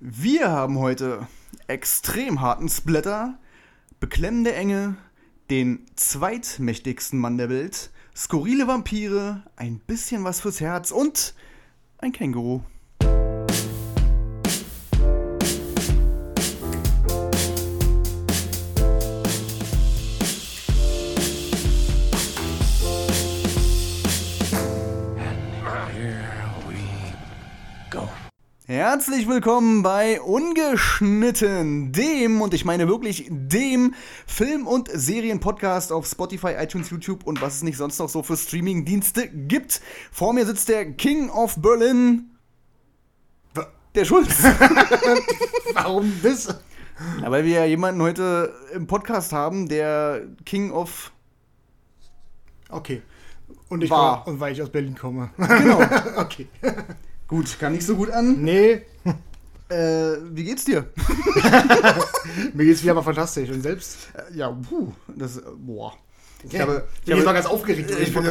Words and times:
Wir 0.00 0.48
haben 0.48 0.78
heute 0.78 1.26
extrem 1.66 2.40
harten 2.40 2.68
Splatter, 2.68 3.36
beklemmende 3.98 4.54
Enge, 4.54 4.96
den 5.50 5.86
zweitmächtigsten 5.96 7.18
Mann 7.18 7.36
der 7.36 7.48
Welt, 7.48 7.90
skurrile 8.14 8.68
Vampire, 8.68 9.42
ein 9.56 9.80
bisschen 9.80 10.22
was 10.22 10.40
fürs 10.40 10.60
Herz 10.60 10.92
und 10.92 11.34
ein 11.98 12.12
Känguru. 12.12 12.62
Herzlich 28.90 29.28
willkommen 29.28 29.82
bei 29.82 30.18
Ungeschnitten, 30.18 31.92
dem, 31.92 32.40
und 32.40 32.54
ich 32.54 32.64
meine 32.64 32.88
wirklich 32.88 33.26
dem 33.28 33.92
Film- 34.26 34.66
und 34.66 34.88
Serienpodcast 34.90 35.92
auf 35.92 36.06
Spotify, 36.06 36.54
iTunes, 36.58 36.88
YouTube 36.88 37.26
und 37.26 37.42
was 37.42 37.56
es 37.56 37.62
nicht 37.62 37.76
sonst 37.76 37.98
noch 37.98 38.08
so 38.08 38.22
für 38.22 38.38
Streamingdienste 38.38 39.28
gibt. 39.28 39.82
Vor 40.10 40.32
mir 40.32 40.46
sitzt 40.46 40.70
der 40.70 40.90
King 40.92 41.28
of 41.28 41.56
Berlin, 41.60 42.30
der 43.94 44.06
Schulz. 44.06 44.42
Warum 45.74 46.10
das? 46.22 46.46
Ja, 47.20 47.30
weil 47.30 47.44
wir 47.44 47.56
ja 47.56 47.64
jemanden 47.66 48.00
heute 48.00 48.54
im 48.72 48.86
Podcast 48.86 49.34
haben, 49.34 49.68
der 49.68 50.22
King 50.46 50.70
of 50.70 51.12
Okay. 52.70 53.02
Und 53.68 53.84
ich 53.84 53.90
War. 53.90 54.26
und 54.26 54.40
weil 54.40 54.54
ich 54.54 54.62
aus 54.62 54.70
Berlin 54.70 54.94
komme. 54.94 55.28
Genau. 55.36 55.78
okay. 56.16 56.48
Gut, 57.28 57.58
kann 57.60 57.72
nicht 57.74 57.86
so 57.86 57.94
gut 57.96 58.10
an. 58.10 58.42
Nee, 58.42 58.82
Äh, 59.70 60.16
wie 60.32 60.44
geht's 60.44 60.64
dir? 60.64 60.86
mir 62.54 62.64
geht's 62.64 62.82
wieder 62.82 62.94
mal 62.94 63.02
fantastisch. 63.02 63.50
Und 63.50 63.60
selbst? 63.60 63.98
Äh, 64.14 64.34
Ja, 64.38 64.50
puh, 64.50 64.92
das, 65.14 65.36
äh, 65.36 65.42
boah. 65.58 65.92
Ich 66.50 66.58
habe- 66.58 66.88
ich 67.02 67.08
ich 67.08 67.12
habe- 67.12 67.22
bin 67.22 67.34
ganz 67.34 67.44
aufgeregt. 67.44 67.90
Ich, 67.90 68.14
bin, 68.14 68.24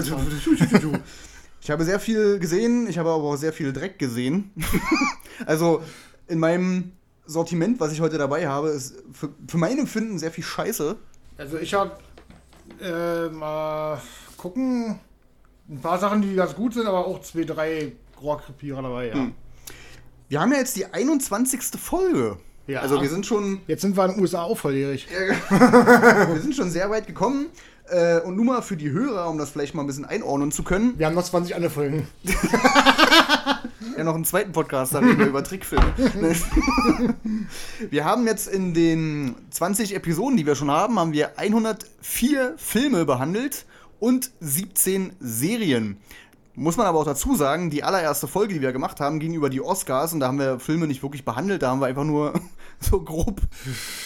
ich 1.61 1.69
habe 1.71 1.83
sehr 1.85 1.99
viel 1.99 2.39
gesehen, 2.39 2.87
ich 2.87 2.97
habe 2.97 3.09
aber 3.11 3.23
auch 3.23 3.35
sehr 3.35 3.53
viel 3.53 3.71
Dreck 3.71 3.99
gesehen. 3.99 4.49
also 5.45 5.83
in 6.27 6.39
meinem 6.39 6.93
Sortiment, 7.27 7.79
was 7.79 7.91
ich 7.91 8.01
heute 8.01 8.17
dabei 8.17 8.47
habe, 8.47 8.69
ist 8.69 8.95
für, 9.11 9.29
für 9.47 9.57
mein 9.57 9.77
Empfinden 9.77 10.17
sehr 10.17 10.31
viel 10.31 10.43
Scheiße. 10.43 10.95
also 11.37 11.57
ich 11.59 11.71
habe 11.75 11.91
äh, 12.81 13.29
mal 13.29 14.01
gucken, 14.37 14.97
ein 15.69 15.81
paar 15.81 15.99
Sachen, 15.99 16.23
die 16.23 16.33
ganz 16.33 16.55
gut 16.55 16.73
sind, 16.73 16.87
aber 16.87 17.05
auch 17.05 17.21
zwei, 17.21 17.43
drei 17.43 17.91
Rohrkrepierer 18.21 18.81
dabei, 18.81 19.07
ja. 19.07 19.13
Hm. 19.15 19.33
Wir 20.29 20.41
haben 20.41 20.51
ja 20.51 20.57
jetzt 20.57 20.75
die 20.75 20.85
21. 20.85 21.61
Folge. 21.79 22.37
Ja. 22.67 22.81
Also 22.81 23.01
wir 23.01 23.09
sind 23.09 23.25
schon, 23.25 23.61
Jetzt 23.67 23.81
sind 23.81 23.95
wir 23.95 24.05
in 24.05 24.11
den 24.11 24.21
USA 24.21 24.43
auch 24.43 24.57
volljährig. 24.57 25.07
wir 25.49 26.41
sind 26.41 26.53
schon 26.55 26.69
sehr 26.69 26.89
weit 26.89 27.07
gekommen. 27.07 27.47
Äh, 27.89 28.19
und 28.21 28.35
nur 28.35 28.43
mal 28.43 28.61
für 28.61 28.75
die 28.75 28.91
Hörer, 28.91 29.29
um 29.29 29.37
das 29.37 29.49
vielleicht 29.49 29.73
mal 29.73 29.83
ein 29.83 29.87
bisschen 29.87 30.03
einordnen 30.03 30.51
zu 30.51 30.63
können, 30.63 30.99
Wir 30.99 31.05
haben 31.05 31.15
noch 31.15 31.23
20 31.23 31.55
andere 31.55 31.71
Folgen. 31.71 32.07
ja 33.97 34.03
noch 34.03 34.15
einen 34.15 34.25
zweiten 34.25 34.51
Podcast, 34.51 34.93
da 34.93 34.99
reden 34.99 35.19
wir 35.19 35.27
über 35.27 35.41
Trickfilme. 35.41 35.93
wir 37.89 38.03
haben 38.03 38.27
jetzt 38.27 38.47
in 38.47 38.73
den 38.73 39.35
20 39.51 39.95
Episoden, 39.95 40.35
die 40.35 40.45
wir 40.45 40.55
schon 40.55 40.69
haben, 40.69 40.99
haben 40.99 41.13
wir 41.13 41.39
104 41.39 42.55
Filme 42.57 43.05
behandelt 43.05 43.65
und 43.99 44.31
17 44.41 45.13
Serien. 45.21 45.97
Muss 46.59 46.75
man 46.75 46.87
aber 46.87 46.97
auch 46.99 47.05
dazu 47.05 47.35
sagen, 47.35 47.69
die 47.69 47.83
allererste 47.83 48.27
Folge, 48.27 48.55
die 48.55 48.61
wir 48.61 48.71
gemacht 48.73 48.99
haben, 48.99 49.19
ging 49.19 49.35
über 49.35 49.49
die 49.51 49.61
Oscars 49.61 50.11
und 50.13 50.19
da 50.21 50.27
haben 50.27 50.39
wir 50.39 50.59
Filme 50.59 50.87
nicht 50.87 51.03
wirklich 51.03 51.23
behandelt, 51.23 51.61
da 51.61 51.69
haben 51.69 51.79
wir 51.79 51.85
einfach 51.85 52.03
nur 52.03 52.33
so 52.79 52.99
grob 52.99 53.41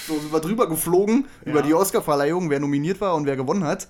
so 0.06 0.20
sind 0.20 0.34
wir 0.34 0.40
drüber 0.42 0.68
geflogen 0.68 1.28
Ja. 1.46 1.52
über 1.52 1.62
die 1.62 1.74
Oscarverleihung, 1.74 2.50
wer 2.50 2.60
nominiert 2.60 3.00
war 3.00 3.16
und 3.16 3.26
wer 3.26 3.38
gewonnen 3.38 3.64
hat. 3.64 3.88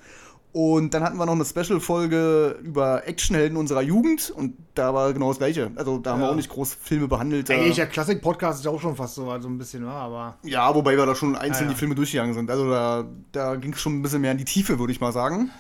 Und 0.54 0.94
dann 0.94 1.02
hatten 1.02 1.18
wir 1.18 1.26
noch 1.26 1.34
eine 1.34 1.46
Special-Folge 1.46 2.60
über 2.62 3.08
Actionhelden 3.08 3.58
unserer 3.58 3.82
Jugend 3.82 4.30
und 4.36 4.58
da 4.76 4.94
war 4.94 5.12
genau 5.14 5.30
das 5.30 5.38
Gleiche. 5.38 5.72
Also 5.76 5.98
da 5.98 6.12
haben 6.12 6.20
wir 6.20 6.26
Ja. 6.26 6.32
auch 6.32 6.36
nicht 6.36 6.50
groß 6.50 6.74
Filme 6.80 7.08
behandelt. 7.08 7.50
äh, 7.50 7.54
Eigentlich, 7.56 7.78
der 7.78 7.88
Klassik-Podcast 7.88 8.60
ist 8.60 8.66
ja 8.66 8.72
auch 8.72 8.82
schon 8.82 8.96
fast 8.98 9.16
so, 9.16 9.26
so 9.40 9.48
ein 9.48 9.58
bisschen, 9.58 9.86
ja, 9.86 9.92
aber. 9.92 10.38
Ja, 10.44 10.76
wobei 10.76 10.98
wir 10.98 11.06
da 11.06 11.16
schon 11.16 11.36
einzeln 11.38 11.54
Ja, 11.54 11.68
ja. 11.68 11.74
die 11.74 11.80
Filme 11.80 11.96
durchgegangen 11.96 12.34
sind. 12.34 12.52
Also 12.52 12.70
da, 12.70 13.06
da 13.32 13.56
ging 13.56 13.72
es 13.74 13.80
schon 13.82 13.98
ein 13.98 14.02
bisschen 14.02 14.20
mehr 14.22 14.34
in 14.34 14.38
die 14.38 14.46
Tiefe, 14.46 14.78
würde 14.78 14.92
ich 14.92 15.00
mal 15.00 15.14
sagen. 15.14 15.52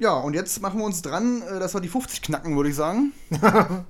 Ja, 0.00 0.14
und 0.14 0.32
jetzt 0.32 0.62
machen 0.62 0.78
wir 0.80 0.86
uns 0.86 1.02
dran, 1.02 1.42
äh, 1.42 1.60
dass 1.60 1.74
wir 1.74 1.80
die 1.82 1.88
50 1.88 2.22
knacken, 2.22 2.56
würde 2.56 2.70
ich 2.70 2.76
sagen. 2.76 3.12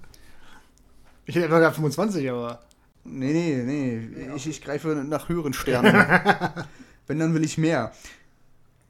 Ich 1.26 1.36
hätte 1.36 1.46
etwa 1.46 1.58
gesagt 1.58 1.76
25, 1.76 2.28
aber. 2.28 2.58
Nee, 3.04 3.32
nee, 3.32 3.62
nee. 3.64 4.34
Ich, 4.34 4.48
ich 4.48 4.60
greife 4.60 4.88
nach 5.06 5.28
höheren 5.28 5.52
Sternen. 5.52 5.94
Wenn, 7.06 7.20
dann 7.20 7.34
will 7.34 7.44
ich 7.44 7.56
mehr. 7.56 7.92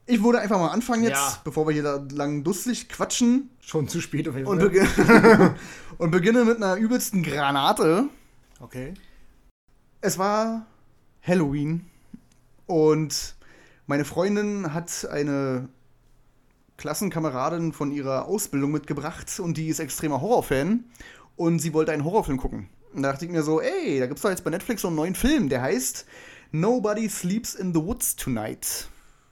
Ich 0.06 0.22
würde 0.22 0.38
einfach 0.40 0.58
mal 0.58 0.68
anfangen 0.68 1.02
jetzt, 1.02 1.18
Ja. 1.18 1.38
bevor 1.44 1.66
wir 1.66 1.74
hier 1.74 1.82
da 1.82 2.02
lang 2.12 2.42
dusselig 2.42 2.88
quatschen. 2.88 3.50
Schon 3.60 3.88
zu 3.88 4.00
spät 4.00 4.26
auf 4.26 4.36
jeden 4.36 4.46
Und, 4.46 4.60
Fall. 4.60 4.70
begin 4.70 5.54
und 5.98 6.10
beginne 6.12 6.46
mit 6.46 6.56
einer 6.56 6.76
übelsten 6.76 7.22
Granate. 7.22 8.04
Okay. 8.60 8.94
Es 10.00 10.16
war 10.16 10.64
Halloween 11.20 11.84
und 12.64 13.34
meine 13.86 14.06
Freundin 14.06 14.72
hat 14.72 15.06
eine 15.10 15.68
Klassenkameradin 16.80 17.74
von 17.74 17.92
ihrer 17.92 18.24
Ausbildung 18.24 18.70
mitgebracht 18.72 19.38
und 19.38 19.58
die 19.58 19.68
ist 19.68 19.80
extremer 19.80 20.22
Horrorfan 20.22 20.84
und 21.36 21.58
sie 21.58 21.74
wollte 21.74 21.92
einen 21.92 22.04
Horrorfilm 22.04 22.38
gucken. 22.38 22.70
Und 22.94 23.02
da 23.02 23.12
dachte 23.12 23.26
ich 23.26 23.30
mir 23.30 23.42
so, 23.42 23.60
ey, 23.60 24.00
da 24.00 24.06
gibt's 24.06 24.22
doch 24.22 24.30
jetzt 24.30 24.44
bei 24.44 24.50
Netflix 24.50 24.80
so 24.80 24.88
einen 24.88 24.96
neuen 24.96 25.14
Film, 25.14 25.50
der 25.50 25.60
heißt 25.60 26.06
Nobody 26.52 27.08
Sleeps 27.08 27.54
in 27.54 27.74
the 27.74 27.80
Woods 27.80 28.16
Tonight. 28.16 28.88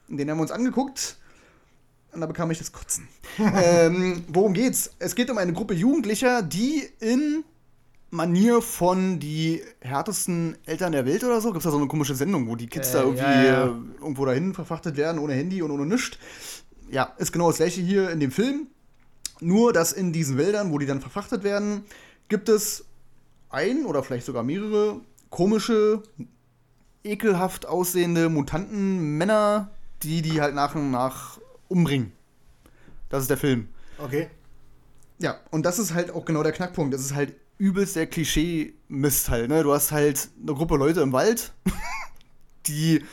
Den 0.08 0.30
haben 0.30 0.36
wir 0.36 0.42
uns 0.42 0.50
angeguckt 0.50 1.16
und 2.12 2.20
da 2.20 2.26
bekam 2.26 2.50
ich 2.50 2.58
das 2.58 2.70
Kotzen. 2.70 3.08
ähm, 3.38 4.24
worum 4.28 4.52
geht's? 4.52 4.90
Es 4.98 5.14
geht 5.14 5.30
um 5.30 5.38
eine 5.38 5.54
Gruppe 5.54 5.72
Jugendlicher, 5.72 6.42
die 6.42 6.86
in 7.00 7.44
Manier 8.10 8.60
von 8.60 9.20
die 9.20 9.62
härtesten 9.80 10.58
Eltern 10.66 10.92
der 10.92 11.06
Welt 11.06 11.24
oder 11.24 11.40
so. 11.40 11.48
Gibt 11.48 11.58
es 11.58 11.64
da 11.64 11.70
so 11.70 11.78
eine 11.78 11.88
komische 11.88 12.14
Sendung, 12.14 12.46
wo 12.46 12.56
die 12.56 12.66
Kids 12.66 12.90
Äh, 12.90 12.92
da 12.92 13.02
irgendwie 13.04 13.22
ja, 13.22 13.42
ja. 13.42 13.64
äh, 13.66 13.70
irgendwo 14.00 14.26
dahin 14.26 14.52
verfrachtet 14.52 14.98
werden, 14.98 15.18
ohne 15.18 15.32
Handy 15.32 15.62
und 15.62 15.70
ohne 15.70 15.86
nichts. 15.86 16.18
Ja, 16.90 17.14
ist 17.18 17.32
genau 17.32 17.48
das 17.48 17.58
gleiche 17.58 17.80
hier 17.80 18.10
in 18.10 18.20
dem 18.20 18.30
Film. 18.30 18.68
Nur, 19.40 19.72
dass 19.72 19.92
in 19.92 20.12
diesen 20.12 20.36
Wäldern, 20.36 20.72
wo 20.72 20.78
die 20.78 20.86
dann 20.86 21.00
verfrachtet 21.00 21.44
werden, 21.44 21.84
gibt 22.28 22.48
es 22.48 22.84
ein 23.50 23.84
oder 23.84 24.02
vielleicht 24.02 24.26
sogar 24.26 24.42
mehrere 24.42 25.00
komische, 25.30 26.02
ekelhaft 27.04 27.66
aussehende 27.66 28.28
Mutantenmänner, 28.28 29.70
die 30.02 30.22
die 30.22 30.40
halt 30.40 30.54
nach 30.54 30.74
und 30.74 30.90
nach 30.90 31.38
umbringen. 31.68 32.12
Das 33.08 33.22
ist 33.22 33.30
der 33.30 33.36
Film. 33.36 33.68
Okay. 33.98 34.28
Ja, 35.18 35.40
und 35.50 35.64
das 35.64 35.78
ist 35.78 35.94
halt 35.94 36.10
auch 36.10 36.24
genau 36.24 36.42
der 36.42 36.52
Knackpunkt. 36.52 36.94
Das 36.94 37.00
ist 37.00 37.14
halt 37.14 37.34
übelst 37.58 37.96
der 37.96 38.06
Klischee-Mist 38.06 39.30
halt, 39.30 39.48
ne? 39.48 39.62
Du 39.62 39.72
hast 39.72 39.90
halt 39.90 40.28
eine 40.40 40.54
Gruppe 40.54 40.76
Leute 40.76 41.00
im 41.00 41.12
Wald, 41.12 41.52
die 42.66 43.04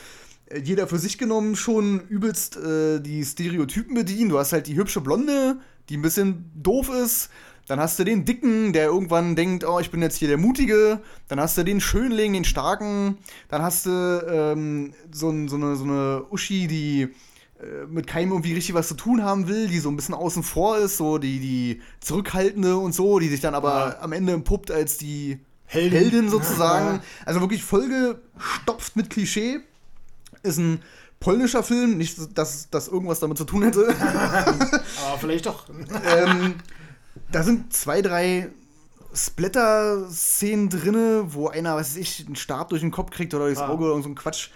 jeder 0.62 0.86
für 0.86 0.98
sich 0.98 1.18
genommen 1.18 1.56
schon 1.56 2.00
übelst 2.08 2.56
äh, 2.56 3.00
die 3.00 3.24
Stereotypen 3.24 3.94
bedienen. 3.94 4.30
Du 4.30 4.38
hast 4.38 4.52
halt 4.52 4.66
die 4.66 4.76
hübsche 4.76 5.00
Blonde, 5.00 5.58
die 5.88 5.96
ein 5.96 6.02
bisschen 6.02 6.50
doof 6.54 6.88
ist. 6.88 7.30
Dann 7.68 7.80
hast 7.80 7.98
du 7.98 8.04
den 8.04 8.24
Dicken, 8.24 8.72
der 8.72 8.86
irgendwann 8.86 9.34
denkt, 9.34 9.64
oh, 9.64 9.80
ich 9.80 9.90
bin 9.90 10.00
jetzt 10.00 10.16
hier 10.16 10.28
der 10.28 10.38
Mutige. 10.38 11.00
Dann 11.26 11.40
hast 11.40 11.58
du 11.58 11.64
den 11.64 11.80
Schönling, 11.80 12.32
den 12.32 12.44
Starken. 12.44 13.18
Dann 13.48 13.60
hast 13.62 13.86
du 13.86 13.90
ähm, 13.90 14.94
so, 15.10 15.34
so, 15.48 15.56
eine, 15.56 15.74
so 15.74 15.82
eine 15.82 16.24
Uschi, 16.30 16.68
die 16.68 17.08
äh, 17.60 17.86
mit 17.88 18.06
keinem 18.06 18.30
irgendwie 18.30 18.54
richtig 18.54 18.76
was 18.76 18.86
zu 18.86 18.94
tun 18.94 19.24
haben 19.24 19.48
will, 19.48 19.66
die 19.66 19.80
so 19.80 19.88
ein 19.88 19.96
bisschen 19.96 20.14
außen 20.14 20.44
vor 20.44 20.78
ist, 20.78 20.96
so 20.96 21.18
die, 21.18 21.40
die 21.40 21.80
Zurückhaltende 21.98 22.76
und 22.76 22.94
so, 22.94 23.18
die 23.18 23.28
sich 23.28 23.40
dann 23.40 23.56
aber 23.56 23.96
Ja. 23.96 24.02
am 24.02 24.12
Ende 24.12 24.32
entpuppt 24.34 24.70
als 24.70 24.96
die 24.96 25.40
Heldin. 25.64 25.98
Heldin, 25.98 26.28
sozusagen. 26.28 26.96
Ja. 26.98 27.02
Also 27.24 27.40
wirklich 27.40 27.64
vollgestopft 27.64 28.94
mit 28.94 29.10
Klischee. 29.10 29.58
Ist 30.46 30.58
ein 30.58 30.80
polnischer 31.20 31.62
Film, 31.62 31.96
nicht, 31.98 32.16
dass 32.38 32.68
das 32.70 32.88
irgendwas 32.88 33.20
damit 33.20 33.38
zu 33.38 33.44
tun 33.44 33.62
hätte. 33.62 33.88
Aber 33.98 35.18
vielleicht 35.18 35.46
doch. 35.46 35.64
ähm, 36.04 36.54
da 37.32 37.42
sind 37.42 37.72
zwei, 37.72 38.02
drei 38.02 38.50
Splatter-Szenen 39.14 40.68
drinne, 40.68 41.24
wo 41.28 41.48
einer, 41.48 41.76
was 41.76 41.90
weiß 41.90 41.96
ich, 41.96 42.26
einen 42.26 42.36
Stab 42.36 42.68
durch 42.70 42.82
den 42.82 42.90
Kopf 42.90 43.10
kriegt 43.10 43.32
oder 43.34 43.46
durchs 43.46 43.60
Ah. 43.60 43.68
Auge 43.68 43.84
oder 43.92 44.02
so 44.02 44.08
ein 44.08 44.14
Quatsch. 44.14 44.50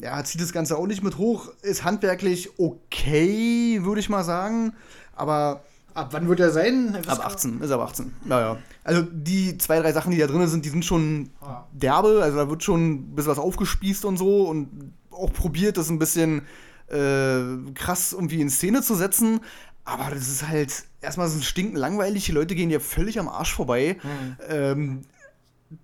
Ja, 0.00 0.22
zieht 0.24 0.40
das 0.40 0.52
Ganze 0.52 0.76
auch 0.78 0.86
nicht 0.86 1.02
mit 1.02 1.18
hoch. 1.18 1.48
Ist 1.62 1.84
handwerklich 1.84 2.50
okay, 2.58 3.80
würde 3.82 4.00
ich 4.00 4.08
mal 4.08 4.24
sagen. 4.24 4.72
Aber 5.16 5.62
Ab 5.94 6.08
wann 6.12 6.28
wird 6.28 6.38
er 6.38 6.52
sein? 6.52 6.96
ab 7.08 7.26
18, 7.26 7.60
ist 7.60 7.72
ab 7.72 7.80
18. 7.80 8.14
Naja. 8.24 8.58
Also 8.84 9.02
die 9.02 9.58
zwei, 9.58 9.80
drei 9.80 9.92
Sachen, 9.92 10.12
die 10.12 10.18
da 10.18 10.28
drin 10.28 10.46
sind, 10.46 10.64
die 10.64 10.68
sind 10.68 10.84
schon 10.84 11.30
Ah. 11.40 11.64
derbe. 11.72 12.20
Also 12.22 12.36
da 12.36 12.48
wird 12.48 12.62
schon 12.62 12.90
ein 12.92 13.14
bisschen 13.16 13.32
was 13.32 13.38
aufgespießt 13.38 14.04
und 14.04 14.16
so 14.16 14.44
und 14.48 14.92
auch 15.18 15.32
probiert, 15.32 15.76
das 15.76 15.90
ein 15.90 15.98
bisschen 15.98 16.42
äh, 16.88 17.72
krass 17.74 18.12
irgendwie 18.12 18.40
in 18.40 18.50
Szene 18.50 18.82
zu 18.82 18.94
setzen. 18.94 19.40
Aber 19.84 20.10
das 20.14 20.28
ist 20.28 20.46
halt, 20.46 20.84
erstmal 21.00 21.28
es 21.28 21.44
stinkend 21.44 21.78
langweilig, 21.78 22.26
die 22.26 22.32
Leute 22.32 22.54
gehen 22.54 22.70
ja 22.70 22.80
völlig 22.80 23.18
am 23.18 23.28
Arsch 23.28 23.54
vorbei. 23.54 23.96
Mhm. 24.02 24.36
Ähm, 24.48 25.02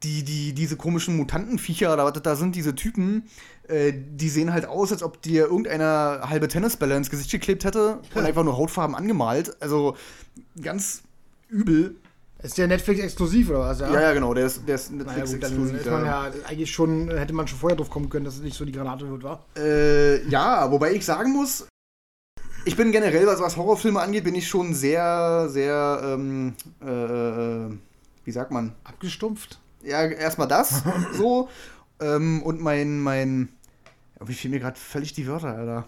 die, 0.02 0.24
die, 0.24 0.52
diese 0.54 0.76
komischen 0.76 1.16
Mutantenviecher 1.16 1.92
oder 1.92 2.04
was 2.04 2.14
das 2.14 2.22
da 2.22 2.36
sind, 2.36 2.54
diese 2.54 2.74
Typen, 2.74 3.24
äh, 3.68 3.92
die 3.94 4.28
sehen 4.28 4.52
halt 4.52 4.66
aus, 4.66 4.92
als 4.92 5.02
ob 5.02 5.20
dir 5.20 5.44
irgendeiner 5.44 6.22
halbe 6.28 6.48
Tennisbälle 6.48 6.96
ins 6.96 7.10
Gesicht 7.10 7.30
geklebt 7.30 7.64
hätte 7.64 8.00
und 8.14 8.24
einfach 8.24 8.44
nur 8.44 8.56
Hautfarben 8.56 8.94
angemalt. 8.94 9.56
Also 9.60 9.96
ganz 10.60 11.02
übel. 11.48 11.96
Ist 12.44 12.58
der 12.58 12.68
Netflix-exklusiv 12.68 13.48
oder 13.48 13.60
was? 13.60 13.80
Ja, 13.80 13.98
ja, 13.98 14.12
genau, 14.12 14.34
der 14.34 14.44
ist, 14.44 14.68
der 14.68 14.74
ist 14.74 14.92
Netflix-exklusiv. 14.92 15.86
man 15.86 16.04
ja 16.04 16.30
eigentlich 16.46 16.70
schon, 16.70 17.08
hätte 17.08 17.32
man 17.32 17.48
schon 17.48 17.58
vorher 17.58 17.74
drauf 17.74 17.88
kommen 17.88 18.10
können, 18.10 18.26
dass 18.26 18.34
es 18.34 18.42
nicht 18.42 18.54
so 18.54 18.66
die 18.66 18.72
Granate 18.72 19.08
wird, 19.08 19.22
war. 19.22 19.46
Äh, 19.56 20.28
ja, 20.28 20.70
wobei 20.70 20.92
ich 20.92 21.06
sagen 21.06 21.32
muss, 21.32 21.66
ich 22.66 22.76
bin 22.76 22.92
generell, 22.92 23.26
was, 23.26 23.40
was 23.40 23.56
Horrorfilme 23.56 23.98
angeht, 23.98 24.24
bin 24.24 24.34
ich 24.34 24.46
schon 24.46 24.74
sehr, 24.74 25.48
sehr, 25.48 26.02
ähm, 26.04 26.54
äh, 26.82 26.90
äh, 26.90 27.70
wie 28.24 28.30
sagt 28.30 28.50
man? 28.50 28.74
Abgestumpft? 28.84 29.58
Ja, 29.82 30.04
erstmal 30.04 30.48
das, 30.48 30.82
so. 31.16 31.48
Ähm, 31.98 32.42
und 32.42 32.60
mein, 32.60 33.00
mein, 33.00 33.48
wie 34.20 34.32
fehlen 34.32 34.54
mir 34.54 34.60
gerade 34.60 34.78
völlig 34.78 35.12
die 35.12 35.26
Wörter, 35.26 35.48
Alter. 35.48 35.84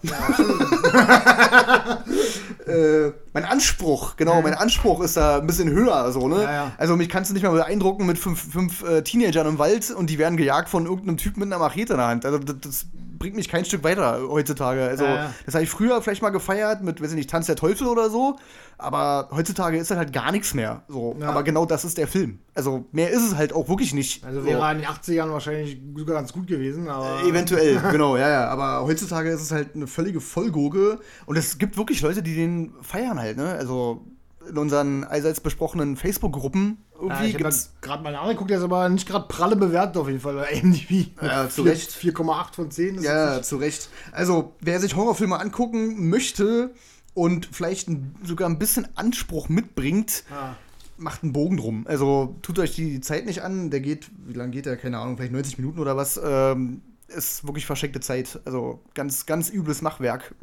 äh, 2.66 3.12
mein 3.32 3.44
Anspruch, 3.44 4.16
genau, 4.16 4.42
mein 4.42 4.54
Anspruch 4.54 5.00
ist 5.00 5.16
da 5.16 5.38
ein 5.38 5.46
bisschen 5.46 5.70
höher, 5.70 6.10
so, 6.12 6.26
ne? 6.26 6.42
Ja, 6.42 6.52
ja. 6.52 6.72
Also 6.76 6.96
mich 6.96 7.08
kannst 7.08 7.30
du 7.30 7.34
nicht 7.34 7.44
mal 7.44 7.52
beeindrucken 7.52 8.04
mit 8.04 8.18
fünf, 8.18 8.52
fünf 8.52 8.82
äh, 8.82 9.02
Teenagern 9.02 9.46
im 9.46 9.58
Wald 9.58 9.92
und 9.92 10.10
die 10.10 10.18
werden 10.18 10.36
gejagt 10.36 10.68
von 10.68 10.86
irgendeinem 10.86 11.18
Typ 11.18 11.36
mit 11.36 11.46
einer 11.46 11.58
Machete 11.58 11.92
in 11.92 11.98
der 11.98 12.08
Hand. 12.08 12.26
Also 12.26 12.38
das, 12.38 12.56
das 12.60 12.86
bringt 13.18 13.36
mich 13.36 13.48
kein 13.48 13.64
Stück 13.64 13.84
weiter 13.84 14.20
heutzutage. 14.28 14.82
Also 14.82 15.04
ja. 15.04 15.32
das 15.44 15.54
habe 15.54 15.64
ich 15.64 15.70
früher 15.70 16.00
vielleicht 16.02 16.22
mal 16.22 16.30
gefeiert 16.30 16.82
mit, 16.82 17.00
weiß 17.00 17.10
ich 17.10 17.16
nicht, 17.16 17.30
Tanz 17.30 17.46
der 17.46 17.56
Teufel 17.56 17.86
oder 17.86 18.10
so, 18.10 18.36
aber 18.78 19.28
heutzutage 19.32 19.78
ist 19.78 19.90
das 19.90 19.98
halt 19.98 20.12
gar 20.12 20.32
nichts 20.32 20.54
mehr. 20.54 20.82
So. 20.88 21.16
Ja. 21.20 21.28
Aber 21.28 21.42
genau 21.42 21.66
das 21.66 21.84
ist 21.84 21.98
der 21.98 22.08
Film. 22.08 22.40
Also 22.54 22.84
mehr 22.92 23.10
ist 23.10 23.22
es 23.22 23.36
halt 23.36 23.52
auch 23.52 23.68
wirklich 23.68 23.94
nicht. 23.94 24.24
Also 24.24 24.40
so. 24.40 24.46
wäre 24.46 24.60
er 24.60 24.72
in 24.72 24.78
den 24.78 24.86
80ern 24.86 25.30
wahrscheinlich 25.30 25.80
sogar 25.96 26.16
ganz 26.16 26.32
gut 26.32 26.46
gewesen, 26.46 26.88
aber. 26.88 27.22
Eventuell, 27.26 27.80
genau, 27.90 28.16
ja, 28.16 28.28
ja. 28.28 28.48
Aber 28.48 28.84
heutzutage 28.86 29.30
ist 29.30 29.42
es 29.42 29.52
halt 29.52 29.74
eine 29.74 29.86
völlige 29.86 30.20
Vollgurke. 30.20 30.98
Und 31.26 31.36
es 31.36 31.58
gibt 31.58 31.76
wirklich 31.76 32.02
Leute, 32.02 32.22
die 32.22 32.34
den 32.34 32.74
feiern 32.82 33.18
halt, 33.18 33.36
ne? 33.36 33.52
Also 33.52 34.04
in 34.48 34.58
unseren 34.58 35.04
allseits 35.04 35.40
besprochenen 35.40 35.96
Facebook-Gruppen 35.96 36.78
irgendwie 37.00 37.26
ich 37.26 37.34
habe 37.34 37.44
gibt's. 37.44 37.72
gerade 37.80 38.02
mal 38.02 38.12
nachgeguckt, 38.12 38.50
der 38.50 38.58
ist 38.58 38.64
aber 38.64 38.88
nicht 38.88 39.06
gerade 39.08 39.26
pralle 39.28 39.56
bewertet 39.56 39.96
auf 39.96 40.08
jeden 40.08 40.20
Fall 40.20 40.34
bei 40.34 40.60
MDB. 40.62 41.06
Ja, 41.22 41.48
zu 41.48 41.62
Vier- 41.62 41.72
Recht. 41.72 41.90
4,8 41.90 42.54
von 42.54 42.70
10. 42.70 42.94
ist 42.96 43.04
Ja, 43.04 43.42
zu 43.42 43.56
Recht. 43.56 43.88
Also, 44.12 44.54
wer 44.60 44.80
sich 44.80 44.96
Horrorfilme 44.96 45.38
angucken 45.40 46.08
möchte 46.08 46.72
und 47.14 47.46
vielleicht 47.50 47.88
ein, 47.88 48.14
sogar 48.24 48.48
ein 48.48 48.58
bisschen 48.58 48.86
Anspruch 48.96 49.48
mitbringt, 49.48 50.24
Ah. 50.30 50.54
macht 50.98 51.22
einen 51.22 51.32
Bogen 51.32 51.56
drum. 51.56 51.86
Also 51.88 52.36
tut 52.42 52.58
euch 52.58 52.74
die 52.74 53.00
Zeit 53.00 53.26
nicht 53.26 53.42
an. 53.42 53.70
Der 53.70 53.80
geht, 53.80 54.10
wie 54.26 54.34
lange 54.34 54.50
geht 54.50 54.66
der? 54.66 54.76
Keine 54.76 54.98
Ahnung, 54.98 55.16
vielleicht 55.16 55.32
90 55.32 55.58
Minuten 55.58 55.78
oder 55.78 55.96
was. 55.96 56.20
Ähm, 56.22 56.82
ist 57.08 57.46
wirklich 57.46 57.66
verschenkte 57.66 58.00
Zeit. 58.00 58.40
Also 58.44 58.80
ganz, 58.94 59.26
ganz 59.26 59.48
übles 59.50 59.80
Machwerk. 59.80 60.34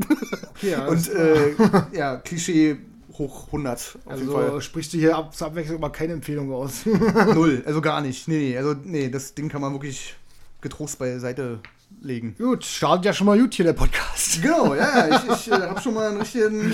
Okay, 0.55 0.71
ja, 0.71 0.87
Und 0.87 1.09
äh, 1.09 1.53
ja, 1.91 2.15
Klischee 2.17 2.77
hoch 3.17 3.47
100. 3.47 3.97
Auf 4.05 4.19
jeden 4.19 4.35
also 4.35 4.59
sprichst 4.59 4.93
du 4.93 4.97
hier 4.97 5.15
ab, 5.15 5.35
zur 5.35 5.47
Abwechslung 5.47 5.79
mal 5.79 5.89
keine 5.89 6.13
Empfehlung 6.13 6.51
aus. 6.53 6.85
Null. 7.33 7.63
Also 7.65 7.81
gar 7.81 8.01
nicht. 8.01 8.27
Nee, 8.27 8.49
nee. 8.49 8.57
Also, 8.57 8.75
nee, 8.83 9.09
das 9.09 9.33
Ding 9.33 9.49
kann 9.49 9.61
man 9.61 9.73
wirklich 9.73 10.15
getrost 10.61 10.97
beiseite 10.99 11.59
legen. 12.01 12.35
gut, 12.37 12.65
startet 12.65 13.05
ja 13.05 13.13
schon 13.13 13.27
mal 13.27 13.39
gut 13.39 13.53
hier 13.53 13.65
der 13.65 13.73
Podcast. 13.73 14.13
Genau, 14.41 14.73
ja. 14.73 15.07
Ich, 15.09 15.31
ich 15.31 15.51
äh, 15.51 15.67
habe 15.67 15.79
schon 15.81 15.93
mal 15.93 16.09
einen 16.09 16.17
richtigen 16.17 16.73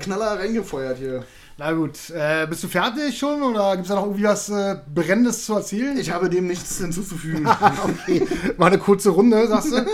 Knaller 0.00 0.38
reingefeuert 0.38 0.98
hier. 0.98 1.24
Na 1.58 1.72
gut, 1.72 2.10
äh, 2.10 2.46
bist 2.46 2.64
du 2.64 2.68
fertig 2.68 3.16
schon 3.16 3.42
oder 3.42 3.72
gibt 3.72 3.82
es 3.82 3.88
da 3.88 3.94
noch 3.94 4.04
irgendwie 4.04 4.24
was 4.24 4.48
äh, 4.48 4.76
Brennendes 4.92 5.44
zu 5.44 5.54
erzählen? 5.54 5.96
Ich 5.98 6.10
habe 6.10 6.28
dem 6.30 6.46
nichts 6.46 6.78
hinzuzufügen. 6.78 7.46
okay, 7.84 8.26
war 8.56 8.68
eine 8.68 8.78
kurze 8.78 9.10
Runde, 9.10 9.46
sagst 9.46 9.72
du? 9.72 9.86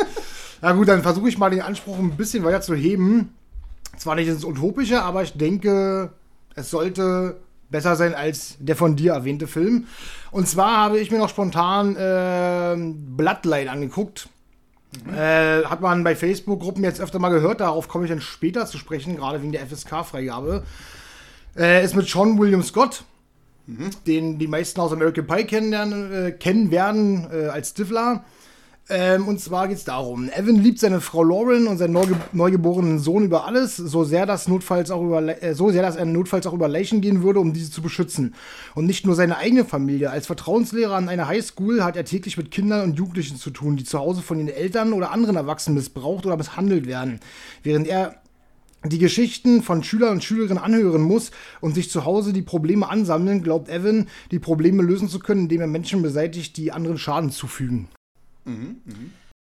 Na 0.60 0.72
gut, 0.72 0.88
dann 0.88 1.02
versuche 1.02 1.28
ich 1.28 1.38
mal 1.38 1.50
den 1.50 1.62
Anspruch 1.62 1.98
ein 1.98 2.16
bisschen 2.16 2.44
weiter 2.44 2.60
zu 2.60 2.74
heben. 2.74 3.34
Zwar 3.98 4.14
nicht 4.14 4.28
ins 4.28 4.44
Utopische, 4.44 5.02
aber 5.02 5.22
ich 5.22 5.32
denke, 5.32 6.12
es 6.54 6.70
sollte 6.70 7.36
besser 7.70 7.96
sein 7.96 8.14
als 8.14 8.56
der 8.58 8.76
von 8.76 8.96
dir 8.96 9.12
erwähnte 9.12 9.46
Film. 9.46 9.86
Und 10.30 10.48
zwar 10.48 10.76
habe 10.76 10.98
ich 10.98 11.10
mir 11.10 11.18
noch 11.18 11.28
spontan 11.28 11.96
äh, 11.96 12.76
Bloodline 13.16 13.70
angeguckt. 13.70 14.28
Äh, 15.14 15.64
hat 15.64 15.80
man 15.80 16.02
bei 16.02 16.16
Facebook-Gruppen 16.16 16.82
jetzt 16.82 17.00
öfter 17.00 17.18
mal 17.18 17.28
gehört, 17.28 17.60
darauf 17.60 17.88
komme 17.88 18.04
ich 18.04 18.10
dann 18.10 18.22
später 18.22 18.64
zu 18.66 18.78
sprechen, 18.78 19.16
gerade 19.16 19.42
wegen 19.42 19.52
der 19.52 19.66
FSK-Freigabe. 19.66 20.62
Äh, 21.56 21.84
ist 21.84 21.94
mit 21.94 22.08
Sean 22.08 22.38
William 22.38 22.62
Scott, 22.62 23.04
den 24.06 24.38
die 24.38 24.46
meisten 24.46 24.80
aus 24.80 24.92
American 24.92 25.26
Pie 25.26 25.44
kennen, 25.44 26.12
äh, 26.12 26.32
kennen 26.32 26.70
werden 26.70 27.28
äh, 27.30 27.48
als 27.48 27.70
Stifler. 27.70 28.24
Ähm, 28.90 29.28
und 29.28 29.38
zwar 29.38 29.68
geht 29.68 29.76
es 29.76 29.84
darum: 29.84 30.30
Evan 30.30 30.56
liebt 30.56 30.78
seine 30.78 31.02
Frau 31.02 31.22
Lauren 31.22 31.66
und 31.66 31.76
seinen 31.76 31.92
neuge 31.92 32.16
neugeborenen 32.32 32.98
Sohn 32.98 33.24
über 33.24 33.46
alles, 33.46 33.76
so 33.76 34.04
sehr, 34.04 34.24
dass 34.24 34.48
notfalls 34.48 34.90
auch 34.90 35.02
über, 35.02 35.42
äh, 35.42 35.54
so 35.54 35.70
sehr, 35.70 35.82
dass 35.82 35.96
er 35.96 36.06
notfalls 36.06 36.46
auch 36.46 36.54
über 36.54 36.68
Leichen 36.68 37.02
gehen 37.02 37.22
würde, 37.22 37.40
um 37.40 37.52
diese 37.52 37.70
zu 37.70 37.82
beschützen. 37.82 38.34
Und 38.74 38.86
nicht 38.86 39.04
nur 39.04 39.14
seine 39.14 39.36
eigene 39.36 39.66
Familie. 39.66 40.10
Als 40.10 40.26
Vertrauenslehrer 40.26 40.94
an 40.94 41.10
einer 41.10 41.28
Highschool 41.28 41.84
hat 41.84 41.96
er 41.96 42.06
täglich 42.06 42.38
mit 42.38 42.50
Kindern 42.50 42.82
und 42.82 42.98
Jugendlichen 42.98 43.36
zu 43.36 43.50
tun, 43.50 43.76
die 43.76 43.84
zu 43.84 43.98
Hause 43.98 44.22
von 44.22 44.38
den 44.38 44.48
Eltern 44.48 44.94
oder 44.94 45.10
anderen 45.10 45.36
Erwachsenen 45.36 45.76
missbraucht 45.76 46.24
oder 46.24 46.38
misshandelt 46.38 46.86
werden. 46.86 47.20
Während 47.62 47.88
er 47.88 48.22
die 48.86 48.98
Geschichten 48.98 49.62
von 49.62 49.82
Schülern 49.82 50.12
und 50.12 50.24
Schülerinnen 50.24 50.62
anhören 50.62 51.02
muss 51.02 51.30
und 51.60 51.74
sich 51.74 51.90
zu 51.90 52.06
Hause 52.06 52.32
die 52.32 52.42
Probleme 52.42 52.88
ansammeln, 52.88 53.42
glaubt 53.42 53.68
Evan, 53.68 54.08
die 54.30 54.38
Probleme 54.38 54.82
lösen 54.82 55.08
zu 55.08 55.18
können, 55.18 55.42
indem 55.42 55.60
er 55.60 55.66
Menschen 55.66 56.00
beseitigt, 56.00 56.56
die 56.56 56.72
anderen 56.72 56.96
Schaden 56.96 57.30
zufügen. 57.30 57.88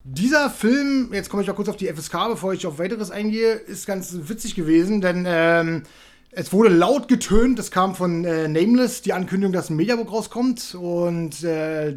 Dieser 0.04 0.50
Film, 0.50 1.10
jetzt 1.12 1.31
komme 1.31 1.43
ich 1.43 1.48
mal 1.48 1.54
kurz 1.54 1.69
auf 1.69 1.76
die 1.76 1.88
FSK, 1.88 2.28
bevor 2.28 2.52
ich 2.52 2.66
auf 2.66 2.78
weiteres 2.78 3.10
eingehe, 3.10 3.54
ist 3.54 3.87
ganz 3.87 4.16
witzig 4.28 4.54
gewesen, 4.54 5.00
denn 5.00 5.25
ähm, 5.26 5.82
es 6.31 6.52
wurde 6.52 6.69
laut 6.69 7.08
getönt, 7.08 7.58
es 7.58 7.70
kam 7.70 7.94
von 7.94 8.25
äh, 8.25 8.46
Nameless 8.46 9.02
die 9.02 9.12
Ankündigung, 9.12 9.52
dass 9.52 9.70
ein 9.70 9.76
Mediabook 9.76 10.12
rauskommt 10.12 10.76
und 10.76 11.43
äh, 11.43 11.96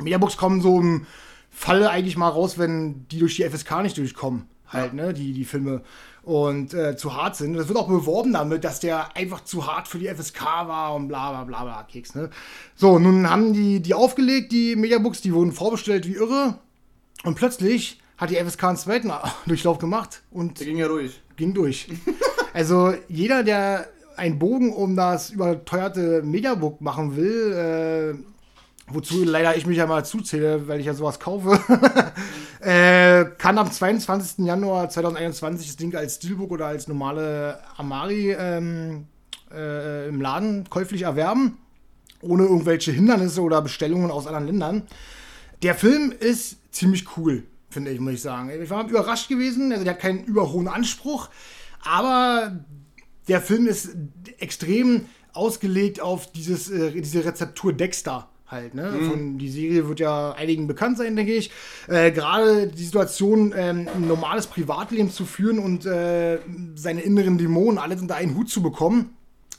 Mediabooks 0.00 0.36
kommen 0.36 0.62
so 0.62 0.80
im 0.80 1.06
Falle 1.50 1.90
eigentlich 1.90 2.16
mal 2.16 2.28
raus, 2.28 2.56
wenn 2.56 3.06
die 3.08 3.18
durch 3.18 3.36
die 3.36 3.42
FSK 3.42 3.82
nicht 3.82 3.98
durchkommen. 3.98 4.46
Halt, 4.66 4.94
ne, 4.94 5.12
die, 5.12 5.32
die 5.32 5.44
Filme 5.44 5.82
und 6.22 6.74
äh, 6.74 6.96
zu 6.96 7.14
hart 7.14 7.36
sind. 7.36 7.54
Das 7.54 7.68
wird 7.68 7.78
auch 7.78 7.88
beworben 7.88 8.32
damit, 8.32 8.64
dass 8.64 8.80
der 8.80 9.16
einfach 9.16 9.44
zu 9.44 9.66
hart 9.66 9.88
für 9.88 9.98
die 9.98 10.08
FSK 10.08 10.42
war 10.44 10.94
und 10.94 11.08
bla 11.08 11.30
bla 11.30 11.44
bla 11.44 11.64
bla 11.64 11.82
Keks, 11.84 12.14
ne? 12.14 12.30
So, 12.74 12.98
nun 12.98 13.28
haben 13.30 13.52
die 13.52 13.80
die 13.80 13.94
aufgelegt, 13.94 14.52
die 14.52 14.76
Mediabooks, 14.76 15.20
die 15.20 15.32
wurden 15.32 15.52
vorbestellt 15.52 16.06
wie 16.06 16.14
irre. 16.14 16.58
Und 17.24 17.34
plötzlich 17.34 18.00
hat 18.16 18.30
die 18.30 18.36
FSK 18.36 18.64
einen 18.64 18.76
zweiten 18.76 19.12
Durchlauf 19.46 19.78
gemacht 19.78 20.22
und 20.30 20.58
Der 20.60 20.66
ging 20.66 20.76
ja 20.78 20.88
durch. 20.88 21.20
ging 21.36 21.54
durch. 21.54 21.88
also 22.52 22.94
jeder, 23.08 23.42
der 23.44 23.88
einen 24.16 24.38
Bogen 24.38 24.72
um 24.72 24.96
das 24.96 25.30
überteuerte 25.30 26.22
Mediabook 26.22 26.80
machen 26.80 27.16
will, 27.16 27.52
äh, 28.18 28.37
wozu 28.90 29.24
leider 29.24 29.56
ich 29.56 29.66
mich 29.66 29.78
ja 29.78 29.86
mal 29.86 30.04
zuzähle, 30.04 30.68
weil 30.68 30.80
ich 30.80 30.86
ja 30.86 30.94
sowas 30.94 31.20
kaufe, 31.20 31.60
äh, 32.60 33.24
kann 33.36 33.58
am 33.58 33.70
22. 33.70 34.44
Januar 34.46 34.88
2021 34.88 35.66
das 35.66 35.76
Ding 35.76 35.94
als 35.94 36.16
Steelbook 36.16 36.50
oder 36.50 36.66
als 36.66 36.88
normale 36.88 37.60
Amari 37.76 38.32
ähm, 38.32 39.06
äh, 39.52 40.08
im 40.08 40.20
Laden 40.20 40.68
käuflich 40.68 41.02
erwerben, 41.02 41.58
ohne 42.20 42.44
irgendwelche 42.44 42.92
Hindernisse 42.92 43.42
oder 43.42 43.62
Bestellungen 43.62 44.10
aus 44.10 44.26
anderen 44.26 44.46
Ländern. 44.46 44.82
Der 45.62 45.74
Film 45.74 46.12
ist 46.18 46.58
ziemlich 46.72 47.16
cool, 47.16 47.44
finde 47.70 47.90
ich, 47.90 48.00
muss 48.00 48.14
ich 48.14 48.22
sagen. 48.22 48.50
Ich 48.50 48.70
war 48.70 48.88
überrascht 48.88 49.28
gewesen, 49.28 49.72
also 49.72 49.84
der 49.84 49.94
hat 49.94 50.00
keinen 50.00 50.24
überhohen 50.24 50.68
Anspruch, 50.68 51.28
aber 51.84 52.64
der 53.28 53.40
Film 53.40 53.66
ist 53.66 53.90
extrem 54.38 55.06
ausgelegt 55.32 56.00
auf 56.00 56.32
dieses, 56.32 56.70
äh, 56.70 56.92
diese 56.92 57.24
Rezeptur 57.24 57.72
Dexter 57.72 58.28
halt, 58.50 58.74
ne? 58.74 58.92
Von, 59.08 59.38
die 59.38 59.50
Serie 59.50 59.88
wird 59.88 60.00
ja 60.00 60.32
einigen 60.32 60.66
bekannt 60.66 60.98
sein, 60.98 61.16
denke 61.16 61.34
ich. 61.34 61.50
Äh, 61.86 62.10
Gerade 62.12 62.68
die 62.68 62.84
Situation, 62.84 63.54
ähm, 63.56 63.88
ein 63.94 64.08
normales 64.08 64.46
Privatleben 64.46 65.10
zu 65.10 65.24
führen 65.24 65.58
und 65.58 65.86
äh, 65.86 66.38
seine 66.74 67.02
inneren 67.02 67.38
Dämonen 67.38 67.78
alles 67.78 68.00
unter 68.00 68.16
einen 68.16 68.34
Hut 68.36 68.50
zu 68.50 68.62
bekommen, 68.62 69.16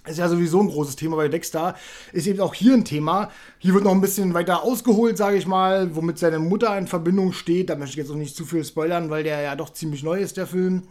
ist 0.07 0.17
ja 0.17 0.27
sowieso 0.27 0.61
ein 0.61 0.69
großes 0.69 0.95
Thema 0.95 1.17
bei 1.17 1.27
Dexter. 1.27 1.75
Ist 2.13 2.25
eben 2.25 2.39
auch 2.39 2.53
hier 2.53 2.73
ein 2.73 2.85
Thema. 2.85 3.29
Hier 3.59 3.73
wird 3.73 3.83
noch 3.83 3.91
ein 3.91 4.01
bisschen 4.01 4.33
weiter 4.33 4.63
ausgeholt, 4.63 5.17
sage 5.17 5.37
ich 5.37 5.45
mal, 5.45 5.95
womit 5.95 6.17
seine 6.17 6.39
Mutter 6.39 6.75
in 6.77 6.87
Verbindung 6.87 7.33
steht. 7.33 7.69
Da 7.69 7.75
möchte 7.75 7.91
ich 7.91 7.97
jetzt 7.97 8.11
auch 8.11 8.15
nicht 8.15 8.35
zu 8.35 8.45
viel 8.45 8.63
spoilern, 8.63 9.09
weil 9.09 9.23
der 9.23 9.41
ja 9.41 9.55
doch 9.55 9.71
ziemlich 9.71 10.03
neu 10.03 10.19
ist, 10.19 10.37
der 10.37 10.47
Film. 10.47 10.83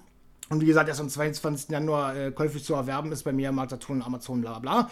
Und 0.50 0.62
wie 0.62 0.67
gesagt, 0.67 0.88
erst 0.88 1.00
am 1.00 1.09
22. 1.09 1.71
Januar 1.71 2.17
äh, 2.17 2.31
käuflich 2.31 2.64
zu 2.64 2.75
erwerben 2.75 3.12
ist 3.12 3.23
bei 3.23 3.33
mir, 3.33 3.52
Markt 3.52 3.71
Saturn, 3.71 4.02
Amazon, 4.02 4.40
bla 4.40 4.59
bla 4.59 4.83
bla. 4.83 4.90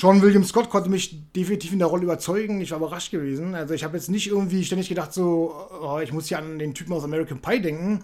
Sean 0.00 0.22
William 0.22 0.44
Scott 0.44 0.70
konnte 0.70 0.88
mich 0.88 1.30
definitiv 1.36 1.74
in 1.74 1.78
der 1.78 1.88
Rolle 1.88 2.04
überzeugen. 2.04 2.62
Ich 2.62 2.70
war 2.70 2.78
überrascht 2.78 3.10
gewesen. 3.10 3.54
Also 3.54 3.74
ich 3.74 3.84
habe 3.84 3.98
jetzt 3.98 4.08
nicht 4.08 4.28
irgendwie 4.28 4.64
ständig 4.64 4.88
gedacht, 4.88 5.12
so, 5.12 5.54
oh, 5.82 5.98
ich 5.98 6.10
muss 6.10 6.28
hier 6.28 6.38
an 6.38 6.58
den 6.58 6.72
Typen 6.72 6.94
aus 6.94 7.04
American 7.04 7.42
Pie 7.42 7.60
denken. 7.60 8.02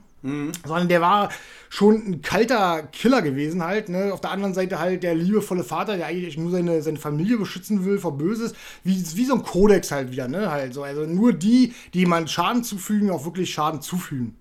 Sondern 0.67 0.89
der 0.89 1.01
war 1.01 1.31
schon 1.71 1.95
ein 2.07 2.21
kalter 2.21 2.83
Killer 2.93 3.23
gewesen 3.23 3.65
halt. 3.65 3.89
Ne? 3.89 4.13
Auf 4.13 4.21
der 4.21 4.31
anderen 4.31 4.53
Seite 4.53 4.79
halt 4.79 5.05
der 5.05 5.15
liebevolle 5.15 5.65
Vater, 5.65 5.97
der 5.97 6.05
eigentlich 6.05 6.37
nur 6.37 6.51
seine, 6.51 6.83
seine 6.83 6.99
Familie 6.99 7.39
beschützen 7.39 7.87
will 7.87 7.99
vor 7.99 8.19
Böses. 8.19 8.53
Wie, 8.85 9.03
wie 9.15 9.25
so 9.25 9.35
ein 9.35 9.43
Kodex 9.43 9.91
halt 9.91 10.13
wieder, 10.13 10.29
ne? 10.29 10.51
Halt 10.51 10.75
so. 10.75 10.83
Also 10.83 11.07
nur 11.07 11.33
die, 11.33 11.73
die 11.95 12.05
man 12.05 12.29
Schaden 12.29 12.63
zufügen, 12.63 13.09
auch 13.09 13.25
wirklich 13.25 13.55
Schaden 13.55 13.81
zufügen. 13.81 14.37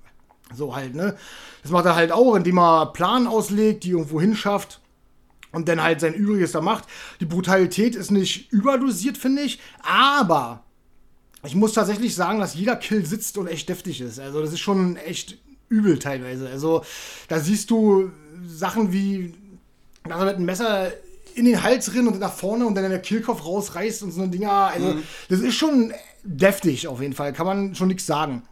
So 0.54 0.76
halt, 0.76 0.94
ne? 0.94 1.16
Das 1.64 1.72
macht 1.72 1.86
er 1.86 1.96
halt 1.96 2.12
auch, 2.12 2.36
indem 2.36 2.58
er 2.60 2.92
Plan 2.92 3.28
auslegt, 3.28 3.86
die 3.86 3.92
irgendwo 3.92 4.20
hinschafft 4.20 4.82
und 5.56 5.68
dann 5.68 5.82
halt 5.82 6.02
sein 6.02 6.14
Übriges 6.14 6.52
da 6.52 6.62
macht. 6.62 6.84
Die 7.20 7.26
Brutalität 7.26 7.96
ist 7.96 8.12
nicht 8.12 8.52
überdosiert, 8.52 9.18
finde 9.18 9.42
ich, 9.44 9.60
aber 9.82 10.64
ich 11.46 11.56
muss 11.56 11.74
tatsächlich 11.74 12.16
sagen, 12.16 12.40
dass 12.40 12.56
jeder 12.56 12.76
Kill 12.76 13.06
sitzt 13.06 13.38
und 13.38 13.48
echt 13.48 13.70
deftig 13.70 14.02
ist. 14.02 14.20
Also 14.20 14.42
das 14.42 14.52
ist 14.52 14.60
schon 14.60 14.98
echt 14.98 15.38
übel 15.70 16.00
teilweise. 16.00 16.50
Also 16.50 16.84
da 17.28 17.40
siehst 17.40 17.70
du 17.70 18.12
Sachen 18.46 18.92
wie, 18.92 19.34
dass 20.04 20.20
er 20.20 20.26
mit 20.26 20.36
einem 20.36 20.46
Messer 20.46 20.92
in 21.36 21.46
den 21.46 21.64
Hals 21.64 21.94
rinnt 21.94 22.08
und 22.08 22.20
nach 22.20 22.34
vorne 22.34 22.66
und 22.66 22.76
dann 22.76 22.90
der 22.90 23.02
Killkopf 23.02 23.46
rausreißt 23.46 24.04
und 24.04 24.12
so 24.12 24.22
eine 24.22 24.32
Dinger. 24.32 24.52
Also 24.52 24.94
mhm. 24.94 25.04
das 25.30 25.40
ist 25.40 25.56
schon 25.56 25.94
deftig 26.24 26.88
auf 26.88 27.02
jeden 27.02 27.14
Fall, 27.14 27.34
kann 27.34 27.46
man 27.46 27.76
schon 27.76 27.90
nichts 27.90 28.06
sagen. 28.06 28.44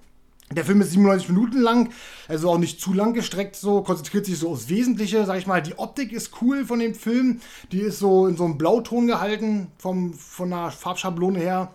Der 0.52 0.66
Film 0.66 0.82
ist 0.82 0.92
97 0.92 1.30
Minuten 1.30 1.62
lang, 1.62 1.92
also 2.28 2.50
auch 2.52 2.58
nicht 2.58 2.80
zu 2.80 2.94
lang 2.94 3.14
gestreckt, 3.14 3.56
so 3.56 3.82
konzentriert 3.82 4.26
sich 4.26 4.38
so 4.38 4.50
aufs 4.50 4.70
Wesentliche, 4.70 5.26
sag 5.26 5.38
ich 5.38 5.48
mal. 5.48 5.62
Die 5.62 5.78
Optik 5.78 6.12
ist 6.12 6.32
cool 6.42 6.66
von 6.66 6.80
dem 6.80 6.96
Film, 6.96 7.40
die 7.72 7.80
ist 7.80 8.00
so 8.00 8.28
in 8.28 8.36
so 8.36 8.46
einem 8.46 8.58
Blauton 8.58 9.08
gehalten, 9.08 9.68
vom, 9.78 10.14
von 10.14 10.50
der 10.50 10.72
Farbschablone 10.72 11.40
her. 11.40 11.74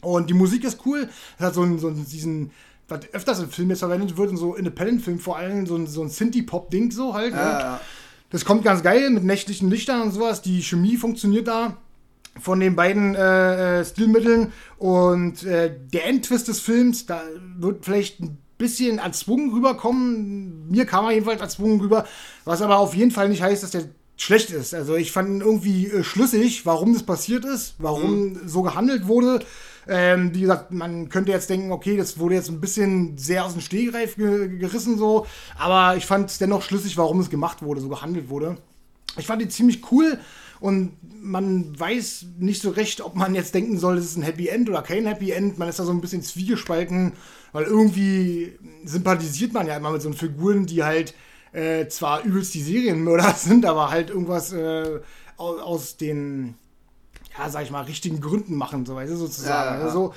Und 0.00 0.28
die 0.28 0.34
Musik 0.34 0.64
ist 0.64 0.84
cool, 0.86 1.08
es 1.38 1.44
hat 1.44 1.54
so, 1.54 1.62
einen, 1.62 1.78
so 1.78 1.90
diesen, 1.90 2.50
was 2.88 3.00
öfters 3.12 3.40
im 3.40 3.48
Film 3.48 3.70
jetzt 3.70 3.78
verwendet 3.80 4.16
wird, 4.16 4.30
in 4.30 4.36
so 4.36 4.54
Independent-Film 4.54 5.18
vor 5.18 5.38
allem, 5.38 5.66
so 5.66 5.76
ein, 5.76 5.86
so 5.86 6.02
ein 6.02 6.10
Synthie-Pop-Ding 6.10 6.90
so 6.90 7.14
halt. 7.14 7.32
Ja, 7.32 7.58
ja. 7.58 7.80
Das 8.30 8.44
kommt 8.44 8.64
ganz 8.64 8.82
geil 8.82 9.10
mit 9.10 9.24
nächtlichen 9.24 9.70
Lichtern 9.70 10.02
und 10.02 10.10
sowas, 10.12 10.42
die 10.42 10.62
Chemie 10.62 10.96
funktioniert 10.96 11.48
da 11.48 11.78
von 12.40 12.60
den 12.60 12.76
beiden 12.76 13.14
äh, 13.14 13.80
äh, 13.80 13.84
Stilmitteln. 13.84 14.52
Und 14.78 15.44
äh, 15.44 15.72
der 15.92 16.06
Endtwist 16.06 16.48
des 16.48 16.60
Films, 16.60 17.06
da 17.06 17.22
wird 17.56 17.84
vielleicht 17.84 18.20
ein 18.20 18.38
bisschen 18.58 18.98
erzwungen 18.98 19.52
rüberkommen. 19.52 20.68
Mir 20.68 20.86
kam 20.86 21.04
er 21.04 21.12
jedenfalls 21.12 21.40
erzwungen 21.40 21.80
rüber, 21.80 22.06
was 22.44 22.62
aber 22.62 22.78
auf 22.78 22.94
jeden 22.94 23.10
Fall 23.10 23.28
nicht 23.28 23.42
heißt, 23.42 23.62
dass 23.62 23.70
der 23.70 23.84
schlecht 24.16 24.50
ist. 24.50 24.74
Also 24.74 24.94
ich 24.94 25.12
fand 25.12 25.28
ihn 25.28 25.40
irgendwie 25.40 25.88
äh, 25.88 26.04
schlüssig, 26.04 26.66
warum 26.66 26.92
das 26.92 27.02
passiert 27.02 27.44
ist, 27.44 27.74
warum 27.78 28.32
mhm. 28.32 28.40
so 28.46 28.62
gehandelt 28.62 29.08
wurde. 29.08 29.40
Ähm, 29.86 30.34
wie 30.34 30.40
gesagt, 30.40 30.70
man 30.70 31.08
könnte 31.10 31.32
jetzt 31.32 31.50
denken, 31.50 31.70
okay, 31.70 31.96
das 31.96 32.18
wurde 32.18 32.36
jetzt 32.36 32.48
ein 32.48 32.60
bisschen 32.60 33.18
sehr 33.18 33.44
aus 33.44 33.52
dem 33.52 33.60
Stehgreif 33.60 34.16
ge 34.16 34.56
gerissen 34.56 34.96
so, 34.96 35.26
aber 35.58 35.96
ich 35.96 36.06
fand 36.06 36.30
es 36.30 36.38
dennoch 36.38 36.62
schlüssig, 36.62 36.96
warum 36.96 37.20
es 37.20 37.28
gemacht 37.28 37.62
wurde, 37.62 37.82
so 37.82 37.90
gehandelt 37.90 38.30
wurde. 38.30 38.56
Ich 39.18 39.26
fand 39.26 39.42
ihn 39.42 39.50
ziemlich 39.50 39.92
cool 39.92 40.18
und 40.64 40.96
man 41.22 41.78
weiß 41.78 42.24
nicht 42.38 42.62
so 42.62 42.70
recht, 42.70 43.02
ob 43.02 43.16
man 43.16 43.34
jetzt 43.34 43.54
denken 43.54 43.78
soll, 43.78 43.96
das 43.96 44.06
ist 44.06 44.16
ein 44.16 44.22
Happy 44.22 44.48
End 44.48 44.70
oder 44.70 44.80
kein 44.80 45.04
Happy 45.04 45.30
End. 45.30 45.58
Man 45.58 45.68
ist 45.68 45.78
da 45.78 45.84
so 45.84 45.92
ein 45.92 46.00
bisschen 46.00 46.22
zwiegespalten, 46.22 47.12
weil 47.52 47.64
irgendwie 47.64 48.58
sympathisiert 48.82 49.52
man 49.52 49.66
ja 49.66 49.76
immer 49.76 49.90
mit 49.90 50.00
so 50.00 50.10
Figuren, 50.12 50.64
die 50.64 50.82
halt 50.82 51.12
äh, 51.52 51.86
zwar 51.88 52.22
übelst 52.22 52.54
die 52.54 52.62
Serienmörder 52.62 53.34
sind, 53.36 53.66
aber 53.66 53.90
halt 53.90 54.08
irgendwas 54.08 54.54
äh, 54.54 55.00
aus, 55.36 55.60
aus, 55.60 55.96
den, 55.98 56.54
ja, 57.36 57.50
sag 57.50 57.64
ich 57.64 57.70
mal, 57.70 57.82
richtigen 57.82 58.22
Gründen 58.22 58.54
machen, 58.56 58.86
so 58.86 58.94
weißt 58.94 59.12
du, 59.12 59.16
sozusagen. 59.16 59.74
Ja, 59.74 59.80
ja. 59.80 59.84
Also, 59.84 60.14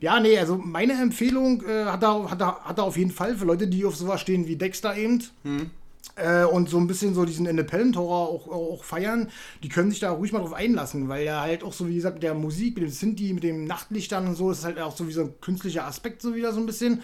ja, 0.00 0.18
nee, 0.18 0.38
also 0.38 0.56
meine 0.56 0.94
Empfehlung 0.94 1.62
äh, 1.68 1.84
hat, 1.84 2.02
er, 2.02 2.30
hat, 2.30 2.40
er, 2.40 2.64
hat 2.64 2.78
er 2.78 2.84
auf 2.84 2.96
jeden 2.96 3.12
Fall 3.12 3.36
für 3.36 3.44
Leute, 3.44 3.68
die 3.68 3.84
auf 3.84 3.96
sowas 3.96 4.22
stehen 4.22 4.46
wie 4.46 4.56
Dexter 4.56 4.96
eben. 4.96 5.22
Hm 5.42 5.70
äh, 6.20 6.44
und 6.44 6.68
so 6.68 6.78
ein 6.78 6.86
bisschen 6.86 7.14
so 7.14 7.24
diesen 7.24 7.46
Independent 7.46 7.96
Horror 7.96 8.28
auch, 8.28 8.48
auch, 8.48 8.84
feiern, 8.84 9.30
die 9.62 9.68
können 9.68 9.90
sich 9.90 10.00
da 10.00 10.10
ruhig 10.10 10.32
mal 10.32 10.40
drauf 10.40 10.52
einlassen, 10.52 11.08
weil 11.08 11.24
ja 11.24 11.40
halt 11.40 11.64
auch 11.64 11.72
so, 11.72 11.88
wie 11.88 11.94
gesagt, 11.94 12.16
mit 12.16 12.22
der 12.22 12.34
Musik, 12.34 12.74
mit 12.74 12.84
dem 12.84 12.90
Sinti, 12.90 13.32
mit 13.32 13.42
dem 13.42 13.64
Nachtlichtern 13.64 14.28
und 14.28 14.34
so, 14.34 14.50
ist 14.50 14.64
halt 14.64 14.78
auch 14.78 14.96
so 14.96 15.08
wie 15.08 15.12
so 15.12 15.22
ein 15.22 15.40
künstlicher 15.40 15.86
Aspekt 15.86 16.22
so 16.22 16.34
wieder 16.34 16.52
so 16.52 16.60
ein 16.60 16.66
bisschen. 16.66 17.02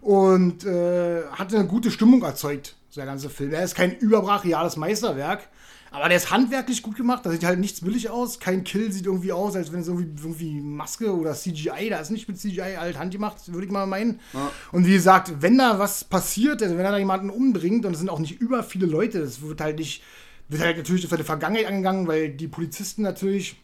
Und 0.00 0.64
äh, 0.64 1.22
hat 1.32 1.52
eine 1.52 1.66
gute 1.66 1.90
Stimmung 1.90 2.22
erzeugt, 2.22 2.76
so 2.88 3.00
der 3.00 3.06
ganze 3.06 3.30
Film. 3.30 3.52
Er 3.52 3.64
ist 3.64 3.74
kein 3.74 3.96
überbrachiales 3.96 4.76
Meisterwerk, 4.76 5.48
aber 5.90 6.08
der 6.08 6.16
ist 6.16 6.30
handwerklich 6.30 6.82
gut 6.82 6.96
gemacht, 6.96 7.24
da 7.24 7.30
sieht 7.30 7.44
halt 7.44 7.58
nichts 7.58 7.80
billig 7.80 8.10
aus. 8.10 8.40
Kein 8.40 8.64
Kill 8.64 8.92
sieht 8.92 9.06
irgendwie 9.06 9.32
aus, 9.32 9.56
als 9.56 9.72
wenn 9.72 9.80
es 9.80 9.88
irgendwie, 9.88 10.22
irgendwie 10.22 10.60
Maske 10.60 11.14
oder 11.14 11.34
CGI, 11.34 11.88
da 11.90 11.98
ist 11.98 12.10
nicht 12.10 12.28
mit 12.28 12.38
CGI 12.38 12.76
halt 12.78 12.98
handgemacht, 12.98 13.52
würde 13.52 13.66
ich 13.66 13.72
mal 13.72 13.86
meinen. 13.86 14.20
Ja. 14.32 14.50
Und 14.72 14.86
wie 14.86 14.92
gesagt, 14.92 15.32
wenn 15.40 15.56
da 15.58 15.78
was 15.78 16.04
passiert, 16.04 16.62
also 16.62 16.76
wenn 16.76 16.84
er 16.84 16.92
da 16.92 16.98
jemanden 16.98 17.30
umbringt, 17.30 17.86
und 17.86 17.92
es 17.92 17.98
sind 17.98 18.10
auch 18.10 18.18
nicht 18.18 18.40
über 18.40 18.62
viele 18.62 18.86
Leute, 18.86 19.20
das 19.20 19.40
wird 19.40 19.60
halt 19.60 19.78
nicht, 19.78 20.02
wird 20.48 20.62
halt 20.62 20.76
natürlich 20.76 21.06
für 21.06 21.16
die 21.16 21.24
Vergangenheit 21.24 21.66
angegangen, 21.66 22.06
weil 22.06 22.30
die 22.30 22.48
Polizisten 22.48 23.02
natürlich 23.02 23.56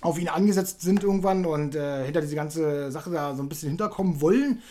auf 0.00 0.18
ihn 0.18 0.28
angesetzt 0.28 0.80
sind 0.80 1.02
irgendwann 1.02 1.44
und 1.44 1.74
äh, 1.74 2.04
hinter 2.04 2.20
diese 2.20 2.36
ganze 2.36 2.90
Sache 2.90 3.10
da 3.10 3.34
so 3.34 3.42
ein 3.42 3.48
bisschen 3.48 3.68
hinterkommen 3.68 4.20
wollen. 4.20 4.62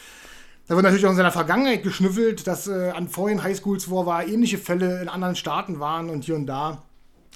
Da 0.67 0.75
wird 0.75 0.83
natürlich 0.83 1.05
auch 1.05 1.11
in 1.11 1.17
seiner 1.17 1.31
Vergangenheit 1.31 1.83
geschnüffelt, 1.83 2.45
dass 2.45 2.67
äh, 2.67 2.91
an 2.91 3.07
vorigen 3.07 3.41
Highschools, 3.41 3.89
wo 3.89 4.01
er 4.01 4.05
war, 4.05 4.27
ähnliche 4.27 4.57
Fälle 4.57 5.01
in 5.01 5.07
anderen 5.07 5.35
Staaten 5.35 5.79
waren 5.79 6.09
und 6.09 6.25
hier 6.25 6.35
und 6.35 6.45
da. 6.45 6.83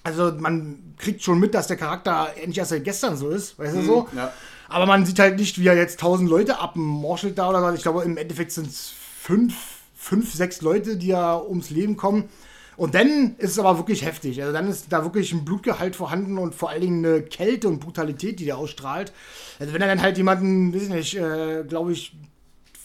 Also 0.03 0.31
man 0.31 0.96
kriegt 0.98 1.22
schon 1.24 1.39
mit, 1.39 1.53
dass 1.53 1.67
der 1.67 1.77
Charakter 1.77 2.29
endlich 2.36 2.58
erst 2.58 2.72
seit 2.72 2.84
gestern 2.84 3.17
so 3.17 3.29
ist, 3.29 3.58
weißt 3.60 3.75
du 3.77 3.81
so? 3.84 4.08
Mhm, 4.12 4.17
ja. 4.17 4.34
Aber 4.67 4.86
man 4.86 5.05
sieht 5.05 5.20
halt 5.20 5.38
nicht, 5.38 5.60
wie 5.60 5.67
er 5.67 5.75
jetzt 5.75 6.00
tausend 6.00 6.29
Leute 6.29 6.60
abmorschelt 6.60 7.38
da 7.38 7.50
oder 7.50 7.62
was. 7.62 7.75
Ich 7.75 7.81
glaube, 7.81 8.03
im 8.03 8.17
Endeffekt 8.17 8.51
sind 8.51 8.67
es 8.67 8.93
fünf, 9.20 9.55
fünf, 9.96 10.34
sechs 10.34 10.62
Leute, 10.62 10.98
die 10.98 11.08
ja 11.08 11.39
ums 11.39 11.70
Leben 11.70 11.98
kommen. 11.98 12.29
Und 12.77 12.96
dann 12.96 13.36
ist 13.38 13.51
es 13.51 13.60
aber 13.60 13.77
wirklich 13.77 14.05
heftig. 14.05 14.41
Also 14.41 14.53
dann 14.53 14.67
ist 14.67 14.88
da 14.91 15.03
wirklich 15.03 15.34
ein 15.34 15.46
Blutgehalt 15.46 15.96
vorhanden 15.96 16.38
und 16.38 16.55
vor 16.55 16.70
allen 16.70 16.81
Dingen 16.81 17.05
eine 17.05 17.22
Kälte 17.22 17.67
und 17.67 17.79
Brutalität, 17.79 18.39
die 18.39 18.46
der 18.46 18.58
ausstrahlt. 18.58 19.12
Also 19.60 19.74
wenn 19.74 19.81
er 19.81 19.88
dann 19.88 20.01
halt 20.01 20.17
jemanden, 20.17 20.74
weiß 20.74 20.84
ich 20.84 20.89
nicht, 20.89 21.17
äh, 21.17 21.63
glaube 21.67 21.91
ich, 21.91 22.15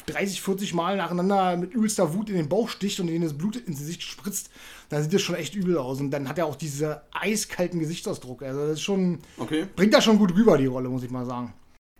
30, 0.07 0.41
40 0.43 0.75
Mal 0.75 0.97
nacheinander 0.97 1.57
mit 1.57 1.73
übelster 1.73 2.15
Wut 2.15 2.31
in 2.31 2.37
den 2.37 2.49
Bauch 2.49 2.69
sticht 2.69 3.01
und 3.01 3.09
ihnen 3.09 3.25
das 3.25 3.39
Blut 3.39 3.57
ins 3.57 3.79
Gesicht 3.79 4.03
spritzt, 4.03 4.51
dann 4.89 5.03
sieht 5.03 5.13
das 5.13 5.23
schon 5.23 5.35
echt 5.35 5.55
übel 5.55 5.79
aus. 5.79 6.01
Und 6.01 6.11
dann 6.11 6.29
hat 6.29 6.39
er 6.39 6.47
auch 6.47 6.57
diesen 6.57 6.95
eiskalten 7.13 7.81
Gesichtsausdruck. 7.81 8.43
Also 8.43 8.61
das 8.63 8.73
ist 8.73 8.83
schon. 8.83 9.19
Okay. 9.39 9.67
Bringt 9.75 9.95
da 9.95 10.01
schon 10.01 10.19
gut 10.19 10.35
rüber, 10.35 10.57
die 10.59 10.67
Rolle, 10.67 10.89
muss 10.89 11.03
ich 11.03 11.11
mal 11.11 11.27
sagen. 11.27 11.53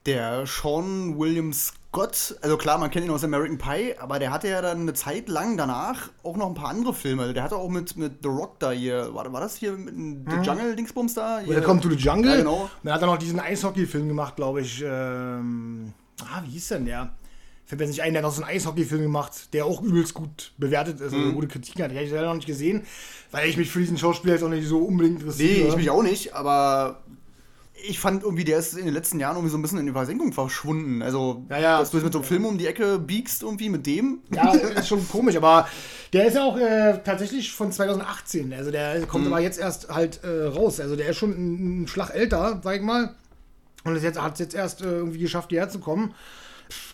Der 0.07 0.47
Sean 0.47 1.19
William 1.19 1.53
Scott, 1.53 2.37
also 2.41 2.57
klar, 2.57 2.79
man 2.79 2.91
kennt 2.93 3.07
ihn 3.07 3.11
aus 3.11 3.25
American 3.25 3.59
Pie, 3.59 3.99
aber 3.99 4.21
der 4.21 4.31
hatte 4.31 4.47
ja 4.47 4.63
dann 4.63 4.83
eine 4.83 4.95
Zeit 4.95 5.29
lang 5.29 5.57
danach 5.57 6.11
auch 6.23 6.37
noch 6.37 6.47
ein 6.47 6.55
paar 6.55 6.69
andere 6.69 6.95
Filme. 6.95 7.35
Der 7.35 7.43
hatte 7.43 7.57
auch 7.57 7.69
mit, 7.69 7.97
mit 7.97 8.23
The 8.23 8.29
Rock 8.29 8.61
da 8.61 8.71
hier, 8.71 9.13
war, 9.13 9.33
war 9.33 9.41
das 9.41 9.57
hier 9.57 9.73
mit 9.73 9.95
hm. 9.95 10.25
The 10.31 10.49
Jungle-Dingsbums 10.49 11.15
da? 11.15 11.41
Welcome 11.45 11.81
to 11.81 11.91
the 11.91 11.97
Jungle. 11.97 12.31
Ja, 12.31 12.37
genau. 12.37 12.63
Und 12.63 12.71
dann 12.85 12.95
hat 12.95 13.01
er 13.01 13.07
noch 13.07 13.19
diesen 13.19 13.41
Eishockey-Film 13.41 14.07
gemacht, 14.07 14.37
glaube 14.37 14.61
ich. 14.61 14.81
Ähm, 14.87 15.93
ah, 16.23 16.41
wie 16.45 16.51
hieß 16.51 16.69
denn 16.69 16.85
der? 16.85 17.11
Fällt 17.67 17.81
mir 17.81 17.89
nicht 17.89 18.03
ein, 18.03 18.13
der 18.13 18.23
hat 18.23 18.29
noch 18.29 18.35
so 18.35 18.43
einen 18.43 18.51
Eishockey-Film 18.51 19.03
gemacht, 19.03 19.53
der 19.53 19.67
auch 19.67 19.83
übelst 19.83 20.15
gut 20.15 20.53
bewertet 20.57 20.97
ist, 20.97 21.03
also 21.03 21.17
mhm. 21.17 21.35
gute 21.35 21.49
Kritik 21.49 21.75
hat. 21.83 21.91
Den 21.91 21.97
hätte 21.97 22.07
ich 22.07 22.13
leider 22.13 22.29
noch 22.29 22.37
nicht 22.37 22.47
gesehen, 22.47 22.85
weil 23.33 23.49
ich 23.49 23.57
mich 23.57 23.71
für 23.71 23.81
diesen 23.81 23.99
Schauspieler 23.99 24.35
jetzt 24.35 24.45
auch 24.45 24.49
nicht 24.49 24.69
so 24.69 24.79
unbedingt 24.79 25.21
interessiere. 25.21 25.65
Nee, 25.65 25.69
ich 25.69 25.77
mich 25.77 25.91
auch 25.91 26.03
nicht, 26.03 26.35
aber 26.35 27.03
ich 27.89 27.99
fand 27.99 28.23
irgendwie, 28.23 28.45
der 28.45 28.59
ist 28.59 28.75
in 28.75 28.85
den 28.85 28.95
letzten 28.95 29.21
Jahren 29.21 29.37
irgendwie 29.37 29.51
so 29.51 29.59
ein 29.59 29.63
bisschen 29.63 29.79
in 29.79 29.87
die 29.87 29.93
Versenkung 29.93 30.33
verschwunden. 30.33 31.03
Also, 31.03 31.45
ja, 31.51 31.59
ja. 31.59 31.79
dass 31.81 31.91
du 31.91 31.97
jetzt 31.97 32.05
mit 32.05 32.13
so 32.13 32.21
einem 32.21 32.29
Film 32.29 32.45
um 32.47 32.57
die 32.57 32.67
Ecke 32.67 32.99
biegst, 32.99 33.43
irgendwie 33.43 33.69
mit 33.69 33.85
dem. 33.87 34.21
Ja, 34.31 34.53
ist 34.53 34.89
schon 34.89 35.07
komisch, 35.09 35.37
aber 35.37 35.69
der 36.13 36.27
ist 36.27 36.35
ja 36.35 36.45
auch 36.45 36.57
äh, 36.57 37.01
tatsächlich 37.05 37.53
von 37.53 37.73
2018. 37.73 38.53
Also, 38.53 38.71
der 38.71 39.07
kommt 39.07 39.27
mhm. 39.27 39.33
aber 39.33 39.43
jetzt 39.43 39.59
erst 39.59 39.89
halt 39.89 40.23
äh, 40.25 40.45
raus. 40.45 40.81
Also, 40.81 40.97
der 40.97 41.09
ist 41.09 41.19
schon 41.19 41.83
ein, 41.83 41.89
Schlag 41.89 42.15
älter, 42.15 42.61
sag 42.63 42.77
ich 42.77 42.83
mal. 42.83 43.15
Und 43.85 44.03
hat 44.03 44.33
es 44.33 44.39
jetzt 44.39 44.55
erst 44.55 44.83
äh, 44.83 44.85
irgendwie 44.85 45.21
geschafft, 45.21 45.51
hierher 45.51 45.69
zu 45.69 45.79
kommen 45.79 46.15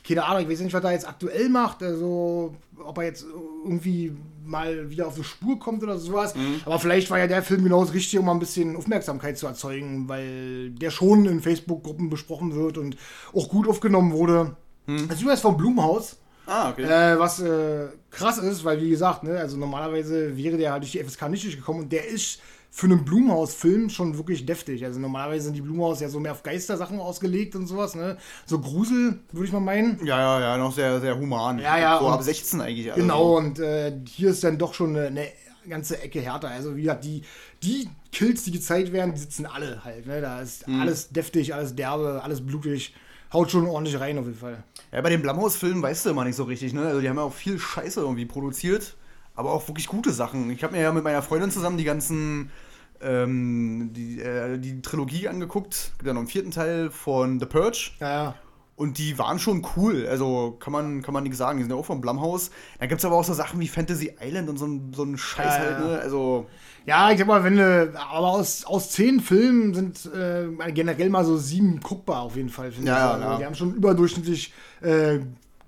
keine 0.07 0.25
Ahnung, 0.25 0.43
ich 0.43 0.49
weiß 0.49 0.61
nicht, 0.61 0.75
was 0.75 0.85
er 0.85 0.93
jetzt 0.93 1.09
aktuell 1.09 1.49
macht. 1.49 1.83
Also, 1.83 2.55
ob 2.85 2.99
er 2.99 3.05
jetzt 3.05 3.25
irgendwie 3.65 4.13
mal 4.45 4.91
wieder 4.91 5.07
auf 5.07 5.15
die 5.15 5.25
Spur 5.25 5.59
kommt 5.59 5.83
oder 5.83 5.99
sowas. 5.99 6.35
Mhm. 6.35 6.61
Aber 6.65 6.79
vielleicht 6.79 7.11
war 7.11 7.19
ja 7.19 7.27
der 7.27 7.43
Film 7.43 7.65
genau 7.65 7.85
das 7.85 7.95
Richtige, 7.95 8.21
um 8.21 8.27
mal 8.27 8.33
ein 8.33 8.41
bisschen 8.41 8.77
Aufmerksamkeit 8.77 9.39
zu 9.39 9.47
erzeugen, 9.47 10.09
weil 10.09 10.71
der 10.71 10.91
schon 10.91 11.27
in 11.27 11.41
Facebook-Gruppen 11.41 12.11
besprochen 12.11 12.55
wird 12.55 12.79
und 12.79 12.97
auch 13.33 13.49
gut 13.49 13.69
aufgenommen 13.69 14.13
wurde. 14.13 14.57
Mhm. 14.87 15.09
Das 15.09 15.17
ist 15.17 15.23
übrigens 15.23 15.41
vom 15.41 15.57
Blumhaus. 15.57 16.17
Ah, 16.47 16.71
okay. 16.71 16.83
Äh, 16.83 17.19
was 17.19 17.41
äh, 17.41 17.87
krass 18.11 18.39
ist, 18.39 18.65
weil 18.65 18.81
wie 18.81 18.91
gesagt, 18.91 19.23
ne, 19.23 19.39
also 19.39 19.57
normalerweise 19.57 20.37
wäre 20.37 20.57
der 20.57 20.73
halt 20.73 20.83
durch 20.83 20.93
die 20.93 21.03
FSK 21.03 21.29
nicht 21.29 21.45
durchgekommen 21.45 21.83
und 21.85 21.93
der 21.93 22.09
ist 22.09 22.41
für 22.75 22.87
einen 22.87 23.05
Blumhaus-Film 23.05 23.91
schon 23.91 24.17
wirklich 24.17 24.47
deftig. 24.47 24.83
Also 24.87 24.99
normalerweise 24.99 25.45
sind 25.45 25.55
die 25.55 25.61
Blumhaus 25.61 26.01
ja 26.01 26.09
so 26.09 26.19
mehr 26.19 26.33
auf 26.33 26.43
Geistersachen 26.43 26.99
ausgelegt 26.99 27.55
und 27.55 27.67
sowas, 27.67 27.95
ne? 27.95 28.17
So 28.47 28.61
Grusel, 28.61 29.19
würde 29.31 29.47
ich 29.47 29.53
mal 29.53 29.61
meinen. 29.61 29.99
Ja, 30.07 30.19
ja, 30.19 30.41
ja, 30.41 30.57
noch 30.57 30.73
sehr, 30.73 30.99
sehr 30.99 31.19
human. 31.19 31.59
Ja, 31.59 31.77
ja. 31.77 31.99
So 31.99 32.09
ab 32.09 32.23
16 32.23 32.63
eigentlich. 32.63 32.91
Also. 32.91 33.03
Genau, 33.03 33.37
und 33.37 33.59
äh, 33.59 33.93
hier 34.09 34.31
ist 34.31 34.43
dann 34.43 34.57
doch 34.57 34.73
schon 34.73 34.97
eine, 34.97 35.09
eine 35.09 35.29
ganze 35.69 36.01
Ecke 36.01 36.23
härter. 36.23 36.49
Also 36.49 36.75
wie 36.75 36.83
gesagt, 36.83 37.05
die, 37.05 37.23
die 37.63 37.91
Kills, 38.11 38.45
die 38.45 38.53
gezeigt 38.53 38.91
werden, 38.91 39.13
die 39.13 39.21
sitzen 39.21 39.45
alle 39.45 39.85
halt. 39.85 40.07
Ne? 40.07 40.23
Da 40.23 40.41
ist 40.41 40.67
mhm. 40.67 40.81
alles 40.81 41.11
deftig, 41.11 41.55
alles 41.55 41.77
derbe, 41.77 42.23
alles 42.25 42.41
blutig. 42.41 42.95
haut 43.35 43.51
schon 43.51 43.67
ordentlich 43.67 44.01
rein 44.01 44.19
auf 44.19 44.25
jeden 44.25 44.39
Fall. 44.39 44.65
Ja, 44.93 45.03
bei 45.03 45.11
den 45.11 45.21
Blumhouse-Filmen 45.21 45.83
weißt 45.83 46.07
du 46.07 46.11
immer 46.11 46.25
nicht 46.25 46.37
so 46.37 46.45
richtig, 46.45 46.73
ne? 46.73 46.87
Also 46.87 47.03
die 47.03 47.09
haben 47.11 47.17
ja 47.17 47.23
auch 47.23 47.35
viel 47.35 47.59
Scheiße 47.59 48.01
irgendwie 48.01 48.25
produziert, 48.25 48.97
aber 49.35 49.53
auch 49.53 49.69
wirklich 49.69 49.89
gute 49.89 50.11
Sachen. 50.11 50.51
Ich 50.51 50.65
habe 50.65 50.75
mir 50.75 50.83
ja 50.83 50.93
mit 50.93 51.05
meiner 51.05 51.23
Freundin 51.23 51.51
zusammen 51.51 51.77
die 51.77 51.85
ganzen, 51.85 52.51
ähm, 53.03 53.91
die, 53.93 54.21
äh, 54.21 54.59
die 54.59 54.81
Trilogie 54.83 55.29
angeguckt, 55.29 55.93
gibt 55.99 56.07
ja 56.07 56.13
noch 56.13 56.21
einen 56.21 56.29
vierten 56.29 56.51
Teil 56.51 56.91
von 56.91 57.41
The 57.41 57.47
Purge. 57.47 57.91
Ja, 58.01 58.09
ja. 58.09 58.35
Und 58.75 58.97
die 58.99 59.17
waren 59.19 59.39
schon 59.39 59.65
cool, 59.77 60.07
also 60.09 60.57
kann 60.59 60.73
man, 60.73 61.03
kann 61.03 61.13
man 61.13 61.23
nichts 61.23 61.39
sagen. 61.39 61.59
Die 61.59 61.63
sind 61.63 61.71
ja 61.71 61.77
auch 61.77 61.85
vom 61.85 62.01
Blumhouse. 62.01 62.51
Da 62.81 62.87
gibt 62.87 63.01
es 63.01 63.05
aber 63.05 63.17
auch 63.17 63.23
so 63.23 63.35
Sachen 63.35 63.61
wie 63.61 63.69
Fantasy 63.69 64.15
Island 64.21 64.49
und 64.49 64.57
so 64.59 64.67
ein, 64.67 64.93
so 64.95 65.05
ein 65.05 65.17
Scheiß 65.19 65.45
Ja, 65.47 65.61
halt, 65.61 65.79
ne? 65.85 65.99
Also, 66.01 66.47
Ja, 66.87 67.11
ich 67.13 67.19
sag 67.19 67.27
mal, 67.29 67.45
wenn 67.45 67.57
du, 67.59 67.93
aber 67.95 68.29
aus, 68.29 68.65
aus 68.65 68.91
zehn 68.91 69.21
Filmen 69.21 69.75
sind 69.75 70.11
äh, 70.13 70.73
generell 70.73 71.11
mal 71.11 71.25
so 71.25 71.37
sieben 71.37 71.81
guckbar 71.81 72.23
auf 72.23 72.35
jeden 72.35 72.49
Fall, 72.49 72.73
finde 72.73 72.89
Ja, 72.89 73.15
ich. 73.15 73.21
ja, 73.21 73.27
Also. 73.29 73.39
Die 73.39 73.47
haben 73.47 73.55
schon 73.55 73.75
überdurchschnittlich 73.75 74.53
äh, 74.81 75.19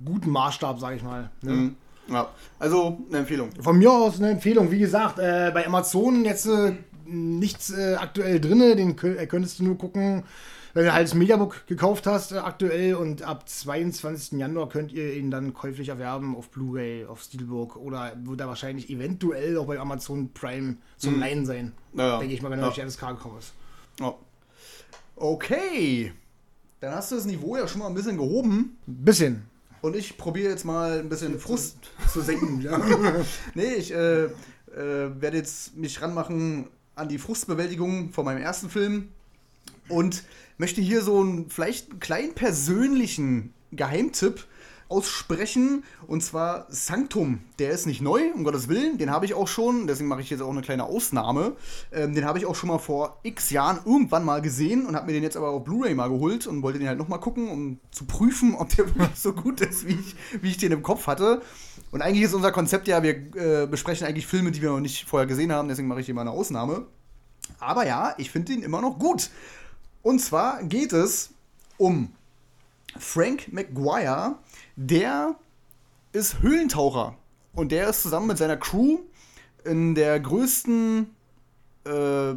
guten 0.05 0.31
Maßstab, 0.31 0.81
sag 0.81 0.97
ich 0.97 1.03
mal. 1.03 1.31
Ne? 1.43 1.53
mhm. 1.53 1.77
ja. 2.09 2.29
Also, 2.59 2.99
eine 3.11 3.19
Empfehlung. 3.19 3.51
Von 3.61 3.79
mir 3.79 3.93
aus 3.93 4.19
eine 4.19 4.31
Empfehlung. 4.31 4.71
Wie 4.73 4.79
gesagt, 4.79 5.19
äh, 5.19 5.51
bei 5.55 5.67
Amazon 5.67 6.25
jetzt 6.25 6.47
äh, 6.47 6.73
nichts 7.07 7.71
äh, 7.71 7.95
aktuell 7.95 8.41
drin. 8.41 8.59
Den 8.77 8.99
äh, 8.99 9.27
könntest 9.27 9.59
du 9.59 9.65
nur 9.65 9.79
gucken, 9.79 10.25
wenn 10.73 10.85
du 10.85 10.93
halt 10.93 11.07
das 11.07 11.15
Mediabook 11.15 11.67
gekauft 11.67 12.07
hast 12.07 12.33
äh, 12.33 12.37
aktuell. 12.39 12.95
Und 12.95 13.23
ab 13.23 13.49
22. 13.49 14.39
Januar 14.39 14.69
könnt 14.69 14.93
ihr 14.93 15.15
ihn 15.15 15.31
dann 15.31 15.55
käuflich 15.55 15.89
erwerben 15.89 16.37
auf 16.37 16.51
Blu-ray, 16.51 17.07
auf 17.07 17.23
Steelbook 17.23 17.77
oder 17.77 18.13
wird 18.23 18.41
er 18.41 18.49
wahrscheinlich 18.49 18.91
eventuell 18.91 19.57
auch 19.59 19.67
bei 19.67 19.79
Amazon 19.79 20.33
Prime 20.33 20.77
zum 20.97 21.21
Leihen 21.21 21.47
sein. 21.47 21.73
Mhm. 21.93 22.01
Ja. 22.01 22.19
Denke 22.19 22.35
ich 22.35 22.43
mal, 22.43 22.51
wenn 22.51 22.59
er 22.59 22.63
Ja. 22.63 22.67
durch 22.69 22.77
die 22.77 22.83
NSK 22.83 23.01
gekommen 23.11 23.39
ist. 23.39 23.53
Ja. 24.01 24.15
Okay. 25.17 26.13
Dann 26.81 26.95
hast 26.95 27.13
du 27.13 27.17
das 27.17 27.25
Niveau 27.25 27.57
ja 27.57 27.67
schon 27.69 27.79
mal 27.81 27.87
ein 27.87 27.95
bisschen 27.95 28.17
gehoben. 28.17 28.77
Ein 28.87 29.05
bisschen. 29.05 29.43
Und 29.81 29.97
ich 29.97 30.17
probiere 30.17 30.51
jetzt 30.51 30.65
mal 30.65 30.99
ein 31.01 31.09
bisschen 31.09 31.39
Frust. 31.39 31.77
Zu 32.13 32.21
senken, 32.23 32.61
ja. 32.61 32.81
Nee, 33.55 33.75
ich 33.75 33.93
äh, 33.93 34.25
äh, 34.25 34.31
werde 34.75 35.37
jetzt 35.37 35.77
mich 35.77 36.01
ranmachen 36.03 36.69
an 36.95 37.09
die 37.09 37.19
Frustbewältigung 37.19 38.13
von 38.13 38.25
meinem 38.25 38.43
ersten 38.43 38.71
Film 38.71 39.09
und 39.89 40.25
möchte 40.59 40.81
hier 40.81 41.03
so 41.03 41.21
einen 41.21 41.51
vielleicht 41.51 41.91
einen 41.91 42.01
kleinen 42.01 42.35
persönlichen 42.35 43.53
Geheimtipp 43.73 44.47
aussprechen 44.89 45.85
und 46.07 46.23
zwar 46.23 46.67
Sanctum. 46.69 47.41
Der 47.59 47.71
ist 47.71 47.87
nicht 47.87 48.01
neu, 48.01 48.33
um 48.35 48.45
Gottes 48.45 48.69
Willen, 48.69 48.99
den 48.99 49.11
habe 49.11 49.25
ich 49.25 49.35
auch 49.35 49.49
schon, 49.49 49.87
deswegen 49.87 50.09
mache 50.09 50.21
ich 50.21 50.31
jetzt 50.31 50.43
auch 50.43 50.51
eine 50.51 50.63
kleine 50.63 50.85
Ausnahme. 50.85 51.53
Ähm, 51.93 52.15
den 52.15 52.25
habe 52.25 52.39
ich 52.39 52.47
auch 52.47 52.55
schon 52.55 52.69
mal 52.69 52.79
vor 52.79 53.19
x 53.23 53.51
Jahren 53.51 53.81
irgendwann 53.85 54.25
mal 54.25 54.43
gesehen 54.43 54.87
und 54.87 54.97
habe 54.97 55.07
mir 55.07 55.13
den 55.13 55.23
jetzt 55.23 55.37
aber 55.37 55.51
auf 55.51 55.65
Blu-ray 55.65 55.95
mal 55.95 56.09
geholt 56.09 56.47
und 56.47 56.63
wollte 56.63 56.79
den 56.79 56.89
halt 56.89 56.99
nochmal 56.99 57.21
gucken, 57.21 57.49
um 57.49 57.81
zu 57.91 58.05
prüfen, 58.05 58.55
ob 58.55 58.69
der 58.71 58.87
wirklich 58.95 59.19
so 59.19 59.33
gut 59.33 59.61
ist, 59.61 59.87
wie 59.87 59.95
ich, 59.95 60.17
wie 60.43 60.51
ich 60.51 60.59
den 60.59 60.73
im 60.73 60.83
Kopf 60.83 61.07
hatte. 61.07 61.43
Und 61.91 62.03
eigentlich 62.03 62.25
ist 62.25 62.35
unser 62.35 62.53
Konzept 62.53 62.89
ja, 62.89 63.03
wir 63.03 63.15
äh, 63.37 63.67
besprechen 63.67 64.07
eigentlich 64.07 64.27
Filme, 64.27 64.51
die 64.51 64.63
wir 64.63 64.71
noch 64.71 64.81
nicht 64.81 65.09
vorher 65.09 65.27
gesehen 65.27 65.53
haben, 65.53 65.69
deswegen 65.69 65.89
mache 65.89 66.01
ich 66.01 66.07
hier 66.07 66.15
mal 66.15 66.23
eine 66.23 66.31
Ausnahme. 66.31 66.87
Aber 67.59 67.87
ja, 67.87 68.15
ich 68.19 68.31
finde 68.31 68.53
ihn 68.53 68.63
immer 68.63 68.81
noch 68.81 68.99
gut. 68.99 69.31
Und 70.03 70.19
zwar 70.21 70.63
geht 70.65 70.93
es 70.93 71.31
um 71.79 72.13
Frank 72.99 73.53
McGuire, 73.53 74.37
der 74.77 75.35
ist 76.13 76.41
Höhlentaucher. 76.43 77.17
Und 77.55 77.71
der 77.73 77.89
ist 77.89 78.03
zusammen 78.03 78.27
mit 78.29 78.39
seiner 78.39 78.57
Crew 78.57 78.99
in 79.65 79.95
der 79.95 80.19
größten 80.21 81.07
äh, 81.85 82.35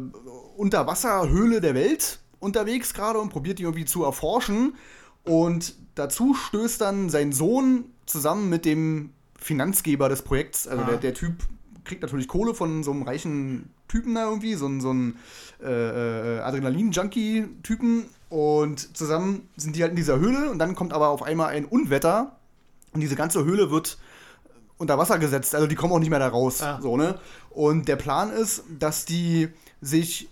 Unterwasserhöhle 0.56 1.60
der 1.60 1.74
Welt 1.74 2.20
unterwegs 2.40 2.94
gerade 2.94 3.18
und 3.18 3.30
probiert 3.30 3.58
die 3.58 3.64
irgendwie 3.64 3.84
zu 3.84 4.04
erforschen. 4.04 4.74
Und 5.24 5.74
dazu 5.94 6.34
stößt 6.34 6.80
dann 6.80 7.10
sein 7.10 7.32
Sohn 7.32 7.84
zusammen 8.06 8.48
mit 8.48 8.64
dem 8.64 9.10
Finanzgeber 9.36 10.08
des 10.08 10.22
Projekts. 10.22 10.66
Also 10.68 10.82
Ah. 10.84 10.86
der, 10.86 10.96
der 10.98 11.14
Typ 11.14 11.34
kriegt 11.84 12.02
natürlich 12.02 12.28
Kohle 12.28 12.54
von 12.54 12.82
so 12.84 12.90
einem 12.92 13.02
reichen 13.02 13.70
Typen 13.88 14.14
da 14.14 14.24
irgendwie, 14.28 14.54
so, 14.54 14.66
ein- 14.66 14.80
so 14.80 14.92
ein 14.92 15.16
äh, 15.62 16.36
äh, 16.36 16.40
Adrenalin-Junkie-Typen. 16.40 18.04
Und 18.28 18.96
zusammen 18.96 19.48
sind 19.56 19.76
die 19.76 19.82
halt 19.82 19.90
in 19.90 19.96
dieser 19.96 20.18
Höhle 20.18 20.50
und 20.50 20.58
dann 20.58 20.74
kommt 20.74 20.92
aber 20.92 21.08
auf 21.08 21.22
einmal 21.22 21.48
ein 21.48 21.64
Unwetter 21.64 22.36
und 22.92 23.00
diese 23.00 23.16
ganze 23.16 23.44
Höhle 23.44 23.70
wird 23.70 23.98
unter 24.76 24.98
Wasser 24.98 25.18
gesetzt. 25.18 25.54
Also 25.54 25.66
die 25.66 25.74
kommen 25.74 25.92
auch 25.92 25.98
nicht 25.98 26.10
mehr 26.10 26.18
da 26.18 26.28
raus. 26.28 26.62
Ah. 26.62 26.78
So, 26.80 26.96
ne? 26.96 27.18
Und 27.50 27.88
der 27.88 27.96
Plan 27.96 28.30
ist, 28.30 28.64
dass 28.78 29.04
die 29.04 29.48
sich 29.80 30.28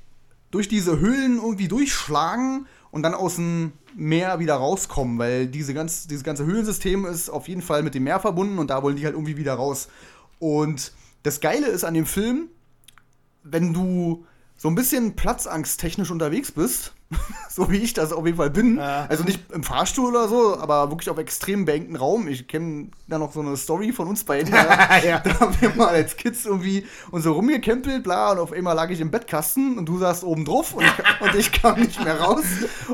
durch 0.51 0.69
diese 0.69 0.99
Höhlen 0.99 1.37
irgendwie 1.37 1.69
durchschlagen 1.69 2.67
und 2.91 3.03
dann 3.03 3.15
aus 3.15 3.37
dem 3.37 3.73
Meer 3.95 4.39
wieder 4.39 4.55
rauskommen, 4.55 5.19
weil 5.19 5.47
diese 5.47 5.75
ganz, 5.75 6.07
dieses 6.07 6.23
ganze 6.23 6.45
Höhlensystem 6.45 7.07
ist 7.07 7.31
auf 7.31 7.49
jeden 7.49 7.63
Fall 7.63 7.83
mit 7.83 7.95
dem 7.95 8.05
Meer 8.05 8.21
verbunden 8.21 8.59
und 8.59 8.69
da 8.69 8.83
wollen 8.83 8.97
die 8.97 9.05
halt 9.05 9.15
irgendwie 9.15 9.37
wieder 9.37 9.55
raus. 9.55 9.89
Und 10.39 10.93
das 11.23 11.41
Geile 11.41 11.67
ist 11.67 11.85
an 11.85 11.95
dem 11.95 12.07
Film, 12.07 12.49
wenn 13.43 13.73
du 13.73 14.27
so 14.67 14.71
ein 14.71 14.75
bisschen 14.75 15.15
platzangsttechnisch 15.15 16.11
unterwegs 16.11 16.51
bist, 16.51 16.93
so 17.49 17.71
wie 17.71 17.77
ich 17.77 17.95
das 17.95 18.13
auf 18.13 18.27
jeden 18.27 18.37
Fall 18.37 18.51
bin, 18.51 18.79
Ja. 18.79 19.07
also 19.09 19.23
nicht 19.23 19.39
im 19.53 19.63
Fahrstuhl 19.63 20.11
oder 20.11 20.27
so, 20.27 20.59
aber 20.59 20.91
wirklich 20.91 21.09
auf 21.09 21.19
extrem 21.19 21.65
beengten 21.65 21.95
Raum. 21.95 22.27
Ich 22.27 22.49
kenne 22.49 22.89
da 23.07 23.17
noch 23.19 23.33
so 23.33 23.39
eine 23.43 23.57
Story 23.57 23.93
von 23.93 24.09
uns 24.09 24.25
beiden. 24.25 24.51
Da, 24.53 24.99
Ja. 25.05 25.21
da 25.21 25.39
haben 25.39 25.55
wir 25.61 25.73
mal 25.77 25.87
als 25.91 26.17
Kids 26.17 26.47
irgendwie 26.47 26.85
uns 27.13 27.23
so 27.23 27.33
rumgekämpelt, 27.35 28.03
bla, 28.03 28.33
und 28.33 28.41
auf 28.41 28.51
einmal 28.53 28.75
lag 28.75 28.91
ich 28.91 29.01
im 29.01 29.13
Bettkasten 29.13 29.79
und 29.79 29.87
du 29.89 29.99
saßt 29.99 30.25
oben 30.25 30.45
drauf 30.45 30.75
und 30.75 30.83
ich, 30.85 30.93
und 31.21 31.35
ich 31.37 31.53
kam 31.53 31.79
nicht 31.79 32.03
mehr 32.03 32.21
raus. 32.21 32.43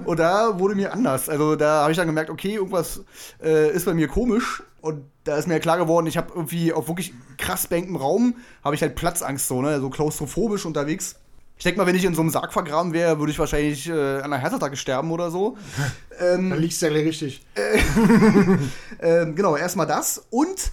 Und 0.05 0.19
da 0.21 0.59
wurde 0.59 0.75
mir 0.75 0.93
anders. 0.93 1.31
Also 1.31 1.57
da 1.57 1.81
habe 1.81 1.93
ich 1.93 1.97
dann 1.97 2.07
gemerkt, 2.07 2.29
okay, 2.29 2.57
irgendwas 2.57 3.01
äh, 3.43 3.71
ist 3.75 3.87
bei 3.87 3.95
mir 3.95 4.09
komisch. 4.09 4.63
Und 4.83 5.07
da 5.25 5.37
ist 5.39 5.49
mir 5.49 5.59
klar 5.59 5.79
geworden, 5.79 6.07
ich 6.07 6.19
habe 6.19 6.33
irgendwie 6.35 6.75
auf 6.75 6.87
wirklich 6.89 7.15
krass 7.39 7.67
beengtem 7.67 7.97
Raum, 7.97 8.35
habe 8.63 8.75
ich 8.75 8.83
halt 8.83 8.95
Platzangst, 8.95 9.49
so, 9.49 9.63
ne, 9.63 9.81
so 9.81 9.89
klaustrophobisch 9.89 10.67
unterwegs. 10.67 11.15
Ich 11.63 11.65
denke 11.65 11.79
mal, 11.79 11.87
wenn 11.87 11.95
ich 11.95 12.05
in 12.05 12.13
so 12.13 12.23
einem 12.23 12.31
Sarg 12.31 12.53
vergraben 12.53 12.93
wäre, 12.93 13.21
würde 13.21 13.31
ich 13.31 13.39
wahrscheinlich 13.39 13.89
äh, 13.89 13.93
an 13.93 14.33
einer 14.33 14.39
Herzattacke 14.39 14.77
sterben 14.77 15.13
oder 15.13 15.31
so. 15.31 15.57
ähm, 16.19 16.51
Dann 16.51 16.61
liegst 16.61 16.83
du 16.83 16.87
ja 16.87 16.93
gleich 16.93 17.07
richtig. 17.07 17.47
ähm, 19.01 19.37
genau, 19.37 19.55
erstmal 19.57 19.87
das. 19.87 20.27
Und 20.31 20.73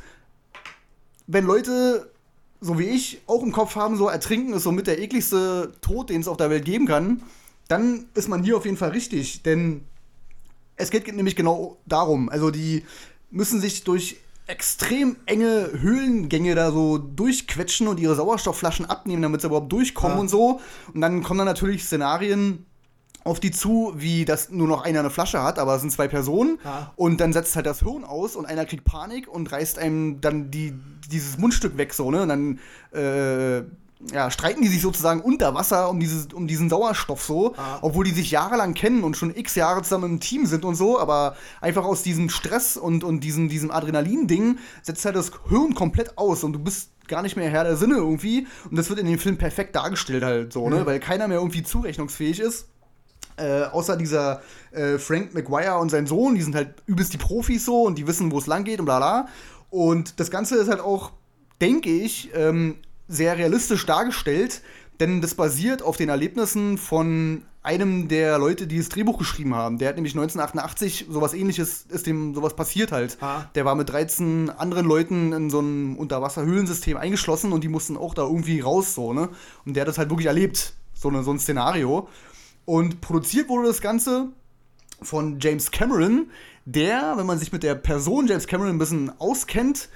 wenn 1.27 1.45
Leute, 1.45 2.11
so 2.59 2.79
wie 2.79 2.85
ich, 2.85 3.21
auch 3.27 3.43
im 3.43 3.51
Kopf 3.51 3.75
haben, 3.75 3.97
so 3.97 4.07
ertrinken 4.07 4.53
ist 4.53 4.63
somit 4.63 4.87
der 4.87 4.99
ekligste 4.99 5.73
Tod, 5.79 6.09
den 6.09 6.21
es 6.21 6.27
auf 6.27 6.37
der 6.37 6.49
Welt 6.49 6.65
geben 6.65 6.87
kann, 6.87 7.21
dann 7.67 8.07
ist 8.15 8.27
man 8.27 8.41
hier 8.41 8.57
auf 8.57 8.65
jeden 8.65 8.77
Fall 8.77 8.89
richtig. 8.89 9.43
Denn 9.43 9.85
es 10.75 10.89
geht 10.89 11.05
nämlich 11.15 11.35
genau 11.35 11.77
darum. 11.85 12.29
Also 12.29 12.49
die 12.49 12.83
müssen 13.29 13.61
sich 13.61 13.83
durch 13.83 14.17
extrem 14.49 15.15
enge 15.27 15.69
Höhlengänge 15.79 16.55
da 16.55 16.71
so 16.71 16.97
durchquetschen 16.97 17.87
und 17.87 17.99
ihre 17.99 18.15
Sauerstoffflaschen 18.15 18.85
abnehmen, 18.87 19.21
damit 19.21 19.41
sie 19.41 19.47
überhaupt 19.47 19.71
durchkommen 19.71 20.17
Ja. 20.17 20.21
und 20.21 20.27
so. 20.29 20.59
Und 20.93 21.01
dann 21.01 21.21
kommen 21.23 21.37
dann 21.37 21.47
natürlich 21.47 21.85
Szenarien 21.85 22.65
auf 23.23 23.39
die 23.39 23.51
zu, 23.51 23.93
wie 23.95 24.25
dass 24.25 24.49
nur 24.49 24.67
noch 24.67 24.81
einer 24.83 25.01
eine 25.01 25.09
Flasche 25.11 25.43
hat, 25.43 25.59
aber 25.59 25.75
es 25.75 25.81
sind 25.81 25.91
zwei 25.91 26.07
Personen. 26.07 26.57
Ja. 26.63 26.91
Und 26.95 27.21
dann 27.21 27.31
setzt 27.31 27.55
halt 27.55 27.67
das 27.67 27.79
Hirn 27.81 28.03
aus 28.03 28.35
und 28.35 28.45
einer 28.45 28.65
kriegt 28.65 28.85
Panik 28.85 29.27
und 29.27 29.51
reißt 29.51 29.77
einem 29.77 30.19
dann 30.19 30.49
die, 30.49 30.73
dieses 31.11 31.37
Mundstück 31.37 31.77
weg, 31.77 31.93
so, 31.93 32.09
ne? 32.09 32.23
Und 32.23 32.29
dann 32.29 32.59
äh, 32.91 33.63
ja, 34.13 34.31
streiten 34.31 34.61
die 34.61 34.69
sich 34.69 34.81
sozusagen 34.81 35.19
unter 35.21 35.53
Wasser 35.53 35.89
um, 35.89 35.99
dieses, 35.99 36.27
um 36.33 36.47
diesen 36.47 36.69
Sauerstoff 36.69 37.21
so, 37.21 37.53
Ah. 37.57 37.79
obwohl 37.81 38.05
die 38.05 38.11
sich 38.11 38.31
jahrelang 38.31 38.73
kennen 38.73 39.03
und 39.03 39.17
schon 39.17 39.35
x 39.35 39.55
Jahre 39.55 39.81
zusammen 39.81 40.11
im 40.13 40.19
Team 40.21 40.45
sind 40.45 40.63
und 40.63 40.75
so, 40.75 40.99
aber 40.99 41.35
einfach 41.59 41.83
aus 41.83 42.01
diesem 42.01 42.29
Stress 42.29 42.77
und, 42.77 43.03
und 43.03 43.19
diesem, 43.25 43.49
diesem 43.49 43.71
Adrenalin-Ding 43.71 44.57
setzt 44.83 45.03
halt 45.05 45.15
das 45.17 45.31
Hirn 45.49 45.75
komplett 45.75 46.17
aus 46.17 46.43
und 46.43 46.53
du 46.53 46.59
bist 46.59 46.91
gar 47.09 47.21
nicht 47.23 47.35
mehr 47.35 47.49
Herr 47.49 47.63
der 47.65 47.75
Sinne 47.75 47.95
irgendwie. 47.95 48.47
Und 48.69 48.77
das 48.77 48.87
wird 48.89 48.99
in 48.99 49.07
dem 49.07 49.19
Film 49.19 49.37
perfekt 49.37 49.75
dargestellt 49.75 50.23
halt 50.23 50.53
so, 50.53 50.69
ne? 50.69 50.85
Weil 50.85 50.99
keiner 50.99 51.27
mehr 51.27 51.39
irgendwie 51.39 51.63
zurechnungsfähig 51.63 52.39
ist. 52.39 52.67
Äh, 53.35 53.63
außer 53.63 53.97
dieser 53.97 54.41
äh, 54.71 54.97
Frank 54.97 55.33
McGuire 55.33 55.77
und 55.79 55.89
sein 55.89 56.05
Sohn, 56.07 56.35
die 56.35 56.41
sind 56.41 56.55
halt 56.55 56.75
übelst 56.85 57.11
die 57.13 57.17
Profis 57.17 57.65
so 57.65 57.83
und 57.83 57.97
die 57.97 58.05
wissen, 58.05 58.31
wo 58.31 58.37
es 58.37 58.47
lang 58.47 58.63
geht 58.63 58.79
und 58.79 58.85
bla 58.85 58.97
bla. 58.99 59.27
Und 59.69 60.19
das 60.19 60.29
Ganze 60.29 60.55
ist 60.57 60.69
halt 60.69 60.81
auch, 60.81 61.11
denke 61.61 61.89
ich, 61.89 62.29
ähm, 62.35 62.75
sehr 63.09 63.37
realistisch 63.37 63.85
dargestellt, 63.85 64.61
denn 65.01 65.19
das 65.19 65.35
basiert 65.35 65.81
auf 65.81 65.97
den 65.97 66.07
Erlebnissen 66.09 66.77
von 66.77 67.43
einem 67.61 68.07
der 68.07 68.37
Leute, 68.37 68.67
die 68.67 68.77
das 68.77 68.89
Drehbuch 68.89 69.17
geschrieben 69.17 69.53
haben. 69.53 69.79
Der 69.79 69.89
hat 69.89 69.95
nämlich 69.95 70.13
1988 70.13 71.07
sowas 71.09 71.33
ähnliches, 71.33 71.85
ist 71.89 72.07
dem 72.07 72.33
sowas 72.33 72.55
passiert 72.55 72.91
halt. 72.91 73.17
Ah. 73.19 73.45
Der 73.55 73.65
war 73.65 73.75
mit 73.75 73.89
13 73.89 74.49
anderen 74.49 74.85
Leuten 74.85 75.33
in 75.33 75.49
so 75.49 75.59
einem 75.59 75.97
Unterwasserhöhlensystem 75.97 76.95
eingeschlossen 76.95 77.51
und 77.51 77.63
die 77.63 77.67
mussten 77.67 77.97
auch 77.97 78.13
da 78.13 78.23
irgendwie 78.23 78.61
raus, 78.61 78.93
so, 78.95 79.11
ne? 79.11 79.29
Und 79.65 79.75
der 79.75 79.81
hat 79.81 79.87
das 79.89 79.97
halt 79.97 80.09
wirklich 80.09 80.27
erlebt, 80.27 80.73
so, 80.93 81.09
eine, 81.09 81.23
so 81.23 81.31
ein 81.31 81.39
Szenario. 81.39 82.07
Und 82.65 83.01
produziert 83.01 83.49
wurde 83.49 83.67
das 83.67 83.81
Ganze 83.81 84.29
von 85.01 85.39
James 85.39 85.71
Cameron, 85.71 86.29
der, 86.65 87.13
wenn 87.17 87.25
man 87.25 87.39
sich 87.39 87.51
mit 87.51 87.63
der 87.63 87.75
Person 87.75 88.27
James 88.27 88.47
Cameron 88.47 88.71
ein 88.71 88.79
bisschen 88.79 89.11
auskennt, 89.19 89.89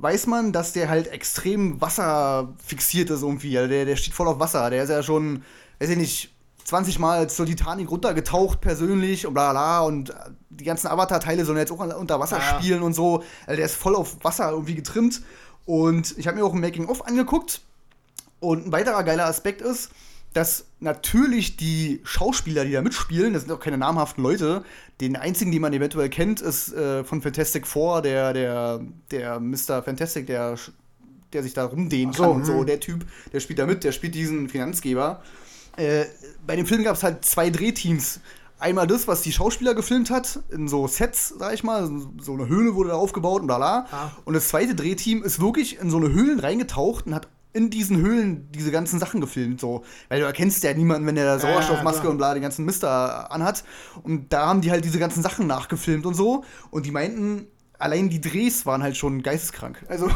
weiß 0.00 0.26
man, 0.26 0.52
dass 0.52 0.72
der 0.72 0.88
halt 0.88 1.08
extrem 1.08 1.80
wasserfixiert 1.80 3.10
ist 3.10 3.22
irgendwie. 3.22 3.56
Also 3.58 3.68
der, 3.68 3.84
der 3.84 3.96
steht 3.96 4.14
voll 4.14 4.28
auf 4.28 4.38
Wasser. 4.38 4.70
Der 4.70 4.82
ist 4.84 4.90
ja 4.90 5.02
schon, 5.02 5.42
weiß 5.80 5.90
ich 5.90 5.96
nicht, 5.96 6.34
20 6.64 6.98
Mal 6.98 7.30
zur 7.30 7.46
Titanic 7.46 7.90
runtergetaucht 7.90 8.60
persönlich 8.60 9.26
und 9.26 9.32
bla 9.34 9.52
bla 9.52 9.80
und 9.80 10.12
die 10.50 10.64
ganzen 10.64 10.88
Avatar-Teile 10.88 11.44
sollen 11.44 11.58
jetzt 11.58 11.72
auch 11.72 11.80
unter 11.98 12.20
Wasser 12.20 12.38
Ja. 12.38 12.58
spielen 12.58 12.82
und 12.82 12.92
so. 12.94 13.22
Also 13.46 13.56
der 13.56 13.64
ist 13.66 13.74
voll 13.74 13.96
auf 13.96 14.22
Wasser 14.22 14.50
irgendwie 14.50 14.74
getrimmt. 14.74 15.22
Und 15.64 16.16
ich 16.18 16.26
habe 16.26 16.36
mir 16.36 16.44
auch 16.44 16.52
ein 16.54 16.60
Making-of 16.60 17.06
angeguckt. 17.06 17.60
Und 18.40 18.66
ein 18.66 18.72
weiterer 18.72 19.02
geiler 19.02 19.26
Aspekt 19.26 19.60
ist, 19.62 19.90
dass 20.32 20.66
natürlich 20.80 21.56
die 21.56 22.00
Schauspieler, 22.04 22.64
die 22.64 22.72
da 22.72 22.82
mitspielen, 22.82 23.32
das 23.32 23.42
sind 23.42 23.52
auch 23.52 23.60
keine 23.60 23.78
namhaften 23.78 24.22
Leute. 24.22 24.64
Den 25.00 25.16
einzigen, 25.16 25.52
den 25.52 25.62
man 25.62 25.72
eventuell 25.72 26.08
kennt, 26.08 26.40
ist 26.40 26.72
äh, 26.72 27.04
von 27.04 27.22
Fantastic 27.22 27.66
Four, 27.66 28.02
der, 28.02 28.32
der, 28.32 28.80
der 29.10 29.40
Mr. 29.40 29.82
Fantastic, 29.82 30.26
der, 30.26 30.56
der 31.32 31.42
sich 31.42 31.54
da 31.54 31.64
rumdehnen 31.64 32.10
Ach 32.12 32.18
so, 32.18 32.22
kann 32.24 32.32
und 32.32 32.44
so. 32.44 32.58
hm. 32.58 32.66
Der 32.66 32.80
Typ, 32.80 33.06
der 33.32 33.40
spielt 33.40 33.58
da 33.58 33.66
mit, 33.66 33.84
der 33.84 33.92
spielt 33.92 34.14
diesen 34.14 34.48
Finanzgeber. 34.48 35.22
Äh, 35.76 36.04
bei 36.46 36.56
dem 36.56 36.66
Film 36.66 36.82
gab 36.84 36.96
es 36.96 37.02
halt 37.02 37.24
zwei 37.24 37.50
Drehteams. 37.50 38.20
Einmal 38.60 38.88
das, 38.88 39.06
was 39.06 39.22
die 39.22 39.30
Schauspieler 39.30 39.74
gefilmt 39.74 40.10
hat, 40.10 40.40
in 40.50 40.66
so 40.66 40.88
Sets, 40.88 41.34
sag 41.38 41.54
ich 41.54 41.62
mal, 41.62 41.88
so 42.20 42.32
eine 42.32 42.48
Höhle 42.48 42.74
wurde 42.74 42.90
da 42.90 42.96
aufgebaut 42.96 43.42
und 43.42 43.46
bla 43.46 43.58
bla. 43.58 43.86
Ah. 43.92 44.10
Und 44.24 44.34
das 44.34 44.48
zweite 44.48 44.74
Drehteam 44.74 45.22
ist 45.22 45.40
wirklich 45.40 45.78
in 45.78 45.90
so 45.90 45.96
eine 45.96 46.12
Höhlen 46.12 46.40
reingetaucht 46.40 47.06
und 47.06 47.14
hat 47.14 47.28
in 47.52 47.70
diesen 47.70 47.96
Höhlen 47.98 48.50
diese 48.52 48.70
ganzen 48.70 48.98
Sachen 48.98 49.20
gefilmt, 49.20 49.60
so. 49.60 49.84
Weil 50.08 50.20
du 50.20 50.26
erkennst 50.26 50.62
ja 50.64 50.74
niemanden, 50.74 51.06
wenn 51.06 51.14
der 51.14 51.24
da 51.24 51.34
Ja, 51.34 51.38
Sauerstoffmaske 51.40 52.00
klar. 52.02 52.10
und 52.12 52.18
bla 52.18 52.34
den 52.34 52.42
ganzen 52.42 52.64
Mist 52.64 52.82
da 52.82 53.22
anhat. 53.30 53.64
Und 54.02 54.32
da 54.32 54.46
haben 54.46 54.60
die 54.60 54.70
halt 54.70 54.84
diese 54.84 54.98
ganzen 54.98 55.22
Sachen 55.22 55.46
nachgefilmt 55.46 56.06
und 56.06 56.14
so. 56.14 56.44
Und 56.70 56.86
die 56.86 56.90
meinten, 56.90 57.46
allein 57.78 58.10
die 58.10 58.20
Drehs 58.20 58.66
waren 58.66 58.82
halt 58.82 58.96
schon 58.96 59.22
geisteskrank. 59.22 59.84
Also, 59.88 60.10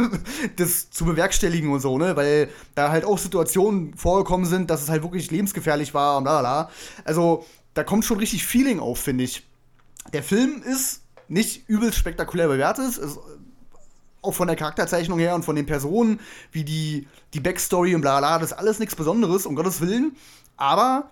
das 0.56 0.90
zu 0.90 1.04
bewerkstelligen 1.04 1.70
und 1.70 1.80
so, 1.80 1.98
ne? 1.98 2.16
Weil 2.16 2.48
da 2.74 2.90
halt 2.90 3.04
auch 3.04 3.18
Situationen 3.18 3.94
vorgekommen 3.94 4.46
sind, 4.46 4.70
dass 4.70 4.82
es 4.82 4.88
halt 4.88 5.02
wirklich 5.02 5.30
lebensgefährlich 5.30 5.92
war 5.94 6.18
und 6.18 6.24
bla 6.24 6.40
bla. 6.40 6.70
Also, 7.04 7.44
da 7.74 7.84
kommt 7.84 8.04
schon 8.04 8.18
richtig 8.18 8.46
Feeling 8.46 8.80
auf, 8.80 8.98
finde 9.00 9.24
ich. 9.24 9.46
Der 10.12 10.22
Film 10.22 10.62
ist 10.62 11.02
nicht 11.28 11.68
übelst 11.68 11.98
spektakulär 11.98 12.48
bewertet. 12.48 12.96
Ist 12.96 13.18
auch 14.26 14.34
von 14.34 14.48
der 14.48 14.56
Charakterzeichnung 14.56 15.18
her 15.18 15.34
und 15.34 15.44
von 15.44 15.56
den 15.56 15.66
Personen, 15.66 16.20
wie 16.52 16.64
die, 16.64 17.08
die 17.34 17.40
Backstory 17.40 17.94
und 17.94 18.00
bla 18.00 18.18
bla, 18.18 18.38
das 18.38 18.52
ist 18.52 18.58
alles 18.58 18.78
nichts 18.78 18.96
Besonderes, 18.96 19.46
um 19.46 19.56
Gottes 19.56 19.80
Willen. 19.80 20.16
Aber 20.56 21.10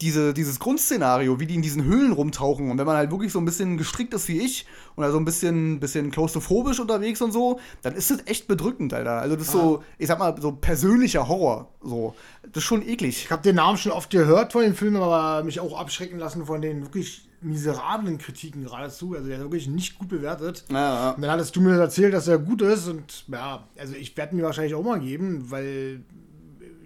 diese, 0.00 0.34
dieses 0.34 0.58
Grundszenario, 0.58 1.40
wie 1.40 1.46
die 1.46 1.54
in 1.54 1.62
diesen 1.62 1.84
Höhlen 1.84 2.12
rumtauchen 2.12 2.70
und 2.70 2.78
wenn 2.78 2.86
man 2.86 2.96
halt 2.96 3.10
wirklich 3.10 3.32
so 3.32 3.38
ein 3.38 3.46
bisschen 3.46 3.78
gestrickt 3.78 4.12
ist 4.12 4.28
wie 4.28 4.40
ich 4.40 4.66
oder 4.96 5.10
so 5.10 5.18
ein 5.18 5.24
bisschen, 5.24 5.80
bisschen 5.80 6.10
klaustrophobisch 6.10 6.80
unterwegs 6.80 7.22
und 7.22 7.32
so, 7.32 7.60
dann 7.82 7.94
ist 7.94 8.10
das 8.10 8.18
echt 8.26 8.46
bedrückend, 8.46 8.92
Alter. 8.92 9.20
Also 9.20 9.36
das 9.36 9.46
ist 9.46 9.52
so, 9.52 9.82
ich 9.96 10.08
sag 10.08 10.18
mal, 10.18 10.34
so 10.40 10.52
persönlicher 10.52 11.28
Horror. 11.28 11.72
So. 11.82 12.14
Das 12.42 12.62
ist 12.62 12.64
schon 12.64 12.86
eklig. 12.86 13.24
Ich 13.24 13.30
habe 13.30 13.42
den 13.42 13.56
Namen 13.56 13.78
schon 13.78 13.92
oft 13.92 14.10
gehört 14.10 14.52
von 14.52 14.62
den 14.62 14.74
Filmen, 14.74 15.02
aber 15.02 15.42
mich 15.44 15.60
auch 15.60 15.78
abschrecken 15.78 16.18
lassen 16.18 16.44
von 16.44 16.60
den 16.60 16.82
wirklich 16.82 17.26
miserablen 17.40 18.18
Kritiken 18.18 18.64
geradezu. 18.64 19.14
Also 19.14 19.28
der 19.28 19.38
ist 19.38 19.42
wirklich 19.44 19.68
nicht 19.68 19.98
gut 19.98 20.08
bewertet. 20.08 20.64
Ja, 20.70 20.76
ja. 20.76 21.10
Und 21.12 21.22
dann 21.22 21.30
hattest 21.30 21.56
du 21.56 21.60
mir 21.60 21.78
erzählt, 21.78 22.12
dass 22.12 22.28
er 22.28 22.38
gut 22.38 22.60
ist 22.60 22.88
und 22.88 23.24
ja, 23.28 23.66
also 23.78 23.94
ich 23.94 24.16
werde 24.16 24.36
mir 24.36 24.42
wahrscheinlich 24.42 24.74
auch 24.74 24.82
mal 24.82 25.00
geben, 25.00 25.50
weil 25.50 26.02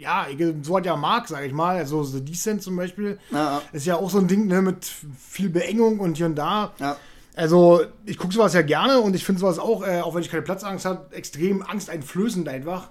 ja, 0.00 0.26
so 0.62 0.76
hat 0.76 0.86
ja 0.86 0.96
Marc, 0.96 1.28
sag 1.28 1.44
ich 1.44 1.52
mal, 1.52 1.76
also 1.76 2.02
The 2.02 2.24
Descent 2.24 2.62
zum 2.62 2.74
Beispiel, 2.76 3.18
ja. 3.30 3.60
ist 3.72 3.86
ja 3.86 3.96
auch 3.96 4.10
so 4.10 4.18
ein 4.18 4.28
Ding 4.28 4.46
ne, 4.46 4.62
mit 4.62 4.90
viel 5.18 5.50
Beengung 5.50 6.00
und 6.00 6.16
hier 6.16 6.26
und 6.26 6.36
da. 6.36 6.72
Ja. 6.78 6.96
Also 7.36 7.82
ich 8.06 8.18
gucke 8.18 8.34
sowas 8.34 8.54
ja 8.54 8.62
gerne 8.62 9.00
und 9.00 9.14
ich 9.14 9.24
finde 9.24 9.40
sowas 9.40 9.58
auch, 9.58 9.86
äh, 9.86 10.00
auch 10.00 10.14
wenn 10.14 10.22
ich 10.22 10.30
keine 10.30 10.42
Platzangst 10.42 10.84
habe, 10.84 11.14
extrem 11.14 11.62
angsteinflößend 11.62 12.48
einfach. 12.48 12.88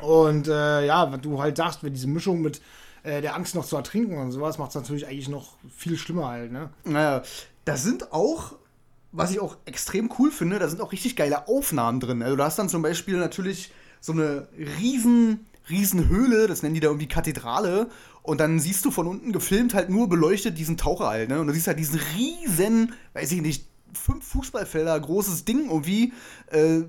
Und 0.00 0.48
äh, 0.48 0.86
ja, 0.86 1.12
was 1.12 1.20
du 1.20 1.40
halt 1.40 1.56
sagst, 1.56 1.84
wenn 1.84 1.92
diese 1.92 2.08
Mischung 2.08 2.40
mit 2.40 2.60
äh, 3.04 3.20
der 3.20 3.36
Angst 3.36 3.54
noch 3.54 3.64
zu 3.64 3.76
ertrinken 3.76 4.18
und 4.18 4.32
sowas, 4.32 4.58
macht 4.58 4.70
es 4.70 4.74
natürlich 4.74 5.06
eigentlich 5.06 5.28
noch 5.28 5.56
viel 5.76 5.96
schlimmer 5.96 6.28
halt, 6.28 6.50
ne? 6.50 6.70
Naja, 6.84 7.22
da 7.64 7.76
sind 7.76 8.12
auch, 8.12 8.54
was 9.12 9.30
ich 9.30 9.40
auch 9.40 9.56
extrem 9.66 10.10
cool 10.18 10.30
finde, 10.30 10.58
da 10.58 10.68
sind 10.68 10.80
auch 10.80 10.90
richtig 10.90 11.16
geile 11.16 11.46
Aufnahmen 11.48 12.00
drin. 12.00 12.22
Also 12.22 12.34
du 12.34 12.42
hast 12.42 12.58
dann 12.58 12.68
zum 12.68 12.82
Beispiel 12.82 13.18
natürlich 13.18 13.72
so 14.00 14.12
eine 14.12 14.48
riesen, 14.58 15.46
riesen 15.68 16.08
Höhle, 16.08 16.46
das 16.46 16.62
nennen 16.62 16.74
die 16.74 16.80
da 16.80 16.88
irgendwie 16.88 17.08
Kathedrale. 17.08 17.88
Und 18.22 18.40
dann 18.40 18.58
siehst 18.58 18.84
du 18.84 18.90
von 18.90 19.06
unten 19.06 19.32
gefilmt 19.32 19.74
halt 19.74 19.90
nur 19.90 20.08
beleuchtet 20.08 20.56
diesen 20.58 20.76
Taucher 20.76 21.08
halt, 21.08 21.28
ne? 21.28 21.40
Und 21.40 21.46
du 21.46 21.52
siehst 21.52 21.66
halt 21.66 21.78
diesen 21.78 22.00
riesen, 22.16 22.92
weiß 23.12 23.32
ich 23.32 23.42
nicht, 23.42 23.66
fünf 23.92 24.26
Fußballfelder 24.26 24.98
großes 24.98 25.44
Ding 25.44 25.66
irgendwie 25.68 26.12
äh, 26.50 26.82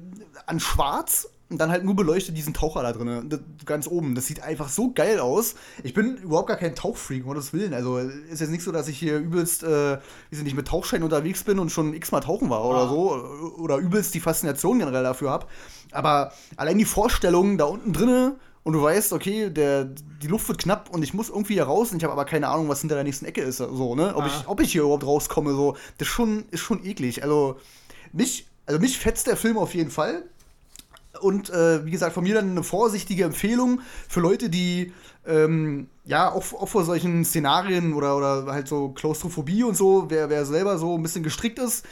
an 0.48 0.60
Schwarz 0.60 1.28
und 1.50 1.60
dann 1.60 1.70
halt 1.70 1.84
nur 1.84 1.96
beleuchtet 1.96 2.36
diesen 2.36 2.54
Taucher 2.56 2.82
da 2.82 2.92
drin, 2.94 3.30
das- 3.30 3.42
ganz 3.66 3.86
oben. 3.88 4.16
Das 4.16 4.26
sieht 4.26 4.42
einfach 4.42 4.70
so 4.70 4.92
geil 4.94 5.20
aus. 5.20 5.56
Ich 5.84 5.94
bin 5.94 6.16
überhaupt 6.18 6.48
gar 6.48 6.58
kein 6.58 6.74
Tauchfreak, 6.74 7.22
um 7.24 7.28
Gottes 7.34 7.54
Willen. 7.54 7.74
Also 7.76 8.00
ist 8.00 8.42
jetzt 8.42 8.50
nicht 8.50 8.64
so, 8.64 8.72
dass 8.72 8.88
ich 8.88 8.98
hier 8.98 9.18
übelst, 9.20 9.62
äh, 9.64 9.98
ich 10.32 10.42
nicht, 10.42 10.56
mit 10.56 10.68
Tauchschein 10.68 11.04
unterwegs 11.04 11.44
bin 11.44 11.60
und 11.60 11.70
schon 11.70 11.94
x-mal 11.94 12.22
tauchen 12.22 12.50
war 12.50 12.66
oder 12.66 12.80
Ah. 12.86 12.90
so. 12.90 13.12
Oder 13.60 13.78
übelst 13.78 14.16
die 14.16 14.20
Faszination 14.22 14.80
generell 14.80 15.04
dafür 15.04 15.30
habe. 15.30 15.46
Aber 15.92 16.32
allein 16.58 16.78
die 16.80 16.86
Vorstellung 16.86 17.58
da 17.60 17.66
unten 17.66 17.94
drinne 17.94 18.36
und 18.66 18.74
du 18.74 18.82
weißt, 18.82 19.14
okay, 19.14 19.50
der, 19.52 19.86
die 19.86 20.28
Luft 20.28 20.48
wird 20.48 20.58
knapp 20.58 20.90
und 20.90 21.04
ich 21.04 21.14
muss 21.14 21.30
irgendwie 21.30 21.54
hier 21.54 21.66
raus 21.66 21.92
und 21.92 21.98
ich 22.00 22.04
habe 22.04 22.14
aber 22.14 22.26
keine 22.26 22.48
Ahnung, 22.50 22.68
was 22.68 22.82
hinter 22.82 22.96
der 22.96 23.04
nächsten 23.04 23.26
Ecke 23.26 23.42
ist. 23.42 23.58
So, 23.58 23.96
ne? 23.96 24.14
Ob, 24.16 24.24
Ah. 24.24 24.28
ich, 24.28 24.48
ob 24.48 24.60
ich 24.60 24.72
hier 24.72 24.82
überhaupt 24.82 25.06
rauskomme, 25.06 25.52
so, 25.54 25.78
das 26.00 26.08
ist 26.08 26.14
schon, 26.14 26.46
ist 26.50 26.62
schon 26.62 26.84
eklig. 26.84 27.24
Also 27.24 27.58
mich, 28.12 28.48
also 28.66 28.80
mich 28.82 28.98
fetzt 28.98 29.28
der 29.28 29.38
Film 29.38 29.58
auf 29.60 29.76
jeden 29.76 29.92
Fall. 29.92 30.24
Und 31.22 31.52
äh, 31.52 31.86
wie 31.86 31.92
gesagt, 31.92 32.14
von 32.14 32.24
mir 32.24 32.34
dann 32.34 32.50
eine 32.50 32.64
vorsichtige 32.64 33.24
Empfehlung 33.24 33.82
für 34.10 34.20
Leute, 34.20 34.50
die 34.50 34.92
ähm, 35.28 35.88
ja 36.04 36.32
auch, 36.32 36.52
auch 36.54 36.68
vor 36.68 36.84
solchen 36.86 37.24
Szenarien 37.24 37.94
oder, 37.94 38.18
oder 38.18 38.46
halt 38.48 38.68
so 38.68 38.90
Klaustrophobie 38.90 39.64
und 39.64 39.78
so, 39.78 40.06
wer, 40.10 40.30
wer 40.30 40.44
selber 40.46 40.78
so 40.80 40.96
ein 40.98 41.04
bisschen 41.04 41.24
gestrickt 41.24 41.60
ist, 41.60 41.86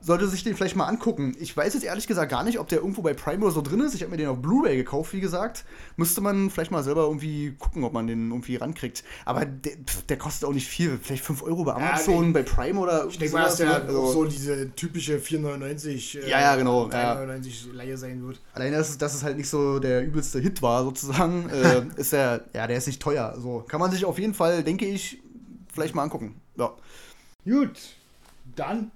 sollte 0.00 0.26
sich 0.28 0.44
den 0.44 0.54
vielleicht 0.56 0.76
mal 0.76 0.86
angucken. 0.86 1.36
Ich 1.40 1.56
weiß 1.56 1.74
jetzt 1.74 1.84
ehrlich 1.84 2.06
gesagt 2.06 2.30
gar 2.30 2.44
nicht, 2.44 2.58
ob 2.58 2.68
der 2.68 2.78
irgendwo 2.78 3.02
bei 3.02 3.14
Prime 3.14 3.44
oder 3.44 3.52
so 3.54 3.62
drin 3.62 3.80
ist. 3.80 3.94
Ich 3.94 4.02
habe 4.02 4.10
mir 4.10 4.16
den 4.16 4.28
auf 4.28 4.40
Blu-ray 4.40 4.76
gekauft, 4.76 5.12
wie 5.12 5.20
gesagt. 5.20 5.64
Müsste 5.96 6.20
man 6.20 6.50
vielleicht 6.50 6.70
mal 6.70 6.82
selber 6.82 7.02
irgendwie 7.02 7.54
gucken, 7.58 7.84
ob 7.84 7.92
man 7.92 8.06
den 8.06 8.30
irgendwie 8.30 8.56
rankriegt. 8.56 9.04
Aber 9.24 9.44
der, 9.44 9.72
der 10.08 10.16
kostet 10.18 10.48
auch 10.48 10.52
nicht 10.52 10.66
viel. 10.68 10.98
Vielleicht 11.02 11.24
5 11.24 11.42
Euro 11.42 11.64
bei 11.64 11.74
Amazon, 11.74 12.26
nee. 12.28 12.32
bei 12.32 12.42
Prime 12.42 12.78
oder 12.78 13.06
Ich 13.08 13.18
denke 13.18 13.34
mal, 13.34 13.44
dass 13.44 13.56
der 13.56 13.66
ne? 13.66 13.74
auch 13.74 14.06
Also- 14.06 14.12
so 14.12 14.24
diese 14.24 14.70
typische 14.74 15.18
4,99 15.18 16.18
äh, 16.22 16.30
Ja, 16.30 16.40
ja, 16.40 16.56
genau, 16.56 16.88
ja. 16.90 17.14
3,99 17.16 17.72
Leihe 17.72 17.96
sein 17.96 18.26
wird. 18.26 18.40
Allein, 18.54 18.72
dass, 18.72 18.90
es- 18.90 18.98
dass 18.98 19.14
es 19.14 19.22
halt 19.22 19.36
nicht 19.36 19.48
so 19.48 19.78
der 19.78 20.04
übelste 20.04 20.38
Hit 20.40 20.62
war, 20.62 20.84
sozusagen, 20.84 21.48
äh, 21.50 21.82
ist 22.00 22.12
der, 22.12 22.44
ja, 22.54 22.66
der 22.66 22.76
ist 22.78 22.86
nicht 22.86 23.00
teuer. 23.02 23.34
So 23.38 23.64
kann 23.68 23.80
man 23.80 23.90
sich 23.90 24.04
auf 24.04 24.18
jeden 24.18 24.34
Fall, 24.34 24.62
denke 24.62 24.86
ich, 24.86 25.20
vielleicht 25.72 25.94
mal 25.94 26.02
angucken. 26.02 26.40
Ja. 26.56 26.72
Gut, 27.44 27.78
dann 28.56 28.90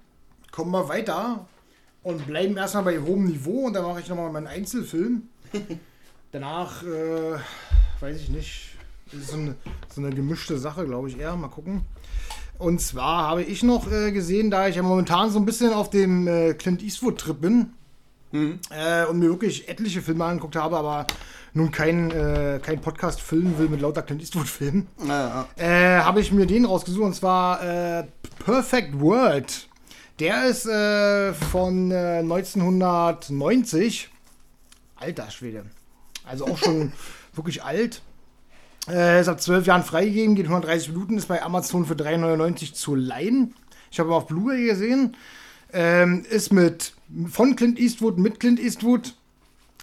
kommen 0.51 0.71
wir 0.71 0.87
weiter 0.89 1.47
und 2.03 2.27
bleiben 2.27 2.57
erstmal 2.57 2.83
bei 2.83 2.99
hohem 2.99 3.25
Niveau 3.25 3.65
und 3.67 3.73
dann 3.73 3.83
mache 3.83 4.01
ich 4.01 4.09
nochmal 4.09 4.31
meinen 4.31 4.47
Einzelfilm. 4.47 5.23
Danach, 6.31 6.83
äh, 6.83 7.37
weiß 7.99 8.17
ich 8.17 8.29
nicht, 8.29 8.75
ist 9.11 9.29
so 9.29 9.37
eine, 9.37 9.55
so 9.93 10.01
eine 10.01 10.11
gemischte 10.15 10.57
Sache, 10.57 10.85
glaube 10.85 11.09
ich 11.09 11.19
eher. 11.19 11.35
Mal 11.35 11.49
gucken. 11.49 11.81
Und 12.57 12.79
zwar 12.79 13.27
habe 13.27 13.43
ich 13.43 13.63
noch 13.63 13.91
äh, 13.91 14.11
gesehen, 14.11 14.51
da 14.51 14.67
ich 14.67 14.75
ja 14.75 14.83
momentan 14.83 15.29
so 15.31 15.39
ein 15.39 15.45
bisschen 15.45 15.73
auf 15.73 15.89
dem 15.89 16.27
äh, 16.27 16.53
Clint 16.53 16.83
Eastwood-Trip 16.83 17.41
bin 17.41 17.73
äh, 18.33 19.05
und 19.07 19.19
mir 19.19 19.29
wirklich 19.29 19.67
etliche 19.67 20.01
Filme 20.01 20.23
angeguckt 20.25 20.55
habe, 20.55 20.77
aber 20.77 21.07
nun 21.53 21.71
kein, 21.71 22.11
äh, 22.11 22.59
kein 22.63 22.79
Podcast 22.79 23.19
filmen 23.19 23.57
will 23.57 23.67
mit 23.67 23.81
lauter 23.81 24.03
Clint 24.03 24.21
Eastwood-Filmen. 24.21 24.87
Ja, 25.07 25.47
Äh, 25.57 25.99
habe 26.01 26.21
ich 26.21 26.31
mir 26.31 26.45
den 26.45 26.65
rausgesucht 26.65 27.03
und 27.03 27.15
zwar 27.15 27.61
äh, 27.63 28.05
Perfect 28.45 28.99
World. 29.01 29.67
Der 30.19 30.45
ist 30.45 30.65
äh, 30.65 31.33
von 31.33 31.91
äh, 31.91 32.19
1990. 32.19 34.09
Alter 34.95 35.31
Schwede. 35.31 35.65
Also 36.25 36.45
auch 36.45 36.57
schon 36.57 36.93
wirklich 37.33 37.63
alt. 37.63 38.01
Äh, 38.87 39.21
ist 39.21 39.27
ab 39.27 39.41
12 39.41 39.67
Jahren 39.67 39.83
freigegeben, 39.83 40.35
geht 40.35 40.45
130 40.45 40.89
Minuten, 40.89 41.17
ist 41.17 41.27
bei 41.27 41.41
Amazon 41.41 41.85
für 41.85 41.93
3,99 41.93 42.73
zu 42.73 42.95
leihen. 42.95 43.53
Ich 43.91 43.99
habe 43.99 44.09
ihn 44.09 44.13
auf 44.13 44.27
Blu-ray 44.27 44.65
gesehen. 44.65 45.15
Ähm, 45.73 46.25
ist 46.29 46.51
mit 46.51 46.93
von 47.29 47.55
Clint 47.55 47.79
Eastwood, 47.79 48.17
mit 48.17 48.39
Clint 48.39 48.59
Eastwood, 48.59 49.13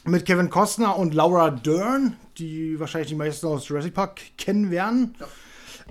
mit 0.04 0.26
Kevin 0.26 0.50
Costner 0.50 0.96
und 0.96 1.14
Laura 1.14 1.50
Dern, 1.50 2.16
die 2.38 2.78
wahrscheinlich 2.78 3.08
die 3.08 3.14
meisten 3.14 3.46
aus 3.46 3.68
Jurassic 3.68 3.94
Park 3.94 4.20
kennen 4.36 4.70
werden. 4.70 5.14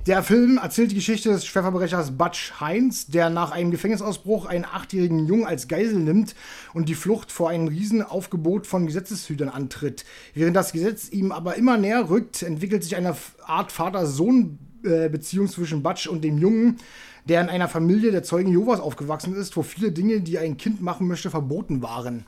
Der 0.05 0.23
Film 0.23 0.57
erzählt 0.57 0.91
die 0.91 0.95
Geschichte 0.95 1.29
des 1.29 1.45
Schwerverbrechers 1.45 2.11
Butch 2.11 2.53
Heinz, 2.61 3.07
der 3.07 3.29
nach 3.29 3.51
einem 3.51 3.71
Gefängnisausbruch 3.71 4.45
einen 4.45 4.63
achtjährigen 4.63 5.27
Jungen 5.27 5.45
als 5.45 5.67
Geisel 5.67 5.99
nimmt 5.99 6.33
und 6.73 6.87
die 6.87 6.95
Flucht 6.95 7.29
vor 7.29 7.49
einem 7.49 7.67
Riesenaufgebot 7.67 8.67
von 8.67 8.85
Gesetzeshütern 8.85 9.49
antritt. 9.49 10.05
Während 10.33 10.55
das 10.55 10.71
Gesetz 10.71 11.09
ihm 11.09 11.33
aber 11.33 11.55
immer 11.55 11.75
näher 11.77 12.09
rückt, 12.09 12.41
entwickelt 12.41 12.83
sich 12.83 12.95
eine 12.95 13.17
Art 13.45 13.73
Vater-Sohn-Beziehung 13.73 15.49
zwischen 15.49 15.83
Butch 15.83 16.07
und 16.07 16.23
dem 16.23 16.37
Jungen, 16.37 16.77
der 17.25 17.41
in 17.41 17.49
einer 17.49 17.67
Familie 17.67 18.11
der 18.11 18.23
Zeugen 18.23 18.51
Jehovas 18.51 18.79
aufgewachsen 18.79 19.35
ist, 19.35 19.57
wo 19.57 19.63
viele 19.63 19.91
Dinge, 19.91 20.21
die 20.21 20.37
ein 20.37 20.55
Kind 20.55 20.81
machen 20.81 21.07
möchte, 21.07 21.29
verboten 21.29 21.81
waren. 21.81 22.25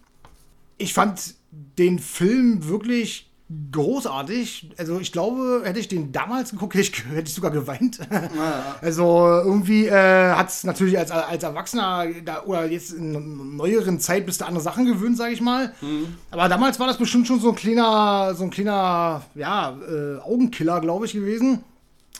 Ich 0.77 0.93
fand 0.93 1.35
den 1.77 1.99
Film 1.99 2.67
wirklich 2.67 3.28
großartig. 3.71 4.69
Also 4.77 4.99
ich 4.99 5.11
glaube, 5.11 5.61
hätte 5.63 5.79
ich 5.79 5.87
den 5.87 6.11
damals 6.11 6.51
geguckt, 6.51 6.75
hätte 6.75 6.89
ich, 6.89 7.05
hätte 7.05 7.27
ich 7.27 7.33
sogar 7.33 7.51
geweint. 7.51 7.99
Ja. 8.11 8.29
Also 8.81 9.27
irgendwie 9.27 9.87
äh, 9.87 10.31
hat 10.31 10.49
es 10.49 10.63
natürlich 10.63 10.97
als, 10.97 11.11
als 11.11 11.43
Erwachsener 11.43 12.05
da, 12.23 12.43
oder 12.43 12.65
jetzt 12.65 12.91
in 12.91 13.55
neueren 13.57 13.99
Zeit 13.99 14.25
bist 14.25 14.41
du 14.41 14.45
andere 14.45 14.63
Sachen 14.63 14.85
gewöhnt, 14.85 15.17
sage 15.17 15.33
ich 15.33 15.41
mal. 15.41 15.73
Mhm. 15.81 16.15
Aber 16.31 16.47
damals 16.49 16.79
war 16.79 16.87
das 16.87 16.97
bestimmt 16.97 17.27
schon 17.27 17.39
so 17.39 17.49
ein 17.49 17.55
kleiner, 17.55 18.33
so 18.35 18.43
ein 18.43 18.49
kleiner, 18.49 19.23
ja, 19.35 19.77
äh, 19.87 20.19
Augenkiller, 20.21 20.79
glaube 20.81 21.05
ich, 21.05 21.13
gewesen. 21.13 21.63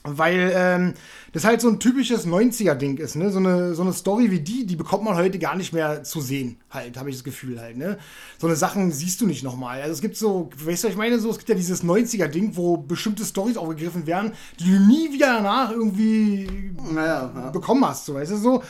Weil 0.03 0.51
ähm, 0.55 0.93
das 1.31 1.45
halt 1.45 1.61
so 1.61 1.69
ein 1.69 1.79
typisches 1.79 2.25
90er-Ding 2.25 2.97
ist, 2.97 3.15
ne? 3.15 3.31
So 3.31 3.39
eine, 3.39 3.75
so 3.75 3.81
eine 3.81 3.93
Story 3.93 4.31
wie 4.31 4.39
die, 4.39 4.65
die 4.65 4.75
bekommt 4.75 5.03
man 5.03 5.15
heute 5.15 5.39
gar 5.39 5.55
nicht 5.55 5.73
mehr 5.73 6.03
zu 6.03 6.21
sehen, 6.21 6.57
halt, 6.69 6.97
habe 6.97 7.09
ich 7.09 7.15
das 7.15 7.23
Gefühl 7.23 7.59
halt, 7.59 7.77
ne? 7.77 7.97
So 8.37 8.47
eine 8.47 8.55
Sachen 8.55 8.91
siehst 8.91 9.21
du 9.21 9.27
nicht 9.27 9.43
nochmal. 9.43 9.81
Also 9.81 9.93
es 9.93 10.01
gibt 10.01 10.17
so, 10.17 10.49
weißt 10.55 10.83
du, 10.83 10.87
was 10.87 10.93
ich 10.93 10.97
meine, 10.97 11.19
so, 11.19 11.29
es 11.29 11.37
gibt 11.37 11.49
ja 11.49 11.55
dieses 11.55 11.83
90er-Ding, 11.83 12.55
wo 12.55 12.77
bestimmte 12.77 13.25
Stories 13.25 13.57
aufgegriffen 13.57 14.07
werden, 14.07 14.33
die 14.59 14.65
du 14.65 14.79
nie 14.79 15.13
wieder 15.13 15.27
danach 15.27 15.71
irgendwie 15.71 16.71
naja, 16.91 17.31
ja. 17.33 17.49
bekommen 17.51 17.85
hast, 17.85 18.05
so, 18.05 18.15
weißt 18.15 18.31
du, 18.31 18.37
so. 18.37 18.63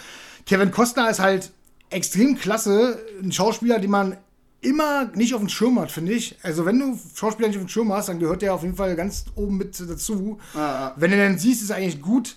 Kevin 0.45 0.72
Costner 0.72 1.10
ist 1.10 1.19
halt 1.19 1.52
extrem 1.89 2.38
klasse, 2.38 3.00
ein 3.22 3.32
Schauspieler, 3.32 3.80
den 3.80 3.91
man 3.91 4.17
immer 4.62 5.06
nicht 5.15 5.34
auf 5.34 5.39
dem 5.39 5.50
Schirm 5.50 5.80
hat, 5.80 5.91
finde 5.91 6.13
ich. 6.13 6.38
Also, 6.43 6.65
wenn 6.65 6.80
du 6.80 7.00
Schauspieler 7.15 7.48
nicht 7.48 7.58
auf 7.58 7.63
dem 7.63 7.69
Schirm 7.69 7.93
hast, 7.93 8.10
dann 8.10 8.19
gehört 8.19 8.41
der 8.41 8.54
auf 8.54 8.63
jeden 8.63 8.76
Fall 8.76 8.95
ganz 8.95 9.26
oben 9.36 9.58
mit 9.58 9.80
dazu. 9.80 10.38
Ah, 10.54 10.58
ah. 10.60 10.93
Wenn 10.98 11.12
du 11.12 11.17
den 11.17 11.38
siehst, 11.38 11.62
ist 11.62 11.72
eigentlich 11.72 12.02
gut. 12.02 12.36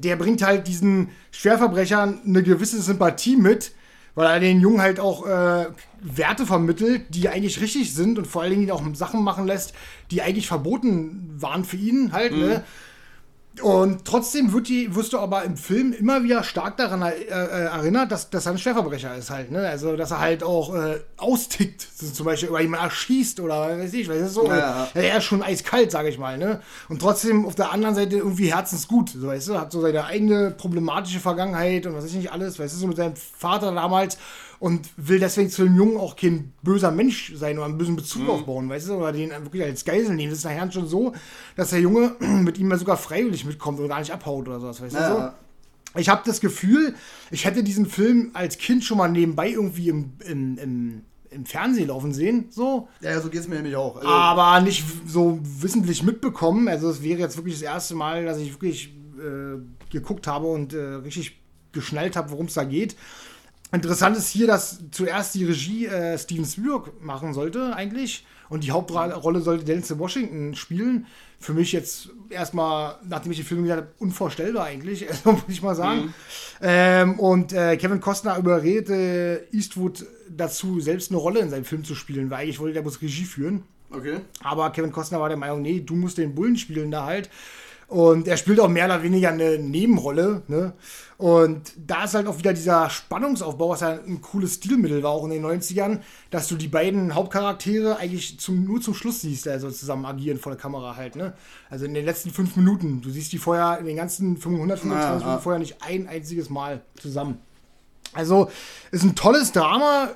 Der 0.00 0.16
bringt 0.16 0.42
halt 0.42 0.66
diesen 0.66 1.10
Schwerverbrechern 1.30 2.20
eine 2.26 2.42
gewisse 2.42 2.80
Sympathie 2.80 3.36
mit, 3.36 3.72
weil 4.14 4.26
er 4.26 4.40
den 4.40 4.60
Jungen 4.60 4.80
halt 4.80 5.00
auch 5.00 5.26
äh, 5.26 5.66
Werte 6.00 6.46
vermittelt, 6.46 7.02
die 7.08 7.28
eigentlich 7.28 7.60
richtig 7.60 7.94
sind 7.94 8.18
und 8.18 8.26
vor 8.26 8.42
allen 8.42 8.52
Dingen 8.52 8.70
auch 8.70 8.82
Sachen 8.94 9.22
machen 9.22 9.46
lässt, 9.46 9.74
die 10.10 10.22
eigentlich 10.22 10.46
verboten 10.46 11.34
waren 11.36 11.64
für 11.64 11.76
ihn 11.76 12.12
halt. 12.12 12.32
Ne? 12.32 12.38
Mhm. 12.38 12.48
Ne? 12.48 12.64
Und 13.62 14.04
trotzdem 14.04 14.52
wird 14.52 14.68
die, 14.68 14.94
wirst 14.96 15.12
du 15.12 15.18
aber 15.18 15.44
im 15.44 15.56
Film 15.56 15.92
immer 15.92 16.24
wieder 16.24 16.42
stark 16.42 16.76
daran 16.76 17.02
äh, 17.02 17.12
äh, 17.12 17.30
erinnert, 17.30 18.10
dass, 18.10 18.28
dass 18.28 18.46
er 18.46 18.52
ein 18.52 18.58
Schwerverbrecher 18.58 19.14
ist 19.16 19.30
halt, 19.30 19.52
ne? 19.52 19.68
Also, 19.68 19.96
dass 19.96 20.10
er 20.10 20.18
halt 20.18 20.42
auch 20.42 20.74
äh, 20.74 21.00
austickt, 21.16 21.82
zum 21.82 22.26
Beispiel 22.26 22.48
über 22.48 22.60
jemanden 22.60 22.86
erschießt 22.86 23.38
oder 23.38 23.78
weiß 23.78 23.92
ich, 23.94 24.08
weiß 24.08 24.26
ich 24.26 24.32
so. 24.32 24.46
Ja, 24.46 24.56
ja. 24.56 24.88
Er 24.94 25.18
ist 25.18 25.24
schon 25.24 25.42
eiskalt, 25.42 25.92
sage 25.92 26.08
ich 26.08 26.18
mal, 26.18 26.36
ne? 26.36 26.60
Und 26.88 27.00
trotzdem 27.00 27.46
auf 27.46 27.54
der 27.54 27.70
anderen 27.70 27.94
Seite 27.94 28.16
irgendwie 28.16 28.52
herzensgut, 28.52 29.10
so 29.10 29.28
weißt 29.28 29.48
du, 29.48 29.58
hat 29.60 29.70
so 29.70 29.80
seine 29.80 30.04
eigene 30.04 30.50
problematische 30.50 31.20
Vergangenheit 31.20 31.86
und 31.86 31.94
was 31.94 32.04
weiß 32.04 32.10
ich 32.10 32.16
nicht 32.16 32.32
alles, 32.32 32.58
weißt 32.58 32.74
du, 32.74 32.78
so 32.78 32.86
mit 32.88 32.96
seinem 32.96 33.14
Vater 33.16 33.70
damals 33.72 34.18
und 34.64 34.88
will 34.96 35.18
deswegen 35.18 35.50
zu 35.50 35.64
dem 35.64 35.76
Jungen 35.76 35.98
auch 35.98 36.16
kein 36.16 36.54
böser 36.62 36.90
Mensch 36.90 37.34
sein 37.36 37.58
oder 37.58 37.66
einen 37.66 37.76
bösen 37.76 37.96
Bezug 37.96 38.22
mhm. 38.22 38.30
aufbauen, 38.30 38.70
weißt 38.70 38.88
du, 38.88 38.94
oder 38.94 39.12
den 39.12 39.28
wirklich 39.30 39.62
als 39.62 39.84
Geisel 39.84 40.14
nehmen. 40.14 40.30
Das 40.30 40.38
ist 40.38 40.44
nachher 40.46 40.72
schon 40.72 40.88
so, 40.88 41.12
dass 41.54 41.68
der 41.68 41.80
Junge 41.80 42.16
mit 42.20 42.56
ihm 42.56 42.68
mal 42.68 42.78
sogar 42.78 42.96
freiwillig 42.96 43.44
mitkommt 43.44 43.78
und 43.78 43.88
gar 43.88 43.98
nicht 43.98 44.10
abhaut 44.10 44.48
oder 44.48 44.60
sowas, 44.60 44.80
weißt 44.80 44.94
ja. 44.94 45.08
du 45.10 45.14
so. 45.14 46.00
Ich 46.00 46.08
habe 46.08 46.22
das 46.24 46.40
Gefühl, 46.40 46.94
ich 47.30 47.44
hätte 47.44 47.62
diesen 47.62 47.84
Film 47.84 48.30
als 48.32 48.56
Kind 48.56 48.84
schon 48.84 48.96
mal 48.96 49.08
nebenbei 49.08 49.50
irgendwie 49.50 49.90
im, 49.90 50.14
im, 50.26 50.56
im, 50.56 51.02
im 51.28 51.44
Fernsehen 51.44 51.88
laufen 51.88 52.14
sehen, 52.14 52.46
so. 52.48 52.88
Ja, 53.02 53.20
so 53.20 53.28
geht 53.28 53.40
es 53.40 53.48
mir 53.48 53.56
nämlich 53.56 53.76
auch. 53.76 53.96
Also 53.96 54.08
aber 54.08 54.62
nicht 54.62 54.82
so 55.06 55.40
wissentlich 55.42 56.02
mitbekommen. 56.02 56.68
Also 56.68 56.88
es 56.88 57.02
wäre 57.02 57.20
jetzt 57.20 57.36
wirklich 57.36 57.56
das 57.56 57.64
erste 57.64 57.96
Mal, 57.96 58.24
dass 58.24 58.38
ich 58.38 58.54
wirklich 58.54 58.94
äh, 59.18 59.58
geguckt 59.90 60.26
habe 60.26 60.46
und 60.46 60.72
äh, 60.72 60.78
richtig 60.78 61.38
geschnallt 61.72 62.16
habe, 62.16 62.30
worum 62.30 62.46
es 62.46 62.54
da 62.54 62.64
geht. 62.64 62.96
Interessant 63.74 64.16
ist 64.16 64.28
hier, 64.28 64.46
dass 64.46 64.78
zuerst 64.90 65.34
die 65.34 65.44
Regie 65.44 65.86
äh, 65.86 66.16
Steven 66.16 66.44
Spielberg 66.44 67.02
machen 67.02 67.34
sollte, 67.34 67.74
eigentlich. 67.74 68.24
Und 68.48 68.62
die 68.62 68.70
Hauptrolle 68.70 69.40
sollte 69.40 69.64
Denzel 69.64 69.98
Washington 69.98 70.54
spielen. 70.54 71.06
Für 71.40 71.54
mich 71.54 71.72
jetzt 71.72 72.10
erstmal, 72.30 72.96
nachdem 73.06 73.32
ich 73.32 73.38
den 73.38 73.46
Film 73.46 73.62
gesehen 73.62 73.78
habe, 73.78 73.88
unvorstellbar 73.98 74.66
eigentlich, 74.66 75.08
also, 75.10 75.32
muss 75.32 75.42
ich 75.48 75.62
mal 75.62 75.74
sagen. 75.74 76.02
Mhm. 76.02 76.14
Ähm, 76.62 77.18
und 77.18 77.52
äh, 77.52 77.76
Kevin 77.76 78.00
Costner 78.00 78.38
überredete 78.38 79.48
Eastwood 79.50 80.06
dazu, 80.28 80.80
selbst 80.80 81.10
eine 81.10 81.18
Rolle 81.18 81.40
in 81.40 81.50
seinem 81.50 81.64
Film 81.64 81.84
zu 81.84 81.94
spielen, 81.94 82.30
weil 82.30 82.44
eigentlich 82.44 82.60
wollte 82.60 82.74
der 82.74 82.82
muss 82.82 83.02
Regie 83.02 83.24
führen. 83.24 83.64
Okay. 83.90 84.20
Aber 84.42 84.70
Kevin 84.70 84.92
Costner 84.92 85.20
war 85.20 85.28
der 85.28 85.38
Meinung, 85.38 85.62
nee, 85.62 85.80
du 85.80 85.94
musst 85.94 86.18
den 86.18 86.34
Bullen 86.34 86.56
spielen 86.56 86.90
da 86.90 87.04
halt. 87.04 87.30
Und 87.86 88.26
er 88.28 88.36
spielt 88.36 88.60
auch 88.60 88.68
mehr 88.68 88.86
oder 88.86 89.02
weniger 89.02 89.30
eine 89.30 89.58
Nebenrolle. 89.58 90.42
Ne? 90.48 90.72
Und 91.16 91.72
da 91.76 92.04
ist 92.04 92.14
halt 92.14 92.26
auch 92.26 92.38
wieder 92.38 92.52
dieser 92.52 92.90
Spannungsaufbau, 92.90 93.70
was 93.70 93.80
ja 93.80 93.90
ein 93.90 94.20
cooles 94.20 94.54
Stilmittel 94.54 95.02
war, 95.02 95.12
auch 95.12 95.24
in 95.24 95.30
den 95.30 95.44
90ern, 95.44 96.00
dass 96.30 96.48
du 96.48 96.56
die 96.56 96.68
beiden 96.68 97.14
Hauptcharaktere 97.14 97.96
eigentlich 97.98 98.40
zum, 98.40 98.64
nur 98.64 98.80
zum 98.80 98.94
Schluss 98.94 99.20
siehst, 99.20 99.46
also 99.46 99.70
zusammen 99.70 100.06
agieren 100.06 100.38
vor 100.38 100.52
der 100.52 100.60
Kamera 100.60 100.96
halt. 100.96 101.16
Ne? 101.16 101.34
Also 101.70 101.84
in 101.84 101.94
den 101.94 102.04
letzten 102.04 102.30
fünf 102.30 102.56
Minuten. 102.56 103.00
Du 103.00 103.10
siehst 103.10 103.32
die 103.32 103.38
vorher 103.38 103.78
in 103.78 103.86
den 103.86 103.96
ganzen 103.96 104.36
125 104.36 104.90
ja, 104.90 105.18
Minuten 105.18 105.42
vorher 105.42 105.58
nicht 105.58 105.76
ein 105.82 106.08
einziges 106.08 106.50
Mal 106.50 106.82
zusammen. 107.00 107.38
Also 108.12 108.50
ist 108.90 109.04
ein 109.04 109.14
tolles 109.14 109.52
Drama, 109.52 110.10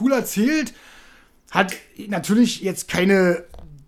cool 0.00 0.12
erzählt. 0.12 0.74
Hat 1.50 1.74
natürlich 2.08 2.62
jetzt 2.62 2.88
keine 2.88 3.44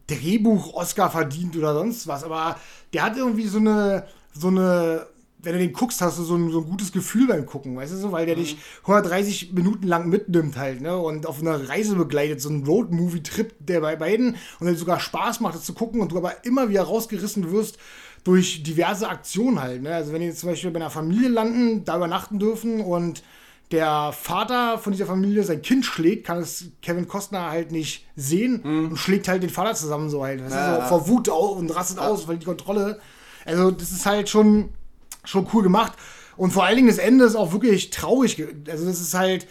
Drehbuch-Oscar 0.07 1.11
verdient 1.11 1.57
oder 1.57 1.75
sonst 1.75 2.07
was, 2.07 2.25
aber 2.25 2.59
der 2.95 3.03
hat 3.03 3.17
irgendwie 3.17 3.47
so 3.47 3.59
eine, 3.59 4.07
so 4.33 4.49
eine, 4.49 5.07
wenn 5.43 5.53
du 5.53 5.59
den 5.59 5.73
guckst, 5.73 6.01
hast 6.01 6.19
du 6.19 6.23
so 6.23 6.37
ein, 6.37 6.51
so 6.51 6.61
ein 6.61 6.69
gutes 6.69 6.93
Gefühl 6.93 7.27
beim 7.27 7.45
Gucken, 7.45 7.77
weißt 7.77 7.93
du 7.93 7.97
so, 7.97 8.13
weil 8.13 8.27
der 8.27 8.37
mhm. 8.37 8.41
dich 8.41 8.57
130 8.83 9.53
Minuten 9.53 9.87
lang 9.87 10.09
mitnimmt 10.09 10.57
halt, 10.57 10.81
ne, 10.81 10.97
und 10.97 11.27
auf 11.27 11.41
einer 11.41 11.69
Reise 11.69 11.97
begleitet, 11.97 12.41
so 12.41 12.49
ein 12.49 12.65
Road-Movie-Trip 12.65 13.55
der 13.59 13.81
bei 13.81 13.97
beiden 13.97 14.37
und 14.61 14.67
der 14.67 14.77
sogar 14.77 15.01
Spaß 15.01 15.41
macht, 15.41 15.57
das 15.57 15.65
zu 15.65 15.75
gucken 15.75 16.01
und 16.01 16.13
du 16.13 16.17
aber 16.17 16.45
immer 16.45 16.69
wieder 16.69 16.83
rausgerissen 16.83 17.51
wirst 17.51 17.79
durch 18.23 18.63
diverse 18.63 19.09
Aktionen 19.09 19.61
halt, 19.61 19.83
ne, 19.83 19.95
also 19.95 20.13
wenn 20.13 20.23
die 20.23 20.33
zum 20.33 20.51
Beispiel 20.51 20.71
bei 20.71 20.81
einer 20.81 20.91
Familie 20.91 21.29
landen, 21.29 21.85
da 21.85 21.97
übernachten 21.97 22.39
dürfen 22.39 22.81
und 22.81 23.23
der 23.71 24.13
Vater 24.13 24.79
von 24.79 24.93
dieser 24.93 25.07
Familie 25.07 25.43
sein 25.43 25.63
Kind 25.63 25.85
schlägt, 25.85 26.27
kann 26.27 26.39
es 26.39 26.67
Kevin 26.83 27.09
Costner 27.09 27.51
halt 27.51 27.73
nicht 27.73 28.07
sehen 28.15 28.61
mhm. 28.63 28.91
und 28.91 28.97
schlägt 28.97 29.29
halt 29.29 29.43
den 29.43 29.51
Vater 29.51 29.75
zusammen 29.75 30.11
so 30.11 30.23
halt. 30.23 30.41
Das 30.41 30.53
ja, 30.53 30.77
ist 30.77 30.83
so 30.83 30.89
vor 30.89 31.09
Wut 31.09 31.29
und 31.29 31.75
rastet 31.75 31.99
ja. 31.99 32.09
aus, 32.09 32.29
weil 32.29 32.39
die 32.39 32.45
Kontrolle. 32.45 33.01
Also, 33.45 33.71
das 33.71 33.91
ist 33.91 34.07
halt 34.07 34.29
schon, 34.29 34.71
schon 35.25 35.47
cool 35.53 35.63
gemacht. 35.63 35.93
Und 36.37 36.53
vor 36.53 36.65
allen 36.65 36.77
Dingen 36.77 36.89
das 36.89 36.99
Ende 36.99 37.25
ist 37.25 37.37
auch 37.37 37.53
wirklich 37.53 37.91
traurig. 37.91 38.43
Also, 38.69 38.87
das 38.87 39.01
ist 39.01 39.15
halt, 39.15 39.47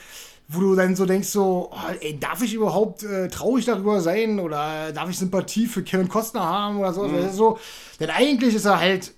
wo 0.48 0.60
du 0.60 0.76
dann 0.76 0.96
so 0.96 1.06
denkst, 1.06 1.30
so, 1.30 1.72
oh, 1.72 1.94
ey, 2.00 2.20
darf 2.20 2.42
ich 2.44 2.54
überhaupt 2.54 3.04
äh, 3.04 3.30
traurig 3.30 3.66
darüber 3.66 4.02
sein 4.02 4.40
oder 4.40 4.92
darf 4.92 5.10
ich 5.10 5.18
Sympathie 5.18 5.68
für 5.68 5.84
Kevin 5.84 6.10
Costner 6.10 6.44
haben 6.44 6.80
oder 6.80 6.94
so. 6.94 7.08
Mhm. 7.08 7.32
so. 7.32 7.60
Denn 8.00 8.10
eigentlich 8.10 8.54
ist 8.54 8.66
er 8.66 8.80
halt 8.80 9.14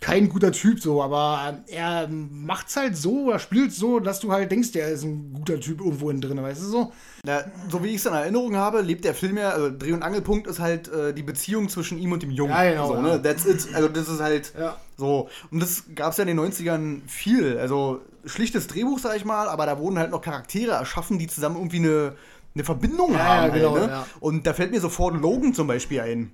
kein 0.00 0.30
guter 0.30 0.50
Typ 0.50 0.80
so, 0.80 1.02
aber 1.02 1.62
er 1.68 2.08
macht's 2.08 2.74
halt 2.76 2.96
so 2.96 3.26
oder 3.26 3.38
spielt 3.38 3.72
so, 3.72 4.00
dass 4.00 4.18
du 4.18 4.32
halt 4.32 4.50
denkst, 4.50 4.72
der 4.72 4.88
ist 4.88 5.04
ein 5.04 5.34
guter 5.34 5.60
Typ 5.60 5.80
irgendwo 5.80 6.10
drin, 6.10 6.42
weißt 6.42 6.62
du 6.62 6.66
so? 6.66 6.92
Ja, 7.26 7.44
so 7.68 7.84
wie 7.84 7.88
ich 7.88 7.96
es 7.96 8.06
in 8.06 8.14
Erinnerung 8.14 8.56
habe, 8.56 8.80
lebt 8.80 9.04
der 9.04 9.14
Film 9.14 9.36
ja, 9.36 9.50
also 9.50 9.70
Dreh- 9.70 9.92
und 9.92 10.02
Angelpunkt 10.02 10.46
ist 10.46 10.58
halt 10.58 10.88
äh, 10.88 11.12
die 11.12 11.22
Beziehung 11.22 11.68
zwischen 11.68 11.98
ihm 11.98 12.12
und 12.12 12.22
dem 12.22 12.30
Jungen. 12.30 12.50
Ja, 12.50 12.70
genau. 12.70 12.88
So, 12.88 13.02
ne? 13.02 13.20
That's 13.22 13.44
it. 13.44 13.74
Also 13.74 13.88
das 13.88 14.08
ist 14.08 14.20
halt 14.20 14.54
ja. 14.58 14.76
so. 14.96 15.28
Und 15.50 15.60
das 15.60 15.84
gab 15.94 16.12
es 16.12 16.16
ja 16.16 16.24
in 16.24 16.34
den 16.34 16.40
90ern 16.40 17.02
viel. 17.06 17.58
Also 17.58 18.00
schlichtes 18.24 18.68
Drehbuch, 18.68 18.98
sag 18.98 19.16
ich 19.16 19.26
mal, 19.26 19.48
aber 19.48 19.66
da 19.66 19.78
wurden 19.78 19.98
halt 19.98 20.12
noch 20.12 20.22
Charaktere 20.22 20.72
erschaffen, 20.72 21.18
die 21.18 21.26
zusammen 21.26 21.56
irgendwie 21.56 21.78
eine, 21.78 22.14
eine 22.54 22.64
Verbindung 22.64 23.12
ja, 23.12 23.18
haben. 23.18 23.48
Ja, 23.48 23.54
genau, 23.54 23.74
halt, 23.74 23.90
ne? 23.90 24.04
Und 24.20 24.46
da 24.46 24.54
fällt 24.54 24.70
mir 24.70 24.80
sofort 24.80 25.14
Logan 25.20 25.52
zum 25.52 25.66
Beispiel 25.66 26.00
ein. 26.00 26.32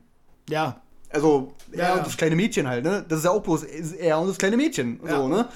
Ja, 0.49 0.81
also, 1.11 1.53
er 1.73 1.79
ja. 1.79 1.95
und 1.95 2.07
das 2.07 2.17
kleine 2.17 2.37
Mädchen 2.37 2.69
halt, 2.69 2.85
ne? 2.85 3.05
Das 3.09 3.19
ist 3.19 3.25
ja 3.25 3.31
auch 3.31 3.43
bloß 3.43 3.65
er 3.65 4.19
und 4.19 4.29
das 4.29 4.39
kleine 4.39 4.57
Mädchen. 4.57 5.01
Ja. 5.05 5.17
So, 5.17 5.29
ne? 5.29 5.49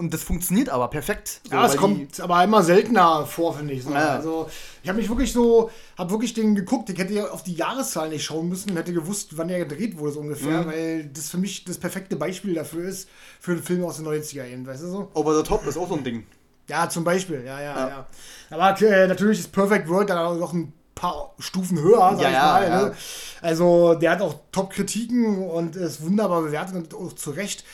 Und 0.00 0.14
das 0.14 0.22
funktioniert 0.22 0.70
aber 0.70 0.88
perfekt. 0.88 1.42
So, 1.44 1.54
ja, 1.54 1.66
es 1.66 1.76
kommt 1.76 2.20
aber 2.20 2.42
immer 2.42 2.62
seltener 2.62 3.26
vor, 3.26 3.54
finde 3.54 3.74
ich. 3.74 3.84
So. 3.84 3.92
Also, 3.92 4.48
ich 4.82 4.88
habe 4.88 4.98
mich 4.98 5.10
wirklich 5.10 5.30
so, 5.30 5.70
habe 5.98 6.10
wirklich 6.10 6.32
den 6.32 6.54
geguckt. 6.54 6.88
Ich 6.88 6.98
hätte 6.98 7.12
ja 7.12 7.28
auf 7.28 7.42
die 7.42 7.52
Jahreszahl 7.52 8.08
nicht 8.08 8.24
schauen 8.24 8.48
müssen 8.48 8.70
und 8.70 8.76
hätte 8.78 8.94
gewusst, 8.94 9.36
wann 9.36 9.50
er 9.50 9.58
gedreht 9.58 9.98
wurde, 9.98 10.12
so 10.12 10.20
ungefähr, 10.20 10.62
mhm. 10.62 10.66
weil 10.66 11.04
das 11.12 11.28
für 11.28 11.36
mich 11.36 11.64
das 11.64 11.76
perfekte 11.76 12.16
Beispiel 12.16 12.54
dafür 12.54 12.88
ist, 12.88 13.10
für 13.40 13.52
einen 13.52 13.62
Film 13.62 13.84
aus 13.84 13.98
den 13.98 14.06
90er 14.06 14.46
Jahren, 14.46 14.66
weißt 14.66 14.84
du 14.84 14.86
so? 14.86 15.10
Over 15.12 15.36
the 15.36 15.42
Top 15.42 15.66
ist 15.66 15.76
auch 15.76 15.88
so 15.88 15.96
ein 15.96 16.04
Ding. 16.04 16.24
Ja, 16.66 16.88
zum 16.88 17.04
Beispiel, 17.04 17.42
ja, 17.44 17.60
ja, 17.60 17.76
ja. 17.76 17.88
ja. 17.88 18.06
Aber 18.48 18.80
äh, 18.80 19.06
natürlich 19.06 19.40
ist 19.40 19.52
Perfect 19.52 19.86
World 19.88 20.08
dann 20.08 20.18
auch 20.18 20.36
noch 20.36 20.54
ein 20.54 20.72
paar 21.00 21.34
Stufen 21.38 21.80
höher, 21.80 22.14
sag 22.16 22.20
ja, 22.20 22.28
ich 22.28 22.34
mal. 22.38 22.68
Ja. 22.68 22.82
Ne? 22.82 22.94
Also 23.40 23.94
der 23.94 24.10
hat 24.12 24.20
auch 24.20 24.34
Top-Kritiken 24.52 25.38
und 25.48 25.76
ist 25.76 26.02
wunderbar 26.02 26.42
bewertet 26.42 26.76
und 26.76 26.94
auch 26.94 27.14
zu 27.14 27.30
Recht. 27.30 27.64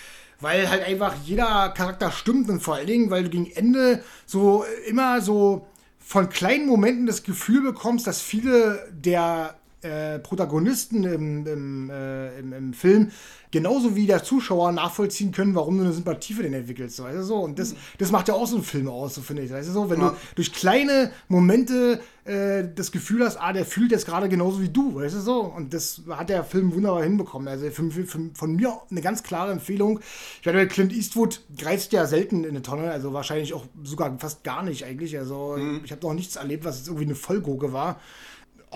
Weil 0.41 0.69
halt 0.69 0.85
einfach 0.85 1.15
jeder 1.25 1.71
Charakter 1.71 2.13
stimmt 2.13 2.51
und 2.51 2.61
vor 2.61 2.75
allen 2.75 2.87
Dingen, 2.87 3.11
weil 3.11 3.25
du 3.25 3.31
gegen 3.31 3.51
Ende 3.51 4.03
so 4.27 4.65
immer 4.87 5.23
so 5.23 5.67
von 5.99 6.29
kleinen 6.29 6.67
Momenten 6.67 7.07
das 7.07 7.23
Gefühl 7.23 7.63
bekommst, 7.63 8.07
dass 8.07 8.21
viele 8.21 8.87
der 8.93 9.55
äh, 9.87 10.19
Protagonisten 10.19 11.05
im, 11.05 11.47
im, 11.47 11.91
äh, 11.91 12.39
im, 12.39 12.53
im, 12.53 12.73
Film 12.73 13.11
genauso 13.51 13.97
wie 13.97 14.07
der 14.07 14.23
Zuschauer 14.23 14.73
nachvollziehen 14.73 15.33
können, 15.33 15.55
warum 15.55 15.79
du 15.79 15.85
eine 15.85 15.93
Sympathie 15.93 16.35
für 16.35 16.43
den 16.43 16.53
entwickelst. 16.53 17.03
Weißt 17.03 17.17
du 17.17 17.23
so? 17.23 17.37
Und 17.37 17.59
das, 17.59 17.75
das 17.99 18.11
macht 18.11 18.29
ja 18.29 18.35
auch 18.35 18.47
so 18.47 18.57
einen 18.57 18.65
Film 18.65 18.89
aus, 18.89 19.15
so 19.15 19.23
finde 19.23 19.43
ich. 19.43 19.51
Weißt 19.51 19.69
du 19.69 19.73
so? 19.73 19.89
Wenn 19.89 20.01
ja. 20.01 20.11
du 20.11 20.17
durch 20.35 20.53
kleine 20.53 21.11
Momente 21.29 22.01
äh, 22.25 22.65
das 22.75 22.93
Gefühl 22.93 23.25
hast, 23.25 23.37
ah, 23.37 23.53
der 23.53 23.65
fühlt 23.65 23.93
jetzt 23.93 24.07
gerade 24.07 24.29
genauso 24.29 24.61
wie 24.61 24.69
du, 24.69 24.97
weißt 24.97 25.15
du 25.15 25.21
so? 25.21 25.41
Und 25.41 25.73
das 25.73 26.03
hat 26.11 26.29
der 26.29 26.45
Film 26.45 26.75
wunderbar 26.75 27.03
hinbekommen. 27.03 27.49
Also 27.49 27.71
für, 27.71 27.91
für, 27.91 28.05
für, 28.05 28.31
von 28.35 28.57
mir 28.57 28.81
eine 28.91 29.01
ganz 29.01 29.23
klare 29.23 29.53
Empfehlung. 29.53 30.01
Ich 30.41 30.47
meine, 30.47 30.67
Clint 30.67 30.93
Eastwood 30.93 31.41
greift 31.57 31.93
ja 31.93 32.07
selten 32.07 32.45
in 32.45 32.51
eine 32.51 32.63
Tonne, 32.63 32.91
also 32.91 33.13
wahrscheinlich 33.13 33.55
auch 33.55 33.65
sogar 33.85 34.19
fast 34.19 34.45
gar 34.45 34.63
nicht 34.63 34.85
eigentlich. 34.85 35.17
Also 35.19 35.57
mhm. 35.57 35.83
ich 35.85 35.93
habe 35.93 36.03
noch 36.03 36.15
nichts 36.15 36.37
erlebt, 36.37 36.65
was 36.65 36.79
jetzt 36.79 36.89
irgendwie 36.89 37.05
eine 37.07 37.15
Vollgurke 37.15 37.73
war 37.73 38.01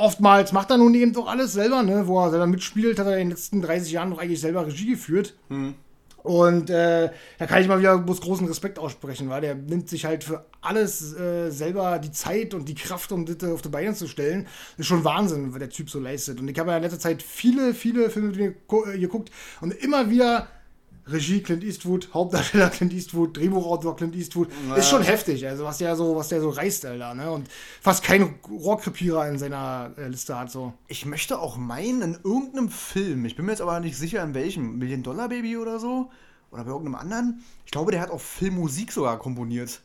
oftmals 0.00 0.52
macht 0.52 0.70
er 0.70 0.78
nun 0.78 0.94
eben 0.94 1.12
doch 1.12 1.28
alles 1.28 1.52
selber, 1.52 1.82
ne? 1.82 2.06
wo 2.06 2.20
er 2.20 2.30
selber 2.30 2.46
mitspielt, 2.46 2.98
hat 2.98 3.06
er 3.06 3.14
in 3.14 3.28
den 3.28 3.30
letzten 3.30 3.62
30 3.62 3.92
Jahren 3.92 4.10
noch 4.10 4.18
eigentlich 4.18 4.40
selber 4.40 4.66
Regie 4.66 4.90
geführt. 4.90 5.34
Mhm. 5.48 5.74
Und 6.22 6.68
äh, 6.68 7.10
da 7.38 7.46
kann 7.46 7.62
ich 7.62 7.68
mal 7.68 7.78
wieder 7.78 7.96
bloß 7.98 8.20
großen 8.20 8.46
Respekt 8.46 8.78
aussprechen, 8.78 9.30
weil 9.30 9.40
der 9.40 9.54
nimmt 9.54 9.88
sich 9.88 10.04
halt 10.04 10.22
für 10.22 10.44
alles 10.60 11.14
äh, 11.14 11.50
selber 11.50 11.98
die 11.98 12.12
Zeit 12.12 12.52
und 12.52 12.68
die 12.68 12.74
Kraft, 12.74 13.10
um 13.12 13.24
das 13.24 13.42
auf 13.48 13.62
die 13.62 13.70
Beine 13.70 13.94
zu 13.94 14.06
stellen. 14.06 14.44
Das 14.72 14.80
ist 14.80 14.86
schon 14.86 15.04
Wahnsinn, 15.04 15.52
was 15.52 15.58
der 15.58 15.70
Typ 15.70 15.88
so 15.88 15.98
leistet. 15.98 16.38
Und 16.38 16.48
ich 16.48 16.58
habe 16.58 16.70
ja 16.70 16.76
in 16.76 16.82
letzter 16.82 16.98
Zeit 16.98 17.22
viele, 17.22 17.72
viele 17.72 18.10
Filme 18.10 18.54
geguckt 18.98 19.30
und 19.60 19.72
immer 19.72 20.10
wieder 20.10 20.48
Regie 21.06 21.42
Clint 21.42 21.64
Eastwood, 21.64 22.08
Hauptdarsteller 22.12 22.70
Clint 22.70 22.92
Eastwood, 22.92 23.36
Drehbuchautor 23.36 23.96
Clint 23.96 24.14
Eastwood. 24.14 24.48
Ja. 24.68 24.76
Ist 24.76 24.88
schon 24.88 25.02
heftig, 25.02 25.46
also 25.46 25.64
was 25.64 25.78
der 25.78 25.96
so, 25.96 26.16
was 26.16 26.28
der 26.28 26.40
so 26.40 26.50
reißt, 26.50 26.86
Alter, 26.86 27.14
ne? 27.14 27.30
Und 27.30 27.48
fast 27.80 28.04
kein 28.04 28.34
Rohrkrepierer 28.48 29.28
in 29.28 29.38
seiner 29.38 29.92
äh, 29.96 30.08
Liste 30.08 30.38
hat 30.38 30.50
so. 30.50 30.72
Ich 30.88 31.06
möchte 31.06 31.38
auch 31.38 31.56
meinen, 31.56 32.02
in 32.02 32.18
irgendeinem 32.24 32.68
Film, 32.68 33.24
ich 33.24 33.36
bin 33.36 33.46
mir 33.46 33.52
jetzt 33.52 33.62
aber 33.62 33.80
nicht 33.80 33.96
sicher 33.96 34.22
in 34.22 34.34
welchem, 34.34 34.78
Million 34.78 35.02
Dollar 35.02 35.28
Baby 35.28 35.56
oder 35.56 35.78
so, 35.78 36.10
oder 36.50 36.64
bei 36.64 36.70
irgendeinem 36.70 36.96
anderen, 36.96 37.44
ich 37.64 37.72
glaube, 37.72 37.92
der 37.92 38.00
hat 38.00 38.10
auch 38.10 38.20
Filmmusik 38.20 38.92
sogar 38.92 39.18
komponiert. 39.18 39.80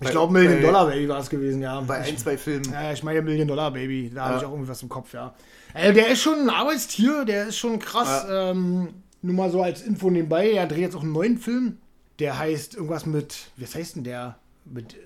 Ich 0.00 0.10
glaube, 0.10 0.32
Million 0.32 0.62
Dollar 0.62 0.86
Baby 0.86 1.08
war 1.08 1.18
es 1.18 1.28
gewesen, 1.28 1.60
ja. 1.60 1.80
Bei 1.80 1.98
ein, 1.98 2.16
zwei 2.16 2.38
Filmen. 2.38 2.72
Ja, 2.72 2.92
ich 2.92 3.02
meine 3.02 3.20
Million 3.20 3.48
Dollar 3.48 3.72
Baby, 3.72 4.10
da 4.14 4.20
ja. 4.20 4.26
habe 4.26 4.38
ich 4.38 4.44
auch 4.44 4.52
irgendwie 4.52 4.68
was 4.68 4.82
im 4.82 4.88
Kopf, 4.88 5.12
ja. 5.12 5.34
Also, 5.74 5.92
der 5.92 6.08
ist 6.08 6.22
schon 6.22 6.38
ein 6.40 6.50
Arbeitstier, 6.50 7.24
der 7.24 7.48
ist 7.48 7.58
schon 7.58 7.78
krass. 7.78 8.24
Ja. 8.28 8.50
Ähm, 8.50 8.94
nur 9.22 9.34
mal 9.34 9.50
so 9.50 9.62
als 9.62 9.82
Info 9.82 10.10
nebenbei, 10.10 10.52
er 10.52 10.66
dreht 10.66 10.80
jetzt 10.80 10.96
auch 10.96 11.02
einen 11.02 11.12
neuen 11.12 11.38
Film. 11.38 11.78
Der 12.18 12.38
heißt 12.38 12.74
irgendwas 12.74 13.06
mit, 13.06 13.50
wie 13.56 13.66
heißt 13.66 13.96
denn 13.96 14.04
der? 14.04 14.38
Mit 14.64 14.96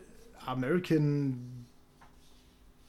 American 0.46 1.66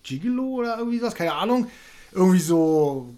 Gigolo 0.04 0.44
oder 0.44 0.78
irgendwie 0.78 1.00
sowas, 1.00 1.16
keine 1.16 1.34
Ahnung. 1.34 1.68
Irgendwie 2.12 2.40
so 2.40 3.14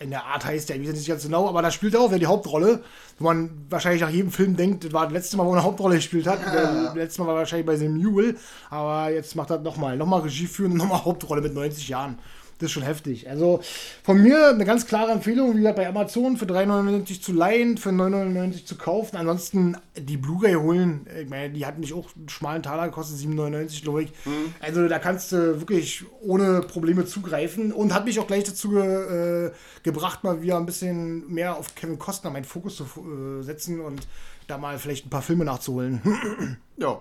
in 0.00 0.10
der 0.10 0.24
Art 0.24 0.44
heißt 0.44 0.68
der, 0.68 0.76
ich 0.76 0.88
weiß 0.88 0.94
nicht 0.94 1.08
ganz 1.08 1.22
genau, 1.22 1.48
aber 1.48 1.62
da 1.62 1.70
spielt 1.70 1.94
er 1.94 2.00
auch 2.00 2.10
wer 2.10 2.18
die 2.18 2.26
Hauptrolle, 2.26 2.82
wo 3.18 3.24
man 3.24 3.50
wahrscheinlich 3.70 4.02
nach 4.02 4.10
jedem 4.10 4.30
Film 4.30 4.56
denkt, 4.56 4.84
das 4.84 4.92
war 4.92 5.04
das 5.04 5.12
letzte 5.12 5.36
Mal, 5.36 5.46
wo 5.46 5.50
er 5.50 5.56
eine 5.56 5.64
Hauptrolle 5.64 5.96
gespielt 5.96 6.26
hat. 6.26 6.40
Ja. 6.44 6.84
Das 6.84 6.94
letzte 6.94 7.22
Mal 7.22 7.28
war 7.28 7.36
wahrscheinlich 7.36 7.66
bei 7.66 7.76
The 7.76 7.88
Mule, 7.88 8.36
aber 8.70 9.10
jetzt 9.10 9.34
macht 9.34 9.50
er 9.50 9.58
nochmal, 9.58 9.96
nochmal 9.96 10.20
Regie 10.20 10.46
führen 10.46 10.72
und 10.72 10.78
nochmal 10.78 11.04
Hauptrolle 11.04 11.40
mit 11.40 11.54
90 11.54 11.88
Jahren. 11.88 12.18
Das 12.58 12.66
ist 12.66 12.72
schon 12.72 12.82
heftig. 12.82 13.30
Also 13.30 13.60
von 14.02 14.20
mir 14.20 14.48
eine 14.48 14.64
ganz 14.64 14.86
klare 14.86 15.12
Empfehlung, 15.12 15.54
wie 15.54 15.58
gesagt, 15.58 15.76
bei 15.76 15.88
Amazon 15.88 16.36
für 16.36 16.44
3,99 16.44 17.22
zu 17.22 17.32
leihen, 17.32 17.78
für 17.78 17.90
9,99 17.90 18.64
zu 18.64 18.76
kaufen. 18.76 19.16
Ansonsten 19.16 19.76
die 19.96 20.16
Blu-ray 20.16 20.54
holen. 20.54 21.06
Ich 21.22 21.28
meine, 21.28 21.50
die 21.50 21.64
hat 21.64 21.78
nicht 21.78 21.92
auch 21.92 22.08
einen 22.16 22.28
schmalen 22.28 22.64
Taler 22.64 22.86
gekostet, 22.86 23.18
7,99 23.18 23.82
glaube 23.82 24.02
ich. 24.02 24.10
Mhm. 24.24 24.54
Also 24.60 24.88
da 24.88 24.98
kannst 24.98 25.30
du 25.30 25.60
wirklich 25.60 26.04
ohne 26.20 26.62
Probleme 26.62 27.06
zugreifen 27.06 27.72
und 27.72 27.94
hat 27.94 28.04
mich 28.04 28.18
auch 28.18 28.26
gleich 28.26 28.44
dazu 28.44 28.76
äh, 28.76 29.52
gebracht, 29.84 30.24
mal 30.24 30.42
wieder 30.42 30.56
ein 30.56 30.66
bisschen 30.66 31.32
mehr 31.32 31.56
auf 31.56 31.76
Kevin 31.76 31.98
Costner 31.98 32.30
meinen 32.30 32.44
Fokus 32.44 32.76
zu 32.76 32.84
äh, 32.84 33.42
setzen 33.44 33.80
und 33.80 34.08
da 34.48 34.58
mal 34.58 34.78
vielleicht 34.78 35.06
ein 35.06 35.10
paar 35.10 35.22
Filme 35.22 35.44
nachzuholen. 35.44 36.58
ja. 36.76 37.00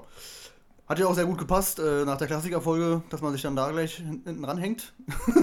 Hat 0.88 1.00
ja 1.00 1.08
auch 1.08 1.16
sehr 1.16 1.26
gut 1.26 1.38
gepasst 1.38 1.80
äh, 1.80 2.06
nach 2.06 2.18
der 2.18 2.28
Klassikerfolge, 2.28 3.02
dass 3.10 3.22
man 3.22 3.34
sich 3.34 3.42
dann 3.42 3.58
da 3.58 3.70
gleich 3.72 3.96
hinten 3.96 4.46
ranhängt. 4.46 4.94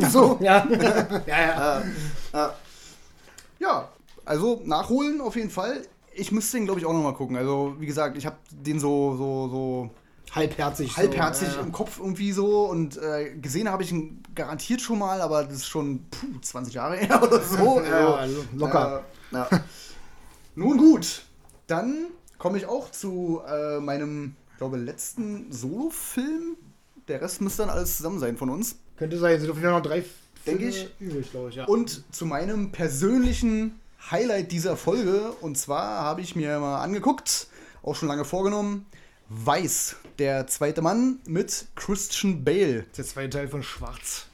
Ach 0.03 0.11
so, 0.11 0.39
ja. 0.41 0.67
ja, 1.27 1.41
ja. 1.41 1.81
Äh, 1.81 1.85
äh, 2.33 2.49
ja, 3.59 3.89
also 4.25 4.63
nachholen 4.65 5.21
auf 5.21 5.37
jeden 5.37 5.51
Fall. 5.51 5.83
Ich 6.15 6.33
müsste 6.33 6.57
den, 6.57 6.65
glaube 6.65 6.81
ich, 6.81 6.87
auch 6.87 6.95
nochmal 6.95 7.13
gucken. 7.13 7.37
Also, 7.37 7.75
wie 7.79 7.87
gesagt, 7.87 8.17
ich 8.17 8.25
habe 8.25 8.37
den 8.51 8.81
so, 8.81 9.17
so, 9.17 9.49
so 9.49 9.91
halbherzig, 10.35 10.97
halbherzig 10.97 11.49
so, 11.49 11.61
im 11.61 11.73
Kopf 11.73 11.99
irgendwie 11.99 12.33
so 12.33 12.65
und 12.65 12.97
äh, 12.97 13.35
gesehen 13.35 13.69
habe 13.71 13.83
ich 13.83 13.93
ihn 13.93 14.23
garantiert 14.35 14.81
schon 14.81 14.99
mal, 14.99 15.21
aber 15.21 15.45
das 15.45 15.57
ist 15.57 15.67
schon 15.67 16.07
puh, 16.11 16.41
20 16.41 16.73
Jahre 16.73 16.97
her 16.97 17.23
oder 17.23 17.41
so. 17.41 17.83
ja, 17.83 18.15
also, 18.15 18.45
locker. 18.55 19.05
Äh, 19.31 19.37
ja. 19.37 19.49
Nun 20.55 20.79
gut, 20.79 21.25
dann 21.67 22.07
komme 22.39 22.57
ich 22.57 22.67
auch 22.67 22.91
zu 22.91 23.43
äh, 23.47 23.81
meinem 23.81 24.37
ich 24.55 24.59
glaube, 24.59 24.77
letzten 24.77 25.51
Solo-Film. 25.51 26.57
Der 27.09 27.21
Rest 27.21 27.41
müsste 27.41 27.63
dann 27.63 27.71
alles 27.71 27.97
zusammen 27.97 28.21
sein 28.21 28.37
von 28.37 28.51
uns. 28.51 28.77
Könnte 28.97 29.19
sein, 29.19 29.41
sind 29.41 29.51
auf 29.51 29.57
jeden 29.57 29.69
Fall 29.69 29.81
noch 29.81 29.83
drei 29.83 30.05
Denke 30.47 30.69
ich. 30.69 30.89
übrig, 31.01 31.29
glaube 31.33 31.49
ich, 31.51 31.57
ja. 31.57 31.65
Und 31.65 32.05
zu 32.15 32.25
meinem 32.25 32.71
persönlichen 32.71 33.81
Highlight 34.13 34.53
dieser 34.53 34.77
Folge, 34.77 35.33
und 35.41 35.59
zwar 35.59 36.03
habe 36.03 36.21
ich 36.21 36.37
mir 36.37 36.61
mal 36.61 36.83
angeguckt, 36.83 37.49
auch 37.83 37.97
schon 37.97 38.09
lange 38.09 38.25
vorgenommen, 38.25 38.87
Weiß, 39.29 39.97
der 40.21 40.47
zweite 40.47 40.83
Mann 40.83 41.19
mit 41.27 41.67
Christian 41.75 42.45
Bale. 42.45 42.85
Der 42.97 43.05
zweite 43.05 43.31
Teil 43.31 43.49
von 43.49 43.65
Schwarz. 43.65 44.27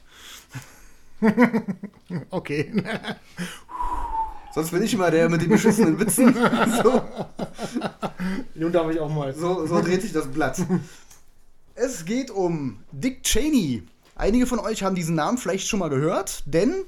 okay. 2.29 2.71
Sonst 4.53 4.71
bin 4.71 4.83
ich 4.83 4.93
immer 4.93 5.11
der 5.11 5.29
mit 5.29 5.41
den 5.41 5.49
beschissenen 5.49 5.99
Witzen. 5.99 6.35
So. 6.83 7.01
Nun 8.55 8.71
darf 8.71 8.91
ich 8.91 8.99
auch 8.99 9.09
mal. 9.09 9.33
So, 9.33 9.65
so 9.65 9.81
dreht 9.81 10.01
sich 10.01 10.13
das 10.13 10.27
Blatt. 10.27 10.57
Es 11.75 12.05
geht 12.05 12.31
um 12.31 12.79
Dick 12.91 13.23
Cheney. 13.23 13.83
Einige 14.15 14.45
von 14.45 14.59
euch 14.59 14.83
haben 14.83 14.95
diesen 14.95 15.15
Namen 15.15 15.37
vielleicht 15.37 15.67
schon 15.67 15.79
mal 15.79 15.89
gehört, 15.89 16.43
denn 16.45 16.85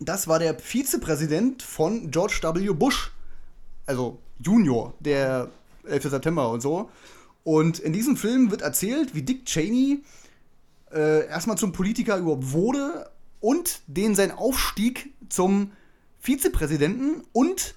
das 0.00 0.28
war 0.28 0.38
der 0.38 0.58
Vizepräsident 0.58 1.62
von 1.62 2.10
George 2.10 2.40
W. 2.42 2.72
Bush. 2.72 3.12
Also 3.86 4.18
Junior, 4.38 4.94
der 5.00 5.50
11. 5.86 6.04
September 6.04 6.50
und 6.50 6.60
so. 6.60 6.90
Und 7.42 7.78
in 7.78 7.92
diesem 7.92 8.16
Film 8.16 8.50
wird 8.50 8.62
erzählt, 8.62 9.14
wie 9.14 9.22
Dick 9.22 9.44
Cheney 9.44 10.02
äh, 10.92 11.26
erstmal 11.26 11.58
zum 11.58 11.72
Politiker 11.72 12.16
überhaupt 12.16 12.52
wurde 12.52 13.10
und 13.40 13.80
den 13.86 14.14
sein 14.14 14.30
Aufstieg 14.30 15.12
zum 15.28 15.72
Vizepräsidenten 16.24 17.22
und 17.32 17.74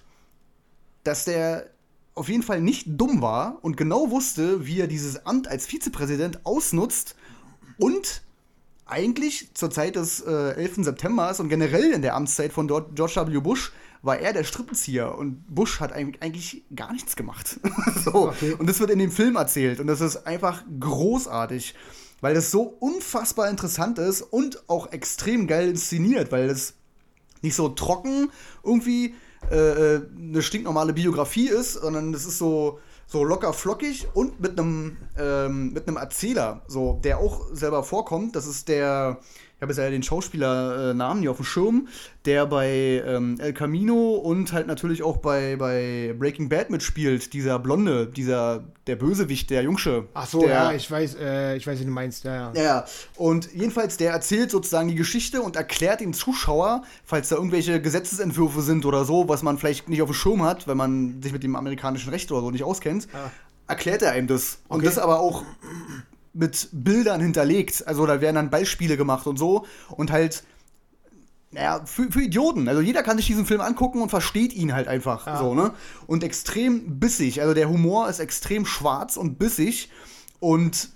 dass 1.03 1.25
der 1.25 1.69
auf 2.15 2.29
jeden 2.29 2.43
Fall 2.43 2.61
nicht 2.61 2.85
dumm 2.87 3.21
war 3.21 3.59
und 3.61 3.75
genau 3.75 4.09
wusste, 4.09 4.65
wie 4.65 4.79
er 4.79 4.87
dieses 4.87 5.25
Amt 5.25 5.49
als 5.49 5.67
Vizepräsident 5.67 6.45
ausnutzt 6.45 7.15
und 7.77 8.23
eigentlich 8.85 9.53
zur 9.53 9.69
Zeit 9.69 9.97
des 9.97 10.21
äh, 10.21 10.53
11. 10.55 10.85
September 10.85 11.35
und 11.37 11.49
generell 11.49 11.91
in 11.91 12.01
der 12.01 12.15
Amtszeit 12.15 12.53
von 12.53 12.67
George 12.67 13.15
W. 13.27 13.39
Bush 13.41 13.73
war 14.01 14.17
er 14.17 14.31
der 14.31 14.45
Strippenzieher 14.45 15.17
und 15.17 15.43
Bush 15.53 15.81
hat 15.81 15.91
eigentlich 15.91 16.63
gar 16.73 16.93
nichts 16.93 17.17
gemacht. 17.17 17.59
so. 18.05 18.29
Okay. 18.29 18.53
Und 18.53 18.69
das 18.69 18.79
wird 18.79 18.91
in 18.91 18.99
dem 18.99 19.11
Film 19.11 19.35
erzählt 19.35 19.81
und 19.81 19.87
das 19.87 19.99
ist 19.99 20.25
einfach 20.25 20.63
großartig, 20.79 21.75
weil 22.21 22.33
das 22.33 22.49
so 22.49 22.61
unfassbar 22.61 23.49
interessant 23.49 23.99
ist 23.99 24.21
und 24.21 24.69
auch 24.69 24.93
extrem 24.93 25.47
geil 25.47 25.67
inszeniert, 25.67 26.31
weil 26.31 26.47
das 26.47 26.75
nicht 27.41 27.55
so 27.55 27.69
trocken 27.69 28.29
irgendwie 28.63 29.15
äh, 29.51 29.95
äh, 29.95 30.01
eine 30.17 30.41
stinknormale 30.41 30.93
Biografie 30.93 31.47
ist, 31.47 31.73
sondern 31.73 32.13
es 32.13 32.25
ist 32.25 32.37
so, 32.37 32.79
so 33.05 33.23
locker 33.23 33.53
flockig 33.53 34.07
und 34.13 34.39
mit 34.39 34.59
einem 34.59 34.97
ähm, 35.17 35.73
mit 35.73 35.87
einem 35.87 35.97
Erzähler, 35.97 36.63
so 36.67 36.99
der 37.03 37.19
auch 37.19 37.45
selber 37.53 37.83
vorkommt. 37.83 38.35
Das 38.35 38.45
ist 38.45 38.67
der 38.67 39.19
ich 39.57 39.61
habe 39.63 39.71
jetzt 39.71 39.79
ja 39.79 39.89
den 39.89 40.03
Schauspielernamen 40.03 41.17
äh, 41.17 41.21
hier 41.21 41.31
auf 41.31 41.37
dem 41.37 41.45
Schirm, 41.45 41.87
der 42.25 42.45
bei 42.45 43.01
ähm, 43.03 43.39
El 43.39 43.53
Camino 43.53 44.13
und 44.13 44.53
halt 44.53 44.67
natürlich 44.67 45.01
auch 45.01 45.17
bei, 45.17 45.55
bei 45.55 46.13
Breaking 46.15 46.47
Bad 46.47 46.69
mitspielt, 46.69 47.33
dieser 47.33 47.57
Blonde, 47.57 48.05
dieser, 48.05 48.65
der 48.85 48.97
Bösewicht, 48.97 49.49
der 49.49 49.63
Jungsche. 49.63 50.09
Ach 50.13 50.27
so, 50.27 50.41
der, 50.41 50.49
ja, 50.49 50.71
ich 50.73 50.91
weiß, 50.91 51.15
äh, 51.19 51.55
ich 51.57 51.65
weiß, 51.65 51.79
wie 51.79 51.85
du 51.85 51.89
meinst, 51.89 52.23
ja, 52.23 52.53
ja. 52.53 52.61
Ja, 52.61 52.85
und 53.15 53.51
jedenfalls, 53.51 53.97
der 53.97 54.11
erzählt 54.11 54.51
sozusagen 54.51 54.89
die 54.89 54.95
Geschichte 54.95 55.41
und 55.41 55.55
erklärt 55.55 56.01
dem 56.01 56.13
Zuschauer, 56.13 56.83
falls 57.03 57.29
da 57.29 57.37
irgendwelche 57.37 57.81
Gesetzesentwürfe 57.81 58.61
sind 58.61 58.85
oder 58.85 59.05
so, 59.05 59.27
was 59.27 59.41
man 59.41 59.57
vielleicht 59.57 59.89
nicht 59.89 60.03
auf 60.03 60.09
dem 60.09 60.13
Schirm 60.13 60.43
hat, 60.43 60.67
wenn 60.67 60.77
man 60.77 61.19
sich 61.23 61.31
mit 61.31 61.41
dem 61.41 61.55
amerikanischen 61.55 62.11
Recht 62.11 62.31
oder 62.31 62.41
so 62.41 62.51
nicht 62.51 62.63
auskennt, 62.63 63.07
ah. 63.11 63.31
erklärt 63.65 64.03
er 64.03 64.11
einem 64.11 64.27
das. 64.27 64.59
Okay. 64.67 64.77
Und 64.77 64.85
das 64.85 64.99
aber 64.99 65.19
auch 65.19 65.43
mit 66.37 66.69
Bildern 66.71 67.21
hinterlegt. 67.21 67.87
Also 67.87 68.05
da 68.05 68.21
werden 68.21 68.35
dann 68.35 68.49
Beispiele 68.49 68.97
gemacht 68.97 69.27
und 69.27 69.37
so. 69.37 69.65
Und 69.89 70.11
halt, 70.11 70.43
naja, 71.51 71.81
für, 71.85 72.11
für 72.11 72.21
Idioten. 72.21 72.67
Also 72.67 72.81
jeder 72.81 73.03
kann 73.03 73.17
sich 73.17 73.27
diesen 73.27 73.45
Film 73.45 73.61
angucken 73.61 74.01
und 74.01 74.09
versteht 74.09 74.53
ihn 74.53 74.73
halt 74.73 74.87
einfach 74.87 75.27
ja. 75.27 75.37
so, 75.37 75.55
ne? 75.55 75.73
Und 76.05 76.23
extrem 76.23 76.99
bissig. 76.99 77.41
Also 77.41 77.53
der 77.53 77.69
Humor 77.69 78.09
ist 78.09 78.19
extrem 78.19 78.65
schwarz 78.65 79.17
und 79.17 79.39
bissig. 79.39 79.89
Und 80.39 80.89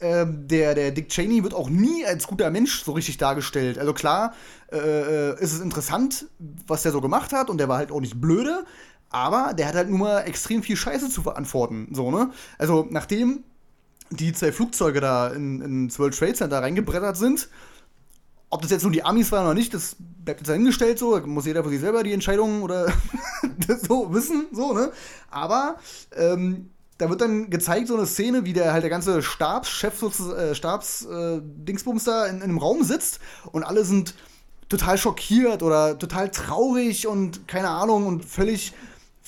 ähm, 0.00 0.48
der, 0.48 0.74
der 0.74 0.90
Dick 0.92 1.10
Cheney 1.10 1.44
wird 1.44 1.54
auch 1.54 1.68
nie 1.68 2.06
als 2.06 2.26
guter 2.26 2.50
Mensch 2.50 2.82
so 2.82 2.92
richtig 2.92 3.18
dargestellt. 3.18 3.78
Also 3.78 3.92
klar, 3.92 4.32
äh, 4.72 4.78
äh, 4.78 5.42
ist 5.42 5.52
es 5.52 5.60
interessant, 5.60 6.26
was 6.66 6.82
der 6.82 6.92
so 6.92 7.00
gemacht 7.00 7.32
hat 7.32 7.50
und 7.50 7.58
der 7.58 7.68
war 7.68 7.76
halt 7.76 7.92
auch 7.92 8.00
nicht 8.00 8.20
blöde, 8.20 8.64
aber 9.10 9.52
der 9.52 9.68
hat 9.68 9.74
halt 9.74 9.90
nun 9.90 10.00
mal 10.00 10.20
extrem 10.20 10.62
viel 10.62 10.76
Scheiße 10.76 11.10
zu 11.10 11.22
verantworten. 11.22 11.88
So, 11.92 12.10
ne? 12.10 12.30
Also 12.56 12.86
nachdem 12.90 13.44
die 14.10 14.32
zwei 14.32 14.52
Flugzeuge 14.52 15.00
da 15.00 15.28
in, 15.28 15.60
ins 15.60 15.98
World 15.98 16.18
Trade 16.18 16.34
Center 16.34 16.62
reingebrettert 16.62 17.16
sind, 17.16 17.48
ob 18.50 18.62
das 18.62 18.70
jetzt 18.72 18.82
nur 18.82 18.92
die 18.92 19.04
Amis 19.04 19.30
waren 19.30 19.44
oder 19.44 19.54
nicht, 19.54 19.72
das 19.72 19.96
bleibt 19.98 20.40
jetzt 20.40 20.48
dahingestellt 20.48 20.98
so. 20.98 21.18
Da 21.18 21.26
muss 21.26 21.46
jeder 21.46 21.62
für 21.62 21.70
sich 21.70 21.80
selber 21.80 22.02
die 22.02 22.12
Entscheidung 22.12 22.62
oder 22.62 22.92
so 23.88 24.12
wissen, 24.12 24.46
so, 24.52 24.72
ne? 24.72 24.90
Aber 25.30 25.76
ähm, 26.16 26.70
da 26.98 27.08
wird 27.08 27.20
dann 27.20 27.48
gezeigt, 27.48 27.88
so 27.88 27.96
eine 27.96 28.06
Szene, 28.06 28.44
wie 28.44 28.52
der 28.52 28.72
halt 28.72 28.82
der 28.82 28.90
ganze 28.90 29.22
Stabschef, 29.22 30.02
äh, 30.02 30.54
Stabs-Dingsbums 30.54 32.02
äh, 32.02 32.10
da 32.10 32.26
in, 32.26 32.36
in 32.36 32.42
einem 32.42 32.58
Raum 32.58 32.82
sitzt 32.82 33.20
und 33.52 33.62
alle 33.62 33.84
sind 33.84 34.14
total 34.68 34.98
schockiert 34.98 35.62
oder 35.62 35.98
total 35.98 36.30
traurig 36.30 37.06
und 37.06 37.48
keine 37.48 37.68
Ahnung 37.68 38.06
und 38.06 38.24
völlig 38.24 38.72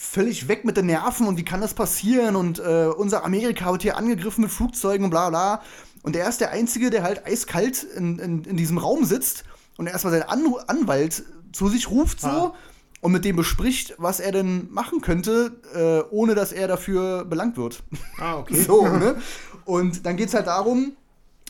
völlig 0.03 0.49
weg 0.49 0.65
mit 0.65 0.77
den 0.77 0.87
Nerven 0.87 1.29
und 1.29 1.39
wie 1.39 1.45
kann 1.45 1.61
das 1.61 1.75
passieren 1.75 2.35
und 2.35 2.59
äh, 2.59 2.87
unser 2.87 3.25
Amerika 3.25 3.71
wird 3.71 3.83
hier 3.83 3.97
angegriffen 3.97 4.43
mit 4.43 4.51
Flugzeugen 4.51 5.05
und 5.05 5.11
bla 5.11 5.31
bla. 5.31 5.63
Und 6.03 6.17
er 6.17 6.29
ist 6.29 6.41
der 6.41 6.51
Einzige, 6.51 6.91
der 6.91 7.05
halt 7.05 7.25
eiskalt 7.25 7.85
in, 7.85 8.19
in, 8.19 8.45
in 8.45 8.57
diesem 8.57 8.79
Raum 8.79 9.05
sitzt 9.05 9.45
und 9.79 9.87
erstmal 9.87 10.13
seinen 10.13 10.29
An 10.29 10.55
Anwalt 10.67 11.23
zu 11.53 11.69
sich 11.69 11.89
ruft 11.89 12.21
so 12.21 12.29
ah. 12.29 12.55
und 13.01 13.13
mit 13.13 13.25
dem 13.25 13.37
bespricht, 13.37 13.95
was 13.99 14.19
er 14.19 14.33
denn 14.33 14.69
machen 14.73 15.03
könnte, 15.03 15.61
äh, 15.73 16.13
ohne 16.13 16.35
dass 16.35 16.51
er 16.51 16.67
dafür 16.67 17.25
belangt 17.25 17.57
wird. 17.57 17.85
Ah, 18.19 18.39
okay. 18.39 18.61
so, 18.67 18.85
ne? 18.89 19.23
Und 19.65 20.05
dann 20.05 20.17
geht 20.17 20.29
es 20.29 20.35
halt 20.35 20.49
darum, 20.49 20.97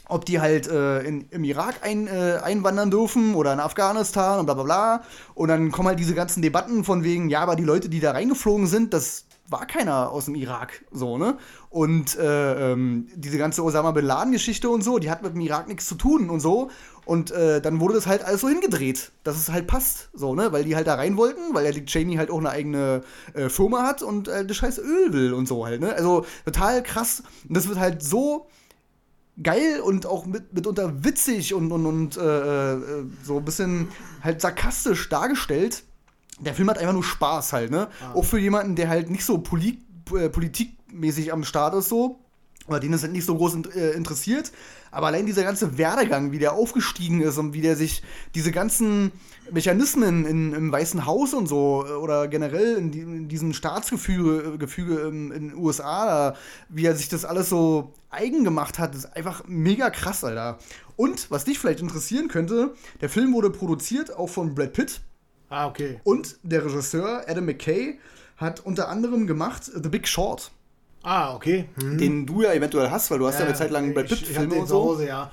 ob 0.09 0.24
die 0.24 0.40
halt 0.40 0.68
äh, 0.68 1.00
in, 1.00 1.28
im 1.30 1.44
Irak 1.44 1.76
ein, 1.82 2.07
äh, 2.07 2.38
einwandern 2.42 2.90
dürfen 2.90 3.34
oder 3.34 3.53
in 3.53 3.61
Afghanistan 3.61 4.40
und 4.40 4.46
bla 4.46 4.55
bla 4.55 4.64
bla. 4.64 5.03
Und 5.34 5.48
dann 5.48 5.70
kommen 5.70 5.88
halt 5.88 5.98
diese 5.98 6.14
ganzen 6.14 6.42
Debatten 6.42 6.84
von 6.84 7.05
wegen, 7.05 7.28
ja, 7.30 7.40
aber 7.40 7.57
die 7.57 7.64
Leute, 7.64 7.88
die 7.88 8.00
da 8.00 8.12
reingeflogen 8.12 8.66
sind, 8.66 8.92
das 8.92 9.24
war 9.48 9.66
keiner 9.66 10.11
aus 10.11 10.24
dem 10.24 10.34
Irak, 10.34 10.84
so, 10.90 11.18
ne? 11.18 11.36
Und 11.68 12.16
äh, 12.16 12.72
ähm, 12.72 13.09
diese 13.14 13.38
ganze 13.38 13.62
Osama 13.62 13.92
Bin 13.92 14.05
Laden-Geschichte 14.05 14.68
und 14.68 14.82
so, 14.82 14.98
die 14.98 15.11
hat 15.11 15.22
mit 15.22 15.34
dem 15.34 15.40
Irak 15.40 15.68
nichts 15.68 15.86
zu 15.86 15.94
tun 15.94 16.30
und 16.30 16.40
so. 16.40 16.70
Und 17.05 17.30
äh, 17.32 17.61
dann 17.61 17.80
wurde 17.80 17.94
das 17.94 18.07
halt 18.07 18.24
alles 18.24 18.40
so 18.40 18.48
hingedreht, 18.48 19.11
dass 19.24 19.36
es 19.36 19.50
halt 19.50 19.66
passt, 19.66 20.09
so, 20.14 20.34
ne? 20.34 20.53
Weil 20.53 20.64
die 20.64 20.74
halt 20.74 20.86
da 20.86 20.94
rein 20.94 21.16
wollten, 21.16 21.55
weil 21.55 21.64
ja 21.64 21.72
die 21.72 22.18
halt 22.18 22.30
auch 22.30 22.38
eine 22.38 22.50
eigene 22.50 23.03
äh, 23.34 23.48
Firma 23.48 23.82
hat 23.82 24.03
und 24.03 24.28
äh, 24.28 24.44
das 24.46 24.57
scheiß 24.57 24.78
Öl 24.78 25.12
will 25.12 25.32
und 25.32 25.46
so 25.46 25.66
halt, 25.66 25.80
ne? 25.80 25.94
Also 25.94 26.24
total 26.44 26.82
krass. 26.82 27.22
Und 27.48 27.57
das 27.57 27.68
wird 27.68 27.78
halt 27.78 28.03
so 28.03 28.46
geil 29.41 29.80
und 29.80 30.07
auch 30.07 30.26
mit, 30.26 30.53
mitunter 30.53 31.05
witzig 31.05 31.55
und, 31.55 31.72
und, 31.72 31.87
und 31.87 32.16
äh, 32.16 32.74
äh, 32.74 33.05
so 33.24 33.39
ein 33.39 33.45
bisschen 33.45 33.89
halt 34.22 34.41
sarkastisch 34.41 35.09
dargestellt. 35.09 35.85
Der 36.41 36.55
Film 36.55 36.68
hat 36.68 36.78
einfach 36.78 36.93
nur 36.93 37.05
Spaß 37.05 37.53
halt, 37.53 37.70
ne? 37.70 37.89
Ah. 38.03 38.14
Auch 38.14 38.24
für 38.24 38.39
jemanden, 38.39 38.74
der 38.74 38.89
halt 38.89 39.11
nicht 39.11 39.24
so 39.24 39.39
Poli 39.39 39.78
äh, 40.14 40.28
politikmäßig 40.28 41.33
am 41.33 41.45
Start 41.45 41.74
ist, 41.74 41.89
so. 41.89 42.18
Oder 42.66 42.80
den 42.80 42.93
es 42.93 43.03
halt 43.03 43.12
nicht 43.12 43.24
so 43.24 43.37
groß 43.37 43.55
in, 43.55 43.64
äh, 43.72 43.91
interessiert. 43.91 44.53
Aber 44.93 45.09
allein 45.09 45.26
dieser 45.26 45.43
ganze 45.43 45.78
Werdegang, 45.78 46.30
wie 46.30 46.38
der 46.38 46.53
aufgestiegen 46.53 47.22
ist 47.22 47.38
und 47.38 47.55
wie 47.55 47.62
der 47.62 47.76
sich 47.76 48.03
diese 48.34 48.53
ganzen 48.53 49.11
Mechanismen 49.51 50.24
in, 50.26 50.53
im 50.53 50.70
Weißen 50.70 51.07
Haus 51.07 51.34
und 51.34 51.49
so 51.49 51.84
äh, 51.86 51.93
oder 51.93 52.28
generell 52.28 52.76
in, 52.76 52.90
die, 52.93 53.01
in 53.01 53.28
diesem 53.28 53.55
Staatsgefüge 53.55 54.59
Gefüge 54.59 55.01
in, 55.01 55.32
in 55.32 55.49
den 55.49 55.59
USA, 55.59 56.36
wie 56.68 56.84
er 56.84 56.95
sich 56.95 57.09
das 57.09 57.24
alles 57.24 57.49
so 57.49 57.95
eigen 58.11 58.45
gemacht 58.45 58.78
hat, 58.78 58.95
ist 58.95 59.16
einfach 59.16 59.45
mega 59.47 59.90
krass, 59.90 60.22
Alter. 60.22 60.59
Und 60.97 61.30
was 61.30 61.45
dich 61.45 61.59
vielleicht 61.59 61.80
interessieren 61.80 62.28
könnte, 62.28 62.74
der 63.01 63.09
Film 63.09 63.32
wurde 63.32 63.51
produziert 63.51 64.14
auch 64.14 64.28
von 64.28 64.55
Brad 64.55 64.74
Pitt. 64.74 65.01
Ah, 65.49 65.66
okay. 65.66 66.01
Und 66.05 66.36
der 66.43 66.64
Regisseur 66.64 67.24
Adam 67.26 67.47
McKay 67.47 67.99
hat 68.36 68.61
unter 68.61 68.88
anderem 68.88 69.26
gemacht 69.26 69.64
The 69.64 69.88
Big 69.88 70.07
Short. 70.07 70.51
Ah, 71.03 71.34
okay. 71.34 71.68
Mhm. 71.76 71.98
Den 71.98 72.26
du 72.26 72.42
ja 72.42 72.53
eventuell 72.53 72.90
hast, 72.90 73.11
weil 73.11 73.18
du 73.18 73.26
hast 73.26 73.34
ja, 73.34 73.40
ja 73.40 73.46
eine 73.46 73.55
Zeit 73.55 73.70
lang 73.70 73.92
Brad 73.94 74.09
Pitt-Filme 74.09 74.55
und 74.55 74.68
so. 74.68 74.82
Hause, 74.82 75.07
ja. 75.07 75.30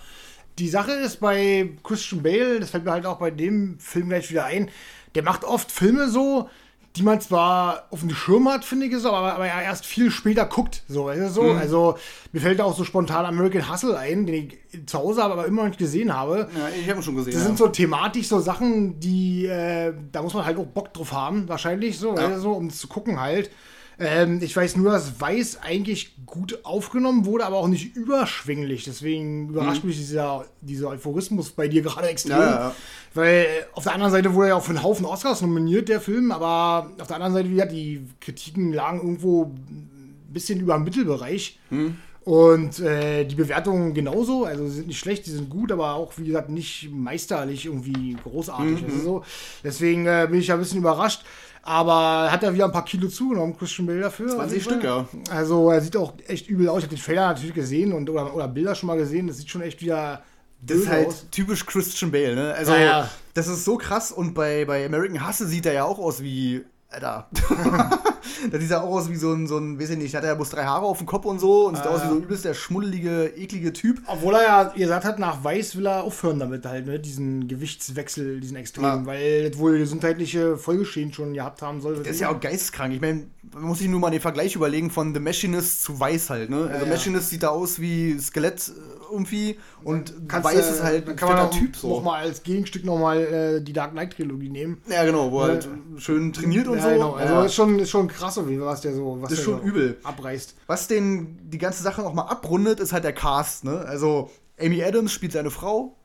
Die 0.58 0.70
Sache 0.70 0.92
ist 0.92 1.20
bei 1.20 1.70
Christian 1.84 2.22
Bale, 2.22 2.60
das 2.60 2.72
fällt 2.72 2.84
mir 2.84 2.92
halt 2.92 3.06
auch 3.06 3.20
bei 3.20 3.32
dem 3.32 3.80
Film 3.80 4.10
gleich 4.10 4.30
wieder 4.30 4.46
ein, 4.46 4.70
der 5.16 5.24
macht 5.24 5.44
oft 5.46 5.72
Filme 5.72 6.10
so, 6.10 6.50
die 6.96 7.04
man 7.04 7.22
zwar 7.22 7.86
auf 7.92 8.02
dem 8.02 8.10
Schirm 8.10 8.50
hat, 8.50 8.66
finde 8.66 8.88
ich 8.88 8.98
so, 8.98 9.12
aber, 9.12 9.36
aber 9.36 9.48
er 9.48 9.62
erst 9.62 9.86
viel 9.86 10.12
später 10.12 10.46
guckt. 10.46 10.84
So, 10.88 11.06
weißt 11.06 11.22
du, 11.22 11.30
so. 11.30 11.44
Mhm. 11.44 11.58
Also 11.58 11.98
mir 12.34 12.42
fällt 12.42 12.60
auch 12.62 12.76
so 12.76 12.84
spontan 12.84 13.26
American 13.26 13.72
Hustle 13.72 13.98
ein, 13.98 14.26
den 14.26 14.50
ich 14.72 14.88
zu 14.88 14.98
Hause 14.98 15.24
habe, 15.24 15.34
aber 15.34 15.46
immer 15.46 15.62
noch 15.62 15.70
nicht 15.70 15.80
gesehen 15.80 16.14
habe. 16.14 16.50
Ja, 16.58 16.68
ich 16.70 16.90
habe 16.90 17.00
ihn 17.00 17.04
schon 17.04 17.16
gesehen. 17.16 17.34
Das 17.34 17.42
ja. 17.42 17.48
sind 17.48 17.58
so 17.58 17.68
thematisch 17.68 18.28
so 18.28 18.40
Sachen, 18.40 19.00
die, 19.00 19.46
äh, 19.46 19.94
da 20.12 20.22
muss 20.24 20.34
man 20.34 20.46
halt 20.46 20.58
auch 20.58 20.66
Bock 20.66 20.94
drauf 20.94 21.14
haben, 21.14 21.48
wahrscheinlich 21.48 21.98
so, 21.98 22.16
ja. 22.16 22.40
so 22.40 22.54
um 22.54 22.68
es 22.68 22.80
zu 22.80 22.88
gucken 22.88 23.20
halt. 23.20 23.52
Ähm, 24.00 24.40
ich 24.42 24.56
weiß 24.56 24.78
nur, 24.78 24.92
dass 24.92 25.20
Weiß 25.20 25.60
eigentlich 25.62 26.16
gut 26.26 26.60
aufgenommen 26.64 27.26
wurde, 27.26 27.46
aber 27.46 27.58
auch 27.58 27.68
nicht 27.68 27.96
überschwinglich. 27.96 28.86
Deswegen 28.86 29.50
überrascht 29.50 29.84
mhm. 29.84 29.90
mich 29.90 29.98
dieser, 29.98 30.46
dieser 30.62 30.90
Euphorismus 30.90 31.50
bei 31.50 31.68
dir 31.68 31.82
gerade 31.82 32.08
extrem. 32.08 32.38
Ja, 32.38 32.50
ja. 32.50 32.76
Weil 33.14 33.48
auf 33.74 33.84
der 33.84 33.94
anderen 33.94 34.12
Seite 34.12 34.34
wurde 34.34 34.50
er 34.50 34.56
auch 34.56 34.64
für 34.64 34.70
einen 34.70 34.84
Haufen 34.84 35.06
Oscars 35.06 35.42
nominiert, 35.42 35.90
der 35.90 36.00
Film, 36.00 36.32
aber 36.32 36.92
auf 37.00 37.08
der 37.08 37.18
anderen 37.18 37.34
Seite, 37.34 37.50
wie 37.50 37.56
gesagt, 37.56 37.74
die 37.74 38.08
Kritiken 38.22 38.72
lagen 38.72 39.00
irgendwo 39.00 39.46
ein 39.46 39.90
bisschen 40.32 40.62
über 40.62 40.76
dem 40.76 40.86
Mittelbereich. 40.86 41.60
Mhm. 41.70 41.98
Und 42.30 42.80
äh, 42.80 43.26
die 43.26 43.36
Bewertungen 43.36 43.94
genauso, 43.94 44.46
also 44.46 44.68
sie 44.68 44.76
sind 44.76 44.88
nicht 44.88 45.00
schlecht, 45.00 45.26
die 45.26 45.32
sind 45.32 45.50
gut, 45.50 45.72
aber 45.72 45.96
auch, 45.96 46.14
wie 46.18 46.26
gesagt, 46.26 46.50
nicht 46.50 46.90
meisterlich 46.92 47.66
irgendwie 47.66 48.16
großartig. 48.24 48.82
Mhm. 48.82 48.86
Also 48.86 49.04
so. 49.04 49.24
Deswegen 49.64 50.06
äh, 50.06 50.28
bin 50.30 50.40
ich 50.40 50.48
ja 50.48 50.54
ein 50.54 50.60
bisschen 50.60 50.80
überrascht. 50.80 51.24
Aber 51.62 52.32
hat 52.32 52.44
er 52.44 52.54
wieder 52.54 52.66
ein 52.66 52.72
paar 52.72 52.86
Kilo 52.86 53.08
zugenommen, 53.08 53.58
Christian 53.58 53.86
Bale 53.86 54.02
dafür. 54.02 54.30
20 54.30 54.64
Stück, 54.64 54.84
ja. 54.84 55.08
Also 55.30 55.70
er 55.70 55.82
sieht 55.82 55.98
auch 55.98 56.14
echt 56.28 56.48
übel 56.48 56.70
aus. 56.70 56.80
Ich 56.80 56.86
habe 56.86 56.96
den 56.96 57.04
Trailer 57.04 57.28
natürlich 57.28 57.54
gesehen 57.54 57.94
und, 57.94 58.10
oder, 58.10 58.34
oder 58.34 58.48
Bilder 58.48 58.76
schon 58.76 58.88
mal 58.88 58.98
gesehen. 58.98 59.28
Das 59.28 59.38
sieht 59.38 59.50
schon 59.50 59.62
echt 59.62 59.82
wieder 59.82 60.24
das 60.62 60.78
ist 60.78 60.90
halt 60.90 61.08
aus. 61.08 61.26
typisch 61.32 61.66
Christian 61.66 62.12
Bale, 62.12 62.36
ne? 62.36 62.54
Also, 62.54 62.74
ja, 62.74 62.80
ja. 62.80 63.10
das 63.34 63.48
ist 63.48 63.64
so 63.64 63.78
krass. 63.78 64.12
Und 64.12 64.34
bei, 64.34 64.66
bei 64.66 64.86
American 64.86 65.26
Hustle 65.26 65.48
sieht 65.48 65.66
er 65.66 65.74
ja 65.74 65.84
auch 65.86 66.00
aus 66.00 66.22
wie 66.22 66.66
Alter. 66.92 67.30
da 68.52 68.60
sieht 68.60 68.72
er 68.72 68.84
auch 68.84 68.96
aus 68.96 69.10
wie 69.12 69.16
so 69.16 69.32
ein, 69.32 69.46
so 69.46 69.58
ein, 69.58 69.80
weiß 69.80 69.92
ich 69.92 69.98
nicht, 69.98 70.16
hat 70.16 70.24
er 70.24 70.36
bloß 70.36 70.50
drei 70.50 70.64
Haare 70.64 70.86
auf 70.86 70.98
dem 70.98 71.06
Kopf 71.06 71.26
und 71.26 71.40
so 71.40 71.68
und 71.68 71.76
sieht 71.76 71.86
äh, 71.86 71.90
aus 71.90 72.04
wie 72.04 72.08
so 72.08 72.16
ein 72.16 72.24
übelst 72.24 72.46
der 72.46 72.56
schmuddelige, 72.56 73.34
eklige 73.38 73.74
Typ. 73.74 74.02
Obwohl 74.08 74.34
er 74.34 74.44
ja 74.44 74.64
gesagt 74.64 75.06
hat, 75.06 75.20
nach 75.20 75.44
Weiß 75.44 75.76
will 75.76 75.86
er 75.86 76.04
aufhören 76.04 76.40
damit 76.40 76.66
halt, 76.66 76.88
ne, 76.88 77.00
diesen 77.00 77.48
Gewichtswechsel, 77.48 78.40
diesen 78.40 78.58
Extremen, 78.58 79.02
ja. 79.02 79.06
weil 79.06 79.50
das 79.52 79.60
wohl 79.60 79.78
gesundheitliche 79.78 80.58
Folgeschäden 80.58 81.14
schon 81.14 81.34
gehabt 81.34 81.62
haben 81.62 81.80
soll. 81.80 82.02
Der 82.02 82.12
ist 82.12 82.22
ja 82.22 82.30
auch 82.30 82.40
geisteskrank. 82.40 82.92
Ich 82.94 83.02
meine, 83.02 83.28
man 83.54 83.64
muss 83.64 83.78
sich 83.78 83.88
nur 83.88 84.00
mal 84.00 84.10
den 84.10 84.22
Vergleich 84.22 84.56
überlegen 84.56 84.90
von 84.90 85.14
The 85.14 85.20
Machinist 85.20 85.84
zu 85.84 86.00
Weiß 86.00 86.32
halt, 86.32 86.50
ne? 86.50 86.70
Also 86.72 86.86
ja, 86.86 86.92
Machinist 86.92 87.30
sieht 87.30 87.44
da 87.44 87.50
aus 87.50 87.80
wie 87.80 88.18
Skelett 88.20 88.70
äh, 88.70 88.99
irgendwie 89.12 89.58
und 89.84 90.14
Kannst, 90.28 90.46
Weiß 90.46 90.70
ist 90.70 90.84
halt 90.84 91.10
ein 91.10 91.16
kann 91.16 91.30
man 91.30 91.52
Typ 91.52 91.76
so. 91.76 91.90
Noch 91.90 92.04
mal 92.04 92.20
als 92.20 92.44
Gegenstück 92.44 92.86
nochmal 92.86 93.20
äh, 93.20 93.62
die 93.62 93.74
Dark 93.74 93.92
Knight 93.92 94.14
Trilogie 94.14 94.50
nehmen. 94.50 94.82
Ja, 94.90 95.04
genau, 95.06 95.32
wo 95.32 95.42
er 95.42 95.48
halt 95.48 95.68
schön 95.98 96.34
trainiert 96.34 96.68
und 96.68 96.78
ja, 96.78 96.84
so. 96.84 96.90
Genau. 96.90 97.14
Also 97.14 97.34
ja. 97.34 97.46
ist 97.46 97.56
schon 97.56 97.80
ist 97.80 97.90
schon 97.90 98.08
krass, 98.08 98.40
was 98.44 98.82
der 98.82 98.94
so 98.94 99.18
was 99.22 99.32
ist 99.32 99.44
schon 99.44 99.60
so 99.60 99.66
übel 99.66 99.98
abreißt. 100.04 100.56
Was 100.68 100.88
den 100.88 101.38
die 101.50 101.58
ganze 101.58 101.84
Sache 101.84 102.02
noch 102.02 102.14
mal 102.14 102.24
abrundet, 102.24 102.80
ist 102.80 102.94
halt 102.94 103.04
der 103.04 103.14
Cast, 103.14 103.64
ne? 103.64 103.80
Also 103.80 104.30
Amy 104.60 104.84
Adams 104.84 105.12
spielt 105.12 105.32
seine 105.32 105.52
Frau, 105.52 105.96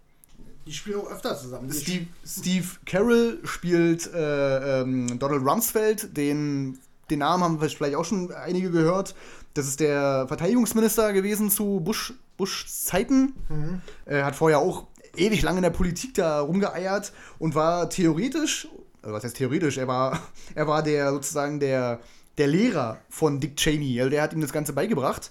die 0.66 0.72
spielen 0.72 1.00
auch 1.00 1.10
öfter 1.10 1.36
zusammen. 1.36 1.70
Steve, 1.72 2.06
Steve 2.26 2.66
Carroll 2.86 3.38
spielt 3.44 4.12
äh, 4.14 4.80
ähm, 4.80 5.18
Donald 5.18 5.44
Rumsfeld, 5.44 6.16
den 6.16 6.78
den 7.10 7.18
Namen 7.18 7.44
haben 7.44 7.60
vielleicht 7.60 7.96
auch 7.96 8.04
schon 8.04 8.32
einige 8.32 8.70
gehört. 8.70 9.14
Das 9.54 9.66
ist 9.66 9.80
der 9.80 10.26
Verteidigungsminister 10.28 11.12
gewesen 11.12 11.50
zu 11.50 11.80
Bush, 11.80 12.12
Bush 12.36 12.66
Zeiten. 12.66 13.34
Mhm. 13.48 13.80
Er 14.04 14.24
hat 14.24 14.34
vorher 14.34 14.58
auch 14.58 14.86
ewig 15.16 15.42
lange 15.42 15.58
in 15.58 15.62
der 15.62 15.70
Politik 15.70 16.14
da 16.14 16.40
rumgeeiert 16.40 17.12
und 17.38 17.54
war 17.54 17.88
theoretisch, 17.88 18.68
also 19.00 19.14
was 19.14 19.22
heißt 19.22 19.36
theoretisch, 19.36 19.78
er 19.78 19.86
war, 19.86 20.20
er 20.54 20.66
war 20.66 20.82
der 20.82 21.10
sozusagen 21.12 21.60
der, 21.60 22.00
der 22.36 22.48
Lehrer 22.48 22.98
von 23.08 23.38
Dick 23.38 23.56
Cheney. 23.56 24.00
Also 24.00 24.10
der 24.10 24.22
hat 24.22 24.32
ihm 24.32 24.40
das 24.40 24.52
Ganze 24.52 24.72
beigebracht. 24.72 25.30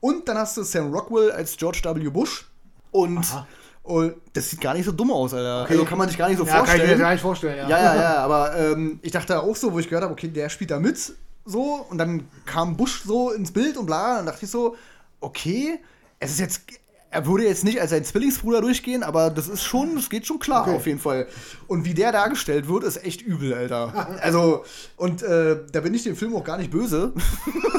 Und 0.00 0.28
dann 0.28 0.36
hast 0.36 0.56
du 0.56 0.62
Sam 0.64 0.92
Rockwell 0.92 1.30
als 1.30 1.56
George 1.56 1.80
W. 1.84 2.10
Bush. 2.10 2.46
Und 2.90 3.18
Aha. 3.18 3.46
Und 3.82 4.14
das 4.32 4.48
sieht 4.48 4.60
gar 4.60 4.74
nicht 4.74 4.84
so 4.84 4.92
dumm 4.92 5.10
aus, 5.10 5.34
Alter. 5.34 5.64
Okay. 5.64 5.72
Also 5.72 5.84
kann 5.84 5.98
man 5.98 6.08
sich 6.08 6.16
gar 6.16 6.28
nicht 6.28 6.38
so 6.38 6.46
ja, 6.46 6.56
vorstellen. 6.56 6.80
Kann 6.82 6.90
ich 6.90 6.96
mir 6.96 7.02
gar 7.02 7.12
nicht 7.12 7.20
vorstellen, 7.20 7.56
ja. 7.56 7.68
Ja, 7.68 7.78
ja, 7.78 8.00
ja, 8.00 8.16
aber 8.18 8.56
ähm, 8.56 9.00
ich 9.02 9.10
dachte 9.10 9.40
auch 9.40 9.56
so, 9.56 9.72
wo 9.72 9.78
ich 9.80 9.88
gehört 9.88 10.04
habe, 10.04 10.12
okay, 10.12 10.28
der 10.28 10.48
spielt 10.48 10.70
da 10.70 10.78
mit, 10.78 11.12
so, 11.44 11.86
und 11.90 11.98
dann 11.98 12.28
kam 12.46 12.76
Bush 12.76 13.02
so 13.04 13.30
ins 13.32 13.52
Bild 13.52 13.76
und 13.76 13.86
bla, 13.86 14.12
und 14.12 14.16
dann 14.18 14.26
dachte 14.26 14.44
ich 14.44 14.50
so, 14.50 14.76
okay, 15.20 15.78
es 16.18 16.32
ist 16.32 16.40
jetzt, 16.40 16.62
er 17.10 17.26
würde 17.26 17.44
jetzt 17.44 17.64
nicht 17.64 17.80
als 17.80 17.90
sein 17.90 18.04
Zwillingsbruder 18.04 18.60
durchgehen, 18.60 19.02
aber 19.02 19.30
das 19.30 19.48
ist 19.48 19.62
schon, 19.62 19.96
das 19.96 20.08
geht 20.08 20.26
schon 20.26 20.38
klar 20.38 20.62
okay. 20.62 20.76
auf 20.76 20.86
jeden 20.86 20.98
Fall. 21.00 21.26
Und 21.66 21.84
wie 21.84 21.94
der 21.94 22.12
dargestellt 22.12 22.68
wird, 22.68 22.84
ist 22.84 23.04
echt 23.04 23.22
übel, 23.22 23.54
Alter. 23.54 24.18
Also, 24.22 24.64
und 24.96 25.22
äh, 25.22 25.58
da 25.70 25.80
bin 25.80 25.94
ich 25.94 26.04
dem 26.04 26.16
Film 26.16 26.34
auch 26.34 26.44
gar 26.44 26.58
nicht 26.58 26.70
böse, 26.70 27.12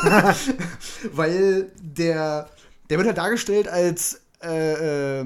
weil 1.14 1.72
der 1.82 2.49
der 2.89 2.97
wird 2.97 3.07
halt 3.07 3.18
dargestellt 3.18 3.68
als 3.68 4.22
äh, 4.43 5.22
äh, 5.22 5.26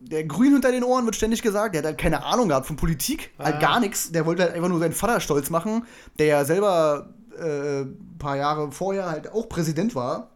der 0.00 0.24
Grün 0.24 0.52
hinter 0.54 0.72
den 0.72 0.84
Ohren, 0.84 1.04
wird 1.04 1.16
ständig 1.16 1.42
gesagt. 1.42 1.74
Der 1.74 1.80
hat 1.80 1.86
halt 1.86 1.98
keine 1.98 2.24
Ahnung 2.24 2.48
gehabt 2.48 2.66
von 2.66 2.76
Politik, 2.76 3.30
halt 3.38 3.56
Ah. 3.56 3.58
gar 3.60 3.80
nichts. 3.80 4.10
Der 4.10 4.26
wollte 4.26 4.42
halt 4.42 4.54
einfach 4.54 4.68
nur 4.68 4.78
seinen 4.78 4.94
Vater 4.94 5.20
stolz 5.20 5.50
machen, 5.50 5.84
der 6.18 6.26
ja 6.26 6.44
selber 6.44 7.10
äh, 7.38 7.80
ein 7.82 8.16
paar 8.18 8.36
Jahre 8.36 8.72
vorher 8.72 9.10
halt 9.10 9.32
auch 9.32 9.48
Präsident 9.48 9.94
war. 9.94 10.30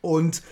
Und 0.00 0.42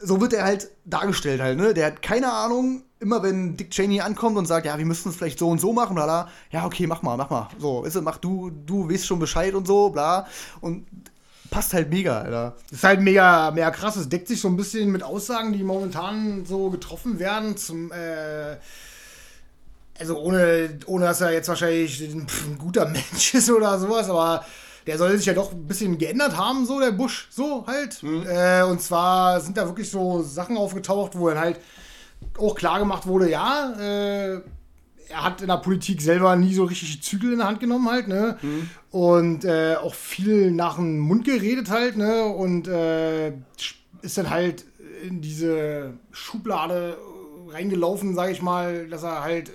so 0.00 0.20
wird 0.20 0.32
er 0.32 0.44
halt 0.44 0.70
dargestellt 0.84 1.40
halt, 1.40 1.58
ne? 1.58 1.74
Der 1.74 1.86
hat 1.86 2.02
keine 2.02 2.32
Ahnung, 2.32 2.82
immer 3.00 3.22
wenn 3.22 3.56
Dick 3.56 3.70
Cheney 3.70 4.00
ankommt 4.00 4.36
und 4.36 4.46
sagt, 4.46 4.66
ja, 4.66 4.78
wir 4.78 4.84
müssen 4.84 5.10
es 5.10 5.16
vielleicht 5.16 5.38
so 5.38 5.48
und 5.48 5.60
so 5.60 5.72
machen, 5.72 5.94
bla, 5.94 6.28
ja, 6.50 6.66
okay, 6.66 6.86
mach 6.86 7.02
mal, 7.02 7.16
mach 7.16 7.30
mal. 7.30 7.48
So, 7.58 7.84
weißt 7.84 7.96
du, 7.96 8.02
mach 8.02 8.18
du, 8.18 8.50
du 8.50 8.88
weißt 8.90 9.06
schon 9.06 9.18
Bescheid 9.18 9.54
und 9.54 9.66
so, 9.66 9.90
bla. 9.90 10.26
Und 10.60 10.86
passt 11.50 11.74
halt 11.74 11.90
mega, 11.90 12.20
Alter. 12.20 12.56
Ist 12.70 12.84
halt 12.84 13.00
mega, 13.00 13.50
mega 13.50 13.70
krass. 13.70 13.96
Es 13.96 14.08
deckt 14.08 14.28
sich 14.28 14.40
so 14.40 14.48
ein 14.48 14.56
bisschen 14.56 14.90
mit 14.90 15.02
Aussagen, 15.02 15.52
die 15.52 15.62
momentan 15.62 16.44
so 16.44 16.70
getroffen 16.70 17.18
werden. 17.18 17.56
Zum, 17.56 17.92
äh, 17.92 18.56
also 19.98 20.18
ohne, 20.18 20.78
ohne 20.86 21.06
dass 21.06 21.20
er 21.20 21.32
jetzt 21.32 21.48
wahrscheinlich 21.48 22.00
ein, 22.02 22.26
ein 22.46 22.58
guter 22.58 22.86
Mensch 22.88 23.34
ist 23.34 23.50
oder 23.50 23.78
sowas, 23.78 24.08
aber 24.10 24.44
der 24.88 24.96
soll 24.96 25.14
sich 25.18 25.26
ja 25.26 25.34
doch 25.34 25.52
ein 25.52 25.66
bisschen 25.66 25.98
geändert 25.98 26.34
haben, 26.38 26.64
so 26.64 26.80
der 26.80 26.92
Bush, 26.92 27.28
so 27.30 27.66
halt. 27.66 28.02
Äh, 28.02 28.62
und 28.62 28.80
zwar 28.80 29.38
sind 29.38 29.58
da 29.58 29.66
wirklich 29.66 29.90
so 29.90 30.22
Sachen 30.22 30.56
aufgetaucht, 30.56 31.12
wo 31.18 31.28
dann 31.28 31.38
halt 31.38 31.60
auch 32.38 32.54
klar 32.54 32.78
gemacht 32.78 33.06
wurde, 33.06 33.30
ja, 33.30 33.74
äh, 33.78 34.40
er 35.10 35.24
hat 35.24 35.42
in 35.42 35.48
der 35.48 35.58
Politik 35.58 36.00
selber 36.00 36.34
nie 36.36 36.54
so 36.54 36.64
richtig 36.64 37.02
Zügel 37.02 37.32
in 37.32 37.38
der 37.38 37.48
Hand 37.48 37.60
genommen 37.60 37.88
halt, 37.90 38.08
ne? 38.08 38.38
Und 38.90 39.44
äh, 39.44 39.76
auch 39.76 39.94
viel 39.94 40.50
nach 40.52 40.76
dem 40.76 40.98
Mund 40.98 41.24
geredet 41.26 41.70
halt, 41.70 41.98
ne? 41.98 42.24
Und 42.24 42.66
äh, 42.66 43.32
ist 44.00 44.16
dann 44.16 44.30
halt 44.30 44.64
in 45.06 45.20
diese 45.20 45.92
Schublade 46.12 46.96
reingelaufen, 47.50 48.14
sage 48.14 48.32
ich 48.32 48.40
mal, 48.40 48.88
dass 48.88 49.02
er 49.02 49.22
halt 49.22 49.50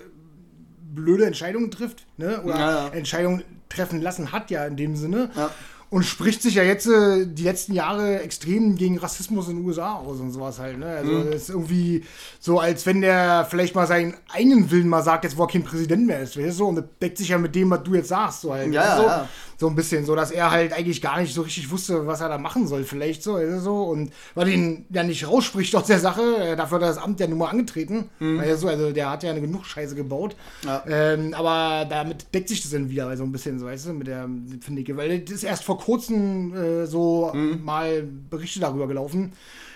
blöde 0.93 1.25
Entscheidungen 1.25 1.71
trifft, 1.71 2.05
ne? 2.17 2.41
Oder 2.43 2.55
Ja, 2.55 2.71
ja. 2.85 2.87
Entscheidungen 2.89 3.43
treffen 3.75 4.01
lassen 4.01 4.31
hat 4.31 4.49
ja 4.51 4.65
in 4.65 4.75
dem 4.77 4.95
Sinne. 4.95 5.29
Ja. 5.35 5.49
Und 5.89 6.01
spricht 6.03 6.41
sich 6.41 6.55
ja 6.55 6.63
jetzt 6.63 6.87
äh, 6.87 7.27
die 7.27 7.43
letzten 7.43 7.73
Jahre 7.73 8.19
extrem 8.21 8.75
gegen 8.75 8.97
Rassismus 8.97 9.47
in 9.47 9.57
den 9.57 9.65
USA 9.65 9.93
aus 9.97 10.19
und 10.19 10.31
sowas 10.31 10.57
halt. 10.57 10.79
Ne? 10.79 10.87
Also 10.87 11.11
Mhm. 11.11 11.31
ist 11.33 11.49
irgendwie 11.49 12.03
so, 12.39 12.59
als 12.59 12.87
wenn 12.87 13.01
der 13.01 13.45
vielleicht 13.47 13.75
mal 13.75 13.85
seinen 13.85 14.15
eigenen 14.33 14.71
Willen 14.71 14.87
mal 14.87 15.03
sagt, 15.03 15.23
jetzt 15.23 15.37
wo 15.37 15.43
er 15.43 15.49
kein 15.49 15.63
Präsident 15.63 16.07
mehr 16.07 16.21
ist. 16.21 16.35
Weißt 16.35 16.59
du? 16.59 16.65
Und 16.65 16.75
das 16.77 16.85
deckt 16.99 17.19
sich 17.19 17.29
ja 17.29 17.37
mit 17.37 17.53
dem, 17.53 17.69
was 17.69 17.83
du 17.83 17.93
jetzt 17.93 18.07
sagst. 18.09 18.41
So, 18.41 18.53
halt. 18.53 18.73
Ja, 18.73 18.97
so, 18.97 19.03
ja. 19.03 19.29
So 19.63 19.69
ein 19.69 19.75
bisschen, 19.75 20.05
so 20.05 20.13
dass 20.13 20.29
er 20.29 20.51
halt 20.51 20.73
eigentlich 20.73 21.01
gar 21.01 21.21
nicht 21.21 21.33
so 21.33 21.41
richtig 21.41 21.71
wusste, 21.71 22.05
was 22.05 22.19
er 22.19 22.27
da 22.27 22.37
machen 22.37 22.67
soll, 22.67 22.83
vielleicht 22.83 23.23
so. 23.23 23.39
So. 23.59 23.83
Und 23.83 24.11
weil 24.35 24.49
ihn 24.49 24.85
ja 24.89 25.03
nicht 25.03 25.25
rausspricht 25.25 25.73
aus 25.73 25.85
der 25.85 25.99
Sache, 25.99 26.21
äh, 26.21 26.55
dafür 26.57 26.75
hat 26.75 26.81
er 26.81 26.87
das 26.89 26.97
Amt 26.97 27.21
ja 27.21 27.27
nur 27.27 27.37
mal 27.37 27.47
angetreten. 27.47 28.09
Weißt 28.19 28.51
du, 28.51 28.57
so, 28.57 28.67
also 28.67 28.91
der 28.91 29.09
hat 29.09 29.23
ja 29.23 29.31
genug 29.31 29.65
Scheiße 29.65 29.95
gebaut. 29.95 30.35
Mhm. 30.63 30.67
Ja. 30.67 30.83
Ähm, 30.85 31.33
aber 31.33 31.85
damit 31.85 32.25
deckt 32.33 32.49
sich 32.49 32.61
das 32.61 32.71
dann 32.71 32.89
wieder 32.89 33.15
so 33.15 33.23
ein 33.23 33.31
bisschen, 33.31 33.57
so 33.57 33.67
weißt 33.67 33.85
du, 33.85 33.93
mit 33.93 34.07
der 34.07 34.27
finde 34.59 34.83
weil 34.97 35.21
das 35.21 35.35
ist 35.35 35.43
erst 35.43 35.63
vor 35.63 35.79
kurzem 35.79 36.53
äh, 36.53 36.85
so 36.85 37.31
Mhm. 37.33 37.63
mal 37.63 38.03
Berichte 38.29 38.59
darüber 38.59 38.87
gelaufen, 38.87 39.31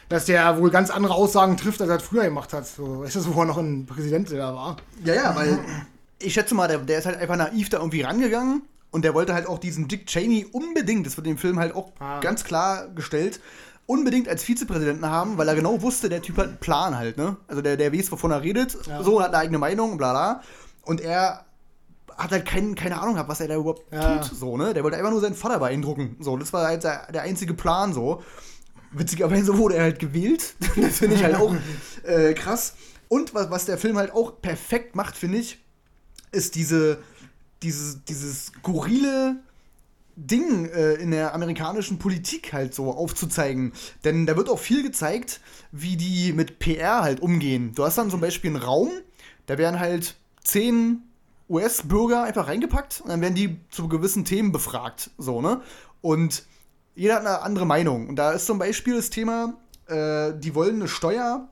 dass 0.09 0.25
der 0.25 0.59
wohl 0.59 0.69
ganz 0.69 0.89
andere 0.89 1.13
Aussagen 1.13 1.55
trifft, 1.55 1.79
als 1.79 1.89
er 1.89 1.97
das 1.99 2.05
früher 2.05 2.25
gemacht 2.25 2.51
hat. 2.51 2.67
So, 2.67 3.03
weißt 3.03 3.15
du, 3.15 3.35
wo 3.35 3.39
er 3.39 3.45
noch 3.45 3.57
ein 3.57 3.85
Präsident 3.85 4.29
da 4.33 4.53
war. 4.53 4.75
Ja, 5.05 5.13
ja, 5.13 5.35
weil 5.35 5.59
ich 6.19 6.33
schätze 6.33 6.55
mal, 6.55 6.67
der, 6.67 6.79
der 6.79 6.99
ist 6.99 7.05
halt 7.05 7.17
einfach 7.17 7.38
naiv 7.38 7.69
da 7.69 7.77
irgendwie 7.77 8.01
rangegangen 8.01 8.63
und 8.97 9.03
der 9.03 9.13
wollte 9.13 9.35
halt 9.35 9.45
auch 9.47 9.59
diesen 9.59 9.87
Dick 9.87 10.07
Cheney 10.07 10.47
unbedingt, 10.51 11.05
das 11.05 11.15
wird 11.17 11.27
im 11.27 11.37
Film 11.37 11.59
halt 11.59 11.75
auch 11.75 11.91
Ah. 11.99 12.19
ganz 12.19 12.43
klar 12.43 12.87
gestellt, 12.89 13.39
unbedingt 13.85 14.27
als 14.27 14.43
Vizepräsidenten 14.43 15.05
haben, 15.05 15.37
weil 15.37 15.47
er 15.47 15.53
genau 15.53 15.83
wusste, 15.83 16.09
der 16.09 16.23
Typ 16.23 16.37
hat 16.37 16.47
einen 16.47 16.57
Plan 16.57 16.97
halt, 16.97 17.15
ne? 17.17 17.37
Also 17.47 17.61
der, 17.61 17.77
der 17.77 17.93
weiß, 17.93 18.11
wovon 18.11 18.31
er 18.31 18.41
redet, 18.41 18.75
Ja. 18.87 19.03
so, 19.03 19.21
hat 19.21 19.27
eine 19.29 19.37
eigene 19.37 19.59
Meinung, 19.59 19.97
bla 19.97 20.11
bla. 20.13 20.41
Und 20.81 20.99
er 20.99 21.45
hat 22.17 22.31
halt 22.31 22.47
kein, 22.47 22.73
keine 22.73 22.99
Ahnung 22.99 23.13
gehabt, 23.13 23.29
was 23.29 23.39
er 23.39 23.47
da 23.47 23.55
überhaupt 23.55 23.83
Ja. 23.93 24.17
tut, 24.17 24.35
so, 24.35 24.57
ne? 24.57 24.73
Der 24.73 24.83
wollte 24.83 24.97
einfach 24.97 25.11
nur 25.11 25.21
seinen 25.21 25.35
Vater 25.35 25.59
beeindrucken, 25.59 26.17
so. 26.19 26.35
Das 26.37 26.51
war 26.53 26.65
halt 26.65 26.83
der, 26.83 27.11
der 27.11 27.21
einzige 27.21 27.53
Plan, 27.53 27.93
so. 27.93 28.23
Witzigerweise 28.91 29.57
wurde 29.59 29.75
er 29.75 29.83
halt 29.83 29.99
gewählt. 29.99 30.55
Das 30.75 30.97
finde 30.97 31.15
ich 31.15 31.23
halt 31.23 31.35
auch 31.35 31.53
äh, 32.03 32.33
krass. 32.33 32.73
Und 33.09 33.33
was, 33.35 33.51
was 33.51 33.65
der 33.65 33.77
Film 33.77 33.97
halt 33.97 34.11
auch 34.11 34.41
perfekt 34.41 34.95
macht, 34.95 35.15
finde 35.15 35.37
ich, 35.37 35.59
ist 36.31 36.55
diese, 36.55 36.97
diese, 37.61 37.99
dieses 38.07 38.47
skurrile 38.47 39.37
Ding 40.15 40.65
äh, 40.69 40.93
in 40.93 41.11
der 41.11 41.35
amerikanischen 41.35 41.99
Politik 41.99 42.51
halt 42.51 42.73
so 42.73 42.91
aufzuzeigen. 42.91 43.73
Denn 44.03 44.25
da 44.25 44.35
wird 44.35 44.49
auch 44.49 44.59
viel 44.59 44.81
gezeigt, 44.81 45.41
wie 45.71 45.95
die 45.95 46.33
mit 46.33 46.59
PR 46.59 47.03
halt 47.03 47.19
umgehen. 47.19 47.73
Du 47.75 47.85
hast 47.85 47.97
dann 47.97 48.09
zum 48.09 48.19
Beispiel 48.19 48.49
einen 48.49 48.63
Raum, 48.63 48.89
da 49.45 49.57
werden 49.57 49.79
halt 49.79 50.15
zehn 50.43 51.03
US-Bürger 51.49 52.23
einfach 52.23 52.47
reingepackt 52.47 53.01
und 53.01 53.09
dann 53.09 53.21
werden 53.21 53.35
die 53.35 53.59
zu 53.69 53.87
gewissen 53.87 54.25
Themen 54.25 54.51
befragt. 54.51 55.11
So, 55.17 55.41
ne? 55.41 55.61
Und 56.01 56.43
jeder 56.95 57.15
hat 57.15 57.21
eine 57.21 57.41
andere 57.41 57.65
Meinung. 57.65 58.09
Und 58.09 58.15
da 58.15 58.31
ist 58.31 58.47
zum 58.47 58.57
Beispiel 58.57 58.95
das 58.95 59.11
Thema, 59.11 59.53
äh, 59.85 60.33
die 60.35 60.55
wollen 60.55 60.77
eine 60.77 60.87
Steuer 60.87 61.47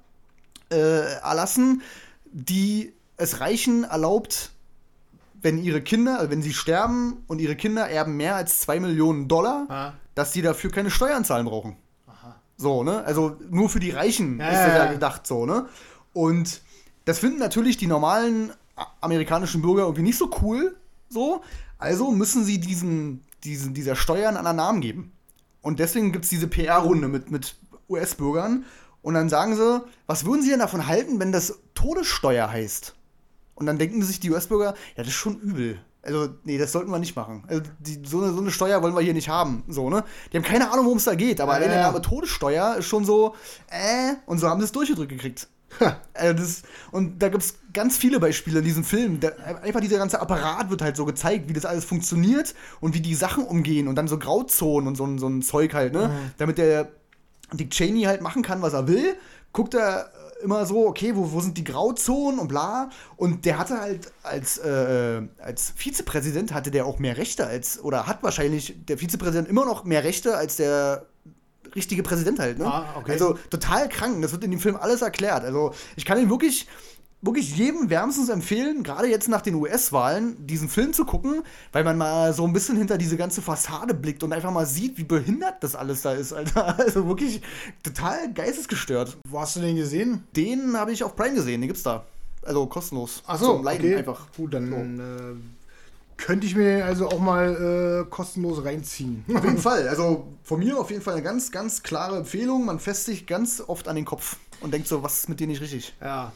äh, 0.71 1.19
erlassen, 1.21 1.83
die 2.31 2.93
es 3.17 3.39
Reichen 3.39 3.83
erlaubt, 3.83 4.51
wenn 5.45 5.63
ihre 5.63 5.81
Kinder, 5.81 6.17
also 6.19 6.31
wenn 6.31 6.41
sie 6.41 6.53
sterben 6.53 7.23
und 7.27 7.39
ihre 7.39 7.55
Kinder 7.55 7.87
erben 7.87 8.17
mehr 8.17 8.35
als 8.35 8.59
2 8.61 8.79
Millionen 8.81 9.27
Dollar, 9.27 9.65
Ah. 9.69 9.93
dass 10.15 10.31
die 10.31 10.41
dafür 10.41 10.71
keine 10.71 10.89
Steuern 10.91 11.23
zahlen 11.23 11.45
brauchen. 11.45 11.77
So, 12.57 12.83
ne? 12.83 13.03
Also 13.05 13.37
nur 13.49 13.69
für 13.69 13.79
die 13.79 13.91
Reichen 13.91 14.39
Ja, 14.39 14.49
ist 14.49 14.59
das 14.59 14.77
ja, 14.77 14.91
gedacht, 14.91 15.27
so, 15.27 15.45
ne? 15.45 15.67
Und 16.13 16.61
das 17.05 17.19
finden 17.19 17.37
natürlich 17.37 17.77
die 17.77 17.85
normalen 17.87 18.51
amerikanischen 19.01 19.61
Bürger 19.61 19.83
irgendwie 19.83 20.01
nicht 20.03 20.17
so 20.17 20.29
cool, 20.41 20.75
so. 21.09 21.41
Also 21.77 22.11
müssen 22.11 22.43
sie 22.45 22.59
diesen, 22.59 23.23
diesen, 23.43 23.73
dieser 23.73 23.95
Steuer 23.95 24.29
einen 24.29 24.37
anderen 24.37 24.57
Namen 24.57 24.81
geben. 24.81 25.11
Und 25.61 25.79
deswegen 25.79 26.11
gibt 26.11 26.23
es 26.25 26.29
diese 26.29 26.47
PR-Runde 26.47 27.07
mit, 27.07 27.29
mit 27.29 27.55
US-Bürgern. 27.89 28.63
Und 29.01 29.13
dann 29.13 29.29
sagen 29.29 29.55
sie, 29.55 29.83
was 30.07 30.25
würden 30.25 30.41
sie 30.41 30.49
denn 30.49 30.59
davon 30.59 30.87
halten, 30.87 31.19
wenn 31.19 31.31
das 31.31 31.59
Todessteuer 31.75 32.49
heißt? 32.49 32.95
Und 33.55 33.65
dann 33.65 33.77
denken 33.77 34.01
sich 34.03 34.19
die 34.19 34.31
US-Bürger, 34.31 34.73
ja, 34.95 35.03
das 35.03 35.07
ist 35.07 35.13
schon 35.13 35.39
übel. 35.39 35.79
Also, 36.01 36.27
nee, 36.43 36.57
das 36.59 36.71
sollten 36.71 36.91
wir 36.91 36.99
nicht 36.99 37.15
machen. 37.15 37.43
Also, 37.47 37.63
die, 37.79 37.99
so, 38.05 38.21
eine, 38.21 38.31
so 38.31 38.39
eine 38.39 38.51
Steuer 38.51 38.83
wollen 38.83 38.93
wir 38.93 39.01
hier 39.01 39.13
nicht 39.15 39.29
haben. 39.29 39.63
So, 39.67 39.89
ne? 39.89 40.03
Die 40.31 40.37
haben 40.37 40.43
keine 40.43 40.69
Ahnung, 40.71 40.85
worum 40.85 40.97
es 40.99 41.05
da 41.05 41.15
geht, 41.15 41.41
aber 41.41 41.53
allein 41.53 41.69
der. 41.69 41.81
Name 41.81 42.01
Todessteuer 42.01 42.75
ist 42.77 42.85
schon 42.85 43.05
so, 43.05 43.33
äh, 43.71 44.13
und 44.27 44.37
so 44.39 44.47
haben 44.49 44.59
sie 44.59 44.65
es 44.65 44.71
durchgedrückt 44.71 45.09
gekriegt. 45.09 45.47
Also 46.13 46.33
das, 46.33 46.61
und 46.91 47.21
da 47.21 47.27
gibt 47.27 47.43
es 47.43 47.55
ganz 47.73 47.97
viele 47.97 48.19
Beispiele 48.21 48.59
in 48.59 48.65
diesem 48.65 48.83
Film. 48.85 49.19
Da, 49.19 49.29
einfach 49.61 49.81
dieser 49.81 49.97
ganze 49.97 50.21
Apparat 50.21 50.69
wird 50.69 50.81
halt 50.81 50.95
so 50.95 51.03
gezeigt, 51.05 51.49
wie 51.49 51.53
das 51.53 51.65
alles 51.65 51.83
funktioniert 51.83 52.53
und 52.79 52.93
wie 52.93 53.01
die 53.01 53.15
Sachen 53.15 53.43
umgehen 53.45 53.87
und 53.89 53.95
dann 53.95 54.07
so 54.07 54.17
Grauzonen 54.17 54.87
und 54.87 54.95
so, 54.95 55.05
ein- 55.05 55.17
so 55.17 55.27
ein 55.27 55.41
Zeug 55.41 55.73
halt, 55.73 55.91
ne? 55.93 56.11
Damit 56.37 56.59
der 56.59 56.89
Dick 57.51 57.71
Cheney 57.71 58.03
halt 58.03 58.21
machen 58.21 58.41
kann, 58.41 58.61
was 58.61 58.73
er 58.73 58.87
will, 58.87 59.15
guckt 59.51 59.73
er 59.73 60.11
immer 60.41 60.65
so, 60.65 60.87
okay, 60.87 61.15
wo, 61.15 61.31
wo 61.31 61.39
sind 61.39 61.57
die 61.57 61.63
Grauzonen 61.63 62.39
und 62.39 62.47
bla. 62.47 62.89
Und 63.15 63.45
der 63.45 63.57
hatte 63.57 63.79
halt 63.79 64.11
als, 64.23 64.57
äh, 64.57 65.21
als 65.39 65.73
Vizepräsident 65.75 66.53
hatte 66.53 66.71
der 66.71 66.85
auch 66.85 66.99
mehr 66.99 67.17
Rechte 67.17 67.47
als, 67.47 67.81
oder 67.81 68.07
hat 68.07 68.23
wahrscheinlich 68.23 68.75
der 68.85 68.97
Vizepräsident 68.97 69.47
immer 69.47 69.65
noch 69.65 69.83
mehr 69.83 70.03
Rechte 70.03 70.37
als 70.37 70.57
der 70.57 71.05
richtige 71.75 72.03
Präsident 72.03 72.39
halt, 72.39 72.57
ne? 72.57 72.65
Ah, 72.65 72.95
okay. 72.97 73.13
Also 73.13 73.37
total 73.49 73.89
krank. 73.89 74.21
Das 74.21 74.31
wird 74.31 74.43
in 74.43 74.51
dem 74.51 74.59
Film 74.59 74.77
alles 74.77 75.01
erklärt. 75.01 75.43
Also 75.43 75.73
ich 75.95 76.05
kann 76.05 76.19
ihn 76.19 76.29
wirklich, 76.29 76.67
wirklich 77.21 77.57
jedem 77.57 77.89
wärmstens 77.89 78.29
empfehlen, 78.29 78.83
gerade 78.83 79.07
jetzt 79.07 79.27
nach 79.27 79.41
den 79.41 79.55
US-Wahlen, 79.55 80.45
diesen 80.45 80.69
Film 80.69 80.93
zu 80.93 81.05
gucken, 81.05 81.43
weil 81.71 81.83
man 81.83 81.97
mal 81.97 82.33
so 82.33 82.45
ein 82.45 82.53
bisschen 82.53 82.77
hinter 82.77 82.97
diese 82.97 83.17
ganze 83.17 83.41
Fassade 83.41 83.93
blickt 83.93 84.23
und 84.23 84.31
einfach 84.31 84.51
mal 84.51 84.65
sieht, 84.65 84.97
wie 84.97 85.03
behindert 85.03 85.63
das 85.63 85.75
alles 85.75 86.01
da 86.01 86.13
ist, 86.13 86.33
Alter. 86.33 86.75
Also 86.85 87.07
wirklich 87.07 87.41
total 87.83 88.31
geistesgestört. 88.33 89.17
Wo 89.27 89.39
hast 89.39 89.55
du 89.55 89.61
den 89.61 89.75
gesehen? 89.75 90.23
Den 90.35 90.77
habe 90.77 90.91
ich 90.91 91.03
auf 91.03 91.15
Prime 91.15 91.35
gesehen, 91.35 91.61
den 91.61 91.67
gibt's 91.67 91.83
da. 91.83 92.05
Also 92.43 92.67
kostenlos. 92.67 93.23
Achso, 93.25 93.59
okay. 93.59 93.95
einfach. 93.95 94.27
Gut, 94.37 94.53
dann 94.53 94.99
äh, 94.99 96.21
könnte 96.21 96.45
ich 96.45 96.55
mir 96.55 96.85
also 96.85 97.07
auch 97.07 97.19
mal 97.19 98.03
äh, 98.05 98.09
kostenlos 98.09 98.63
reinziehen. 98.63 99.25
Auf 99.33 99.43
jeden 99.43 99.57
Fall. 99.57 99.87
Also 99.87 100.27
von 100.43 100.59
mir 100.59 100.77
auf 100.77 100.91
jeden 100.91 101.01
Fall 101.01 101.15
eine 101.15 101.23
ganz, 101.23 101.51
ganz 101.51 101.81
klare 101.81 102.17
Empfehlung. 102.17 102.65
Man 102.65 102.79
fässt 102.79 103.05
sich 103.05 103.25
ganz 103.25 103.63
oft 103.65 103.87
an 103.87 103.95
den 103.95 104.05
Kopf 104.05 104.37
und 104.61 104.73
denkt 104.73 104.87
so, 104.87 105.01
was 105.01 105.19
ist 105.19 105.29
mit 105.29 105.39
dir 105.39 105.47
nicht 105.47 105.61
richtig? 105.61 105.95
Ja. 106.01 106.31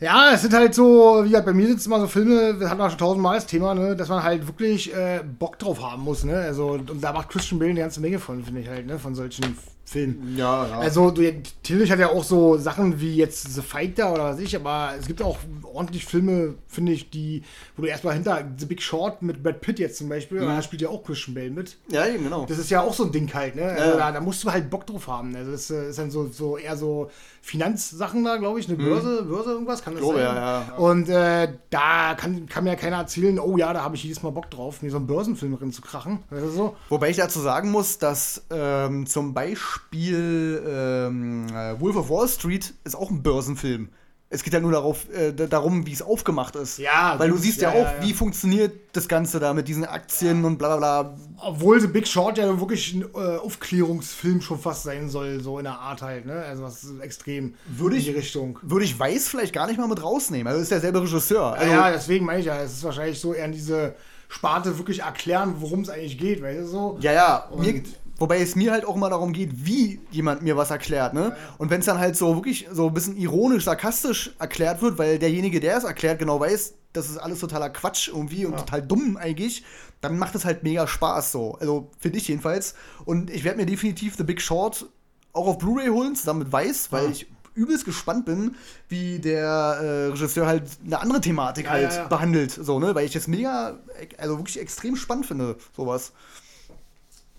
Ja, 0.00 0.32
es 0.34 0.42
sind 0.42 0.52
halt 0.52 0.74
so, 0.74 1.20
wie 1.24 1.28
gesagt, 1.28 1.46
bei 1.46 1.52
mir 1.52 1.66
sind 1.68 1.78
es 1.78 1.86
immer 1.86 2.00
so 2.00 2.06
Filme, 2.08 2.58
wir 2.58 2.68
hatten 2.68 2.80
auch 2.80 2.90
schon 2.90 2.98
tausendmal 2.98 3.36
das 3.36 3.46
Thema, 3.46 3.74
ne, 3.74 3.94
dass 3.96 4.08
man 4.08 4.22
halt 4.22 4.46
wirklich 4.46 4.92
äh, 4.94 5.20
Bock 5.38 5.58
drauf 5.58 5.80
haben 5.82 6.02
muss, 6.02 6.24
ne? 6.24 6.36
Also, 6.36 6.72
und 6.72 7.02
da 7.02 7.12
macht 7.12 7.28
Christian 7.30 7.58
Bale 7.58 7.70
eine 7.70 7.80
ganze 7.80 8.00
Menge 8.00 8.18
von, 8.18 8.42
finde 8.44 8.60
ich 8.60 8.68
halt, 8.68 8.86
ne? 8.86 8.98
Von 8.98 9.14
solchen 9.14 9.56
Film. 9.86 10.34
Ja, 10.36 10.66
ja. 10.66 10.78
Also, 10.80 11.10
du, 11.10 11.22
Tillich 11.62 11.92
hat 11.92 11.98
ja 12.00 12.08
auch 12.08 12.24
so 12.24 12.56
Sachen 12.56 13.00
wie 13.00 13.14
jetzt 13.16 13.54
The 13.54 13.60
Fighter 13.62 14.12
oder 14.12 14.24
was 14.24 14.36
weiß 14.36 14.42
ich, 14.42 14.56
aber 14.56 14.94
es 14.98 15.06
gibt 15.06 15.22
auch 15.22 15.38
ordentlich 15.62 16.04
Filme, 16.06 16.54
finde 16.68 16.92
ich, 16.92 17.10
die, 17.10 17.42
wo 17.76 17.82
du 17.82 17.88
erstmal 17.88 18.14
hinter 18.14 18.44
The 18.56 18.66
Big 18.66 18.82
Short 18.82 19.22
mit 19.22 19.42
Brad 19.42 19.60
Pitt 19.60 19.78
jetzt 19.78 19.98
zum 19.98 20.08
Beispiel, 20.08 20.40
Mhm. 20.40 20.46
da 20.46 20.62
spielt 20.62 20.82
ja 20.82 20.88
auch 20.88 21.04
Christian 21.04 21.34
Bale 21.34 21.50
mit. 21.50 21.76
ja, 21.88 22.06
eben, 22.06 22.24
genau. 22.24 22.46
Das 22.46 22.58
ist 22.58 22.70
ja 22.70 22.80
auch 22.80 22.94
so 22.94 23.04
ein 23.04 23.12
Ding 23.12 23.32
halt, 23.32 23.54
ne? 23.56 23.64
Also 23.64 23.90
Ja. 23.90 23.96
da, 23.96 24.12
da 24.12 24.20
musst 24.20 24.42
du 24.42 24.50
halt 24.50 24.68
Bock 24.70 24.86
drauf 24.86 25.06
haben. 25.06 25.36
Also 25.36 25.52
das 25.52 25.70
äh, 25.70 25.90
ist 25.90 25.98
dann 25.98 26.10
so, 26.10 26.26
so 26.28 26.56
eher 26.58 26.76
so 26.76 27.10
Finanzsachen 27.44 28.24
da, 28.24 28.38
glaube 28.38 28.58
ich, 28.58 28.68
eine 28.68 28.78
Börse, 28.78 29.22
Börse 29.22 29.50
irgendwas, 29.50 29.84
kann 29.84 29.92
das. 29.92 30.02
Glaube, 30.02 30.16
sein? 30.18 30.34
ja, 30.34 30.64
ja. 30.66 30.74
Und 30.76 31.10
äh, 31.10 31.52
da 31.68 32.14
kann, 32.14 32.46
kann 32.46 32.64
mir 32.64 32.74
keiner 32.74 32.96
erzählen, 32.96 33.38
oh 33.38 33.58
ja, 33.58 33.74
da 33.74 33.82
habe 33.82 33.96
ich 33.96 34.02
jedes 34.02 34.22
Mal 34.22 34.30
Bock 34.30 34.50
drauf, 34.50 34.80
mir 34.80 34.90
so 34.90 34.96
einen 34.96 35.06
Börsenfilm 35.06 35.54
drin 35.58 35.70
zu 35.70 35.82
krachen. 35.82 36.20
Also 36.30 36.48
so. 36.48 36.76
Wobei 36.88 37.10
ich 37.10 37.18
dazu 37.18 37.40
sagen 37.40 37.70
muss, 37.70 37.98
dass 37.98 38.46
ähm, 38.48 39.04
zum 39.04 39.34
Beispiel 39.34 40.62
ähm, 40.66 41.46
äh, 41.48 41.78
Wolf 41.78 41.96
of 41.96 42.08
Wall 42.08 42.28
Street 42.28 42.72
ist 42.84 42.96
auch 42.96 43.10
ein 43.10 43.22
Börsenfilm. 43.22 43.90
Es 44.34 44.42
geht 44.42 44.52
ja 44.52 44.58
nur 44.60 44.72
darauf, 44.72 45.08
äh, 45.12 45.32
darum, 45.32 45.86
wie 45.86 45.92
es 45.92 46.02
aufgemacht 46.02 46.56
ist. 46.56 46.78
Ja, 46.78 47.14
Weil 47.18 47.30
du 47.30 47.36
siehst 47.38 47.60
ja, 47.60 47.72
ja, 47.72 47.80
auch, 47.80 47.84
ja, 47.84 47.94
ja. 48.00 48.02
wie 48.02 48.12
funktioniert 48.12 48.72
das 48.92 49.06
Ganze 49.06 49.38
da 49.38 49.54
mit 49.54 49.68
diesen 49.68 49.84
Aktien 49.84 50.44
und 50.44 50.58
bla 50.58 50.76
bla 50.76 51.02
bla. 51.02 51.16
Obwohl 51.40 51.80
The 51.80 51.86
Big 51.86 52.08
Short 52.08 52.36
ja 52.38 52.58
wirklich 52.58 52.94
ein 52.94 53.02
äh, 53.14 53.36
Aufklärungsfilm 53.38 54.40
schon 54.40 54.58
fast 54.58 54.82
sein 54.82 55.08
soll, 55.08 55.40
so 55.40 55.58
in 55.58 55.64
der 55.64 55.78
Art 55.78 56.02
halt, 56.02 56.26
ne? 56.26 56.34
Also 56.48 56.66
ist 56.66 56.86
extrem 57.00 57.54
Würde 57.66 57.94
in 57.96 58.00
ich- 58.00 58.06
die 58.08 58.12
Richtung. 58.14 58.58
Würde 58.62 58.84
ich 58.84 58.98
Weiß 58.98 59.28
vielleicht 59.28 59.52
gar 59.52 59.66
nicht 59.66 59.78
mal 59.78 59.86
mit 59.88 60.02
rausnehmen. 60.02 60.46
Also 60.48 60.60
ist 60.62 60.70
derselbe 60.70 61.00
Regisseur. 61.02 61.52
Also, 61.54 61.70
ja, 61.72 61.90
deswegen 61.90 62.24
meine 62.24 62.40
ich 62.40 62.46
ja, 62.46 62.60
es 62.60 62.72
ist 62.72 62.84
wahrscheinlich 62.84 63.20
so 63.20 63.34
eher 63.34 63.44
in 63.44 63.52
diese 63.52 63.94
Sparte 64.28 64.76
wirklich 64.78 65.00
erklären, 65.02 65.54
worum 65.58 65.80
es 65.82 65.90
eigentlich 65.90 66.18
geht, 66.18 66.42
weißt 66.42 66.60
du 66.60 66.66
so? 66.66 66.98
Ja, 67.00 67.12
ja. 67.12 67.36
Und- 67.50 67.60
Mir, 67.66 67.82
wobei 68.18 68.40
es 68.40 68.54
mir 68.56 68.72
halt 68.72 68.84
auch 68.84 68.96
immer 68.96 69.10
darum 69.10 69.32
geht, 69.32 69.66
wie 69.66 70.00
jemand 70.10 70.42
mir 70.42 70.56
was 70.56 70.70
erklärt, 70.70 71.14
ne? 71.14 71.36
Und 71.58 71.70
wenn 71.70 71.80
es 71.80 71.86
dann 71.86 71.98
halt 71.98 72.16
so 72.16 72.34
wirklich 72.36 72.66
so 72.72 72.88
ein 72.88 72.94
bisschen 72.94 73.16
ironisch, 73.16 73.64
sarkastisch 73.64 74.34
erklärt 74.38 74.82
wird, 74.82 74.98
weil 74.98 75.18
derjenige, 75.18 75.60
der 75.60 75.76
es 75.78 75.84
erklärt, 75.84 76.18
genau 76.18 76.38
weiß, 76.40 76.74
das 76.92 77.08
ist 77.10 77.18
alles 77.18 77.40
totaler 77.40 77.70
Quatsch 77.70 78.08
irgendwie 78.08 78.46
und 78.46 78.56
total 78.56 78.80
dumm 78.82 79.16
eigentlich, 79.16 79.64
dann 80.00 80.16
macht 80.18 80.34
es 80.36 80.44
halt 80.44 80.62
mega 80.62 80.86
Spaß 80.86 81.32
so. 81.32 81.56
Also 81.58 81.90
finde 81.98 82.18
ich 82.18 82.28
jedenfalls. 82.28 82.74
Und 83.04 83.30
ich 83.30 83.42
werde 83.42 83.58
mir 83.58 83.66
definitiv 83.66 84.16
The 84.16 84.22
Big 84.22 84.40
Short 84.40 84.86
auch 85.32 85.48
auf 85.48 85.58
Blu-ray 85.58 85.88
holen, 85.88 86.14
zusammen 86.14 86.40
mit 86.40 86.52
Weiß, 86.52 86.92
weil 86.92 87.06
Ja. 87.06 87.10
ich 87.10 87.26
übelst 87.56 87.84
gespannt 87.84 88.26
bin, 88.26 88.54
wie 88.88 89.18
der 89.18 89.46
äh, 89.48 90.06
Regisseur 90.12 90.46
halt 90.46 90.64
eine 90.84 91.00
andere 91.00 91.20
Thematik 91.20 91.66
Ja, 91.66 91.70
halt 91.72 91.90
ja, 91.92 91.96
ja. 91.98 92.08
behandelt, 92.08 92.50
so, 92.52 92.78
ne? 92.78 92.94
Weil 92.94 93.06
ich 93.06 93.12
das 93.12 93.26
mega, 93.28 93.78
also 94.18 94.38
wirklich 94.38 94.60
extrem 94.60 94.94
spannend 94.96 95.26
finde, 95.26 95.56
sowas. 95.76 96.12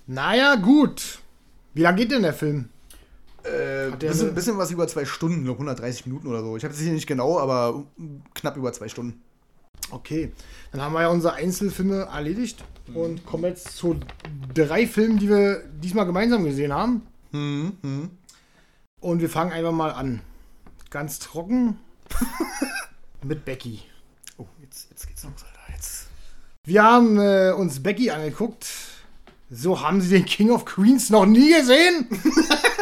Naja, 0.08 0.56
gut. 0.56 1.20
Wie 1.74 1.82
lange 1.82 1.98
geht 1.98 2.12
denn 2.12 2.22
der 2.22 2.34
Film? 2.34 2.70
Äh, 3.44 3.92
der 3.92 4.10
bisschen, 4.10 4.34
bisschen 4.34 4.58
was 4.58 4.72
über 4.72 4.88
zwei 4.88 5.06
Stunden, 5.06 5.44
glaub 5.44 5.58
130 5.58 6.06
Minuten 6.08 6.28
oder 6.28 6.42
so. 6.42 6.58
Ich 6.58 6.64
habe 6.64 6.74
es 6.74 6.80
hier 6.80 6.92
nicht 6.92 7.08
genau, 7.08 7.40
aber 7.40 7.84
knapp 8.34 8.58
über 8.58 8.74
zwei 8.74 8.88
Stunden. 8.88 9.22
Okay, 9.92 10.32
dann 10.72 10.82
haben 10.82 10.94
wir 10.94 11.02
ja 11.02 11.10
unsere 11.10 11.36
Einzelfilme 11.36 12.06
erledigt 12.06 12.64
und 12.94 13.26
kommen 13.26 13.44
jetzt 13.44 13.76
zu 13.76 14.00
drei 14.54 14.88
Filmen, 14.88 15.20
die 15.20 15.30
wir 15.30 15.64
diesmal 15.82 16.06
gemeinsam 16.06 16.44
gesehen 16.44 16.74
haben. 16.74 17.04
Hm, 17.32 17.74
hm. 17.82 18.10
Und 19.00 19.22
wir 19.22 19.30
fangen 19.30 19.52
einfach 19.52 19.72
mal 19.72 19.92
an. 19.92 20.22
Ganz 20.90 21.20
trocken 21.20 21.78
mit 23.24 23.46
Becky. 23.46 23.82
Oh, 24.38 24.48
jetzt, 24.62 24.90
jetzt 24.90 25.08
geht's 25.08 25.24
los, 25.24 25.34
Alter. 25.34 25.74
Jetzt. 25.74 26.08
Wir 26.64 26.84
haben 26.84 27.20
äh, 27.20 27.52
uns 27.52 27.84
Becky 27.84 28.10
angeguckt. 28.10 28.66
So 29.56 29.82
haben 29.82 30.02
sie 30.02 30.10
den 30.10 30.26
King 30.26 30.52
of 30.52 30.66
Queens 30.66 31.10
noch 31.10 31.26
nie 31.26 31.54
gesehen. 31.54 32.08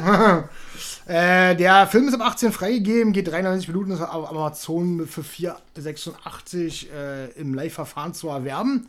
äh, 1.05 1.55
der 1.55 1.87
Film 1.87 2.07
ist 2.07 2.15
ab 2.15 2.21
18 2.21 2.51
freigegeben, 2.51 3.13
geht 3.13 3.27
93 3.27 3.67
Minuten, 3.67 3.91
ist 3.91 4.01
auf 4.01 4.29
Amazon 4.29 5.07
für 5.07 5.21
4,86 5.21 6.87
äh, 6.91 7.31
im 7.39 7.53
Live-Verfahren 7.53 8.13
zu 8.13 8.29
erwerben. 8.29 8.87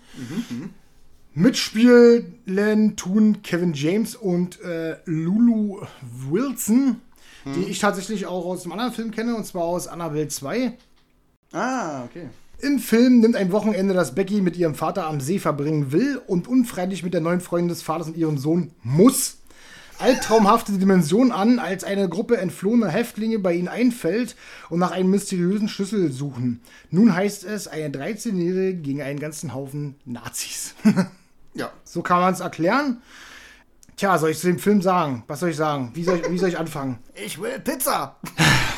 Mitspielen 1.34 2.96
tun 2.96 3.42
Kevin 3.42 3.74
James 3.74 4.16
und 4.16 4.60
äh, 4.62 4.96
Lulu 5.04 5.82
Wilson, 6.30 7.00
die 7.44 7.64
ich 7.64 7.80
tatsächlich 7.80 8.26
auch 8.26 8.46
aus 8.46 8.62
einem 8.62 8.72
anderen 8.72 8.92
Film 8.92 9.10
kenne, 9.10 9.34
und 9.34 9.44
zwar 9.44 9.64
aus 9.64 9.88
Annabelle 9.88 10.28
2. 10.28 10.78
Ah, 11.52 12.04
okay. 12.04 12.28
Im 12.64 12.78
Film 12.78 13.20
nimmt 13.20 13.36
ein 13.36 13.52
Wochenende, 13.52 13.92
das 13.92 14.14
Becky 14.14 14.40
mit 14.40 14.56
ihrem 14.56 14.74
Vater 14.74 15.06
am 15.06 15.20
See 15.20 15.38
verbringen 15.38 15.92
will 15.92 16.18
und 16.26 16.48
unfreiwillig 16.48 17.02
mit 17.02 17.12
der 17.12 17.20
neuen 17.20 17.42
Freundin 17.42 17.68
des 17.68 17.82
Vaters 17.82 18.06
und 18.06 18.16
ihrem 18.16 18.38
Sohn 18.38 18.70
muss. 18.82 19.36
Albtraumhafte 19.98 20.72
Dimension 20.72 21.30
an, 21.30 21.58
als 21.58 21.84
eine 21.84 22.08
Gruppe 22.08 22.38
entflohener 22.38 22.88
Häftlinge 22.88 23.38
bei 23.38 23.52
ihnen 23.52 23.68
einfällt 23.68 24.34
und 24.70 24.78
nach 24.78 24.92
einem 24.92 25.10
mysteriösen 25.10 25.68
Schlüssel 25.68 26.10
suchen. 26.10 26.62
Nun 26.88 27.14
heißt 27.14 27.44
es, 27.44 27.68
eine 27.68 27.90
13-Jährige 27.90 28.80
gegen 28.80 29.02
einen 29.02 29.20
ganzen 29.20 29.52
Haufen 29.52 29.96
Nazis. 30.06 30.74
Ja. 31.56 31.70
so 31.84 32.02
kann 32.02 32.20
man 32.20 32.32
es 32.32 32.40
erklären. 32.40 33.00
Tja, 33.96 34.18
soll 34.18 34.30
ich 34.30 34.38
zu 34.40 34.48
dem 34.48 34.58
Film 34.58 34.80
sagen? 34.82 35.22
Was 35.28 35.38
soll 35.38 35.50
ich 35.50 35.56
sagen? 35.56 35.90
Wie 35.94 36.02
soll 36.02 36.16
ich, 36.16 36.28
wie 36.28 36.38
soll 36.38 36.48
ich 36.48 36.58
anfangen? 36.58 36.98
Ich 37.14 37.40
will 37.40 37.60
Pizza! 37.60 38.16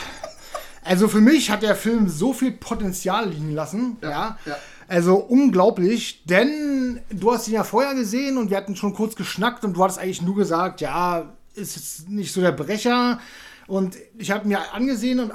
Also 0.87 1.09
für 1.09 1.21
mich 1.21 1.51
hat 1.51 1.63
der 1.63 1.75
Film 1.75 2.09
so 2.09 2.33
viel 2.33 2.53
Potenzial 2.53 3.29
liegen 3.29 3.53
lassen. 3.55 3.97
Ja. 4.03 4.39
ja. 4.47 4.57
Also 4.89 5.17
unglaublich, 5.17 6.23
denn 6.27 7.01
du 7.11 7.33
hast 7.33 7.49
ihn 7.49 7.55
ja 7.55 7.65
vorher 7.65 7.95
gesehen 7.95 8.39
und 8.39 8.51
wir 8.51 8.57
hatten 8.57 8.77
schon 8.77 8.95
kurz 8.95 9.17
geschnackt 9.17 9.65
und 9.65 9.77
du 9.77 9.83
hattest 9.83 9.99
eigentlich 9.99 10.23
nur 10.23 10.37
gesagt, 10.37 10.81
ja, 10.81 11.33
ist 11.55 11.75
jetzt 11.75 12.09
nicht 12.09 12.33
so 12.33 12.41
der 12.41 12.53
Brecher. 12.53 13.19
Und 13.67 13.97
ich 14.17 14.31
habe 14.31 14.47
mir 14.47 14.73
angesehen 14.73 15.19
und 15.19 15.33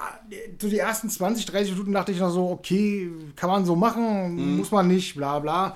so 0.60 0.70
die 0.70 0.80
ersten 0.80 1.10
20, 1.10 1.46
30 1.48 1.72
Minuten 1.74 1.92
dachte 1.92 2.14
ich 2.14 2.20
noch 2.20 2.32
so, 2.32 2.50
okay, 2.50 3.12
kann 3.36 3.50
man 3.50 3.66
so 3.66 3.76
machen, 3.76 4.56
muss 4.56 4.72
man 4.72 4.88
nicht, 4.88 5.16
bla 5.16 5.40
bla. 5.40 5.76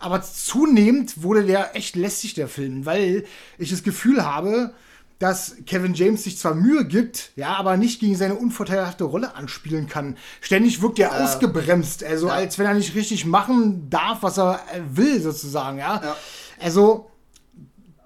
Aber 0.00 0.20
zunehmend 0.20 1.22
wurde 1.22 1.44
der 1.44 1.76
echt 1.76 1.94
lästig, 1.94 2.34
der 2.34 2.48
Film, 2.48 2.86
weil 2.86 3.24
ich 3.56 3.70
das 3.70 3.84
Gefühl 3.84 4.24
habe, 4.24 4.74
dass 5.22 5.54
Kevin 5.66 5.94
James 5.94 6.24
sich 6.24 6.36
zwar 6.36 6.52
Mühe 6.56 6.84
gibt, 6.84 7.30
ja, 7.36 7.54
aber 7.54 7.76
nicht 7.76 8.00
gegen 8.00 8.16
seine 8.16 8.34
unvorteilhafte 8.34 9.04
Rolle 9.04 9.36
anspielen 9.36 9.86
kann. 9.86 10.16
Ständig 10.40 10.82
wirkt 10.82 10.98
er 10.98 11.22
ausgebremst, 11.22 12.02
also 12.02 12.26
Ja. 12.26 12.32
als 12.32 12.58
wenn 12.58 12.66
er 12.66 12.74
nicht 12.74 12.96
richtig 12.96 13.24
machen 13.24 13.88
darf, 13.88 14.24
was 14.24 14.36
er 14.36 14.56
äh, 14.74 14.80
will, 14.96 15.22
sozusagen, 15.22 15.78
ja. 15.78 16.00
Ja. 16.02 16.16
Also, 16.58 17.08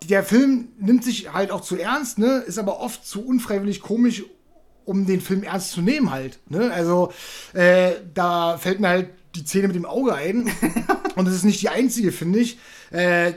der 0.04 0.24
Film 0.24 0.68
nimmt 0.78 1.04
sich 1.04 1.32
halt 1.32 1.50
auch 1.50 1.62
zu 1.62 1.78
ernst, 1.78 2.18
ne, 2.18 2.44
ist 2.46 2.58
aber 2.58 2.80
oft 2.80 3.06
zu 3.06 3.24
unfreiwillig 3.24 3.80
komisch, 3.80 4.22
um 4.84 5.06
den 5.06 5.22
Film 5.22 5.42
ernst 5.42 5.70
zu 5.70 5.80
nehmen 5.80 6.10
halt, 6.10 6.38
ne. 6.50 6.70
Also, 6.70 7.14
äh, 7.54 7.92
da 8.12 8.58
fällt 8.58 8.78
mir 8.78 8.88
halt 8.88 9.08
die 9.34 9.40
Szene 9.46 9.68
mit 9.68 9.76
dem 9.76 9.86
Auge 9.86 10.14
ein. 10.14 10.50
Und 11.16 11.24
das 11.26 11.34
ist 11.34 11.44
nicht 11.44 11.62
die 11.62 11.70
einzige, 11.70 12.12
finde 12.12 12.40
ich. 12.40 12.58
Äh, 12.90 13.32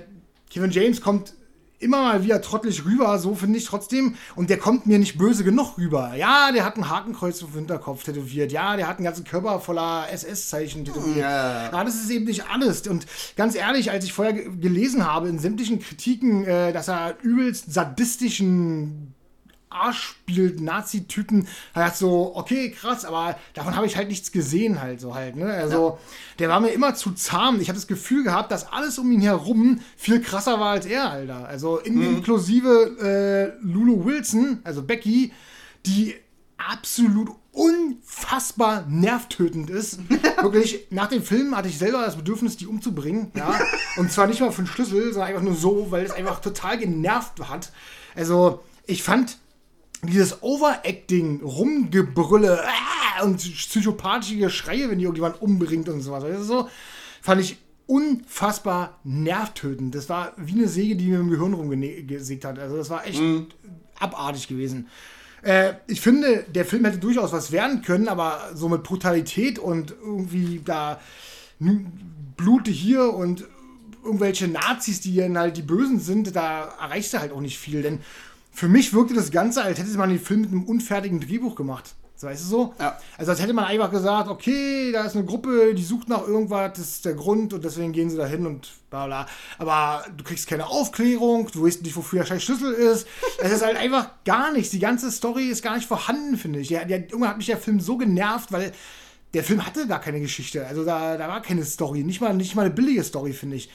Kevin 0.49 0.71
James 0.71 0.99
kommt 0.99 1.33
immer 1.79 2.01
mal 2.01 2.23
wieder 2.23 2.41
trottelig 2.41 2.83
rüber, 2.85 3.17
so 3.19 3.35
finde 3.35 3.57
ich 3.57 3.65
trotzdem. 3.65 4.15
Und 4.35 4.49
der 4.49 4.57
kommt 4.57 4.85
mir 4.85 4.99
nicht 4.99 5.17
böse 5.17 5.43
genug 5.43 5.77
rüber. 5.77 6.13
Ja, 6.15 6.51
der 6.51 6.65
hat 6.65 6.77
ein 6.77 6.89
Hakenkreuz 6.89 7.41
auf 7.41 7.51
dem 7.51 7.59
Hinterkopf 7.59 8.03
tätowiert. 8.03 8.51
Ja, 8.51 8.75
der 8.75 8.87
hat 8.87 8.97
einen 8.97 9.05
ganzen 9.05 9.23
Körper 9.23 9.59
voller 9.59 10.07
SS-Zeichen 10.11 10.85
tätowiert. 10.85 11.17
Ja. 11.17 11.71
Ja, 11.71 11.83
das 11.83 11.95
ist 11.95 12.09
eben 12.09 12.25
nicht 12.25 12.45
alles. 12.49 12.85
Und 12.87 13.05
ganz 13.35 13.55
ehrlich, 13.55 13.91
als 13.91 14.03
ich 14.05 14.13
vorher 14.13 14.33
ge- 14.33 14.49
gelesen 14.57 15.05
habe 15.05 15.29
in 15.29 15.39
sämtlichen 15.39 15.79
Kritiken, 15.79 16.43
äh, 16.45 16.73
dass 16.73 16.87
er 16.89 17.15
übelst 17.21 17.73
sadistischen 17.73 19.13
Arsch 19.69 20.01
spielt, 20.01 20.61
Nazi-Typen, 20.61 21.47
hat 21.73 21.95
so, 21.95 22.35
okay, 22.35 22.71
krass, 22.71 23.05
aber 23.05 23.37
davon 23.53 23.75
habe 23.75 23.85
ich 23.85 23.97
halt 23.97 24.07
nichts 24.07 24.31
gesehen 24.31 24.81
halt 24.81 24.99
so 24.99 25.13
halt, 25.13 25.35
ne? 25.35 25.45
Also, 25.53 25.99
der 26.39 26.49
war 26.49 26.59
mir 26.59 26.69
immer 26.69 26.95
zu 26.95 27.11
zahm. 27.11 27.61
Ich 27.61 27.69
habe 27.69 27.77
das 27.77 27.87
Gefühl 27.87 28.23
gehabt, 28.23 28.51
dass 28.51 28.71
alles 28.71 28.97
um 28.97 29.11
ihn 29.11 29.21
herum 29.21 29.79
viel 29.95 30.21
krasser 30.21 30.59
war 30.59 30.71
als 30.71 30.85
er, 30.87 31.11
Alter. 31.11 31.47
Also 31.47 31.77
in, 31.77 32.01
inklusive 32.01 33.57
äh, 33.61 33.65
Lulu 33.65 34.05
Wilson, 34.05 34.59
also 34.63 34.81
Becky, 34.81 35.33
die 35.85 36.15
absolut 36.57 37.29
unfassbar 37.51 38.85
nervtötend 38.87 39.69
ist. 39.69 39.99
Wirklich, 40.41 40.87
nach 40.89 41.07
dem 41.07 41.23
Film 41.23 41.55
hatte 41.55 41.67
ich 41.67 41.77
selber 41.77 42.03
das 42.05 42.15
Bedürfnis, 42.15 42.57
die 42.57 42.67
umzubringen. 42.67 43.31
Ja? 43.35 43.59
Und 43.97 44.11
zwar 44.11 44.27
nicht 44.27 44.39
mal 44.39 44.51
für 44.51 44.59
einen 44.59 44.67
Schlüssel, 44.67 45.13
sondern 45.13 45.29
einfach 45.29 45.43
nur 45.43 45.55
so, 45.55 45.91
weil 45.91 46.05
es 46.05 46.11
einfach 46.11 46.39
total 46.39 46.77
genervt 46.77 47.39
hat. 47.49 47.71
Also, 48.15 48.63
ich 48.85 49.03
fand 49.03 49.37
dieses 50.03 50.41
Overacting, 50.41 51.41
Rumgebrülle 51.41 52.63
ah, 52.63 53.23
und 53.23 53.37
psychopathische 53.37 54.49
Schreie, 54.49 54.89
wenn 54.89 54.99
die 54.99 55.05
irgendjemand 55.05 55.41
umbringt 55.41 55.89
und 55.89 56.01
sowas. 56.01 56.23
Weißt 56.23 56.39
du, 56.39 56.43
so, 56.43 56.69
fand 57.21 57.41
ich 57.41 57.57
unfassbar 57.85 58.99
nervtötend. 59.03 59.95
Das 59.95 60.09
war 60.09 60.33
wie 60.37 60.53
eine 60.53 60.67
Säge, 60.67 60.95
die 60.95 61.07
mir 61.07 61.19
im 61.19 61.29
Gehirn 61.29 61.53
rumgesägt 61.53 62.45
hat. 62.45 62.59
Also 62.59 62.77
das 62.77 62.89
war 62.89 63.05
echt 63.05 63.21
abartig 63.99 64.47
gewesen. 64.47 64.87
Äh, 65.41 65.73
ich 65.87 66.01
finde, 66.01 66.45
der 66.53 66.65
Film 66.65 66.85
hätte 66.85 66.99
durchaus 66.99 67.31
was 67.31 67.51
werden 67.51 67.81
können, 67.81 68.07
aber 68.07 68.51
so 68.53 68.69
mit 68.69 68.83
Brutalität 68.83 69.57
und 69.57 69.91
irgendwie 70.03 70.61
da 70.63 70.99
Blute 72.37 72.71
hier 72.71 73.13
und 73.13 73.45
irgendwelche 74.03 74.47
Nazis, 74.47 75.01
die 75.01 75.15
dann 75.15 75.37
halt 75.37 75.57
die 75.57 75.61
Bösen 75.61 75.99
sind, 75.99 76.35
da 76.35 76.73
erreichst 76.79 77.13
du 77.13 77.19
halt 77.19 77.31
auch 77.31 77.41
nicht 77.41 77.57
viel. 77.57 77.81
Denn 77.81 77.99
für 78.51 78.67
mich 78.67 78.93
wirkte 78.93 79.13
das 79.13 79.31
Ganze, 79.31 79.63
als 79.63 79.79
hätte 79.79 79.97
man 79.97 80.09
den 80.09 80.19
Film 80.19 80.41
mit 80.41 80.51
einem 80.51 80.63
unfertigen 80.63 81.19
Drehbuch 81.19 81.55
gemacht. 81.55 81.95
So, 82.19 82.27
weißt 82.27 82.43
du 82.43 82.47
so? 82.49 82.73
Ja. 82.77 82.99
Also 83.17 83.31
als 83.31 83.41
hätte 83.41 83.53
man 83.53 83.63
einfach 83.63 83.89
gesagt, 83.89 84.27
okay, 84.27 84.91
da 84.91 85.05
ist 85.05 85.15
eine 85.15 85.23
Gruppe, 85.23 85.73
die 85.73 85.83
sucht 85.83 86.09
nach 86.09 86.27
irgendwas, 86.27 86.73
das 86.73 86.89
ist 86.89 87.05
der 87.05 87.13
Grund 87.13 87.53
und 87.53 87.63
deswegen 87.63 87.93
gehen 87.93 88.09
sie 88.09 88.17
da 88.17 88.25
hin 88.25 88.45
und 88.45 88.67
bla 88.89 89.05
bla. 89.05 89.25
Aber 89.57 90.03
du 90.17 90.25
kriegst 90.25 90.45
keine 90.45 90.67
Aufklärung, 90.67 91.47
du 91.53 91.65
weißt 91.65 91.81
nicht, 91.81 91.95
wofür 91.95 92.19
der 92.19 92.25
scheiß 92.25 92.43
Schlüssel 92.43 92.73
ist. 92.73 93.07
Es 93.41 93.53
ist 93.53 93.63
halt 93.63 93.77
einfach 93.77 94.09
gar 94.25 94.51
nichts. 94.51 94.71
Die 94.71 94.79
ganze 94.79 95.11
Story 95.11 95.45
ist 95.45 95.63
gar 95.63 95.77
nicht 95.77 95.87
vorhanden, 95.87 96.35
finde 96.35 96.59
ich. 96.59 96.67
Der, 96.67 96.83
der, 96.83 96.99
irgendwann 96.99 97.29
hat 97.29 97.37
mich 97.37 97.45
der 97.45 97.57
Film 97.57 97.79
so 97.79 97.95
genervt, 97.95 98.51
weil 98.51 98.73
der 99.33 99.45
Film 99.45 99.65
hatte 99.65 99.87
gar 99.87 100.01
keine 100.01 100.19
Geschichte. 100.19 100.67
Also 100.67 100.83
da, 100.83 101.15
da 101.15 101.29
war 101.29 101.41
keine 101.41 101.63
Story. 101.63 102.03
Nicht 102.03 102.19
mal, 102.19 102.33
nicht 102.33 102.53
mal 102.53 102.65
eine 102.65 102.73
billige 102.73 103.05
Story, 103.05 103.31
finde 103.31 103.55
ich. 103.55 103.69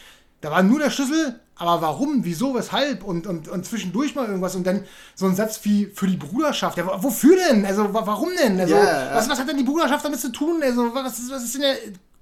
Da 0.45 0.51
war 0.51 0.63
nur 0.63 0.79
der 0.79 0.91
Schlüssel, 0.91 1.41
aber 1.57 1.81
warum, 1.81 2.25
wieso, 2.25 2.55
weshalb 2.55 3.03
und, 3.03 3.27
und, 3.27 3.49
und 3.49 3.65
zwischendurch 3.65 4.15
mal 4.15 4.27
irgendwas 4.27 4.55
und 4.55 4.67
dann 4.67 4.85
so 5.15 5.25
ein 5.27 5.35
Satz 5.35 5.61
wie 5.63 5.87
für 5.87 6.07
die 6.07 6.17
Bruderschaft. 6.19 6.77
Ja, 6.77 7.03
wofür 7.03 7.37
denn? 7.49 7.65
Also 7.65 7.95
wa- 7.95 8.03
warum 8.07 8.29
denn? 8.43 8.61
Also, 8.61 8.75
ja. 8.75 9.11
Was, 9.15 9.29
was 9.31 9.39
hat 9.39 9.49
denn 9.49 9.57
die 9.57 9.63
Bruderschaft 9.65 10.05
damit 10.05 10.21
zu 10.21 10.31
tun? 10.33 10.61
Also 10.63 10.95
was, 10.95 11.19
ist- 11.19 11.31
was 11.31 11.45
ist 11.45 11.55
denn 11.55 11.63
der 11.63 11.77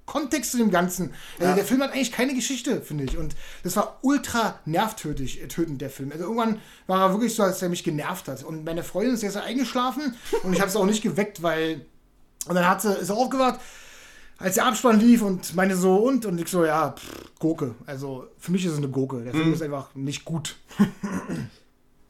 Kontext 0.05 0.51
zu 0.51 0.57
dem 0.57 0.71
Ganzen? 0.71 1.11
Also, 1.39 1.49
Ja. 1.49 1.55
Der 1.55 1.65
Film 1.65 1.81
hat 1.81 1.91
eigentlich 1.93 2.11
keine 2.11 2.33
Geschichte, 2.33 2.81
finde 2.81 3.03
ich. 3.05 3.17
Und 3.17 3.35
das 3.63 3.75
war 3.75 3.97
ultra 4.01 4.59
nervtötend, 4.65 5.41
äh, 5.41 5.47
tötend, 5.47 5.81
der 5.81 5.89
Film. 5.89 6.11
Also 6.11 6.23
irgendwann 6.25 6.59
war 6.87 7.01
er 7.01 7.11
wirklich 7.13 7.35
so, 7.35 7.43
als 7.43 7.61
er 7.61 7.69
mich 7.69 7.83
genervt 7.83 8.27
hat. 8.29 8.43
Und 8.43 8.63
meine 8.63 8.83
Freundin 8.83 9.13
ist 9.15 9.21
jetzt 9.23 9.35
eingeschlafen 9.37 10.15
und 10.43 10.53
ich 10.53 10.61
habe 10.61 10.71
sie 10.71 10.79
auch 10.79 10.85
nicht 10.85 11.01
geweckt, 11.03 11.43
weil 11.43 11.85
und 12.47 12.55
dann 12.55 12.67
hat 12.67 12.81
sie, 12.81 12.93
ist 12.93 13.09
aufgewacht, 13.11 13.59
als 14.43 14.55
der 14.55 14.65
Abspann 14.65 14.99
lief 14.99 15.21
und 15.21 15.55
meine 15.55 15.75
so 15.75 15.95
und 15.95 16.25
und 16.25 16.39
ich 16.39 16.49
so, 16.49 16.65
ja, 16.65 16.91
pff, 16.91 17.39
Gurke. 17.39 17.75
Also 17.85 18.27
für 18.37 18.51
mich 18.51 18.65
ist 18.65 18.73
es 18.73 18.77
eine 18.77 18.89
Gurke. 18.89 19.23
Der 19.23 19.33
Film 19.33 19.53
ist 19.53 19.61
einfach 19.61 19.95
nicht 19.95 20.25
gut. 20.25 20.57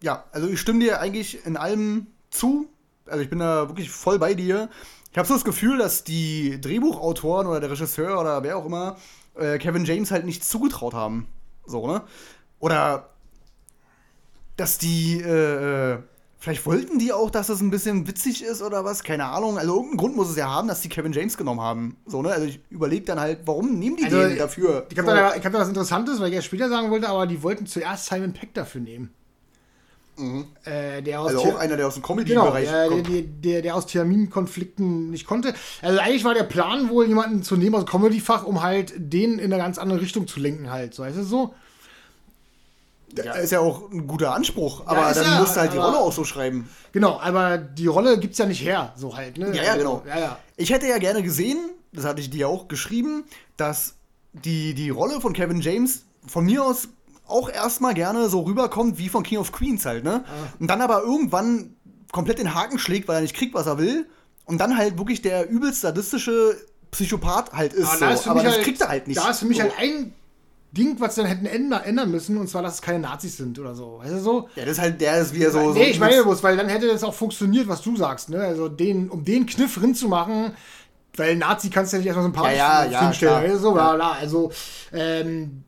Ja, 0.02 0.26
also 0.34 0.50
ich 0.50 0.60
stimme 0.60 0.80
dir 0.80 1.00
eigentlich 1.00 1.46
in 1.46 1.56
allem 1.56 2.08
zu. 2.30 2.68
Also 3.06 3.22
ich 3.22 3.30
bin 3.30 3.40
da 3.40 3.70
wirklich 3.70 3.90
voll 3.90 4.20
bei 4.20 4.34
dir. 4.34 4.70
Ich 5.14 5.18
habe 5.18 5.26
so 5.26 5.34
das 5.34 5.46
Gefühl, 5.46 5.78
dass 5.78 6.04
die 6.04 6.60
Drehbuchautoren 6.60 7.48
oder 7.48 7.62
der 7.62 7.72
Regisseur 7.72 8.20
oder 8.20 8.44
wer 8.44 8.58
auch 8.58 8.66
immer 8.66 8.98
äh, 9.36 9.58
Kevin 9.60 9.86
James 9.86 10.12
halt 10.12 10.26
nicht 10.26 10.44
zugetraut 10.44 10.94
haben. 10.94 11.28
So, 11.66 11.88
ne? 11.88 12.02
Oder 12.60 13.12
dass 14.58 14.78
die, 14.78 15.22
äh, 15.22 15.94
äh, 15.94 16.00
vielleicht 16.44 16.66
wollten 16.66 17.00
die 17.00 17.14
auch, 17.14 17.32
dass 17.32 17.48
es 17.48 17.62
ein 17.62 17.70
bisschen 17.72 18.06
witzig 18.06 18.44
ist 18.44 18.62
oder 18.62 18.84
was, 18.84 19.04
keine 19.04 19.28
Ahnung. 19.28 19.58
Also 19.58 19.76
irgendeinen 19.76 19.98
Grund 19.98 20.18
muss 20.18 20.30
es 20.30 20.36
ja 20.36 20.50
haben, 20.50 20.68
dass 20.68 20.82
die 20.82 20.89
Kevin 20.89 21.14
James 21.14 21.38
genommen 21.38 21.62
haben. 21.62 21.96
So, 22.06 22.22
ne? 22.22 22.32
Also 22.32 22.48
ich 22.48 22.60
überlege 22.70 23.06
dann 23.06 23.18
halt, 23.18 23.39
warum 23.46 23.80
nehmen 23.80 23.96
die 23.96 24.04
Also, 24.04 24.28
den 24.28 24.38
dafür? 24.38 24.86
Ich 24.91 24.98
habe 24.98 25.10
so. 25.10 25.16
da, 25.16 25.36
ich 25.36 25.46
hab 25.46 25.54
da 25.54 25.60
was 25.60 25.70
Interessantes, 25.70 26.20
weil 26.20 26.28
ich 26.30 26.36
ja 26.36 26.41
später 26.41 26.68
sagen 26.68 26.91
wollte, 26.91 27.08
aber 27.08 27.28
die 27.28 27.41
wollten 27.44 27.66
zuerst 27.66 28.08
Simon 28.08 28.34
Peck 28.34 28.54
dafür 28.54 28.82
nehmen. 28.82 29.14
Äh, 30.66 31.02
der 31.02 31.22
aus 31.22 31.30
also 31.30 31.44
auch 31.44 31.56
einer, 31.56 31.78
der 31.78 31.88
aus 31.88 31.96
dem 31.96 32.04
Genau, 32.04 32.14
Comedy-Bereich 32.14 32.66
der, 32.70 32.82
der, 32.82 32.89
kommt. 32.89 33.08
der, 33.08 33.22
der, 33.22 33.62
der 33.62 33.76
aus 33.76 33.86
Terminkonflikten 33.88 35.12
nicht 35.12 35.26
konnte. 35.26 35.54
Also 35.82 35.98
eigentlich 36.00 36.26
war 36.26 36.34
der 36.34 36.44
Plan 36.44 36.89
wohl, 36.89 37.08
jemanden 37.08 37.41
zu 37.41 37.56
nehmen 37.56 37.74
aus 37.76 37.86
dem 37.86 37.89
Comedy-Fach, 37.89 38.44
um 38.44 38.62
halt 38.62 38.94
den 38.98 39.39
in 39.39 39.52
eine 39.52 39.58
ganz 39.58 39.78
andere 39.78 40.02
Richtung 40.02 40.28
zu 40.28 40.41
lenken 40.41 40.70
halt. 40.70 40.94
So, 40.94 41.04
weißt 41.04 41.18
du 41.18 41.24
so? 41.24 41.56
Ja, 43.16 43.34
ist 43.34 43.51
ja 43.51 43.59
auch 43.59 43.91
ein 43.91 44.07
guter 44.07 44.34
Anspruch, 44.34 44.84
aber 44.86 45.09
ist 45.09 45.18
dann 45.18 45.32
ja, 45.32 45.39
musst 45.39 45.55
du 45.55 45.59
halt 45.61 45.74
die 45.74 45.78
Rolle 45.78 45.97
auch 45.97 46.11
so 46.11 46.24
schreiben. 46.24 46.70
Genau, 46.91 47.20
aber 47.20 47.57
die 47.57 47.88
Rolle 47.88 48.18
gibt's 48.18 48.38
ja 48.38 48.45
nicht 48.45 48.64
her, 48.64 48.93
so 48.95 49.16
halt, 49.16 49.38
ne? 49.38 49.55
Ja, 49.55 49.64
ja, 49.64 49.76
genau. 49.76 50.03
Ja, 50.07 50.20
ja. 50.20 50.39
Ich 50.57 50.72
hätte 50.72 50.88
ja 50.88 50.97
gerne 50.97 51.22
gesehen, 51.22 51.57
das 51.91 52.05
hatte 52.05 52.22
ich 52.22 52.30
dir 52.30 52.47
auch 52.47 52.68
geschrieben, 52.68 53.26
dass 53.57 53.95
die, 54.34 54.74
die 54.74 54.89
Rolle 54.89 55.22
von 55.22 55.34
Kevin 55.34 55.61
James 55.61 56.05
von 56.26 56.45
mir 56.45 56.64
aus 56.64 56.88
auch 57.28 57.49
erstmal 57.49 57.93
gerne 57.93 58.30
so 58.30 58.41
rüberkommt 58.41 58.97
wie 58.97 59.09
von 59.09 59.24
King 59.24 59.39
of 59.39 59.51
Queens 59.51 59.86
halt, 59.86 60.03
ne? 60.03 60.24
Und 60.59 60.70
dann 60.70 60.82
aber 60.82 61.01
irgendwann 61.01 61.76
komplett 62.11 62.39
den 62.39 62.53
Haken 62.53 62.80
schlägt, 62.80 63.07
weil 63.07 63.18
er 63.18 63.22
nicht 63.22 63.36
kriegt, 63.36 63.53
was 63.53 63.68
er 63.68 63.78
will. 63.78 64.07
Und 64.45 64.59
dann 64.59 64.78
halt 64.78 64.97
wirklich 64.97 65.22
der 65.22 65.49
übelst 65.49 65.82
sadistische 65.82 66.57
Psychopath 66.91 67.53
halt 67.53 67.74
ist. 67.74 68.01
Aber, 68.01 68.18
so. 68.18 68.30
aber 68.30 68.43
das 68.43 68.55
halt, 68.55 68.64
kriegt 68.64 68.82
er 68.82 68.89
halt 68.89 69.07
nicht. 69.07 69.20
Da 69.20 69.30
ist 69.30 69.39
für 69.39 69.45
mich 69.45 69.57
so. 69.57 69.64
halt 69.64 69.74
ein 69.78 70.14
Ding, 70.74 70.99
was 70.99 71.15
sie 71.15 71.21
dann 71.21 71.30
hätten 71.30 71.45
ändern, 71.45 71.84
ändern 71.84 72.09
müssen, 72.11 72.38
und 72.38 72.47
zwar, 72.47 72.63
dass 72.63 72.76
es 72.76 72.82
keine 72.82 72.99
Nazis 72.99 73.38
sind 73.38 73.59
oder 73.59 73.76
so. 73.76 73.99
Weißt 74.01 74.13
du 74.13 74.19
so? 74.19 74.49
Ja, 74.55 74.63
das 74.65 74.74
ist 74.74 74.82
halt, 74.82 74.99
der 75.01 75.19
ist 75.19 75.34
wieder 75.34 75.51
so. 75.51 75.59
nee, 75.59 75.74
so 75.74 75.80
ich 75.82 75.99
meine 75.99 76.24
bloß, 76.24 76.41
weil 76.43 76.57
dann 76.57 76.67
hätte 76.67 76.88
das 76.88 77.03
auch 77.03 77.13
funktioniert, 77.13 77.67
was 77.67 77.82
du 77.82 77.95
sagst, 77.95 78.30
ne? 78.30 78.39
Also 78.41 78.69
den, 78.69 79.09
um 79.09 79.24
den 79.24 79.45
Kniff 79.45 79.82
rin 79.82 79.93
zu 79.93 80.07
machen, 80.07 80.53
weil 81.15 81.36
Nazi 81.36 81.69
kannst 81.69 81.93
du 81.93 81.97
ja 81.97 81.99
nicht 81.99 82.07
erstmal 82.07 82.26
sympathisch 82.26 82.57
Ja, 82.57 82.86
ja, 82.86 82.91
ja, 82.91 82.99
hinstellen, 83.01 83.43
weißt 83.43 83.55
du, 83.55 83.59
so, 83.59 83.76
Ja. 83.78 83.93
bla. 83.93 84.11
Also, 84.13 84.51
ähm, 84.91 85.63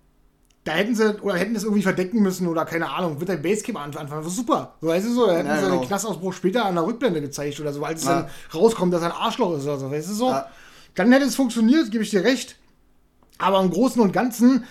da 0.63 0.71
hätten 0.71 0.95
sie, 0.95 1.21
oder 1.21 1.35
hätten 1.35 1.53
das 1.53 1.63
irgendwie 1.63 1.83
verdecken 1.83 2.23
müssen, 2.23 2.47
oder 2.47 2.65
keine 2.65 2.89
Ahnung, 2.89 3.19
wird 3.19 3.29
der 3.29 3.37
Basecamp 3.37 3.77
anfangen, 3.79 4.23
das 4.23 4.31
ist 4.31 4.37
super. 4.37 4.73
So, 4.81 4.87
weißt 4.87 5.05
du 5.05 5.13
so, 5.13 5.27
da 5.27 5.37
hätten 5.37 5.47
Ja, 5.47 5.57
sie 5.57 5.65
genau. 5.65 5.77
den 5.81 5.87
Knastausbruch 5.87 6.33
später 6.33 6.65
an 6.65 6.73
der 6.73 6.85
Rückblende 6.87 7.21
gezeigt 7.21 7.59
oder 7.59 7.71
so, 7.71 7.83
als 7.83 8.01
es 8.01 8.07
Ja. 8.07 8.21
dann 8.21 8.29
rauskommt, 8.53 8.91
dass 8.91 9.01
er 9.03 9.13
ein 9.13 9.21
Arschloch 9.21 9.55
ist 9.55 9.65
oder 9.65 9.77
so, 9.77 9.91
weißt 9.91 10.09
du 10.09 10.13
so. 10.15 10.35
Dann 10.95 11.11
hätte 11.11 11.25
es 11.25 11.35
funktioniert, 11.35 11.91
gebe 11.91 12.03
ich 12.03 12.09
dir 12.09 12.23
recht. 12.23 12.55
Aber 13.37 13.59
im 13.61 13.69
Großen 13.69 14.01
und 14.01 14.13
Ganzen 14.13 14.63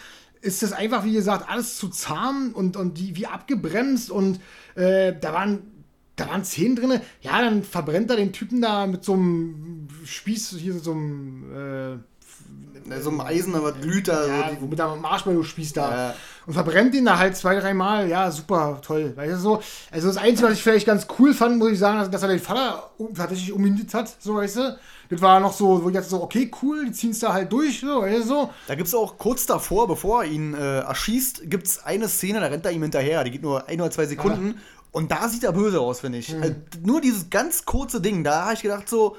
ist 0.44 0.62
das 0.62 0.72
einfach, 0.72 1.04
wie 1.04 1.12
gesagt, 1.12 1.48
alles 1.48 1.76
zu 1.76 1.88
zahm 1.88 2.52
und, 2.54 2.76
und 2.76 2.98
die 2.98 3.16
wie 3.16 3.26
abgebremst 3.26 4.10
und 4.10 4.40
äh, 4.74 5.14
da 5.18 5.32
waren. 5.32 5.70
Da 6.16 6.28
waren 6.28 6.44
Szenen 6.44 6.76
drin. 6.76 7.00
Ja, 7.22 7.42
dann 7.42 7.64
verbrennt 7.64 8.08
er 8.08 8.14
den 8.14 8.32
Typen 8.32 8.62
da 8.62 8.86
mit 8.86 9.02
so 9.02 9.14
einem 9.14 9.88
Spieß, 10.04 10.50
hier 10.60 10.78
so 10.78 10.92
einem 10.92 11.98
äh, 12.00 13.00
so 13.00 13.10
ein 13.10 13.20
Eisen, 13.20 13.54
aber 13.54 13.72
glüht 13.72 14.08
da. 14.08 14.26
ja, 14.26 14.50
so 14.58 14.66
mit 14.66 14.80
einem 14.80 15.00
Marshmallow-Spieß 15.00 15.72
da. 15.72 15.90
Ja. 15.90 16.14
Und 16.46 16.52
verbrennt 16.52 16.94
ihn 16.94 17.04
da 17.04 17.18
halt 17.18 17.36
zwei, 17.36 17.58
dreimal. 17.58 18.08
Ja, 18.08 18.30
super, 18.30 18.80
toll. 18.82 19.12
Weißt 19.16 19.32
du 19.32 19.38
so? 19.38 19.62
Also 19.90 20.08
das 20.08 20.16
Einzige, 20.16 20.48
was 20.48 20.54
ich 20.54 20.62
vielleicht 20.62 20.86
ganz 20.86 21.06
cool 21.18 21.32
fand, 21.34 21.58
muss 21.58 21.72
ich 21.72 21.78
sagen, 21.78 22.10
dass, 22.10 22.22
er 22.22 22.28
den 22.28 22.38
Vater 22.38 22.90
tatsächlich 23.14 23.52
umhintet 23.52 23.94
hat, 23.94 24.14
so 24.20 24.36
weißt 24.36 24.56
du. 24.56 24.78
Das 25.10 25.20
war 25.20 25.40
noch 25.40 25.52
so, 25.52 25.82
wo 25.82 25.88
ich 25.88 25.94
dachte 25.94 26.08
so, 26.08 26.22
okay, 26.22 26.50
cool, 26.62 26.86
die 26.86 26.92
ziehen 26.92 27.10
es 27.10 27.18
da 27.18 27.32
halt 27.32 27.52
durch, 27.52 27.80
so, 27.80 28.02
weißt 28.02 28.24
du 28.24 28.28
so. 28.28 28.50
Da 28.66 28.74
gibt 28.74 28.88
es 28.88 28.94
auch 28.94 29.18
kurz 29.18 29.46
davor, 29.46 29.86
bevor 29.86 30.24
er 30.24 30.30
ihn 30.30 30.54
äh, 30.54 30.80
erschießt, 30.80 31.50
gibt 31.50 31.66
es 31.66 31.84
eine 31.84 32.08
Szene, 32.08 32.40
da 32.40 32.46
rennt 32.46 32.64
er 32.64 32.72
ihm 32.72 32.82
hinterher. 32.82 33.24
Die 33.24 33.30
geht 33.30 33.42
nur 33.42 33.68
ein 33.68 33.80
oder 33.80 33.90
zwei 33.90 34.06
Sekunden. 34.06 34.60
Und 34.92 35.10
da 35.10 35.28
sieht 35.28 35.42
er 35.42 35.52
böse 35.52 35.80
aus, 35.80 36.00
finde 36.00 36.18
ich. 36.18 36.32
Äh, 36.32 36.54
nur 36.84 37.00
dieses 37.00 37.28
ganz 37.28 37.64
kurze 37.64 38.00
Ding, 38.00 38.22
da 38.22 38.44
habe 38.44 38.54
ich 38.54 38.62
gedacht, 38.62 38.88
so, 38.88 39.16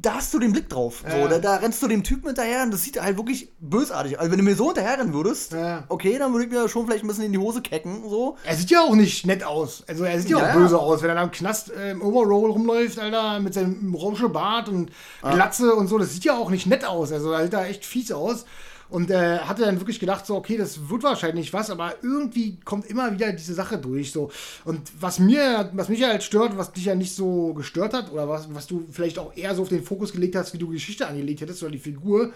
da 0.00 0.14
hast 0.14 0.32
du 0.32 0.38
den 0.38 0.52
Blick 0.52 0.68
drauf. 0.68 1.02
So, 1.08 1.16
Ja. 1.16 1.28
da, 1.28 1.38
da 1.38 1.56
rennst 1.56 1.82
du 1.82 1.88
dem 1.88 2.04
Typen 2.04 2.26
hinterher 2.28 2.62
und 2.62 2.70
das 2.72 2.84
sieht 2.84 3.00
halt 3.02 3.16
wirklich 3.16 3.50
bösartig. 3.58 4.18
Also, 4.18 4.30
wenn 4.30 4.38
du 4.38 4.44
mir 4.44 4.54
so 4.54 4.66
hinterherrennen 4.66 5.12
würdest, 5.12 5.52
Ja. 5.52 5.84
okay, 5.88 6.16
dann 6.18 6.32
würde 6.32 6.44
ich 6.46 6.50
mir 6.52 6.68
schon 6.68 6.86
vielleicht 6.86 7.04
ein 7.04 7.08
bisschen 7.08 7.24
in 7.24 7.32
die 7.32 7.38
Hose 7.38 7.62
kecken. 7.62 8.02
So. 8.08 8.36
Er 8.44 8.54
sieht 8.54 8.70
ja 8.70 8.80
auch 8.82 8.94
nicht 8.94 9.26
nett 9.26 9.42
aus. 9.44 9.82
Also 9.88 10.04
er 10.04 10.20
sieht 10.20 10.30
ja, 10.30 10.38
Ja, 10.38 10.50
auch 10.50 10.54
böse 10.54 10.78
aus, 10.78 11.02
wenn 11.02 11.08
er 11.08 11.16
da 11.16 11.22
im 11.24 11.30
Knast 11.32 11.70
äh, 11.72 11.90
im 11.90 12.02
Overall 12.02 12.50
rumläuft, 12.50 12.98
Alter, 12.98 13.40
mit 13.40 13.54
seinem 13.54 13.94
Rauschebart 13.94 14.68
und 14.68 14.90
Glatze 15.22 15.74
und 15.74 15.88
so. 15.88 15.98
Das 15.98 16.12
sieht 16.12 16.24
ja 16.24 16.36
auch 16.38 16.50
nicht 16.50 16.66
nett 16.66 16.84
aus. 16.84 17.10
Also 17.12 17.32
er 17.32 17.42
sieht 17.44 17.52
da 17.52 17.64
echt 17.66 17.84
fies 17.84 18.12
aus. 18.12 18.44
Und 18.90 19.10
äh, 19.10 19.38
hatte 19.40 19.62
dann 19.62 19.80
wirklich 19.80 20.00
gedacht, 20.00 20.24
so, 20.24 20.34
okay, 20.34 20.56
das 20.56 20.88
wird 20.88 21.02
wahrscheinlich 21.02 21.52
was, 21.52 21.68
aber 21.68 21.94
irgendwie 22.02 22.58
kommt 22.64 22.86
immer 22.86 23.12
wieder 23.12 23.32
diese 23.32 23.52
Sache 23.52 23.76
durch. 23.76 24.12
So. 24.12 24.30
Und 24.64 24.80
was 24.98 25.18
mir, 25.18 25.70
was 25.74 25.90
mich 25.90 26.02
halt 26.02 26.22
stört, 26.22 26.56
was 26.56 26.72
dich 26.72 26.86
ja 26.86 26.94
nicht 26.94 27.14
so 27.14 27.52
gestört 27.52 27.92
hat, 27.92 28.10
oder 28.10 28.28
was, 28.28 28.52
was 28.54 28.66
du 28.66 28.86
vielleicht 28.90 29.18
auch 29.18 29.36
eher 29.36 29.54
so 29.54 29.62
auf 29.62 29.68
den 29.68 29.82
Fokus 29.82 30.12
gelegt 30.12 30.36
hast, 30.36 30.54
wie 30.54 30.58
du 30.58 30.68
Geschichte 30.68 31.06
angelegt 31.06 31.42
hättest, 31.42 31.62
oder 31.62 31.72
die 31.72 31.78
Figur, 31.78 32.32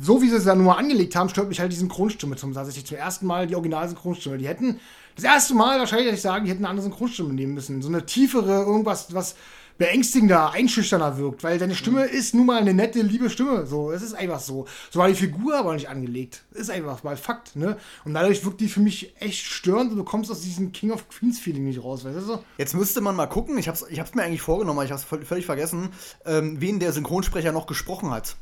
so 0.00 0.22
wie 0.22 0.28
sie 0.28 0.36
es 0.36 0.44
dann 0.44 0.62
nur 0.62 0.78
angelegt 0.78 1.14
haben, 1.14 1.28
stört 1.28 1.48
mich 1.48 1.60
halt 1.60 1.72
die 1.72 1.76
Synchronstimme 1.76 2.36
zum 2.36 2.54
tatsächlich 2.54 2.86
zum 2.86 2.96
ersten 2.96 3.26
Mal 3.26 3.46
die 3.46 3.54
Original-Synchronstimme. 3.54 4.38
Die 4.38 4.48
hätten 4.48 4.80
das 5.14 5.24
erste 5.24 5.54
Mal 5.54 5.78
wahrscheinlich, 5.78 6.08
dass 6.08 6.16
ich 6.16 6.22
sagen, 6.22 6.44
die 6.44 6.50
hätten 6.50 6.64
eine 6.64 6.70
andere 6.70 6.84
Synchronstimme 6.84 7.32
nehmen 7.32 7.54
müssen. 7.54 7.82
So 7.82 7.88
eine 7.88 8.04
tiefere, 8.04 8.62
irgendwas, 8.62 9.14
was 9.14 9.36
beängstigender, 9.78 10.52
einschüchterner 10.52 11.18
wirkt, 11.18 11.44
weil 11.44 11.58
deine 11.58 11.74
Stimme 11.74 12.04
ist 12.04 12.34
nun 12.34 12.46
mal 12.46 12.60
eine 12.60 12.74
nette, 12.74 13.02
liebe 13.02 13.30
Stimme. 13.30 13.66
So, 13.66 13.90
es 13.90 14.02
ist 14.02 14.14
einfach 14.14 14.40
so. 14.40 14.66
So 14.90 14.98
war 14.98 15.08
die 15.08 15.14
Figur 15.14 15.56
aber 15.56 15.74
nicht 15.74 15.88
angelegt. 15.88 16.44
Ist 16.52 16.70
einfach 16.70 17.02
mal 17.04 17.16
Fakt, 17.16 17.56
ne? 17.56 17.76
Und 18.04 18.14
dadurch 18.14 18.44
wirkt 18.44 18.60
die 18.60 18.68
für 18.68 18.80
mich 18.80 19.14
echt 19.20 19.44
störend 19.46 19.92
und 19.92 19.98
du 19.98 20.04
kommst 20.04 20.30
aus 20.30 20.40
diesem 20.40 20.72
King 20.72 20.92
of 20.92 21.08
Queens 21.08 21.38
Feeling 21.38 21.64
nicht 21.64 21.82
raus, 21.82 22.04
weißt 22.04 22.16
du 22.16 22.20
so? 22.20 22.44
Jetzt 22.58 22.74
müsste 22.74 23.00
man 23.00 23.16
mal 23.16 23.26
gucken, 23.26 23.58
ich 23.58 23.68
habe 23.68 23.76
es 23.76 23.86
ich 23.88 24.00
hab's 24.00 24.14
mir 24.14 24.22
eigentlich 24.22 24.42
vorgenommen, 24.42 24.78
aber 24.78 24.86
ich 24.86 24.92
habe 24.92 25.00
es 25.00 25.28
völlig 25.28 25.46
vergessen, 25.46 25.90
ähm, 26.24 26.60
wen 26.60 26.80
der 26.80 26.92
Synchronsprecher 26.92 27.52
noch 27.52 27.66
gesprochen 27.66 28.10
hat. 28.10 28.36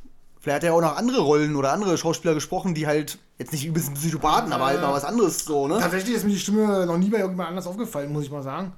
Vielleicht 0.44 0.56
hat 0.56 0.64
er 0.64 0.74
auch 0.74 0.82
noch 0.82 0.96
andere 0.96 1.22
Rollen 1.22 1.56
oder 1.56 1.72
andere 1.72 1.96
Schauspieler 1.96 2.34
gesprochen, 2.34 2.74
die 2.74 2.86
halt 2.86 3.18
jetzt 3.38 3.52
nicht 3.52 3.64
übelst 3.64 3.94
Psychopathen, 3.94 4.52
aber 4.52 4.66
halt 4.66 4.80
mal 4.82 4.92
was 4.92 5.04
anderes 5.04 5.44
so, 5.44 5.66
ne? 5.66 5.78
Tatsächlich 5.78 6.14
ist 6.14 6.24
mir 6.24 6.32
die 6.32 6.38
Stimme 6.38 6.84
noch 6.84 6.98
nie 6.98 7.08
bei 7.08 7.18
irgendjemand 7.18 7.48
anders 7.48 7.66
aufgefallen, 7.66 8.12
muss 8.12 8.24
ich 8.24 8.30
mal 8.30 8.42
sagen. 8.42 8.74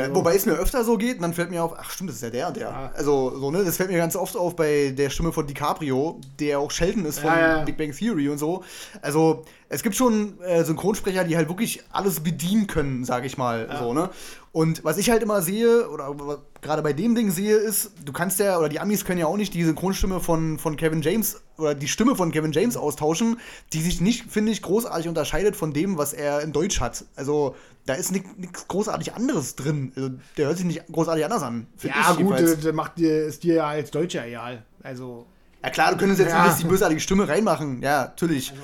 Also- 0.00 0.14
Wobei 0.14 0.34
es 0.34 0.46
mir 0.46 0.52
öfter 0.54 0.84
so 0.84 0.96
geht, 0.96 1.16
und 1.16 1.22
dann 1.22 1.32
fällt 1.34 1.50
mir 1.50 1.62
auf, 1.62 1.74
ach 1.78 1.90
stimmt, 1.90 2.10
das 2.10 2.16
ist 2.16 2.22
ja 2.22 2.30
der 2.30 2.50
der. 2.50 2.62
Ja. 2.68 2.92
Also, 2.94 3.38
so, 3.38 3.50
ne, 3.50 3.64
das 3.64 3.76
fällt 3.76 3.90
mir 3.90 3.98
ganz 3.98 4.16
oft 4.16 4.36
auf 4.36 4.56
bei 4.56 4.94
der 4.96 5.10
Stimme 5.10 5.32
von 5.32 5.46
DiCaprio, 5.46 6.20
der 6.40 6.58
auch 6.58 6.70
Sheldon 6.70 7.04
ist 7.04 7.18
von 7.20 7.30
Ja, 7.30 7.58
ja. 7.58 7.64
Big 7.64 7.76
Bang 7.76 7.92
Theory 7.92 8.28
und 8.28 8.38
so. 8.38 8.62
Also, 9.00 9.44
es 9.68 9.82
gibt 9.82 9.96
schon 9.96 10.40
äh, 10.42 10.64
Synchronsprecher, 10.64 11.24
die 11.24 11.36
halt 11.36 11.48
wirklich 11.48 11.82
alles 11.92 12.20
bedienen 12.20 12.66
können, 12.66 13.04
sage 13.04 13.26
ich 13.26 13.38
mal. 13.38 13.68
So, 13.78 13.94
ne? 13.94 14.10
Und 14.52 14.84
was 14.84 14.98
ich 14.98 15.08
halt 15.08 15.22
immer 15.22 15.40
sehe, 15.40 15.88
oder 15.88 16.14
gerade 16.60 16.82
bei 16.82 16.92
dem 16.92 17.14
Ding 17.14 17.30
sehe, 17.30 17.56
ist, 17.56 17.92
du 18.04 18.12
kannst 18.12 18.38
ja, 18.38 18.58
oder 18.58 18.68
die 18.68 18.80
Amis 18.80 19.06
können 19.06 19.18
ja 19.18 19.26
auch 19.26 19.38
nicht 19.38 19.54
die 19.54 19.64
Synchronstimme 19.64 20.20
von, 20.20 20.58
von 20.58 20.76
Kevin 20.76 21.00
James 21.00 21.40
oder 21.56 21.74
die 21.74 21.88
Stimme 21.88 22.16
von 22.16 22.32
Kevin 22.32 22.52
James 22.52 22.76
austauschen, 22.76 23.40
die 23.72 23.80
sich 23.80 24.02
nicht, 24.02 24.30
finde 24.30 24.52
ich, 24.52 24.60
großartig 24.60 25.08
unterscheidet 25.08 25.56
von 25.56 25.72
dem, 25.72 25.96
was 25.96 26.12
er 26.12 26.42
in 26.42 26.52
Deutsch 26.52 26.80
hat. 26.80 27.06
Also 27.16 27.56
da 27.86 27.94
ist 27.94 28.12
nichts 28.12 28.68
großartig 28.68 29.14
anderes 29.14 29.56
drin. 29.56 29.92
Also, 29.96 30.10
der 30.36 30.46
hört 30.46 30.58
sich 30.58 30.66
nicht 30.66 30.86
großartig 30.86 31.24
anders 31.24 31.42
an. 31.42 31.66
Ja, 31.82 32.12
gut, 32.12 32.62
der 32.62 32.72
macht 32.74 32.98
dir, 32.98 33.24
ist 33.24 33.44
dir 33.44 33.54
ja 33.54 33.66
als 33.68 33.90
Deutscher 33.90 34.26
egal. 34.26 34.64
Also. 34.82 35.26
Ja 35.62 35.70
klar, 35.70 35.92
du 35.92 35.96
könntest 35.96 36.20
jetzt 36.20 36.32
ja. 36.32 36.54
die 36.60 36.66
bösartige 36.66 37.00
Stimme 37.00 37.26
reinmachen. 37.26 37.80
Ja, 37.80 38.02
natürlich. 38.02 38.50
Also. 38.50 38.62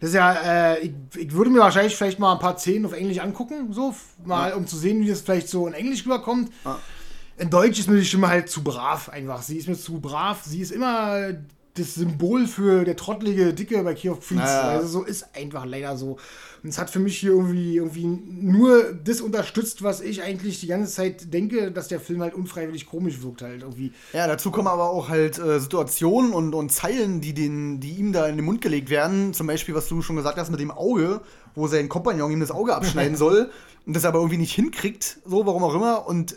Das 0.00 0.10
ist 0.10 0.14
ja, 0.14 0.32
äh, 0.32 0.78
ich, 0.80 0.92
ich, 1.16 1.32
würde 1.32 1.50
mir 1.50 1.60
wahrscheinlich 1.60 1.94
vielleicht 1.94 2.18
mal 2.18 2.32
ein 2.32 2.38
paar 2.38 2.58
Szenen 2.58 2.86
auf 2.86 2.92
Englisch 2.92 3.18
angucken, 3.18 3.72
so, 3.72 3.94
mal, 4.24 4.50
ja. 4.50 4.56
um 4.56 4.66
zu 4.66 4.76
sehen, 4.76 5.00
wie 5.02 5.08
das 5.08 5.20
vielleicht 5.20 5.48
so 5.48 5.66
in 5.66 5.74
Englisch 5.74 6.06
rüberkommt. 6.06 6.50
Ja. 6.64 6.78
In 7.36 7.50
Deutsch 7.50 7.78
ist 7.78 7.88
mir 7.88 7.96
die 7.96 8.04
Stimme 8.04 8.28
halt 8.28 8.48
zu 8.48 8.62
brav 8.62 9.08
einfach. 9.10 9.42
Sie 9.42 9.56
ist 9.56 9.68
mir 9.68 9.76
zu 9.76 10.00
brav. 10.00 10.42
Sie 10.44 10.60
ist 10.60 10.72
immer 10.72 11.32
das 11.74 11.94
Symbol 11.94 12.46
für 12.46 12.84
der 12.84 12.96
trottelige 12.96 13.54
Dicke 13.54 13.82
bei 13.82 13.94
Key 13.94 14.10
of 14.10 14.20
Queens. 14.20 14.42
Ja. 14.42 14.62
Also 14.62 14.88
so 14.88 15.04
ist 15.04 15.34
einfach 15.34 15.64
leider 15.64 15.96
so. 15.96 16.18
Und 16.62 16.68
es 16.68 16.78
hat 16.78 16.90
für 16.90 16.98
mich 16.98 17.18
hier 17.18 17.30
irgendwie, 17.30 17.76
irgendwie 17.76 18.06
nur 18.06 18.92
das 18.92 19.20
unterstützt, 19.20 19.82
was 19.82 20.00
ich 20.00 20.22
eigentlich 20.22 20.60
die 20.60 20.66
ganze 20.66 20.92
Zeit 20.92 21.32
denke, 21.32 21.72
dass 21.72 21.88
der 21.88 22.00
Film 22.00 22.20
halt 22.20 22.34
unfreiwillig 22.34 22.86
komisch 22.86 23.22
wirkt 23.22 23.42
halt 23.42 23.62
irgendwie. 23.62 23.92
Ja, 24.12 24.26
dazu 24.26 24.50
kommen 24.50 24.68
aber 24.68 24.90
auch 24.90 25.08
halt 25.08 25.38
äh, 25.38 25.58
Situationen 25.58 26.32
und, 26.32 26.54
und 26.54 26.70
Zeilen, 26.70 27.20
die, 27.20 27.32
den, 27.32 27.80
die 27.80 27.92
ihm 27.92 28.12
da 28.12 28.26
in 28.26 28.36
den 28.36 28.44
Mund 28.44 28.60
gelegt 28.60 28.90
werden. 28.90 29.32
Zum 29.32 29.46
Beispiel, 29.46 29.74
was 29.74 29.88
du 29.88 30.02
schon 30.02 30.16
gesagt 30.16 30.38
hast 30.38 30.50
mit 30.50 30.60
dem 30.60 30.70
Auge, 30.70 31.22
wo 31.54 31.66
sein 31.66 31.88
Kompagnon 31.88 32.30
ihm 32.30 32.40
das 32.40 32.50
Auge 32.50 32.74
abschneiden 32.74 33.16
soll 33.16 33.50
und 33.86 33.96
das 33.96 34.04
aber 34.04 34.18
irgendwie 34.18 34.38
nicht 34.38 34.54
hinkriegt, 34.54 35.18
so, 35.24 35.46
warum 35.46 35.64
auch 35.64 35.74
immer. 35.74 36.06
Und 36.06 36.34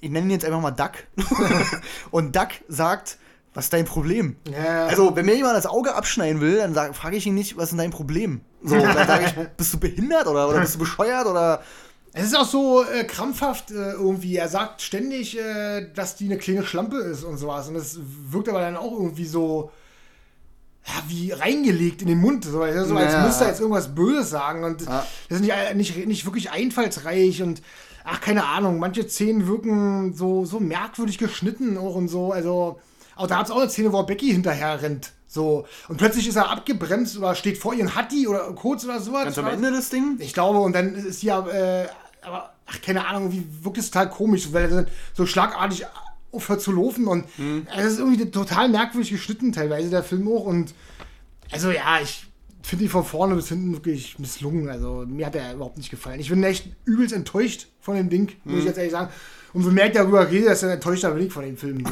ich 0.00 0.10
nenne 0.10 0.26
ihn 0.26 0.30
jetzt 0.30 0.44
einfach 0.44 0.60
mal 0.60 0.70
Duck. 0.70 0.92
und 2.10 2.34
Duck 2.34 2.48
sagt, 2.68 3.18
was 3.56 3.66
ist 3.66 3.72
dein 3.72 3.86
Problem? 3.86 4.36
Ja. 4.50 4.86
Also, 4.86 5.16
wenn 5.16 5.24
mir 5.24 5.34
jemand 5.34 5.56
das 5.56 5.64
Auge 5.64 5.94
abschneiden 5.94 6.42
will, 6.42 6.58
dann 6.58 6.92
frage 6.92 7.16
ich 7.16 7.26
ihn 7.26 7.34
nicht, 7.34 7.56
was 7.56 7.72
ist 7.72 7.78
dein 7.78 7.90
Problem? 7.90 8.42
So, 8.66 8.76
dann 8.76 9.06
sage 9.06 9.24
ich, 9.26 9.48
bist 9.56 9.74
du 9.74 9.78
behindert 9.78 10.26
oder, 10.26 10.48
oder 10.48 10.60
bist 10.60 10.74
du 10.74 10.78
bescheuert 10.80 11.26
oder. 11.26 11.62
Es 12.12 12.24
ist 12.24 12.36
auch 12.36 12.48
so 12.48 12.82
äh, 12.82 13.04
krampfhaft 13.04 13.70
äh, 13.70 13.92
irgendwie. 13.92 14.36
Er 14.36 14.48
sagt 14.48 14.80
ständig, 14.80 15.38
äh, 15.38 15.90
dass 15.94 16.16
die 16.16 16.24
eine 16.24 16.38
kleine 16.38 16.64
Schlampe 16.64 16.96
ist 16.96 17.24
und 17.24 17.36
sowas. 17.36 17.68
Und 17.68 17.74
das 17.74 17.98
wirkt 18.30 18.48
aber 18.48 18.60
dann 18.60 18.76
auch 18.76 18.92
irgendwie 18.92 19.26
so 19.26 19.70
ja, 20.86 20.94
wie 21.08 21.32
reingelegt 21.32 22.00
in 22.00 22.08
den 22.08 22.18
Mund. 22.18 22.44
So, 22.44 22.52
so 22.52 22.62
als 22.62 23.12
ja. 23.12 23.24
müsste 23.24 23.44
er 23.44 23.50
jetzt 23.50 23.60
irgendwas 23.60 23.94
Böses 23.94 24.30
sagen. 24.30 24.64
Und 24.64 24.82
ja. 24.82 25.06
das 25.28 25.40
ist 25.40 25.44
nicht, 25.44 25.74
nicht, 25.74 26.06
nicht 26.06 26.24
wirklich 26.24 26.50
einfallsreich 26.50 27.42
und 27.42 27.60
ach, 28.04 28.20
keine 28.20 28.46
Ahnung. 28.46 28.78
Manche 28.78 29.06
Szenen 29.06 29.46
wirken 29.46 30.14
so, 30.14 30.46
so 30.46 30.58
merkwürdig 30.58 31.18
geschnitten 31.18 31.76
auch 31.76 31.96
und 31.96 32.08
so. 32.08 32.32
Also 32.32 32.80
aber 33.16 33.28
da 33.28 33.38
hat 33.38 33.46
es 33.46 33.50
auch 33.50 33.60
eine 33.60 33.70
Szene, 33.70 33.92
wo 33.92 34.02
Becky 34.02 34.30
hinterher 34.30 34.80
rennt. 34.80 35.12
So. 35.26 35.66
Und 35.88 35.96
plötzlich 35.96 36.28
ist 36.28 36.36
er 36.36 36.50
abgebremst 36.50 37.16
oder 37.18 37.34
steht 37.34 37.58
vor 37.58 37.74
ihren 37.74 37.94
Hattie 37.94 38.26
oder 38.26 38.52
kurz 38.52 38.84
oder 38.84 39.00
sowas. 39.00 39.24
Ganz 39.24 39.38
am 39.38 39.46
Ende 39.48 39.70
das 39.70 39.90
Ding? 39.90 40.16
Ich 40.20 40.34
glaube, 40.34 40.60
und 40.60 40.74
dann 40.74 40.94
ist 40.94 41.20
sie 41.20 41.26
ja, 41.26 41.46
äh, 41.46 41.88
aber, 42.22 42.54
ach, 42.66 42.80
keine 42.82 43.06
Ahnung, 43.06 43.32
wie 43.32 43.44
wirkt 43.62 43.78
es 43.78 43.90
total 43.90 44.10
komisch, 44.10 44.52
weil 44.52 44.70
er 44.70 44.86
so 45.14 45.26
schlagartig 45.26 45.86
aufhört 46.32 46.60
zu 46.60 46.72
laufen 46.72 47.06
und 47.06 47.26
mhm. 47.38 47.66
es 47.76 47.92
ist 47.92 47.98
irgendwie 47.98 48.30
total 48.30 48.68
merkwürdig 48.68 49.10
geschnitten, 49.10 49.52
teilweise 49.52 49.90
der 49.90 50.02
Film 50.02 50.28
auch. 50.28 50.44
Und 50.44 50.74
also 51.50 51.70
ja, 51.70 52.00
ich 52.02 52.26
finde 52.62 52.84
ihn 52.84 52.90
von 52.90 53.04
vorne 53.04 53.36
bis 53.36 53.48
hinten 53.48 53.72
wirklich 53.72 54.18
misslungen. 54.18 54.68
Also 54.68 55.04
mir 55.06 55.26
hat 55.26 55.36
er 55.36 55.54
überhaupt 55.54 55.78
nicht 55.78 55.90
gefallen. 55.90 56.20
Ich 56.20 56.28
bin 56.28 56.42
echt 56.42 56.68
übelst 56.84 57.14
enttäuscht 57.14 57.68
von 57.80 57.94
dem 57.94 58.10
Ding, 58.10 58.32
muss 58.44 58.54
mhm. 58.54 58.58
ich 58.60 58.64
jetzt 58.66 58.76
ehrlich 58.76 58.92
sagen 58.92 59.10
umso 59.56 59.70
mehr 59.70 59.86
ich 59.86 59.92
darüber 59.92 60.30
rede, 60.30 60.48
desto 60.48 60.66
enttäuschter 60.66 61.10
bin 61.12 61.26
ich 61.26 61.32
von 61.32 61.42
den 61.42 61.56
Filmen. 61.56 61.84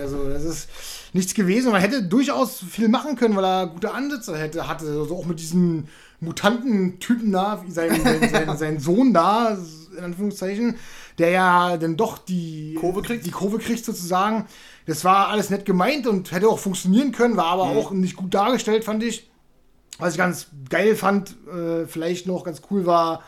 Also, 0.00 0.28
das 0.28 0.44
ist 0.44 0.68
nichts 1.12 1.34
gewesen. 1.34 1.72
Man 1.72 1.80
hätte 1.80 2.02
durchaus 2.02 2.58
viel 2.58 2.88
machen 2.88 3.16
können, 3.16 3.36
weil 3.36 3.44
er 3.44 3.66
gute 3.66 3.92
Ansätze 3.92 4.36
hätte, 4.36 4.68
hatte. 4.68 4.86
Also 4.86 5.16
auch 5.16 5.26
mit 5.26 5.40
diesem 5.40 5.84
Mutanten-Typen 6.20 7.32
da, 7.32 7.62
sein, 7.68 8.00
sein, 8.30 8.56
sein, 8.56 8.80
Sohn 8.80 9.12
da, 9.12 9.58
in 9.96 10.04
Anführungszeichen, 10.04 10.76
der 11.18 11.30
ja 11.30 11.76
dann 11.76 11.96
doch 11.96 12.18
die 12.18 12.74
Kurve 12.80 13.02
kriegt, 13.02 13.26
die 13.26 13.30
Kurve 13.30 13.58
kriegt 13.58 13.84
sozusagen. 13.84 14.46
Das 14.86 15.04
war 15.04 15.28
alles 15.28 15.50
nett 15.50 15.64
gemeint 15.64 16.06
und 16.06 16.32
hätte 16.32 16.48
auch 16.48 16.58
funktionieren 16.58 17.12
können, 17.12 17.36
war 17.36 17.46
aber 17.46 17.66
mhm. 17.66 17.76
auch 17.76 17.90
nicht 17.92 18.16
gut 18.16 18.34
dargestellt, 18.34 18.84
fand 18.84 19.02
ich. 19.02 19.30
Was 19.98 20.12
ich 20.14 20.18
ganz 20.18 20.48
geil 20.70 20.96
fand, 20.96 21.36
äh, 21.46 21.86
vielleicht 21.86 22.26
noch 22.26 22.44
ganz 22.44 22.62
cool 22.70 22.86
war, 22.86 23.22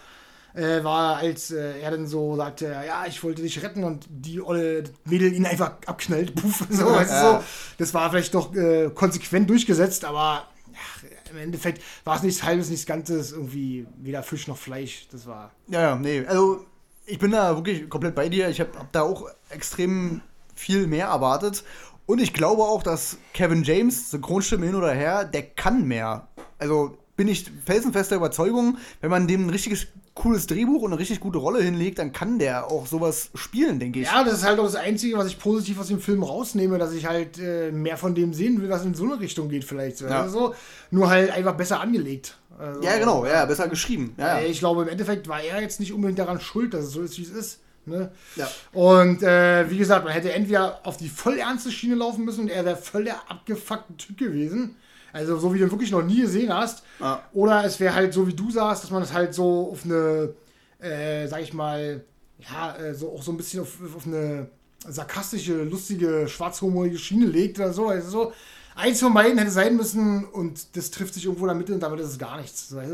äh, 0.55 0.85
war, 0.85 1.17
als 1.17 1.51
äh, 1.51 1.81
er 1.81 1.91
dann 1.91 2.07
so 2.07 2.37
sagte, 2.37 2.67
ja, 2.67 3.05
ich 3.07 3.23
wollte 3.25 3.43
dich 3.43 3.63
retten 3.63 3.85
und 3.85 4.07
die 4.09 4.41
olle 4.41 4.85
Mädel 5.05 5.33
ihn 5.33 5.47
einfach 5.47 5.73
abknallt. 5.87 6.35
Puff, 6.41 6.67
so, 6.71 6.91
ja. 6.91 7.05
so. 7.05 7.45
Das 7.79 7.93
war 7.93 8.11
vielleicht 8.11 8.35
doch 8.35 8.55
äh, 8.55 8.91
konsequent 8.95 9.51
durchgesetzt, 9.51 10.05
aber 10.05 10.47
ach, 10.75 11.05
im 11.31 11.39
Endeffekt 11.39 11.83
war 12.05 12.17
es 12.17 12.23
nichts 12.23 12.43
Halbes, 12.45 12.71
nichts 12.71 12.87
Ganzes, 12.87 13.33
irgendwie 13.33 13.87
weder 13.99 14.23
Fisch 14.23 14.47
noch 14.47 14.57
Fleisch. 14.57 15.09
Das 15.11 15.27
war. 15.27 15.51
Ja, 15.69 15.81
ja, 15.81 15.97
nee. 15.97 16.25
Also, 16.27 16.65
ich 17.07 17.19
bin 17.19 17.33
da 17.33 17.57
wirklich 17.57 17.89
komplett 17.91 18.15
bei 18.15 18.29
dir. 18.29 18.49
Ich 18.49 18.61
habe 18.61 18.71
hab 18.79 18.93
da 18.93 19.03
auch 19.03 19.29
extrem 19.51 20.23
viel 20.55 20.87
mehr 20.87 21.09
erwartet. 21.09 21.65
Und 22.07 22.21
ich 22.21 22.33
glaube 22.33 22.63
auch, 22.63 22.83
dass 22.83 23.19
Kevin 23.33 23.63
James, 23.63 24.11
Synchronstimme 24.11 24.67
hin 24.67 24.75
oder 24.75 24.93
her, 24.93 25.25
der 25.25 25.43
kann 25.43 25.87
mehr. 25.87 26.29
Also 26.59 26.97
bin 27.17 27.29
ich 27.29 27.51
felsenfester 27.65 28.17
Überzeugung, 28.17 28.79
wenn 29.01 29.11
man 29.11 29.27
dem 29.27 29.47
ein 29.47 29.51
richtiges 29.51 29.87
cooles 30.15 30.47
Drehbuch 30.47 30.83
und 30.83 30.93
eine 30.93 31.01
richtig 31.01 31.21
gute 31.21 31.39
Rolle 31.39 31.61
hinlegt, 31.61 31.99
dann 31.99 32.13
kann 32.13 32.39
der 32.39 32.71
auch 32.71 32.87
sowas 32.87 33.31
spielen, 33.35 33.81
denke 33.81 34.01
ich. 34.01 34.07
Ja, 34.07 34.23
das 34.23 34.35
ist 34.35 34.45
halt 34.45 34.59
auch 34.61 34.65
das 34.65 34.77
Einzige, 34.77 35.19
was 35.19 35.27
ich 35.27 35.39
positiv 35.39 35.81
aus 35.81 35.89
dem 35.89 36.01
Film 36.01 36.23
rausnehme, 36.23 36.79
dass 36.79 36.93
ich 36.93 37.07
halt 37.07 37.39
äh, 37.39 37.73
mehr 37.73 37.97
von 37.97 38.15
dem 38.15 38.33
sehen 38.33 38.63
will, 38.63 38.71
was 38.71 38.85
in 38.85 38.95
so 38.95 39.05
eine 39.05 39.19
Richtung 39.19 39.49
geht 39.49 39.65
vielleicht. 39.65 40.01
Ja. 40.01 40.23
Also, 40.23 40.55
nur 40.91 41.11
halt 41.11 41.31
einfach 41.31 41.57
besser 41.57 41.81
angelegt. 41.81 42.39
Also, 42.59 42.81
ja, 42.83 42.97
genau, 42.99 43.27
ja, 43.27 43.45
besser 43.45 43.69
geschrieben. 43.69 44.15
Ja, 44.17 44.41
ja. 44.41 44.47
Ich 44.47 44.61
glaube, 44.61 44.83
im 44.83 44.89
Endeffekt 44.89 45.27
war 45.27 45.43
er 45.43 45.61
jetzt 45.61 45.81
nicht 45.81 45.93
unbedingt 45.93 46.21
daran 46.21 46.41
schuld, 46.41 46.75
dass 46.75 46.85
es 46.85 46.93
so 46.93 47.03
ist, 47.03 47.19
wie 47.19 47.23
es 47.23 47.31
ist. 47.31 47.61
Ne? 47.87 48.11
Ja. 48.37 48.49
Und 48.73 49.23
äh, 49.23 49.69
wie 49.69 49.77
gesagt, 49.77 50.05
man 50.05 50.15
hätte 50.15 50.33
entweder 50.33 50.81
auf 50.85 50.97
die 50.97 51.09
voll 51.09 51.39
ernste 51.39 51.71
Schiene 51.71 51.97
laufen 51.97 52.25
müssen 52.25 52.43
und 52.43 52.51
er 52.51 52.65
wäre 52.65 52.77
voll 52.77 53.05
der 53.05 53.31
abgefuckte 53.31 53.97
Typ 53.97 54.17
gewesen. 54.17 54.77
Also 55.15 55.39
so 55.39 55.55
wie 55.55 55.59
du 55.59 55.65
ihn 55.65 55.71
wirklich 55.71 55.93
noch 55.93 56.03
nie 56.03 56.23
gesehen 56.23 56.53
hast. 56.53 56.83
Ah. 56.99 57.21
Oder 57.33 57.65
es 57.65 57.79
wäre 57.79 57.95
halt 57.95 58.13
so, 58.13 58.27
wie 58.27 58.35
du 58.35 58.51
sagst, 58.51 58.83
dass 58.83 58.91
man 58.91 59.03
es 59.03 59.13
halt 59.13 59.33
so 59.33 59.71
auf 59.71 59.85
eine, 59.85 60.35
äh, 60.81 61.29
sag 61.29 61.41
ich 61.41 61.55
mal, 61.55 62.03
ja, 62.39 62.77
äh, 62.77 62.95
so 62.95 63.13
auch 63.13 63.23
so 63.23 63.31
ein 63.31 63.37
bisschen 63.37 63.61
auf, 63.61 63.79
auf 63.97 64.07
eine 64.07 64.49
sarkastische, 64.89 65.63
lustige, 65.63 66.27
schwarzhumorige 66.27 66.99
Schiene 66.99 67.27
legt 67.27 67.61
oder 67.61 67.73
so. 67.73 67.87
Also 67.87 68.11
so, 68.11 68.33
eins 68.75 68.99
von 68.99 69.15
beiden 69.15 69.39
hätte 69.39 69.53
sein 69.53 69.77
müssen 69.77 70.25
und 70.25 70.77
das 70.77 70.91
trifft 70.91 71.15
sich 71.15 71.27
irgendwo 71.27 71.45
in 71.45 71.49
der 71.49 71.57
Mitte 71.57 71.75
und 71.75 71.81
damit 71.81 72.01
ist 72.01 72.09
es 72.09 72.19
gar 72.19 72.39
nichts. 72.39 72.69
So, 72.69 72.81
ja, 72.81 72.91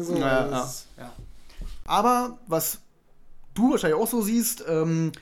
ja. 0.46 0.64
Ist, 0.64 0.88
ja. 0.98 1.12
Aber 1.86 2.38
was 2.46 2.80
du 3.54 3.70
wahrscheinlich 3.70 3.98
auch 3.98 4.08
so 4.08 4.20
siehst, 4.20 4.62
ähm, 4.68 5.12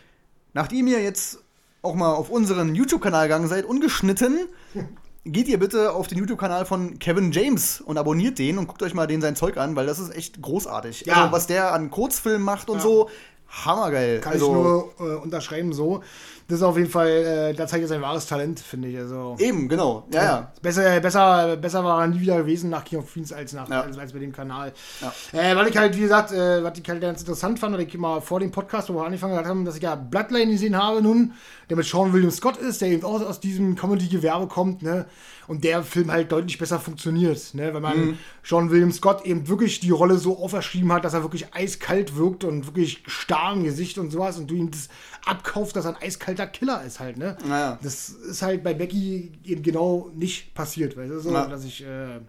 nachdem 0.53 0.89
ihr 0.89 1.01
jetzt 1.01 1.39
auch 1.81 1.95
mal 1.95 2.13
auf 2.13 2.29
unseren 2.29 2.75
YouTube-Kanal 2.75 3.29
gegangen 3.29 3.49
seid, 3.49 3.65
ungeschnitten, 3.65 4.49
geht 5.33 5.49
ihr 5.49 5.59
bitte 5.59 5.93
auf 5.93 6.07
den 6.07 6.18
YouTube-Kanal 6.18 6.66
von 6.66 6.99
Kevin 6.99 7.33
James 7.33 7.81
und 7.81 7.99
abonniert 7.99 8.39
den 8.39 8.59
und 8.59 8.66
guckt 8.66 8.83
euch 8.83 8.95
mal 8.95 9.07
den 9.07 9.20
sein 9.20 9.37
Zeug 9.37 9.57
an, 9.57 9.76
weil 9.76 9.87
das 9.87 9.99
ist 9.99 10.14
echt 10.14 10.41
großartig. 10.41 11.07
Ja. 11.07 11.14
Also, 11.14 11.33
was 11.33 11.47
der 11.47 11.72
an 11.72 11.91
Kurzfilmen 11.91 12.43
macht 12.43 12.70
und 12.70 12.79
ja. 12.79 12.83
so, 12.83 13.11
hammergeil. 13.49 14.20
Kann 14.20 14.35
also, 14.35 14.47
ich 14.47 14.53
nur 14.53 14.95
äh, 15.01 15.16
unterschreiben 15.16 15.72
so 15.72 16.03
das 16.49 16.61
ist 16.61 16.63
auf 16.63 16.79
jeden 16.79 16.89
Fall, 16.89 17.09
äh, 17.09 17.55
da 17.55 17.67
zeigt 17.67 17.83
er 17.83 17.89
sein 17.89 18.01
wahres 18.01 18.27
Talent, 18.27 18.59
finde 18.59 18.89
ich. 18.89 18.97
Also, 18.97 19.37
Eben, 19.39 19.69
genau. 19.69 20.07
Ja, 20.11 20.25
ja. 20.25 20.53
Besser, 20.63 20.99
besser, 20.99 21.59
besser 21.59 21.85
war 21.85 22.01
er 22.01 22.07
nie 22.07 22.21
wieder 22.21 22.39
gewesen 22.39 22.71
nach 22.71 22.87
King 22.87 23.01
of 23.01 23.13
Queens 23.13 23.35
als, 23.35 23.53
nach, 23.53 23.69
ja. 23.69 23.83
als, 23.83 23.99
als 23.99 24.15
bei 24.15 24.19
dem 24.19 24.33
Kanal. 24.33 24.73
Ja. 25.03 25.13
Äh, 25.39 25.55
weil 25.55 25.69
ich 25.69 25.77
halt, 25.77 25.95
wie 25.95 26.01
gesagt, 26.01 26.33
äh, 26.33 26.65
was 26.65 26.79
ich 26.79 26.89
halt 26.89 27.03
ganz 27.03 27.21
interessant 27.21 27.59
fand, 27.59 27.75
weil 27.75 27.87
ich 27.87 27.99
mal 27.99 28.23
vor 28.23 28.41
dem 28.41 28.51
Podcast, 28.51 28.89
wo 28.89 28.95
wir 28.95 29.05
angefangen 29.05 29.45
haben, 29.45 29.67
dass 29.67 29.77
ich 29.77 29.83
ja 29.83 29.95
Bloodline 29.95 30.51
gesehen 30.51 30.75
habe 30.75 31.03
nun, 31.03 31.35
der 31.69 31.77
mit 31.77 31.85
Sean 31.85 32.15
William 32.15 32.31
Scott 32.31 32.57
ist, 32.57 32.81
der 32.81 32.89
eben 32.89 33.05
auch 33.05 33.21
aus 33.21 33.41
diesem 33.41 33.77
Comedy-Gewerbe 33.77 34.47
kommt, 34.47 34.83
ne? 34.83 35.05
Und 35.49 35.65
der 35.65 35.83
Film 35.83 36.11
halt 36.11 36.31
deutlich 36.31 36.59
besser 36.59 36.79
funktioniert, 36.79 37.55
ne? 37.55 37.73
Weil 37.75 37.81
man 37.81 37.99
mhm. 37.99 38.19
Sean 38.43 38.71
William 38.71 38.93
Scott 38.93 39.27
eben 39.27 39.49
wirklich 39.49 39.81
die 39.81 39.91
Rolle 39.91 40.17
so 40.17 40.39
auferschrieben 40.39 40.93
hat, 40.93 41.05
dass 41.05 41.15
er 41.15 41.23
wirklich 41.23 41.55
eiskalt 41.55 42.17
wirkt 42.17 42.45
und 42.45 42.67
wirklich 42.67 43.03
starr 43.07 43.53
im 43.53 43.65
Gesicht 43.65 43.99
und 43.99 44.11
sowas 44.11 44.39
und 44.39 44.51
du 44.51 44.55
ihm 44.55 44.71
das 44.71 44.89
abkaufst, 45.29 45.76
dass 45.76 45.85
er 45.85 45.97
ein 45.97 46.03
eiskalter 46.03 46.47
Killer 46.47 46.83
ist 46.85 47.01
halt, 47.01 47.18
ne? 47.18 47.37
Naja. 47.47 47.79
Das 47.83 48.09
ist 48.09 48.43
halt 48.43 48.62
bei 48.62 48.74
Becky 48.74 49.33
eben 49.45 49.62
genau 49.62 50.11
nicht 50.14 50.55
passiert, 50.55 50.97
weißt 50.97 51.11
du, 51.11 51.20
so, 51.20 51.31
dass 51.33 51.64
ich 51.64 51.85
äh, 51.85 52.20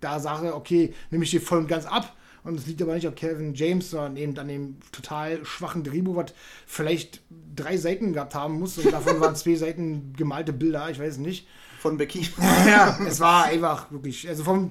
da 0.00 0.20
sage, 0.20 0.54
okay, 0.54 0.94
nehme 1.10 1.24
ich 1.24 1.30
dir 1.30 1.40
voll 1.40 1.58
und 1.58 1.68
ganz 1.68 1.86
ab, 1.86 2.14
Und 2.44 2.58
es 2.58 2.66
liegt 2.66 2.80
aber 2.80 2.94
nicht 2.94 3.06
an 3.06 3.14
Kevin 3.14 3.54
James, 3.54 3.90
sondern 3.90 4.16
eben 4.16 4.38
an 4.38 4.48
dem 4.48 4.76
total 4.92 5.44
schwachen 5.44 5.84
Drehbuch, 5.84 6.16
was 6.16 6.32
vielleicht 6.66 7.20
drei 7.54 7.76
Seiten 7.76 8.12
gehabt 8.12 8.34
haben 8.34 8.58
muss. 8.58 8.78
Und 8.78 8.92
davon 8.92 9.20
waren 9.20 9.34
zwei 9.36 9.56
Seiten 9.56 10.12
gemalte 10.16 10.52
Bilder, 10.52 10.88
ich 10.90 10.98
weiß 10.98 11.14
es 11.14 11.18
nicht. 11.18 11.46
Von 11.80 11.96
Becky. 11.96 12.28
ja, 12.66 12.98
es 13.06 13.20
war 13.20 13.44
einfach 13.44 13.90
wirklich. 13.90 14.28
Also 14.28 14.44
vom, 14.44 14.70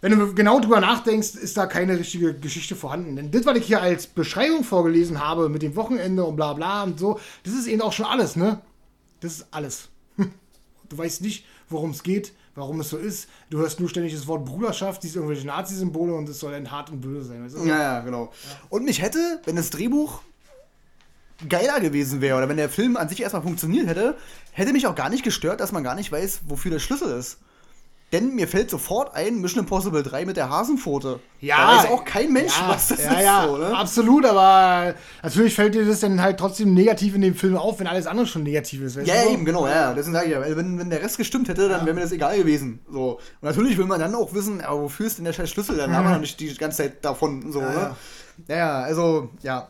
wenn 0.00 0.18
du 0.18 0.34
genau 0.34 0.60
drüber 0.60 0.80
nachdenkst, 0.80 1.34
ist 1.34 1.56
da 1.56 1.66
keine 1.66 1.98
richtige 1.98 2.34
Geschichte 2.34 2.76
vorhanden. 2.76 3.16
Denn 3.16 3.30
das, 3.30 3.46
was 3.46 3.56
ich 3.56 3.66
hier 3.66 3.80
als 3.80 4.06
Beschreibung 4.06 4.62
vorgelesen 4.62 5.24
habe 5.24 5.48
mit 5.48 5.62
dem 5.62 5.76
Wochenende 5.76 6.24
und 6.24 6.36
bla 6.36 6.52
bla 6.52 6.84
und 6.84 6.98
so, 6.98 7.18
das 7.42 7.54
ist 7.54 7.66
eben 7.66 7.82
auch 7.82 7.92
schon 7.92 8.06
alles, 8.06 8.36
ne? 8.36 8.60
Das 9.20 9.32
ist 9.32 9.46
alles. 9.50 9.88
Du 10.90 10.98
weißt 10.98 11.22
nicht, 11.22 11.46
worum 11.70 11.90
es 11.90 12.02
geht, 12.02 12.34
warum 12.54 12.78
es 12.80 12.90
so 12.90 12.98
ist. 12.98 13.28
Du 13.48 13.58
hörst 13.58 13.80
nur 13.80 13.88
ständig 13.88 14.14
das 14.14 14.26
Wort 14.26 14.44
Bruderschaft, 14.44 15.02
diese 15.02 15.18
irgendwelche 15.18 15.46
Nazi-Symbole 15.46 16.14
und 16.14 16.28
es 16.28 16.38
soll 16.38 16.52
dann 16.52 16.70
hart 16.70 16.90
und 16.90 17.00
böse 17.00 17.28
sein. 17.28 17.42
Weißt 17.42 17.56
du? 17.56 17.64
Ja, 17.64 17.78
ja, 17.78 18.00
genau. 18.00 18.30
Und 18.68 18.84
mich 18.84 19.00
hätte, 19.00 19.40
wenn 19.46 19.56
das 19.56 19.70
Drehbuch 19.70 20.20
geiler 21.48 21.80
gewesen 21.80 22.20
wäre 22.20 22.36
oder 22.38 22.48
wenn 22.48 22.56
der 22.56 22.68
Film 22.68 22.96
an 22.96 23.08
sich 23.08 23.22
erstmal 23.22 23.42
funktioniert 23.42 23.86
hätte, 23.86 24.16
hätte 24.52 24.72
mich 24.72 24.86
auch 24.86 24.94
gar 24.94 25.08
nicht 25.10 25.24
gestört, 25.24 25.60
dass 25.60 25.72
man 25.72 25.84
gar 25.84 25.94
nicht 25.94 26.10
weiß, 26.12 26.42
wofür 26.46 26.70
der 26.70 26.78
Schlüssel 26.78 27.18
ist. 27.18 27.38
Denn 28.12 28.36
mir 28.36 28.46
fällt 28.46 28.70
sofort 28.70 29.12
ein 29.16 29.40
Mission 29.40 29.64
Impossible 29.64 30.04
3 30.04 30.24
mit 30.24 30.36
der 30.36 30.48
Hasenpfote. 30.48 31.18
Ja. 31.40 31.56
Da 31.56 31.78
weiß 31.78 31.90
auch 31.90 32.04
kein 32.04 32.32
Mensch, 32.32 32.56
ja, 32.56 32.68
was 32.68 32.86
das 32.86 33.02
ja, 33.02 33.12
ist. 33.12 33.24
Ja, 33.24 33.46
so, 33.48 33.56
ne? 33.56 33.76
absolut, 33.76 34.24
aber 34.24 34.94
natürlich 35.22 35.54
fällt 35.54 35.74
dir 35.74 35.84
das 35.84 35.98
dann 35.98 36.22
halt 36.22 36.38
trotzdem 36.38 36.74
negativ 36.74 37.16
in 37.16 37.22
dem 37.22 37.34
Film 37.34 37.56
auf, 37.56 37.80
wenn 37.80 37.88
alles 37.88 38.06
andere 38.06 38.28
schon 38.28 38.44
negativ 38.44 38.82
ist. 38.82 38.96
Ja, 38.98 39.02
du 39.02 39.08
ja, 39.08 39.22
so? 39.24 39.30
eben, 39.30 39.44
genau, 39.44 39.66
ja. 39.66 39.92
Deswegen 39.94 40.14
sage 40.14 40.26
ich 40.26 40.32
ja, 40.32 40.40
weil 40.40 40.56
wenn, 40.56 40.78
wenn 40.78 40.90
der 40.90 41.02
Rest 41.02 41.18
gestimmt 41.18 41.48
hätte, 41.48 41.68
dann 41.68 41.86
wäre 41.86 41.94
mir 41.94 42.02
das 42.02 42.12
egal 42.12 42.38
gewesen. 42.38 42.78
So. 42.88 43.18
Und 43.40 43.48
natürlich 43.48 43.78
will 43.78 43.86
man 43.86 43.98
dann 43.98 44.14
auch 44.14 44.32
wissen, 44.32 44.60
aber 44.60 44.82
wofür 44.82 45.06
ist 45.06 45.18
denn 45.18 45.24
der 45.24 45.32
scheiß 45.32 45.50
Schlüssel? 45.50 45.76
Dann 45.76 45.92
haben 45.92 46.04
wir 46.04 46.12
noch 46.12 46.20
nicht 46.20 46.38
die 46.38 46.54
ganze 46.54 46.84
Zeit 46.84 47.04
davon. 47.04 47.50
So, 47.50 47.62
Ja, 47.62 47.68
ne? 47.68 47.74
ja. 47.74 47.96
Naja, 48.46 48.80
also, 48.82 49.30
ja. 49.42 49.68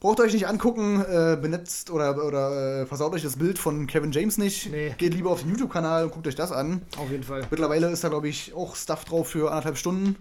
Braucht 0.00 0.18
euch 0.20 0.32
nicht 0.32 0.48
angucken, 0.48 1.04
äh, 1.04 1.36
benetzt 1.36 1.90
oder, 1.90 2.24
oder 2.24 2.80
äh, 2.80 2.86
versaut 2.86 3.12
euch 3.12 3.22
das 3.22 3.36
Bild 3.36 3.58
von 3.58 3.86
Kevin 3.86 4.12
James 4.12 4.38
nicht. 4.38 4.70
Nee. 4.70 4.94
Geht 4.96 5.12
lieber 5.12 5.30
auf 5.30 5.42
den 5.42 5.50
YouTube-Kanal 5.50 6.04
und 6.04 6.12
guckt 6.12 6.26
euch 6.26 6.34
das 6.34 6.52
an. 6.52 6.80
Auf 6.96 7.10
jeden 7.10 7.22
Fall. 7.22 7.42
Mittlerweile 7.50 7.90
ist 7.90 8.02
da, 8.02 8.08
glaube 8.08 8.26
ich, 8.26 8.54
auch 8.54 8.76
Stuff 8.76 9.04
drauf 9.04 9.28
für 9.28 9.50
anderthalb 9.50 9.76
Stunden. 9.76 10.16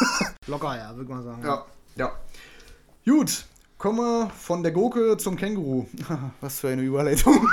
Locker, 0.46 0.76
ja, 0.76 0.94
würde 0.94 1.10
man 1.10 1.24
sagen. 1.24 1.42
Ja, 1.42 1.64
ja. 1.96 2.12
Gut, 3.06 3.46
kommen 3.78 4.00
wir 4.00 4.30
von 4.38 4.62
der 4.62 4.72
Gurke 4.72 5.16
zum 5.16 5.36
Känguru. 5.36 5.86
Was 6.42 6.60
für 6.60 6.68
eine 6.68 6.82
Überleitung. 6.82 7.48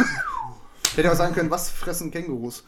Ich 0.84 0.98
hätte 0.98 1.10
auch 1.14 1.16
sagen 1.16 1.34
können, 1.34 1.50
was 1.50 1.70
fressen 1.70 2.12
Kängurus? 2.12 2.66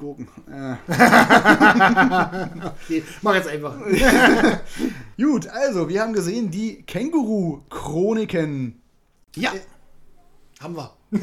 Gurken. 0.00 0.26
Äh. 0.50 0.76
Okay, 2.82 3.02
mach 3.22 3.34
jetzt 3.34 3.48
einfach. 3.48 3.76
Gut, 5.16 5.46
also, 5.46 5.88
wir 5.88 6.00
haben 6.00 6.12
gesehen 6.12 6.50
die 6.50 6.82
Känguru-Chroniken. 6.82 8.80
Ja. 9.36 9.52
Haben 10.60 10.76
wir. 10.76 10.96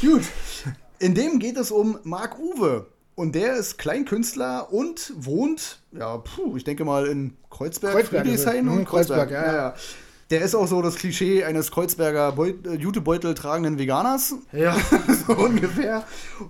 Gut, 0.00 0.22
in 0.98 1.14
dem 1.14 1.38
geht 1.38 1.56
es 1.56 1.70
um 1.70 1.98
Marc 2.02 2.38
Uwe. 2.38 2.86
Und 3.14 3.34
der 3.34 3.56
ist 3.56 3.76
Kleinkünstler 3.76 4.72
und 4.72 5.12
wohnt, 5.14 5.82
ja, 5.92 6.16
puh, 6.16 6.56
ich 6.56 6.64
denke 6.64 6.86
mal 6.86 7.06
in 7.06 7.36
Kreuzberg, 7.50 7.92
Kreuzberg, 7.92 8.24
Friedrichshain 8.24 8.66
und 8.66 8.78
mhm, 8.78 8.84
Kreuzberg, 8.86 9.28
Kreuzberg. 9.28 9.46
ja, 9.46 9.68
ja. 9.68 9.74
Der 10.30 10.42
ist 10.42 10.54
auch 10.54 10.68
so 10.68 10.80
das 10.80 10.94
Klischee 10.94 11.42
eines 11.42 11.72
Kreuzberger 11.72 12.36
äh, 12.38 12.74
Jutebeutel 12.76 13.34
tragenden 13.34 13.78
Veganers. 13.78 14.36
Ja. 14.52 14.76
so 15.26 15.34
ungefähr. 15.34 16.04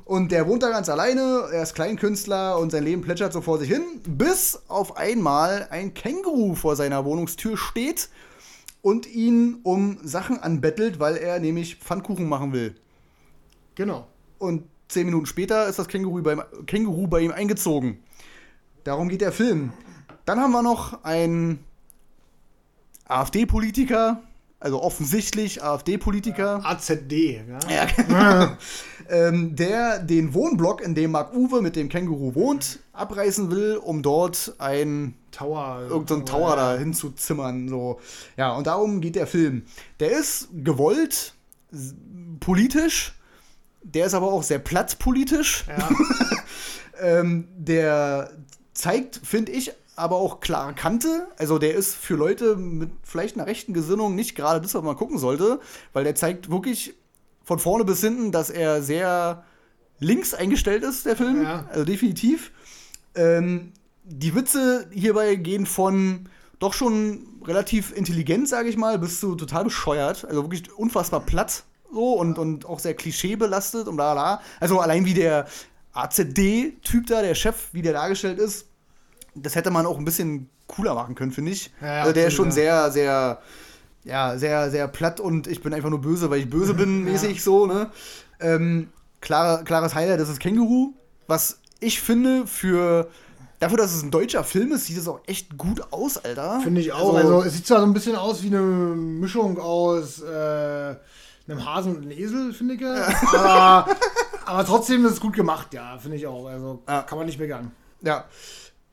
Und 0.04 0.32
der 0.32 0.46
wohnt 0.46 0.62
da 0.62 0.68
ganz 0.68 0.90
alleine, 0.90 1.48
er 1.50 1.62
ist 1.62 1.74
Kleinkünstler 1.74 2.58
und 2.58 2.70
sein 2.72 2.84
Leben 2.84 3.00
plätschert 3.00 3.32
so 3.32 3.40
vor 3.40 3.58
sich 3.58 3.70
hin, 3.70 3.82
bis 4.06 4.60
auf 4.68 4.98
einmal 4.98 5.66
ein 5.70 5.94
Känguru 5.94 6.54
vor 6.54 6.76
seiner 6.76 7.06
Wohnungstür 7.06 7.56
steht 7.56 8.10
und 8.82 9.06
ihn 9.06 9.60
um 9.62 9.98
Sachen 10.02 10.38
anbettelt, 10.38 11.00
weil 11.00 11.16
er 11.16 11.40
nämlich 11.40 11.76
Pfannkuchen 11.76 12.28
machen 12.28 12.52
will. 12.52 12.74
Genau. 13.76 14.06
Und 14.38 14.64
zehn 14.88 15.06
Minuten 15.06 15.24
später 15.24 15.66
ist 15.68 15.78
das 15.78 15.88
Känguru, 15.88 16.22
beim, 16.22 16.42
Känguru 16.66 17.06
bei 17.06 17.20
ihm 17.20 17.32
eingezogen. 17.32 18.02
Darum 18.84 19.08
geht 19.08 19.22
der 19.22 19.32
Film. 19.32 19.72
Dann 20.26 20.38
haben 20.38 20.52
wir 20.52 20.62
noch 20.62 21.02
einen 21.02 21.64
AfD-Politiker, 23.10 24.22
also 24.60 24.82
offensichtlich 24.82 25.62
AfD-Politiker. 25.62 26.60
AZD, 26.64 27.12
ja. 27.12 27.58
Ja, 27.68 27.86
genau. 27.96 28.56
ähm, 29.08 29.56
der 29.56 29.98
den 29.98 30.34
Wohnblock, 30.34 30.80
in 30.82 30.94
dem 30.94 31.12
Mark 31.12 31.34
Uwe 31.34 31.62
mit 31.62 31.76
dem 31.76 31.88
Känguru 31.88 32.34
wohnt, 32.34 32.78
abreißen 32.92 33.50
will, 33.50 33.76
um 33.76 34.02
dort 34.02 34.54
ein 34.58 35.14
Tower. 35.30 35.86
irgendeinen 35.88 36.26
Tower 36.26 36.56
da 36.56 36.76
hinzuzimmern. 36.76 37.68
So. 37.68 38.00
Ja, 38.36 38.52
und 38.52 38.66
darum 38.66 39.00
geht 39.00 39.16
der 39.16 39.26
Film. 39.26 39.64
Der 39.98 40.10
ist 40.10 40.48
gewollt, 40.52 41.34
politisch, 42.40 43.14
der 43.82 44.06
ist 44.06 44.14
aber 44.14 44.32
auch 44.32 44.42
sehr 44.42 44.58
plattpolitisch. 44.58 45.64
Ja. 45.68 45.88
Ähm, 47.02 47.48
der 47.56 48.30
zeigt, 48.74 49.20
finde 49.24 49.52
ich, 49.52 49.72
aber 50.00 50.16
auch 50.16 50.40
klare 50.40 50.74
Kante. 50.74 51.28
Also 51.38 51.58
der 51.58 51.74
ist 51.74 51.94
für 51.94 52.16
Leute 52.16 52.56
mit 52.56 52.90
vielleicht 53.02 53.36
einer 53.36 53.46
rechten 53.46 53.74
Gesinnung 53.74 54.14
nicht 54.14 54.34
gerade 54.34 54.60
das, 54.60 54.74
was 54.74 54.82
man 54.82 54.96
gucken 54.96 55.18
sollte, 55.18 55.60
weil 55.92 56.04
der 56.04 56.14
zeigt 56.14 56.50
wirklich 56.50 56.94
von 57.44 57.58
vorne 57.58 57.84
bis 57.84 58.00
hinten, 58.00 58.32
dass 58.32 58.50
er 58.50 58.82
sehr 58.82 59.44
links 59.98 60.34
eingestellt 60.34 60.82
ist, 60.82 61.06
der 61.06 61.16
Film. 61.16 61.42
Ja. 61.42 61.66
Also 61.70 61.84
definitiv. 61.84 62.52
Ähm, 63.14 63.72
die 64.04 64.34
Witze 64.34 64.88
hierbei 64.92 65.36
gehen 65.36 65.66
von 65.66 66.28
doch 66.58 66.72
schon 66.72 67.26
relativ 67.44 67.92
intelligent, 67.92 68.48
sage 68.48 68.68
ich 68.68 68.76
mal, 68.76 68.98
bis 68.98 69.20
zu 69.20 69.34
total 69.34 69.64
bescheuert. 69.64 70.24
Also 70.24 70.42
wirklich 70.42 70.72
unfassbar 70.72 71.20
platt 71.20 71.64
so 71.92 72.14
und, 72.14 72.38
und 72.38 72.66
auch 72.66 72.78
sehr 72.78 72.94
klischeebelastet 72.94 73.88
und 73.88 73.96
bla 73.96 74.14
bla. 74.14 74.40
Also 74.60 74.80
allein 74.80 75.04
wie 75.04 75.14
der 75.14 75.46
AZD-Typ 75.92 77.06
da, 77.06 77.22
der 77.22 77.34
Chef, 77.34 77.68
wie 77.72 77.82
der 77.82 77.92
dargestellt 77.92 78.38
ist, 78.38 78.66
das 79.34 79.54
hätte 79.54 79.70
man 79.70 79.86
auch 79.86 79.98
ein 79.98 80.04
bisschen 80.04 80.48
cooler 80.66 80.94
machen 80.94 81.14
können, 81.14 81.32
finde 81.32 81.52
ich. 81.52 81.70
Ja, 81.80 81.86
ja, 81.86 82.00
also 82.02 82.12
der 82.12 82.26
ist 82.28 82.34
schon 82.34 82.46
absolut, 82.48 82.54
sehr, 82.64 82.90
sehr, 82.92 83.38
ja, 84.04 84.38
sehr, 84.38 84.70
sehr 84.70 84.88
platt 84.88 85.20
und 85.20 85.46
ich 85.46 85.62
bin 85.62 85.74
einfach 85.74 85.90
nur 85.90 86.00
böse, 86.00 86.30
weil 86.30 86.40
ich 86.40 86.50
böse 86.50 86.74
bin, 86.74 87.06
Ja. 87.06 87.12
mäßig 87.12 87.42
so, 87.42 87.66
ne? 87.66 87.90
Ähm, 88.40 88.88
klar, 89.20 89.64
klares 89.64 89.94
Highlight, 89.94 90.20
das 90.20 90.28
ist 90.28 90.40
Känguru. 90.40 90.92
Was 91.26 91.58
ich 91.80 92.00
finde, 92.00 92.46
für 92.46 93.08
dafür, 93.58 93.76
dass 93.78 93.94
es 93.94 94.02
ein 94.02 94.10
deutscher 94.10 94.42
Film 94.44 94.72
ist, 94.72 94.86
sieht 94.86 94.96
es 94.98 95.06
auch 95.08 95.20
echt 95.26 95.56
gut 95.58 95.82
aus, 95.92 96.16
Alter. 96.18 96.60
Finde 96.62 96.80
ich 96.80 96.92
auch. 96.92 97.14
Also, 97.14 97.42
es 97.42 97.52
sieht 97.54 97.66
zwar 97.66 97.80
so 97.80 97.86
ein 97.86 97.92
bisschen 97.92 98.16
aus 98.16 98.42
wie 98.42 98.46
eine 98.48 98.60
Mischung 98.60 99.58
aus 99.58 100.20
äh, 100.22 100.26
einem 101.46 101.66
Hasen 101.66 101.96
und 101.96 102.02
einem 102.02 102.10
Esel, 102.12 102.52
finde 102.54 102.74
ich. 102.74 102.80
ja. 102.80 103.06
Aber, 103.32 103.86
aber 104.46 104.64
trotzdem 104.64 105.04
ist 105.04 105.12
es 105.12 105.20
gut 105.20 105.34
gemacht, 105.34 105.72
ja, 105.74 105.98
finde 105.98 106.16
ich 106.16 106.26
auch. 106.26 106.46
Also 106.46 106.82
Ja. 106.88 107.02
kann 107.02 107.18
man 107.18 107.26
nicht 107.26 107.38
meckern. 107.38 107.70
Ja. 108.02 108.24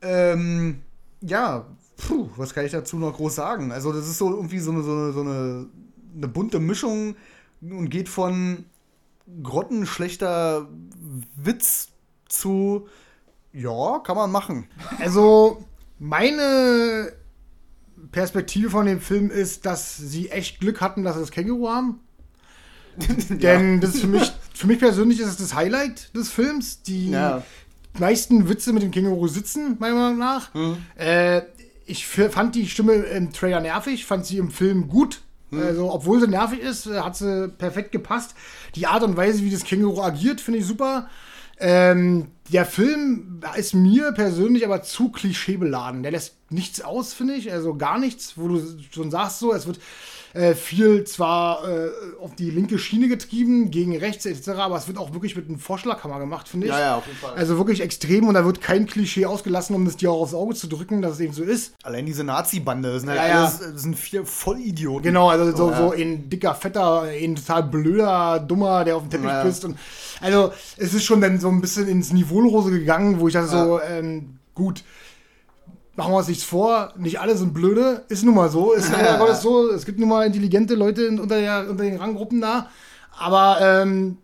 Ähm, 0.01 0.81
ja, 1.21 1.65
puh, 1.97 2.29
was 2.35 2.53
kann 2.53 2.65
ich 2.65 2.71
dazu 2.71 2.97
noch 2.97 3.15
groß 3.15 3.35
sagen? 3.35 3.71
Also, 3.71 3.91
das 3.91 4.07
ist 4.07 4.17
so 4.17 4.29
irgendwie 4.31 4.59
so 4.59 4.71
eine, 4.71 4.83
so 4.83 4.91
eine, 4.91 5.13
so 5.13 5.21
eine, 5.21 5.67
eine 6.15 6.27
bunte 6.27 6.59
Mischung 6.59 7.15
und 7.61 7.89
geht 7.89 8.09
von 8.09 8.65
grottenschlechter 9.43 10.67
Witz 11.35 11.89
zu, 12.29 12.87
ja, 13.53 13.99
kann 13.99 14.15
man 14.15 14.31
machen. 14.31 14.67
Also, 14.99 15.65
meine 15.99 17.13
Perspektive 18.11 18.69
von 18.69 18.85
dem 18.85 19.01
Film 19.01 19.31
ist, 19.31 19.65
dass 19.65 19.97
sie 19.97 20.29
echt 20.29 20.59
Glück 20.59 20.81
hatten, 20.81 21.03
dass 21.03 21.15
sie 21.15 21.21
das 21.21 21.31
Känguru 21.31 21.69
haben. 21.69 21.99
Denn 23.29 23.79
das 23.79 23.95
ist 23.95 24.01
für 24.01 24.07
mich, 24.07 24.31
für 24.53 24.67
mich 24.67 24.79
persönlich 24.79 25.19
ist 25.19 25.27
es 25.27 25.37
das 25.37 25.53
Highlight 25.53 26.15
des 26.15 26.29
Films. 26.29 26.81
Die 26.81 27.11
Ja. 27.11 27.43
Meisten 27.99 28.49
Witze 28.49 28.73
mit 28.73 28.83
dem 28.83 28.91
Känguru 28.91 29.27
sitzen, 29.27 29.77
meiner 29.79 29.95
Meinung 29.95 30.19
nach. 30.19 30.53
Mhm. 30.53 30.77
Äh, 30.95 31.41
ich 31.85 32.05
fand 32.05 32.55
die 32.55 32.67
Stimme 32.67 32.93
im 32.93 33.31
Trailer 33.31 33.61
nervig, 33.61 34.05
fand 34.05 34.25
sie 34.25 34.37
im 34.37 34.51
Film 34.51 34.89
gut. 34.89 35.21
Mhm. 35.51 35.61
Also, 35.61 35.91
obwohl 35.91 36.19
sie 36.19 36.27
nervig 36.27 36.59
ist, 36.59 36.87
äh, 36.87 36.99
hat 36.99 37.15
sie 37.15 37.49
perfekt 37.49 37.91
gepasst. 37.91 38.35
Die 38.75 38.87
Art 38.87 39.03
und 39.03 39.15
Weise, 39.17 39.43
wie 39.43 39.51
das 39.51 39.63
Känguru 39.63 40.01
agiert, 40.01 40.41
finde 40.41 40.59
ich 40.59 40.65
super. 40.65 41.09
Ähm, 41.59 42.27
der 42.51 42.65
Film 42.65 43.41
ist 43.57 43.73
mir 43.73 44.11
persönlich 44.11 44.65
aber 44.65 44.83
zu 44.83 45.09
klischeebeladen. 45.09 46.03
Der 46.03 46.11
lässt 46.11 46.35
nichts 46.49 46.81
aus, 46.81 47.13
finde 47.13 47.33
ich. 47.33 47.51
Also 47.51 47.75
gar 47.75 47.99
nichts, 47.99 48.33
wo 48.37 48.47
du 48.47 48.61
schon 48.91 49.11
sagst, 49.11 49.39
so, 49.39 49.53
es 49.53 49.65
wird 49.65 49.79
äh, 50.33 50.53
viel 50.55 51.03
zwar 51.05 51.67
äh, 51.67 51.89
auf 52.21 52.35
die 52.35 52.49
linke 52.49 52.77
Schiene 52.79 53.07
getrieben, 53.07 53.71
gegen 53.71 53.95
rechts 53.97 54.25
etc., 54.25 54.49
aber 54.49 54.77
es 54.77 54.87
wird 54.87 54.97
auch 54.97 55.13
wirklich 55.13 55.35
mit 55.35 55.47
einem 55.47 55.59
Vorschlaghammer 55.59 56.19
gemacht, 56.19 56.47
finde 56.47 56.67
ich. 56.67 56.73
Ja, 56.73 56.79
ja, 56.79 56.95
auf 56.97 57.07
jeden 57.07 57.17
Fall. 57.19 57.33
Also 57.35 57.57
wirklich 57.57 57.81
extrem 57.81 58.27
und 58.27 58.33
da 58.33 58.45
wird 58.45 58.61
kein 58.61 58.85
Klischee 58.85 59.25
ausgelassen, 59.25 59.75
um 59.75 59.85
das 59.85 59.97
dir 59.97 60.11
auch 60.11 60.21
aufs 60.21 60.33
Auge 60.33 60.55
zu 60.55 60.67
drücken, 60.67 61.01
dass 61.01 61.13
es 61.13 61.19
eben 61.19 61.33
so 61.33 61.43
ist. 61.43 61.73
Allein 61.83 62.05
diese 62.05 62.23
Nazi-Bande, 62.23 62.91
das 62.93 63.01
sind 63.01 63.09
halt 63.09 63.19
Ja, 63.21 63.27
ja. 63.27 63.39
alles, 63.45 63.81
sind 63.81 63.97
vier 63.97 64.25
Vollidioten. 64.25 65.03
Genau, 65.03 65.29
also 65.29 65.55
so, 65.55 65.69
Ja. 65.71 65.77
so 65.77 65.91
ein 65.91 66.29
dicker, 66.29 66.53
fetter, 66.55 67.03
ein 67.03 67.35
total 67.35 67.63
blöder, 67.63 68.39
dummer, 68.39 68.83
der 68.83 68.95
auf 68.97 69.03
dem 69.03 69.09
Teppich 69.11 69.27
Ja. 69.29 69.43
pisst. 69.43 69.65
Und, 69.65 69.77
also 70.21 70.51
es 70.77 70.93
ist 70.93 71.03
schon 71.05 71.21
dann 71.21 71.39
so 71.39 71.49
ein 71.49 71.61
bisschen 71.61 71.87
ins 71.87 72.11
Niveaulose 72.13 72.71
gegangen, 72.71 73.19
wo 73.19 73.27
ich 73.27 73.33
dachte 73.33 73.49
so, 73.49 73.79
ähm, 73.81 74.39
gut, 74.53 74.83
machen 75.97 76.13
wir 76.13 76.17
uns 76.17 76.27
nichts 76.29 76.43
vor, 76.45 76.93
nicht 76.95 77.19
alle 77.19 77.35
sind 77.35 77.53
blöde, 77.53 78.03
ist 78.07 78.23
nun 78.23 78.35
mal 78.35 78.49
so, 78.49 78.71
ist 78.71 78.91
leider 78.91 79.17
Gottes 79.19 79.41
so, 79.41 79.69
es 79.69 79.85
gibt 79.85 79.99
nun 79.99 80.07
mal 80.07 80.25
intelligente 80.25 80.75
Leute 80.75 81.09
unter, 81.09 81.39
der, 81.39 81.69
unter 81.69 81.83
den 81.83 81.97
Ranggruppen 81.97 82.39
da, 82.39 82.69
aber 83.17 83.57
ähm, 83.61 84.17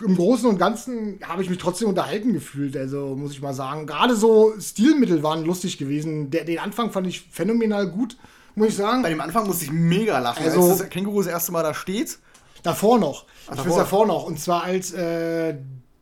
im 0.00 0.16
Großen 0.16 0.48
und 0.48 0.58
Ganzen 0.58 1.18
habe 1.22 1.42
ich 1.42 1.48
mich 1.50 1.58
trotzdem 1.58 1.88
unterhalten 1.88 2.32
gefühlt, 2.32 2.76
also 2.76 3.14
muss 3.16 3.32
ich 3.32 3.42
mal 3.42 3.54
sagen. 3.54 3.86
Gerade 3.86 4.16
so 4.16 4.52
Stilmittel 4.58 5.22
waren 5.22 5.44
lustig 5.44 5.78
gewesen. 5.78 6.30
Der, 6.30 6.44
den 6.44 6.58
Anfang 6.58 6.90
fand 6.90 7.06
ich 7.06 7.28
phänomenal 7.30 7.88
gut, 7.88 8.16
muss 8.54 8.68
ich 8.68 8.76
sagen. 8.76 9.02
Bei 9.02 9.10
dem 9.10 9.20
Anfang 9.20 9.46
musste 9.46 9.64
ich 9.64 9.72
mega 9.72 10.18
lachen, 10.18 10.44
Also- 10.44 10.70
als 10.70 10.78
das 10.78 10.90
Känguru 10.90 11.18
das 11.22 11.30
erste 11.30 11.52
Mal 11.52 11.62
da 11.62 11.74
steht. 11.74 12.18
Davor 12.62 12.98
noch. 12.98 13.26
Ach, 13.46 13.52
ich 13.52 13.56
davor. 13.62 13.78
davor 13.78 14.06
noch. 14.06 14.24
Und 14.24 14.40
zwar 14.40 14.62
als 14.64 14.92
äh, 14.92 15.54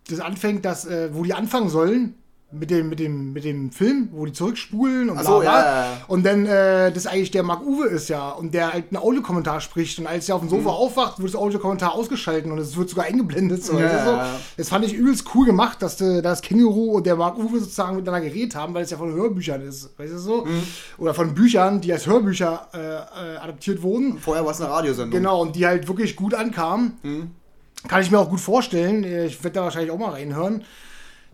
das 0.08 0.20
anfängt, 0.20 0.64
dass, 0.64 0.86
äh, 0.86 1.10
wo 1.12 1.24
die 1.24 1.34
anfangen 1.34 1.68
sollen, 1.68 2.14
mit 2.52 2.68
dem, 2.70 2.88
mit 2.88 2.98
dem, 2.98 3.32
mit 3.32 3.44
dem 3.44 3.70
Film, 3.70 4.08
wo 4.12 4.26
die 4.26 4.32
zurückspulen 4.32 5.08
und 5.08 5.18
so, 5.24 5.38
bla, 5.38 5.40
bla. 5.40 5.60
ja, 5.64 5.84
ja. 5.84 5.96
Und 6.08 6.26
dann 6.26 6.46
äh, 6.46 6.90
das 6.90 7.06
eigentlich 7.06 7.30
der 7.30 7.44
Mark 7.44 7.62
Uwe 7.64 7.86
ist 7.86 8.08
ja 8.08 8.30
und 8.30 8.54
der 8.54 8.72
halt 8.72 8.86
einen 8.90 8.96
Audiokommentar 9.00 9.60
spricht 9.60 9.98
und 10.00 10.06
als 10.08 10.28
er 10.28 10.34
auf 10.34 10.40
dem 10.40 10.46
Mhm. 10.50 10.62
Sofa 10.64 10.70
aufwacht, 10.70 11.18
wird 11.20 11.28
das 11.32 11.40
Audiokommentar 11.40 11.94
ausgeschalten 11.94 12.50
und 12.50 12.58
es 12.58 12.76
wird 12.76 12.90
sogar 12.90 13.04
eingeblendet. 13.04 13.62
So, 13.64 13.78
Ja, 13.78 14.04
du, 14.04 14.10
so. 14.10 14.18
Das 14.56 14.68
fand 14.68 14.84
ich 14.84 14.94
übelst 14.94 15.24
cool 15.34 15.46
gemacht, 15.46 15.80
dass 15.80 16.00
äh, 16.00 16.22
das 16.22 16.42
Känguru 16.42 16.96
und 16.96 17.06
der 17.06 17.14
Mark 17.16 17.38
Uwe 17.38 17.60
sozusagen 17.60 17.94
miteinander 17.96 18.26
geredet 18.28 18.56
haben, 18.56 18.74
weil 18.74 18.82
es 18.82 18.90
ja 18.90 18.96
von 18.96 19.12
Hörbüchern 19.12 19.60
ist, 19.62 19.96
weißt 19.98 20.12
du 20.14 20.18
so? 20.18 20.44
Mhm. 20.44 20.62
Oder 20.98 21.14
von 21.14 21.34
Büchern, 21.34 21.80
die 21.80 21.92
als 21.92 22.06
Hörbücher 22.06 22.66
äh, 22.74 22.78
äh, 22.78 23.36
adaptiert 23.38 23.80
wurden. 23.82 24.18
Vorher 24.18 24.44
war 24.44 24.50
es 24.52 24.60
eine 24.60 24.70
Radiosendung. 24.70 25.16
Genau, 25.20 25.40
und 25.42 25.54
die 25.54 25.66
halt 25.66 25.86
wirklich 25.86 26.16
gut 26.16 26.34
ankamen. 26.34 26.94
Mhm. 27.04 27.30
Kann 27.88 28.02
ich 28.02 28.10
mir 28.10 28.18
auch 28.18 28.28
gut 28.28 28.40
vorstellen. 28.40 29.04
Ich 29.04 29.42
werde 29.44 29.54
da 29.54 29.62
wahrscheinlich 29.62 29.90
auch 29.90 29.98
mal 29.98 30.10
reinhören. 30.10 30.64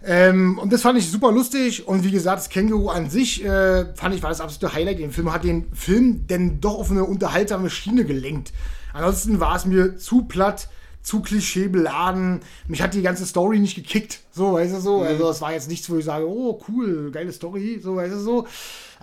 Ähm, 0.05 0.59
und 0.59 0.73
das 0.73 0.83
fand 0.83 0.99
ich 0.99 1.11
super 1.11 1.33
lustig. 1.33 1.87
Und 1.87 2.05
wie 2.05 2.11
gesagt, 2.11 2.39
das 2.39 2.49
Känguru 2.49 2.89
an 2.91 3.11
sich 3.11 3.45
äh, 3.45 3.87
fand 3.95 4.15
ich 4.15 4.23
war 4.23 4.31
das 4.31 4.41
absolute 4.41 4.75
Highlight 4.75 5.01
im 5.01 5.11
Film. 5.11 5.33
Hat 5.33 5.45
den 5.45 5.73
Film 5.73 6.27
denn 6.27 6.61
doch 6.61 6.79
auf 6.79 6.91
eine 6.91 7.05
unterhaltsame 7.05 7.71
Schiene 7.71 8.05
gelenkt. 8.05 8.53
Ansonsten 8.93 9.41
war 9.41 9.57
es 9.57 9.65
mir 9.65 9.97
zu 9.97 10.23
platt, 10.23 10.69
zu 11.03 11.21
klischeebeladen. 11.21 12.41
Mich 12.67 12.83
hat 12.83 12.95
die 12.95 13.03
ganze 13.03 13.27
Story 13.27 13.59
nicht 13.59 13.75
gekickt. 13.75 14.21
So, 14.33 14.55
weißt 14.55 14.75
du 14.75 14.81
so. 14.81 15.03
Also, 15.03 15.31
es 15.31 15.41
war 15.41 15.53
jetzt 15.53 15.69
nichts, 15.69 15.89
wo 15.91 15.97
ich 15.97 16.05
sage, 16.05 16.29
oh, 16.29 16.61
cool, 16.69 17.11
geile 17.11 17.33
Story. 17.33 17.81
So, 17.83 17.97
weißt 17.97 18.15
du 18.15 18.19
so. 18.19 18.47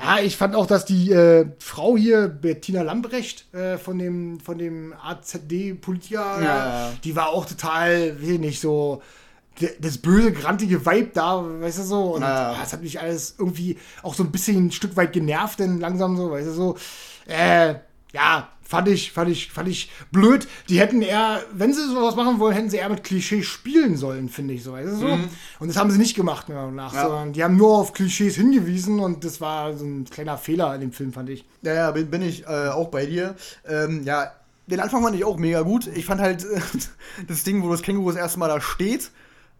Ja, 0.01 0.19
ich 0.19 0.35
fand 0.35 0.55
auch, 0.55 0.65
dass 0.65 0.85
die 0.85 1.11
äh, 1.11 1.45
Frau 1.59 1.95
hier, 1.95 2.27
Bettina 2.27 2.81
Lambrecht, 2.81 3.53
äh, 3.53 3.77
von 3.77 3.99
dem, 3.99 4.39
von 4.39 4.57
dem 4.57 4.93
AZD-Politiker, 5.01 6.41
Ja, 6.43 6.93
die 7.03 7.15
war 7.15 7.29
auch 7.29 7.45
total, 7.45 8.17
ich 8.21 8.39
nicht, 8.39 8.59
so 8.59 9.01
das 9.79 9.97
böse, 9.99 10.31
grantige 10.31 10.85
Vibe 10.85 11.11
da, 11.13 11.43
weißt 11.61 11.79
du 11.79 11.83
so. 11.83 12.15
Und 12.15 12.21
Ja, 12.21 12.51
ah, 12.51 12.57
das 12.59 12.73
hat 12.73 12.81
mich 12.81 12.99
alles 12.99 13.35
irgendwie 13.37 13.77
auch 14.01 14.13
so 14.15 14.23
ein 14.23 14.31
bisschen 14.31 14.67
ein 14.67 14.71
Stück 14.71 14.95
weit 14.95 15.13
genervt, 15.13 15.59
denn 15.59 15.79
langsam 15.79 16.17
so, 16.17 16.31
weißt 16.31 16.47
du 16.47 16.53
so. 16.53 16.77
Äh, 17.27 17.75
ja, 18.13 18.49
fand 18.61 18.87
ich, 18.87 19.11
fand 19.11 19.29
ich, 19.29 19.51
fand 19.51 19.67
ich 19.69 19.91
blöd. 20.11 20.47
Die 20.69 20.79
hätten 20.79 21.01
eher, 21.01 21.41
wenn 21.53 21.73
sie 21.73 21.87
sowas 21.87 22.15
machen 22.15 22.39
wollen, 22.39 22.53
hätten 22.55 22.69
sie 22.69 22.77
eher 22.77 22.89
mit 22.89 23.03
Klischee 23.03 23.43
spielen 23.43 23.97
sollen, 23.97 24.29
finde 24.29 24.53
ich 24.55 24.63
so, 24.63 24.73
weißt 24.73 24.87
du 24.93 24.95
so. 24.95 25.07
Und 25.59 25.67
das 25.67 25.77
haben 25.77 25.91
sie 25.91 25.97
nicht 25.99 26.15
gemacht, 26.15 26.49
meiner 26.49 26.61
Meinung 26.61 26.75
nach, 26.75 26.91
Mhm. 26.93 26.97
Ja. 26.97 27.03
sondern 27.07 27.33
die 27.33 27.43
haben 27.43 27.55
nur 27.57 27.77
auf 27.77 27.93
Klischees 27.93 28.35
hingewiesen 28.35 28.99
und 28.99 29.23
das 29.23 29.39
war 29.41 29.75
so 29.75 29.85
ein 29.85 30.05
kleiner 30.05 30.37
Fehler 30.37 30.73
in 30.75 30.81
dem 30.81 30.91
Film, 30.91 31.13
fand 31.13 31.29
ich. 31.29 31.45
Ja, 31.61 31.73
ja, 31.73 31.91
bin, 31.91 32.09
bin 32.09 32.21
ich 32.23 32.43
äh, 32.45 32.69
auch 32.69 32.89
bei 32.89 33.05
dir. 33.05 33.35
Ähm, 33.67 34.03
ja, 34.03 34.31
den 34.67 34.79
Anfang 34.79 35.03
fand 35.03 35.15
ich 35.15 35.25
auch 35.25 35.37
mega 35.37 35.61
gut. 35.61 35.87
Ich 35.87 36.05
fand 36.05 36.21
halt 36.21 36.43
äh, 36.43 36.59
das 37.27 37.43
Ding, 37.43 37.63
wo 37.63 37.69
das 37.71 37.81
Känguru 37.81 38.09
das 38.09 38.17
erste 38.19 38.39
Mal 38.39 38.47
da 38.47 38.59
steht 38.61 39.11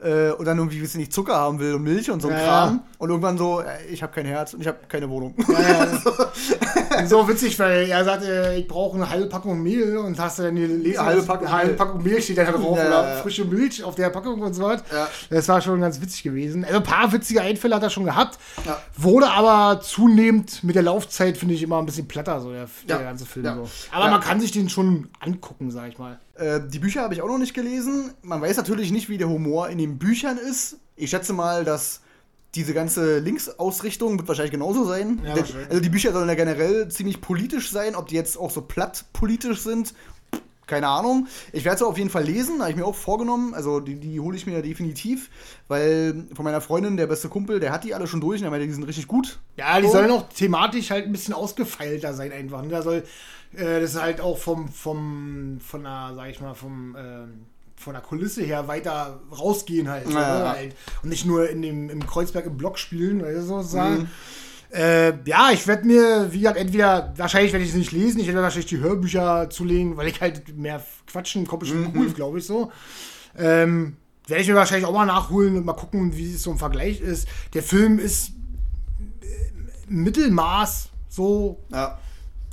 äh, 0.04 0.32
und 0.32 0.46
dann 0.46 0.58
irgendwie, 0.58 0.82
ich 0.82 0.96
nicht, 0.96 1.14
Zucker 1.14 1.36
haben 1.36 1.60
will 1.60 1.74
und 1.74 1.84
Milch 1.84 2.10
und 2.12 2.22
so 2.22 2.28
ein 2.30 2.36
Ja, 2.36 2.44
Kram. 2.44 2.76
ja. 2.76 2.84
Und 2.98 3.10
irgendwann 3.10 3.38
so, 3.38 3.62
äh, 3.62 3.66
ich 3.92 4.02
habe 4.04 4.14
kein 4.14 4.26
Herz 4.26 4.54
und 4.54 4.62
ich 4.62 4.68
habe 4.68 4.78
keine 4.88 5.10
Wohnung. 5.10 5.34
Und 5.36 5.46
so 7.10 7.28
witzig, 7.28 7.58
weil 7.60 7.90
er 7.90 8.04
sagt, 8.06 8.24
äh, 8.24 8.58
ich 8.58 8.68
brauche 8.68 8.96
eine 8.96 9.10
halbe 9.10 9.28
Packung 9.28 9.62
Mehl 9.62 9.98
und 9.98 10.20
hast 10.20 10.40
du 10.40 10.44
dann 10.44 10.56
die 10.56 10.98
Eine 10.98 11.06
halbe 11.08 11.24
Packung 11.24 11.52
halbe 11.52 11.68
Mehl. 11.70 11.76
Packung 11.78 12.04
Mehl 12.04 12.22
steht 12.22 12.38
da 12.38 12.46
drauf 12.52 12.78
Ja, 12.78 12.86
oder 12.88 13.04
ja, 13.04 13.10
ja. 13.16 13.22
frische 13.22 13.46
Milch 13.46 13.84
auf 13.84 13.96
der 13.96 14.10
Packung 14.10 14.42
und 14.42 14.54
so 14.54 14.64
was. 14.64 14.84
Ja. 14.92 15.08
Das 15.30 15.48
war 15.48 15.62
schon 15.62 15.82
ganz 15.82 16.02
witzig 16.02 16.24
gewesen. 16.24 16.64
Also 16.64 16.78
ein 16.78 16.84
paar 16.84 17.12
witzige 17.12 17.42
Einfälle 17.42 17.76
hat 17.76 17.84
er 17.84 17.90
schon 17.90 18.06
gehabt, 18.06 18.38
Ja. 18.66 18.80
wurde 18.96 19.30
aber 19.30 19.82
zunehmend 19.82 20.64
mit 20.64 20.76
der 20.76 20.84
Laufzeit, 20.84 21.38
finde 21.38 21.54
ich, 21.56 21.64
immer 21.64 21.80
ein 21.80 21.86
bisschen 21.86 22.08
platter, 22.08 22.40
so 22.42 22.52
der, 22.52 22.68
der 22.88 22.98
Ja. 22.98 23.04
ganze 23.04 23.26
Film. 23.26 23.46
Ja. 23.46 23.56
So. 23.56 23.70
Aber 23.92 24.06
Ja. 24.06 24.12
man 24.12 24.22
kann 24.22 24.40
sich 24.40 24.52
den 24.52 24.70
schon 24.70 25.10
angucken, 25.20 25.72
sag 25.72 25.90
ich 25.90 25.98
mal. 25.98 26.20
Äh, 26.36 26.62
die 26.68 26.80
Bücher 26.80 27.02
habe 27.02 27.14
ich 27.14 27.22
auch 27.22 27.28
noch 27.28 27.38
nicht 27.38 27.54
gelesen. 27.54 28.14
Man 28.22 28.42
weiß 28.42 28.58
natürlich 28.58 28.92
nicht, 28.92 29.10
wie 29.10 29.18
der 29.18 29.30
Humor 29.30 29.70
in 29.70 29.78
den 29.78 29.98
Büchern 30.00 30.38
ist. 30.38 30.78
Ich 30.96 31.10
schätze 31.12 31.34
mal, 31.34 31.64
dass 31.64 32.02
diese 32.56 32.74
ganze 32.74 33.20
Linksausrichtung 33.20 34.18
wird 34.18 34.28
wahrscheinlich 34.28 34.52
genauso 34.52 34.86
sein. 34.86 35.22
Ja, 35.24 35.36
wahrscheinlich. 35.38 35.70
also 35.70 35.82
die 35.82 35.90
Bücher 35.90 36.12
sollen 36.14 36.30
ja 36.30 36.36
generell 36.36 36.88
ziemlich 36.90 37.20
politisch 37.22 37.72
sein. 37.72 37.96
Ob 37.96 38.08
die 38.08 38.16
jetzt 38.16 38.38
auch 38.38 38.52
so 38.52 38.62
platt 38.62 39.06
politisch 39.14 39.62
sind, 39.62 39.94
keine 40.68 40.88
Ahnung. 40.88 41.28
Ich 41.52 41.66
werde 41.66 41.78
es 41.78 41.82
auf 41.82 41.98
jeden 41.98 42.10
Fall 42.10 42.24
lesen, 42.24 42.62
habe 42.62 42.70
ich 42.72 42.78
mir 42.78 42.86
auch 42.86 42.96
vorgenommen. 42.96 43.54
Also 43.54 43.80
die, 43.80 43.96
die 43.96 44.20
hole 44.20 44.38
ich 44.38 44.46
mir 44.46 44.62
definitiv, 44.62 45.30
weil 45.68 46.26
von 46.36 46.46
meiner 46.46 46.62
Freundin, 46.62 46.96
der 46.96 47.08
beste 47.08 47.28
Kumpel, 47.28 47.60
der 47.60 47.72
hat 47.72 47.84
die 47.84 47.94
alle 47.94 48.08
schon 48.08 48.22
durch 48.22 48.40
und 48.42 48.46
er 48.46 48.52
meinte, 48.52 48.68
die 48.68 48.74
sind 48.74 48.84
richtig 48.84 49.08
gut. 49.08 49.40
Ja, 49.58 49.80
die 49.82 49.88
So. 49.88 49.94
sollen 49.94 50.12
auch 50.12 50.30
thematisch 50.30 50.90
halt 50.92 51.06
ein 51.06 51.12
bisschen 51.12 51.34
ausgefeilter 51.34 52.14
sein 52.14 52.32
einfach. 52.32 52.62
Ne? 52.62 52.70
Da 52.70 52.82
soll 52.82 53.04
äh, 53.56 53.82
das 53.82 53.92
ist 53.96 54.02
halt 54.02 54.22
auch 54.22 54.38
vom, 54.38 54.68
vom, 54.70 55.60
von 55.60 55.84
der, 55.84 56.12
sag 56.16 56.30
ich 56.30 56.42
mal, 56.42 56.54
vom, 56.54 56.96
ähm, 56.98 57.46
von 57.76 57.94
der 57.94 58.02
Kulisse 58.02 58.44
her 58.44 58.68
weiter 58.68 59.20
rausgehen 59.38 59.90
halt. 59.90 60.10
Ja, 60.10 60.54
halt. 60.56 60.76
Und 61.02 61.10
nicht 61.10 61.26
nur 61.26 61.50
in 61.50 61.62
dem, 61.62 61.90
im 61.90 62.06
Kreuzberg 62.06 62.46
im 62.46 62.58
Block 62.58 62.78
spielen, 62.80 63.22
oder 63.22 63.42
so 63.42 63.58
Mhm. 63.58 63.64
sagen. 63.64 64.10
Äh, 64.72 65.14
ja, 65.26 65.52
ich 65.52 65.68
werde 65.68 65.86
mir, 65.86 66.30
wie 66.32 66.40
gesagt, 66.40 66.58
entweder, 66.58 67.14
wahrscheinlich 67.18 67.52
werde 67.54 67.64
ich 67.64 67.72
es 67.72 67.78
nicht 67.78 67.92
lesen, 67.92 68.20
ich 68.20 68.26
werde 68.28 68.42
wahrscheinlich 68.42 68.66
die 68.70 68.80
Hörbücher 68.80 69.48
zulegen, 69.52 69.98
weil 69.98 70.08
ich 70.08 70.20
halt 70.20 70.58
mehr 70.58 70.84
quatschen, 71.06 71.46
kommt 71.46 71.60
bestimmt 71.60 71.94
Mhm. 71.94 72.00
cool, 72.00 72.10
glaube 72.12 72.40
ich 72.40 72.46
so. 72.48 72.72
Ähm, 73.38 73.98
werde 74.28 74.42
ich 74.42 74.48
mir 74.48 74.56
wahrscheinlich 74.56 74.88
auch 74.88 74.94
mal 74.94 75.06
nachholen 75.06 75.58
und 75.58 75.66
mal 75.66 75.74
gucken, 75.74 76.16
wie 76.18 76.34
es 76.34 76.42
so 76.44 76.52
im 76.52 76.58
Vergleich 76.58 77.02
ist. 77.02 77.28
Der 77.54 77.62
Film 77.62 78.00
ist 78.00 78.32
Mittelmaß, 79.88 80.90
so 81.10 81.60
Ja. 81.70 82.00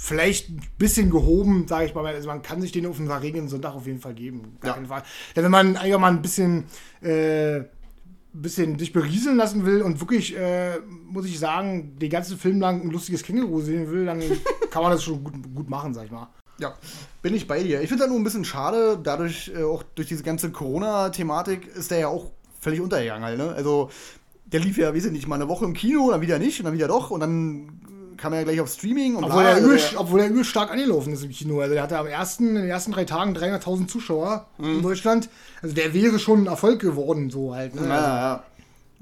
Vielleicht 0.02 0.48
ein 0.48 0.60
bisschen 0.78 1.10
gehoben, 1.10 1.68
sage 1.68 1.84
ich 1.84 1.94
mal. 1.94 2.06
Also 2.06 2.26
man 2.26 2.40
kann 2.40 2.62
sich 2.62 2.72
den 2.72 2.86
auf 2.86 2.98
einen 2.98 3.08
verregneten 3.08 3.48
Sonntag 3.50 3.74
auf 3.74 3.86
jeden 3.86 4.00
Fall 4.00 4.14
geben. 4.14 4.56
Gar 4.60 4.68
Ja. 4.70 4.74
keinen 4.76 4.86
Fall. 4.86 5.02
Denn 5.36 5.44
wenn 5.44 5.50
man 5.50 5.76
einfach 5.76 5.98
mal 6.00 6.08
ein 6.10 6.22
bisschen, 6.22 6.64
äh, 7.02 7.60
bisschen 8.32 8.78
sich 8.78 8.94
berieseln 8.94 9.36
lassen 9.36 9.66
will 9.66 9.82
und 9.82 10.00
wirklich, 10.00 10.34
äh, 10.36 10.78
muss 11.06 11.26
ich 11.26 11.38
sagen, 11.38 11.98
den 11.98 12.08
ganzen 12.08 12.38
Film 12.38 12.60
lang 12.60 12.80
ein 12.80 12.90
lustiges 12.90 13.22
Känguru 13.22 13.60
sehen 13.60 13.90
will, 13.90 14.06
dann 14.06 14.20
kann 14.70 14.82
man 14.82 14.92
das 14.92 15.02
schon 15.04 15.22
gut, 15.22 15.34
gut 15.54 15.68
machen, 15.68 15.92
sag 15.92 16.06
ich 16.06 16.10
mal. 16.10 16.28
Ja, 16.58 16.74
bin 17.20 17.34
ich 17.34 17.46
bei 17.46 17.62
dir. 17.62 17.82
Ich 17.82 17.88
finde 17.88 18.04
das 18.04 18.10
nur 18.10 18.18
ein 18.18 18.24
bisschen 18.24 18.44
schade, 18.46 18.98
dadurch, 19.02 19.52
äh, 19.54 19.62
auch 19.64 19.82
durch 19.82 20.08
diese 20.08 20.22
ganze 20.22 20.50
Corona-Thematik 20.50 21.66
ist 21.76 21.90
der 21.90 21.98
ja 21.98 22.08
auch 22.08 22.30
völlig 22.58 22.80
untergegangen 22.80 23.24
halt, 23.24 23.36
ne? 23.38 23.52
Also, 23.52 23.90
der 24.46 24.60
lief 24.60 24.78
ja, 24.78 24.94
weiß 24.94 25.04
ich 25.06 25.12
nicht, 25.12 25.28
mal 25.28 25.34
eine 25.36 25.48
Woche 25.48 25.64
im 25.66 25.74
Kino, 25.74 26.10
dann 26.10 26.20
wieder 26.22 26.38
nicht 26.38 26.58
und 26.58 26.64
dann 26.64 26.74
wieder 26.74 26.88
doch 26.88 27.10
und 27.10 27.20
dann 27.20 27.80
kam 28.20 28.32
er 28.32 28.40
ja 28.40 28.44
gleich 28.44 28.60
auf 28.60 28.68
Streaming 28.70 29.16
und 29.16 29.24
Obwohl, 29.24 29.42
bla, 29.42 29.54
der 29.54 29.70
also 29.70 29.98
obwohl 29.98 30.20
der 30.28 30.44
stark 30.44 30.70
angelaufen 30.70 31.12
ist 31.12 31.24
im 31.24 31.30
Kino. 31.30 31.60
Also 31.60 31.74
der 31.74 31.82
hatte 31.82 31.98
am 31.98 32.06
ersten, 32.06 32.48
in 32.48 32.54
den 32.56 32.68
ersten 32.68 32.92
drei 32.92 33.04
Tagen 33.04 33.34
300.000 33.36 33.88
Zuschauer 33.88 34.46
Mhm. 34.58 34.76
in 34.76 34.82
Deutschland. 34.82 35.28
Also 35.62 35.74
der 35.74 35.92
wäre 35.94 36.18
schon 36.18 36.44
ein 36.44 36.46
Erfolg 36.46 36.80
geworden, 36.80 37.30
so 37.30 37.54
halt. 37.54 37.74
Ne? 37.74 37.86
Ja, 37.88 37.94
Also, 37.94 38.06
ja, 38.08 38.16
ja. 38.18 38.42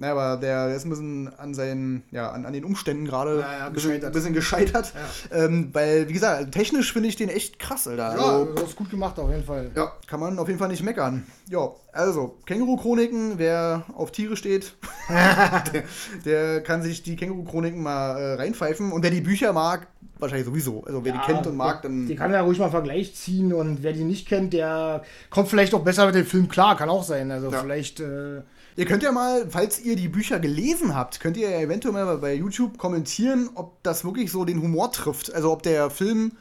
Na, 0.01 0.13
aber 0.13 0.37
der, 0.41 0.69
der 0.69 0.77
ist 0.77 0.85
ein 0.87 0.91
bisschen 0.91 1.29
an 1.39 1.55
seinen, 1.55 2.05
ja, 2.13 2.31
an, 2.31 2.47
an 2.47 2.53
den 2.53 2.63
Umständen 2.65 3.05
gerade 3.05 3.41
Ja, 3.41 3.59
ja, 3.59 3.67
ein 3.67 3.73
bisschen, 3.73 3.91
gescheitert. 3.91 4.13
bisschen 4.13 4.33
gescheitert. 4.33 4.93
Ähm, 5.33 5.71
weil, 5.73 6.09
wie 6.09 6.13
gesagt, 6.13 6.53
technisch 6.53 6.93
finde 6.93 7.09
ich 7.09 7.17
den 7.17 7.29
echt 7.29 7.59
krass, 7.59 7.89
Alter. 7.89 8.11
Also, 8.11 8.25
ja, 8.25 8.53
das 8.55 8.65
ist 8.71 8.77
gut 8.77 8.91
gemacht 8.91 9.19
auf 9.19 9.29
jeden 9.29 9.43
Fall. 9.45 9.73
Ja, 9.75 9.91
kann 10.07 10.21
man 10.21 10.39
auf 10.39 10.47
jeden 10.47 10.61
Fall 10.61 10.69
nicht 10.69 10.85
meckern. 10.85 11.27
Ja, 11.51 11.71
also, 11.93 12.39
Känguru-Chroniken, 12.47 13.39
wer 13.39 13.83
auf 13.93 14.13
Tiere 14.13 14.37
steht, 14.37 14.75
der, 15.09 15.83
der 16.25 16.63
kann 16.63 16.83
sich 16.83 17.03
die 17.03 17.17
Känguru-Chroniken 17.17 17.83
mal 17.83 18.17
äh, 18.21 18.35
reinpfeifen. 18.35 18.93
Und 18.93 19.03
wer 19.03 19.11
die 19.11 19.21
Bücher 19.21 19.53
mag, 19.53 19.89
wahrscheinlich 20.21 20.47
sowieso. 20.47 20.85
Also, 20.85 21.05
wer 21.05 21.13
die 21.13 21.19
kennt 21.19 21.45
und 21.49 21.57
mag, 21.57 21.83
Die 21.83 21.89
dann. 21.89 22.17
kann 22.17 22.33
ja 22.33 22.43
ruhig 22.43 22.59
mal 22.59 22.67
einen 22.67 22.73
Vergleich 22.73 23.17
ziehen 23.17 23.53
und 23.53 23.83
wer 23.83 23.93
die 23.93 24.05
nicht 24.05 24.29
kennt, 24.29 24.53
der 24.53 25.03
kommt 25.31 25.49
vielleicht 25.49 25.75
auch 25.75 25.83
besser 25.83 26.07
mit 26.07 26.15
dem 26.15 26.25
Film 26.27 26.47
klar, 26.49 26.77
kann 26.77 26.89
auch 26.89 27.03
sein. 27.03 27.33
Also 27.33 27.51
Ja. 27.51 27.61
vielleicht, 27.63 27.99
äh, 28.01 28.43
Ihr 28.79 28.85
könnt 28.85 29.03
ja 29.03 29.11
mal, 29.11 29.51
falls 29.51 29.81
ihr 29.81 29.97
die 29.97 30.07
Bücher 30.07 30.39
gelesen 30.39 30.95
habt, 30.95 31.18
könnt 31.18 31.37
ihr 31.37 31.51
ja 31.51 31.59
eventuell 31.59 31.95
mal 31.95 32.18
bei 32.18 32.35
YouTube 32.35 32.79
kommentieren, 32.79 33.51
ob 33.57 33.83
das 33.83 34.05
wirklich 34.05 34.31
so 34.31 34.45
den 34.45 34.62
Humor 34.62 34.93
trifft. 34.93 35.35
Also, 35.35 35.51
ob 35.51 35.64
der 35.64 35.91
Film 35.91 36.37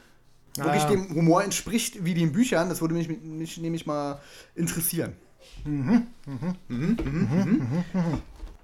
wirklich 0.54 0.84
ja. 0.84 0.88
dem 0.88 1.12
Humor 1.16 1.42
entspricht 1.42 2.04
wie 2.04 2.14
den 2.14 2.30
Büchern. 2.30 2.68
Das 2.68 2.80
würde 2.80 2.94
mich, 2.94 3.08
mich 3.08 3.58
nämlich 3.58 3.86
mal 3.86 4.20
interessieren. 4.54 5.14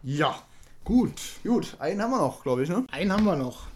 ja, 0.04 0.36
gut. 0.84 1.20
Gut, 1.42 1.74
einen 1.80 2.00
haben 2.00 2.12
wir 2.12 2.18
noch, 2.18 2.44
glaube 2.44 2.62
ich, 2.62 2.68
ne? 2.68 2.86
Einen 2.92 3.12
haben 3.12 3.24
wir 3.24 3.34
noch. 3.34 3.66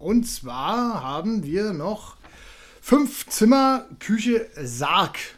Und 0.00 0.24
zwar 0.24 1.00
haben 1.00 1.44
wir 1.44 1.72
noch 1.72 2.16
fünf 2.80 3.28
Zimmer 3.28 3.86
Küche 4.00 4.48
Sarg. 4.60 5.37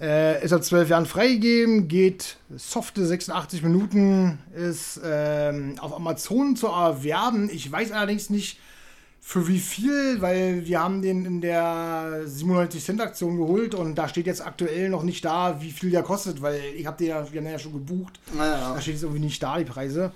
Äh, 0.00 0.44
ist 0.44 0.52
ab 0.52 0.64
12 0.64 0.88
Jahren 0.88 1.06
freigegeben, 1.06 1.86
geht 1.86 2.36
softe 2.54 3.06
86 3.06 3.62
Minuten, 3.62 4.38
ist 4.54 5.00
ähm, 5.04 5.76
auf 5.80 5.94
Amazon 5.94 6.56
zu 6.56 6.66
erwerben. 6.66 7.48
Ich 7.52 7.70
weiß 7.70 7.92
allerdings 7.92 8.28
nicht, 8.28 8.58
für 9.26 9.48
wie 9.48 9.58
viel, 9.58 10.20
weil 10.20 10.66
wir 10.66 10.80
haben 10.82 11.00
den 11.00 11.24
in 11.24 11.40
der 11.40 12.22
97 12.26 12.84
Cent 12.84 13.00
Aktion 13.00 13.38
geholt 13.38 13.74
und 13.74 13.94
da 13.94 14.06
steht 14.06 14.26
jetzt 14.26 14.44
aktuell 14.44 14.90
noch 14.90 15.02
nicht 15.02 15.24
da, 15.24 15.62
wie 15.62 15.70
viel 15.70 15.90
der 15.90 16.02
kostet, 16.02 16.42
weil 16.42 16.60
ich 16.76 16.84
habe 16.84 16.98
den 16.98 17.06
ja, 17.06 17.32
wir 17.32 17.38
haben 17.38 17.44
den 17.44 17.52
ja 17.52 17.58
schon 17.58 17.72
gebucht. 17.72 18.20
Naja. 18.36 18.74
Da 18.74 18.80
steht 18.82 18.94
jetzt 18.94 19.02
irgendwie 19.02 19.22
nicht 19.22 19.42
da, 19.42 19.56
die 19.56 19.64
Preise. 19.64 20.12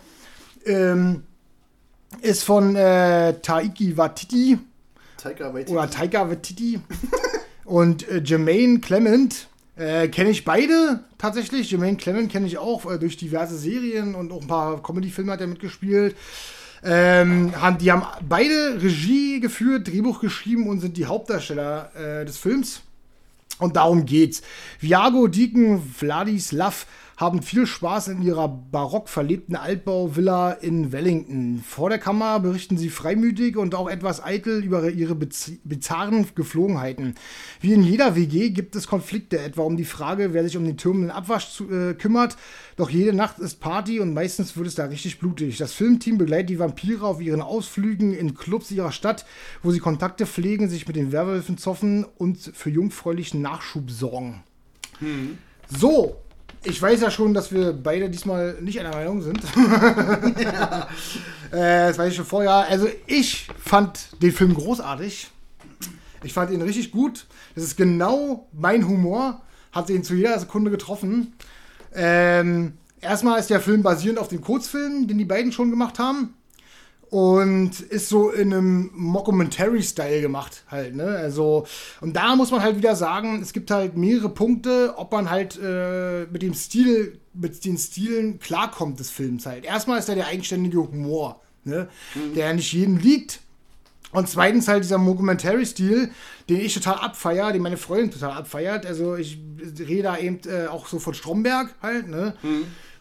Ähm, 0.66 1.22
ist 2.20 2.44
von 2.44 2.76
äh, 2.76 3.34
Taiki 3.40 3.96
Watiti 3.96 4.58
Taika 5.16 5.52
Waititi. 5.54 5.72
oder 5.72 5.90
Taika 5.90 6.28
Waititi 6.28 6.80
und 7.64 8.06
äh, 8.08 8.22
Jermaine 8.22 8.80
Clement. 8.80 9.47
Äh, 9.78 10.08
kenne 10.08 10.30
ich 10.30 10.44
beide 10.44 11.04
tatsächlich. 11.18 11.70
Jermaine 11.70 11.96
Clement 11.96 12.30
kenne 12.32 12.48
ich 12.48 12.58
auch 12.58 12.90
äh, 12.90 12.98
durch 12.98 13.16
diverse 13.16 13.56
Serien 13.56 14.16
und 14.16 14.32
auch 14.32 14.42
ein 14.42 14.48
paar 14.48 14.82
Comedy-Filme 14.82 15.30
hat 15.30 15.40
er 15.40 15.46
mitgespielt. 15.46 16.16
Ähm, 16.82 17.52
haben, 17.60 17.78
die 17.78 17.90
haben 17.92 18.04
beide 18.28 18.82
Regie 18.82 19.40
geführt, 19.40 19.86
Drehbuch 19.86 20.20
geschrieben 20.20 20.68
und 20.68 20.80
sind 20.80 20.96
die 20.96 21.06
Hauptdarsteller 21.06 21.92
äh, 21.94 22.24
des 22.24 22.38
Films. 22.38 22.82
Und 23.60 23.76
darum 23.76 24.04
geht's. 24.04 24.42
Viago, 24.80 25.28
Deacon, 25.28 25.80
Vladislav 25.82 26.86
haben 27.18 27.42
viel 27.42 27.66
Spaß 27.66 28.08
in 28.08 28.22
ihrer 28.22 28.46
barock 28.46 29.08
verlebten 29.08 29.56
Altbau-Villa 29.56 30.52
in 30.52 30.92
Wellington. 30.92 31.60
Vor 31.66 31.90
der 31.90 31.98
Kamera 31.98 32.38
berichten 32.38 32.78
sie 32.78 32.90
freimütig 32.90 33.56
und 33.56 33.74
auch 33.74 33.90
etwas 33.90 34.22
eitel 34.22 34.62
über 34.62 34.88
ihre 34.88 35.16
biz 35.16 35.50
bizarren 35.64 36.28
Geflogenheiten. 36.36 37.16
Wie 37.60 37.72
in 37.72 37.82
jeder 37.82 38.14
WG 38.14 38.50
gibt 38.50 38.76
es 38.76 38.86
Konflikte, 38.86 39.40
etwa 39.40 39.62
um 39.62 39.76
die 39.76 39.84
Frage, 39.84 40.32
wer 40.32 40.44
sich 40.44 40.56
um 40.56 40.64
den 40.64 40.76
türmenden 40.76 41.10
Abwasch 41.10 41.50
zu, 41.50 41.68
äh, 41.68 41.94
kümmert. 41.94 42.36
Doch 42.76 42.88
jede 42.88 43.12
Nacht 43.12 43.40
ist 43.40 43.58
Party 43.58 43.98
und 43.98 44.14
meistens 44.14 44.56
wird 44.56 44.68
es 44.68 44.76
da 44.76 44.84
richtig 44.84 45.18
blutig. 45.18 45.58
Das 45.58 45.72
Filmteam 45.72 46.18
begleitet 46.18 46.50
die 46.50 46.60
Vampire 46.60 47.04
auf 47.04 47.20
ihren 47.20 47.42
Ausflügen 47.42 48.14
in 48.14 48.34
Clubs 48.34 48.70
ihrer 48.70 48.92
Stadt, 48.92 49.26
wo 49.64 49.72
sie 49.72 49.80
Kontakte 49.80 50.24
pflegen, 50.24 50.68
sich 50.68 50.86
mit 50.86 50.94
den 50.94 51.10
Werwölfen 51.10 51.58
zoffen 51.58 52.04
und 52.04 52.38
für 52.38 52.70
jungfräulichen 52.70 53.42
Nachschub 53.42 53.90
sorgen. 53.90 54.44
So, 55.68 56.16
ich 56.64 56.80
weiß 56.80 57.00
ja 57.00 57.10
schon, 57.10 57.34
dass 57.34 57.52
wir 57.52 57.72
beide 57.72 58.10
diesmal 58.10 58.56
nicht 58.60 58.80
einer 58.80 58.90
Meinung 58.90 59.22
sind. 59.22 59.42
äh, 61.50 61.88
das 61.88 61.98
weiß 61.98 62.10
ich 62.10 62.16
schon 62.16 62.24
vorher. 62.24 62.68
Also 62.68 62.88
ich 63.06 63.48
fand 63.58 64.22
den 64.22 64.32
Film 64.32 64.54
großartig. 64.54 65.28
Ich 66.24 66.32
fand 66.32 66.50
ihn 66.50 66.62
richtig 66.62 66.90
gut. 66.90 67.26
Das 67.54 67.64
ist 67.64 67.76
genau 67.76 68.48
mein 68.52 68.88
Humor. 68.88 69.42
Hat 69.72 69.90
ihn 69.90 70.02
zu 70.02 70.14
jeder 70.14 70.38
Sekunde 70.38 70.70
getroffen. 70.70 71.34
Ähm, 71.94 72.74
erstmal 73.00 73.38
ist 73.38 73.50
der 73.50 73.60
Film 73.60 73.82
basierend 73.82 74.18
auf 74.18 74.28
dem 74.28 74.40
Kurzfilm, 74.40 75.06
den 75.06 75.18
die 75.18 75.24
beiden 75.24 75.52
schon 75.52 75.70
gemacht 75.70 75.98
haben. 75.98 76.34
Und 77.10 77.80
ist 77.80 78.10
so 78.10 78.30
in 78.30 78.52
einem 78.52 78.90
Mockumentary-Style 78.92 80.20
gemacht 80.20 80.64
halt, 80.70 80.94
ne? 80.94 81.06
Also, 81.06 81.66
und 82.02 82.14
da 82.14 82.36
muss 82.36 82.50
man 82.50 82.60
halt 82.60 82.76
wieder 82.76 82.94
sagen, 82.96 83.40
es 83.40 83.54
gibt 83.54 83.70
halt 83.70 83.96
mehrere 83.96 84.28
Punkte, 84.28 84.92
ob 84.96 85.10
man 85.12 85.30
halt 85.30 85.58
äh, 85.62 86.26
mit 86.26 86.42
dem 86.42 86.52
Stil, 86.52 87.18
mit 87.32 87.64
den 87.64 87.78
Stilen 87.78 88.38
klarkommt 88.40 89.00
des 89.00 89.08
Films 89.08 89.46
halt. 89.46 89.64
Erstmal 89.64 89.98
ist 89.98 90.10
da 90.10 90.14
der 90.14 90.26
eigenständige 90.26 90.78
Humor, 90.78 91.40
ne? 91.64 91.88
Der 92.34 92.52
nicht 92.52 92.72
jedem 92.74 92.98
liegt. 92.98 93.40
Und 94.12 94.28
zweitens 94.28 94.68
halt 94.68 94.84
dieser 94.84 94.98
Mockumentary-Stil, 94.98 96.10
den 96.48 96.60
ich 96.60 96.74
total 96.74 96.96
abfeier, 96.96 97.52
den 97.52 97.62
meine 97.62 97.76
Freundin 97.78 98.10
total 98.10 98.32
abfeiert. 98.32 98.84
Also 98.84 99.16
ich 99.16 99.38
rede 99.78 100.04
da 100.04 100.18
eben 100.18 100.40
äh, 100.46 100.66
auch 100.66 100.86
so 100.86 100.98
von 100.98 101.14
Stromberg 101.14 101.74
halt, 101.80 102.08
ne? 102.08 102.34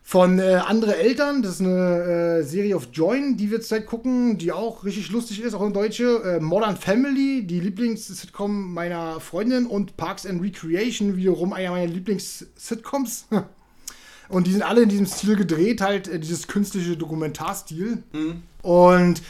Von 0.09 0.39
äh, 0.39 0.61
Andere 0.65 0.95
Eltern, 0.95 1.41
das 1.41 1.55
ist 1.55 1.61
eine 1.63 2.39
äh, 2.39 2.41
Serie 2.41 2.77
auf 2.77 2.87
Join, 2.93 3.35
die 3.35 3.51
wir 3.51 3.59
zurzeit 3.59 3.85
gucken, 3.87 4.37
die 4.37 4.53
auch 4.53 4.85
richtig 4.85 5.11
lustig 5.11 5.41
ist, 5.41 5.53
auch 5.53 5.65
in 5.65 5.73
Deutsche. 5.73 6.23
Äh, 6.23 6.39
Modern 6.39 6.77
Family, 6.77 7.45
die 7.45 7.59
Lieblings-Sitcom 7.59 8.73
meiner 8.73 9.19
Freundin 9.19 9.65
und 9.65 9.97
Parks 9.97 10.25
and 10.25 10.41
Recreation, 10.41 11.17
wiederum 11.17 11.51
einer 11.51 11.71
meiner 11.71 11.91
Lieblings-Sitcoms. 11.91 13.25
Und 14.29 14.47
die 14.47 14.53
sind 14.53 14.61
alle 14.61 14.83
in 14.83 14.89
diesem 14.89 15.07
Stil 15.07 15.35
gedreht, 15.35 15.81
halt 15.81 16.07
äh, 16.07 16.19
dieses 16.19 16.47
künstliche 16.47 16.95
Dokumentarstil. 16.95 18.01
Und 18.61 19.21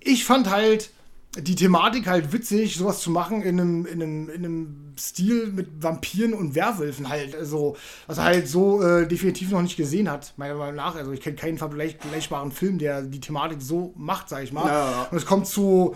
ich 0.00 0.24
fand 0.24 0.50
halt 0.50 0.90
die 1.38 1.54
Thematik 1.54 2.08
halt 2.08 2.32
witzig, 2.32 2.76
sowas 2.76 3.00
zu 3.00 3.10
machen 3.10 3.42
in 3.42 3.60
einem, 3.60 3.86
in 3.86 4.02
einem, 4.02 4.28
in 4.30 4.44
einem 4.44 4.76
Stil 4.98 5.46
mit 5.52 5.82
Vampiren 5.82 6.34
und 6.34 6.54
Werwölfen 6.56 7.08
halt. 7.08 7.36
Also, 7.36 7.76
was 8.08 8.18
er 8.18 8.24
halt 8.24 8.48
so 8.48 8.82
äh, 8.82 9.06
definitiv 9.06 9.50
noch 9.52 9.62
nicht 9.62 9.76
gesehen 9.76 10.10
hat, 10.10 10.34
meiner 10.36 10.56
Meinung 10.56 10.74
nach. 10.74 10.96
Also, 10.96 11.12
ich 11.12 11.20
kenne 11.20 11.36
keinen 11.36 11.56
vergleich- 11.58 11.96
vergleichbaren 12.00 12.50
Film, 12.50 12.78
der 12.78 13.02
die 13.02 13.20
Thematik 13.20 13.62
so 13.62 13.94
macht, 13.96 14.28
sag 14.28 14.42
ich 14.42 14.52
mal. 14.52 14.66
Ja, 14.66 14.90
ja. 14.90 15.08
Und 15.10 15.16
es 15.18 15.24
kommt 15.26 15.46
zu 15.46 15.94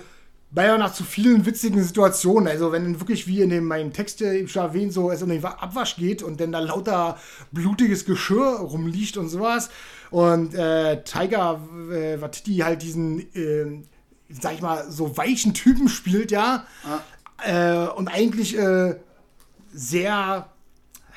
meiner 0.53 0.79
nach 0.79 0.93
zu 0.93 1.03
vielen 1.03 1.45
witzigen 1.47 1.83
Situationen. 1.83 2.47
Also 2.47 2.71
wenn 2.71 2.85
dann 2.85 3.01
wirklich 3.01 3.27
wie 3.27 3.41
in 3.41 3.51
dem, 3.51 3.65
meinem 3.67 3.93
Text 3.93 4.23
eben 4.23 4.47
schon 4.47 4.63
erwähnt, 4.63 4.93
so 4.93 5.11
es 5.11 5.21
um 5.21 5.29
den 5.29 5.43
Wa- 5.43 5.57
Abwasch 5.61 5.97
geht 5.97 6.23
und 6.23 6.41
dann 6.41 6.53
da 6.53 6.61
lauter 6.61 7.19
blutiges 7.51 8.05
Geschirr 8.05 8.59
rumliegt 8.61 9.17
und 9.17 9.29
sowas. 9.29 9.69
Und 10.13 10.55
äh, 10.55 11.03
Tiger 11.03 11.61
äh, 11.91 12.21
Watiti 12.21 12.59
halt 12.59 12.83
diesen, 12.83 13.19
äh, 13.35 13.83
sag 14.41 14.55
ich 14.55 14.63
mal, 14.63 14.91
so 14.91 15.17
weichen 15.17 15.55
Typen 15.55 15.89
spielt, 15.89 16.31
ja. 16.31 16.67
Äh, 17.45 17.89
und 17.89 18.09
eigentlich 18.09 18.57
äh, 18.57 18.97
sehr, 19.73 20.49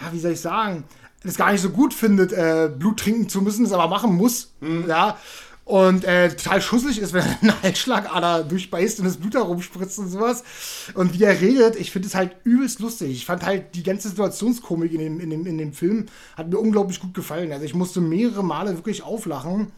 ja, 0.02 0.12
wie 0.12 0.20
soll 0.20 0.32
ich 0.32 0.42
sagen, 0.42 0.84
es 1.24 1.38
gar 1.38 1.52
nicht 1.52 1.62
so 1.62 1.70
gut 1.70 1.94
findet, 1.94 2.32
äh, 2.32 2.70
Blut 2.76 3.00
trinken 3.00 3.30
zu 3.30 3.42
müssen, 3.42 3.66
es 3.66 3.72
aber 3.72 3.88
machen 3.88 4.16
muss. 4.16 4.54
Ja. 4.88 5.18
Und 5.66 6.06
äh, 6.06 6.30
total 6.30 6.62
schusselig 6.62 7.00
ist, 7.00 7.12
wenn 7.14 7.24
er 7.24 7.38
eine 7.42 7.62
Halsschlagader 7.62 8.44
durchbeißt 8.46 9.00
und 9.00 9.06
das 9.06 9.18
Blut 9.18 9.36
da 9.36 9.42
rumspritzt 9.42 10.00
und 10.00 10.08
sowas. 10.08 10.44
Und 10.94 11.14
wie 11.14 11.24
er 11.24 11.42
redet, 11.42 11.76
ich 11.76 11.92
finde 11.92 12.08
es 12.08 12.16
halt 12.16 12.38
übelst 12.46 12.80
lustig. 12.80 13.12
Ich 13.12 13.26
fand 13.26 13.46
halt 13.46 13.76
die 13.76 13.84
ganze 13.84 14.08
Situationskomik 14.10 14.94
in 14.94 15.00
dem, 15.00 15.20
in, 15.20 15.30
dem, 15.30 15.46
in 15.46 15.58
dem 15.58 15.74
Film 15.74 16.06
hat 16.38 16.50
mir 16.50 16.58
unglaublich 16.58 17.02
gut 17.02 17.14
gefallen. 17.14 17.52
Also 17.52 17.66
ich 17.66 17.74
musste 17.74 18.00
mehrere 18.00 18.44
Male 18.44 18.76
wirklich 18.76 19.04
auflachen. 19.04 19.72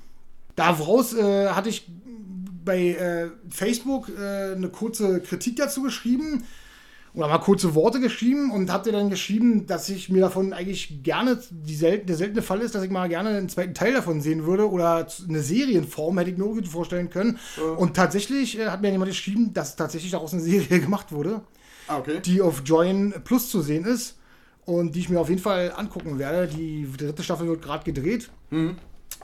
Daraus 0.56 1.14
äh, 1.16 1.50
hatte 1.50 1.70
ich 1.70 1.88
bei 2.70 2.90
äh, 2.90 3.30
Facebook 3.50 4.10
äh, 4.10 4.54
eine 4.56 4.70
kurze 4.70 5.20
Kritik 5.22 5.56
dazu 5.56 5.82
geschrieben 5.82 6.44
oder 7.16 7.28
mal 7.28 7.40
kurze 7.40 7.74
Worte 7.74 8.00
geschrieben 8.00 8.52
und 8.52 8.72
habe 8.72 8.84
dir 8.84 8.92
dann 8.96 9.10
geschrieben, 9.10 9.66
dass 9.66 9.90
ich 9.90 10.10
mir 10.10 10.22
davon 10.22 10.54
eigentlich 10.54 11.02
gerne, 11.02 11.40
die 11.50 11.74
selten, 11.76 12.06
der 12.06 12.16
seltene 12.16 12.44
Fall 12.44 12.62
ist, 12.62 12.76
dass 12.76 12.84
ich 12.84 12.92
mal 12.92 13.10
gerne 13.10 13.30
einen 13.30 13.50
zweiten 13.50 13.74
Teil 13.74 13.94
davon 13.94 14.22
sehen 14.22 14.46
würde 14.46 14.70
oder 14.70 15.08
eine 15.28 15.42
Serienform 15.42 16.20
hätte 16.20 16.30
ich 16.30 16.38
mir 16.38 16.46
gut 16.46 16.68
vorstellen 16.68 17.10
können. 17.10 17.40
Und 17.78 17.96
tatsächlich 17.96 18.60
äh, 18.60 18.68
hat 18.68 18.82
mir 18.84 18.92
jemand 18.92 19.10
geschrieben, 19.10 19.52
dass 19.54 19.76
tatsächlich 19.76 20.12
daraus 20.12 20.34
eine 20.34 20.44
Serie 20.44 20.80
gemacht 20.88 21.12
wurde, 21.12 21.42
Ah, 21.88 21.98
okay. 21.98 22.20
die 22.24 22.42
auf 22.42 22.62
Join 22.64 23.14
Plus 23.24 23.50
zu 23.50 23.62
sehen 23.62 23.86
ist 23.86 24.20
und 24.66 24.94
die 24.94 25.00
ich 25.00 25.10
mir 25.10 25.20
auf 25.20 25.30
jeden 25.30 25.42
Fall 25.42 25.74
angucken 25.76 26.20
werde. 26.20 26.48
Die 26.48 26.88
dritte 26.96 27.24
Staffel 27.24 27.48
wird 27.48 27.64
gerade 27.64 27.84
gedreht. 27.92 28.30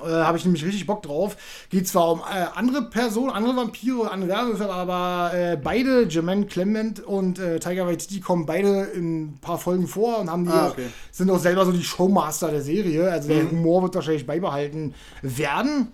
Äh, 0.04 0.10
Habe 0.10 0.38
ich 0.38 0.44
nämlich 0.46 0.66
richtig 0.66 0.86
Bock 0.86 1.04
drauf. 1.04 1.38
Geht 1.70 1.88
zwar 1.88 2.12
um 2.12 2.20
äh, 2.20 2.46
andere 2.56 2.84
Personen, 2.90 3.30
andere 3.30 3.56
Vampire, 3.56 4.12
andere 4.12 4.30
Werwölfe, 4.30 4.70
aber 4.70 5.32
äh, 5.34 5.58
beide, 5.58 6.04
Jermaine 6.08 6.46
Clement 6.48 7.00
und 7.00 7.40
äh, 7.40 7.60
Tiger 7.60 7.88
Waititi, 7.88 8.20
kommen 8.20 8.46
beide 8.46 8.84
in 8.94 9.24
ein 9.24 9.38
paar 9.40 9.58
Folgen 9.58 9.88
vor 9.88 10.20
und 10.20 10.30
haben 10.30 10.46
die 10.46 10.52
Ah, 10.52 10.70
okay. 10.70 10.88
sind 11.12 11.30
auch 11.32 11.40
selber 11.40 11.66
so 11.66 11.72
die 11.72 11.84
Showmaster 11.84 12.50
der 12.52 12.62
Serie. 12.62 13.10
Also 13.10 13.30
der 13.30 13.50
Humor 13.50 13.84
wird 13.84 13.96
wahrscheinlich 13.96 14.26
beibehalten 14.26 14.94
werden. 15.22 15.90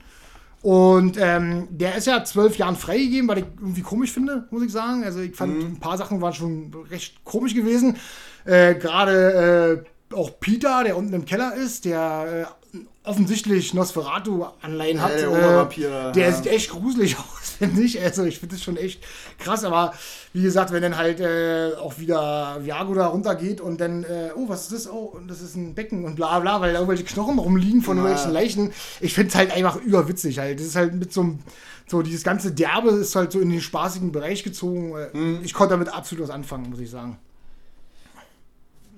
Und 0.64 1.18
ähm, 1.19 1.68
der 1.72 1.95
ist 1.95 2.06
ja 2.06 2.23
zwölf 2.23 2.56
Jahren 2.57 2.76
freigegeben, 2.76 3.28
weil 3.28 3.40
ich 3.40 3.45
irgendwie 3.60 3.82
komisch 3.82 4.11
finde, 4.11 4.48
muss 4.52 4.64
ich 4.64 4.72
sagen. 4.72 5.03
Also 5.03 5.19
ich 5.19 5.36
fand, 5.36 5.60
ein 5.60 5.80
paar 5.80 5.98
Sachen 5.98 6.22
waren 6.22 6.34
schon 6.34 6.72
recht 6.91 7.23
komisch 7.23 7.56
gewesen. 7.56 7.98
Äh, 8.45 8.76
Gerade 8.76 9.86
auch 10.13 10.39
Peter, 10.39 10.83
der 10.83 10.97
unten 10.97 11.13
im 11.13 11.25
Keller 11.25 11.53
ist, 11.55 11.85
der 11.85 12.47
äh, 12.73 12.77
offensichtlich 13.03 13.73
Nosferatu-Anleihen 13.73 15.01
hat. 15.01 15.11
der 15.13 15.23
äh, 15.23 15.27
Obervampir, 15.27 16.11
der 16.11 16.29
ja. 16.29 16.33
sieht 16.35 16.47
echt 16.47 16.69
gruselig 16.69 17.17
aus, 17.19 17.49
finde 17.57 17.81
ich. 17.81 17.99
Also 18.01 18.23
ich 18.23 18.39
finde 18.39 18.55
das 18.55 18.63
schon 18.63 18.77
echt 18.77 19.03
krass. 19.39 19.63
Aber 19.63 19.93
wie 20.33 20.41
gesagt, 20.43 20.71
wenn 20.71 20.81
dann 20.81 20.97
halt 20.97 21.19
äh, 21.19 21.73
auch 21.79 21.99
wieder 21.99 22.59
Viago 22.61 22.93
da 22.93 23.07
runtergeht 23.07 23.59
und 23.61 23.81
dann, 23.81 24.03
äh, 24.03 24.29
oh, 24.35 24.47
was 24.49 24.63
ist 24.63 24.73
das? 24.73 24.91
Oh, 24.91 25.17
das 25.27 25.41
ist 25.41 25.55
ein 25.55 25.73
Becken 25.75 26.05
und 26.05 26.15
bla 26.15 26.39
bla, 26.39 26.61
weil 26.61 26.73
da 26.73 26.79
irgendwelche 26.79 27.03
Knochen 27.03 27.39
rumliegen 27.39 27.81
von 27.81 27.97
Ja. 27.97 28.03
irgendwelchen 28.03 28.33
Leichen. 28.33 28.73
Ich 28.99 29.13
finde 29.13 29.29
es 29.29 29.35
halt 29.35 29.51
einfach 29.51 29.77
überwitzig 29.77 30.39
halt. 30.39 30.59
Das 30.59 30.67
ist 30.67 30.75
halt 30.75 30.93
mit 30.93 31.11
so 31.11 31.21
einem, 31.21 31.39
so 31.88 32.01
dieses 32.03 32.23
ganze 32.23 32.51
Derbe 32.51 32.91
ist 32.91 33.15
halt 33.15 33.31
so 33.31 33.39
in 33.39 33.49
den 33.49 33.61
spaßigen 33.61 34.11
Bereich 34.11 34.43
gezogen. 34.43 34.93
Äh, 34.95 35.17
Mhm. 35.17 35.39
Ich 35.43 35.53
konnte 35.53 35.73
damit 35.73 35.89
absolut 35.93 36.23
was 36.25 36.33
anfangen, 36.33 36.69
muss 36.69 36.79
ich 36.79 36.89
sagen. 36.89 37.17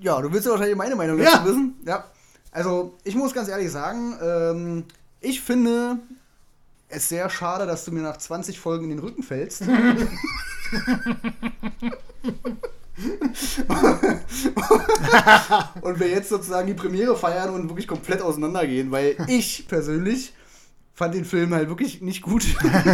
Ja, 0.04 0.20
du 0.20 0.30
willst 0.30 0.44
ja 0.44 0.50
wahrscheinlich 0.52 0.76
meine 0.76 0.94
Meinung 0.96 1.18
Ja. 1.18 1.38
dazu 1.38 1.46
wissen. 1.46 1.76
Ja. 1.86 2.04
Also, 2.52 2.94
ich 3.04 3.14
muss 3.14 3.32
ganz 3.32 3.48
ehrlich 3.48 3.70
sagen, 3.72 4.14
ähm, 4.22 4.84
ich 5.20 5.40
finde 5.40 5.98
es 6.90 7.08
sehr 7.08 7.30
schade, 7.30 7.64
dass 7.64 7.86
du 7.86 7.90
mir 7.90 8.02
nach 8.02 8.18
20 8.18 8.60
Folgen 8.60 8.84
in 8.84 8.90
den 8.90 8.98
Rücken 8.98 9.22
fällst. 9.22 9.62
und 15.80 16.00
wir 16.00 16.08
jetzt 16.08 16.28
sozusagen 16.28 16.66
die 16.66 16.74
Premiere 16.74 17.16
feiern 17.16 17.50
und 17.54 17.68
wirklich 17.70 17.88
komplett 17.88 18.20
auseinandergehen, 18.20 18.90
weil 18.90 19.16
ich 19.26 19.66
persönlich 19.68 20.34
fand 20.92 21.14
den 21.14 21.24
Film 21.24 21.54
halt 21.54 21.70
wirklich 21.70 22.02
nicht 22.02 22.20
gut. 22.22 22.44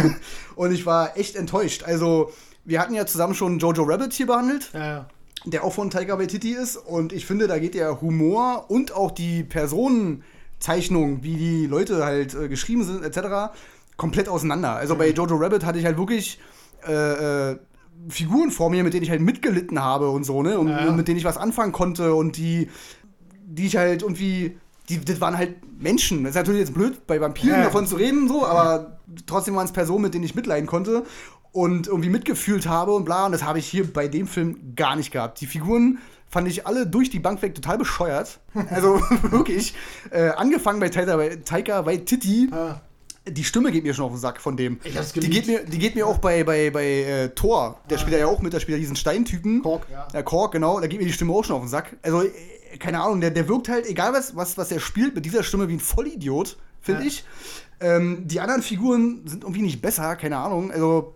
und 0.55 0.71
ich 0.71 0.85
war 0.85 1.17
echt 1.17 1.35
enttäuscht. 1.35 1.83
Also, 1.83 2.31
wir 2.63 2.79
hatten 2.79 2.93
ja 2.93 3.05
zusammen 3.05 3.33
schon 3.35 3.59
Jojo 3.59 3.83
Rabbit 3.83 4.13
hier 4.13 4.27
behandelt. 4.27 4.69
Ja, 4.73 4.85
ja. 4.85 5.05
Der 5.45 5.63
auch 5.63 5.73
von 5.73 5.89
Taika 5.89 6.19
Waititi 6.19 6.51
ist. 6.51 6.75
Und 6.77 7.13
ich 7.13 7.25
finde, 7.25 7.47
da 7.47 7.57
geht 7.57 7.73
der 7.73 7.99
Humor 8.01 8.65
und 8.69 8.93
auch 8.93 9.09
die 9.11 9.43
Personenzeichnung, 9.43 11.23
wie 11.23 11.35
die 11.35 11.65
Leute 11.67 12.05
halt 12.05 12.33
äh, 12.35 12.47
geschrieben 12.47 12.83
sind, 12.83 13.03
etc., 13.03 13.51
komplett 13.97 14.29
auseinander. 14.29 14.75
Also 14.75 14.95
bei 14.95 15.09
Jojo 15.09 15.35
Rabbit 15.35 15.65
hatte 15.65 15.79
ich 15.79 15.85
halt 15.85 15.97
wirklich 15.97 16.39
äh, 16.87 17.51
äh, 17.51 17.57
Figuren 18.09 18.51
vor 18.51 18.69
mir, 18.69 18.83
mit 18.83 18.93
denen 18.93 19.03
ich 19.03 19.09
halt 19.11 19.21
mitgelitten 19.21 19.79
habe 19.83 20.09
und 20.09 20.23
so, 20.23 20.41
ne? 20.41 20.57
Und 20.59 20.69
Ja, 20.69 20.85
ja. 20.85 20.91
mit 20.91 21.07
denen 21.07 21.17
ich 21.17 21.25
was 21.25 21.37
anfangen 21.37 21.71
konnte 21.71 22.13
und 22.15 22.37
die, 22.37 22.69
die 23.45 23.67
ich 23.67 23.77
halt 23.77 24.01
irgendwie. 24.01 24.57
Die, 24.89 24.99
das 25.05 25.21
waren 25.21 25.37
halt 25.37 25.55
Menschen. 25.79 26.23
Das 26.23 26.31
ist 26.31 26.35
natürlich 26.35 26.61
jetzt 26.61 26.73
blöd, 26.73 27.05
bei 27.07 27.21
Vampiren 27.21 27.59
Ja. 27.59 27.63
davon 27.65 27.85
zu 27.87 27.95
reden, 27.95 28.27
so, 28.27 28.45
aber 28.45 28.97
trotzdem 29.25 29.55
waren 29.55 29.65
es 29.65 29.71
Personen, 29.71 30.01
mit 30.01 30.13
denen 30.13 30.23
ich 30.25 30.35
mitleiden 30.35 30.67
konnte 30.67 31.03
und 31.51 31.87
irgendwie 31.87 32.09
mitgefühlt 32.09 32.67
habe 32.67 32.93
und 32.93 33.05
bla. 33.05 33.25
Und 33.25 33.31
das 33.33 33.43
habe 33.43 33.59
ich 33.59 33.67
hier 33.67 33.91
bei 33.91 34.07
dem 34.07 34.27
Film 34.27 34.73
gar 34.75 34.95
nicht 34.95 35.11
gehabt. 35.11 35.41
Die 35.41 35.47
Figuren 35.47 35.99
fand 36.29 36.47
ich 36.47 36.65
alle 36.65 36.87
durch 36.87 37.09
die 37.09 37.19
Bank 37.19 37.41
weg 37.41 37.55
total 37.55 37.77
bescheuert. 37.77 38.39
Also 38.69 38.95
wirklich. 39.23 39.73
Äh, 40.11 40.29
angefangen 40.29 40.79
bei 40.79 40.89
Taika, 40.89 41.15
bei 41.17 41.35
Taika 41.37 41.85
Waititi. 41.85 42.49
Ja. 42.51 42.81
Die 43.29 43.43
Stimme 43.43 43.71
geht 43.71 43.83
mir 43.83 43.93
schon 43.93 44.05
auf 44.05 44.11
den 44.13 44.19
Sack 44.19 44.41
von 44.41 44.57
dem. 44.57 44.79
Ich 44.83 44.97
hab's 44.97 45.13
die 45.13 45.19
geliebt. 45.19 45.45
geht 45.45 45.47
mir, 45.47 45.69
die 45.69 45.77
geht 45.77 45.93
mir 45.95 46.07
auch 46.07 46.17
bei, 46.17 46.43
bei, 46.43 46.71
bei 46.71 46.85
äh, 46.85 47.29
Thor. 47.29 47.79
Der 47.89 47.99
spielt 47.99 48.17
ja 48.19 48.25
auch 48.25 48.41
mit, 48.41 48.51
der 48.53 48.59
spielt 48.59 48.77
ja 48.77 48.79
diesen 48.79 48.95
Steintypen. 48.95 49.61
Kork, 49.61 49.85
ja. 49.91 50.07
Ja, 50.11 50.23
Kork, 50.23 50.53
genau. 50.53 50.79
Da 50.79 50.87
geht 50.87 50.99
mir 50.99 51.05
die 51.05 51.13
Stimme 51.13 51.31
auch 51.33 51.43
schon 51.45 51.55
auf 51.57 51.61
den 51.61 51.69
Sack. 51.69 51.97
Also, 52.01 52.23
äh, 52.23 52.29
keine 52.79 52.99
Ahnung, 53.01 53.21
der, 53.21 53.29
der 53.29 53.47
wirkt 53.47 53.69
halt, 53.69 53.85
egal 53.85 54.13
was, 54.13 54.35
was, 54.35 54.57
was 54.57 54.71
er 54.71 54.79
spielt, 54.79 55.13
mit 55.13 55.23
dieser 55.25 55.43
Stimme 55.43 55.67
wie 55.69 55.73
ein 55.73 55.79
Vollidiot, 55.79 56.57
finde 56.81 57.01
Ja. 57.01 57.07
ich. 57.07 57.23
Ähm, 57.79 58.23
die 58.25 58.39
anderen 58.39 58.63
Figuren 58.63 59.21
sind 59.25 59.43
irgendwie 59.43 59.61
nicht 59.61 59.81
besser, 59.83 60.15
keine 60.15 60.37
Ahnung. 60.37 60.71
Also, 60.71 61.15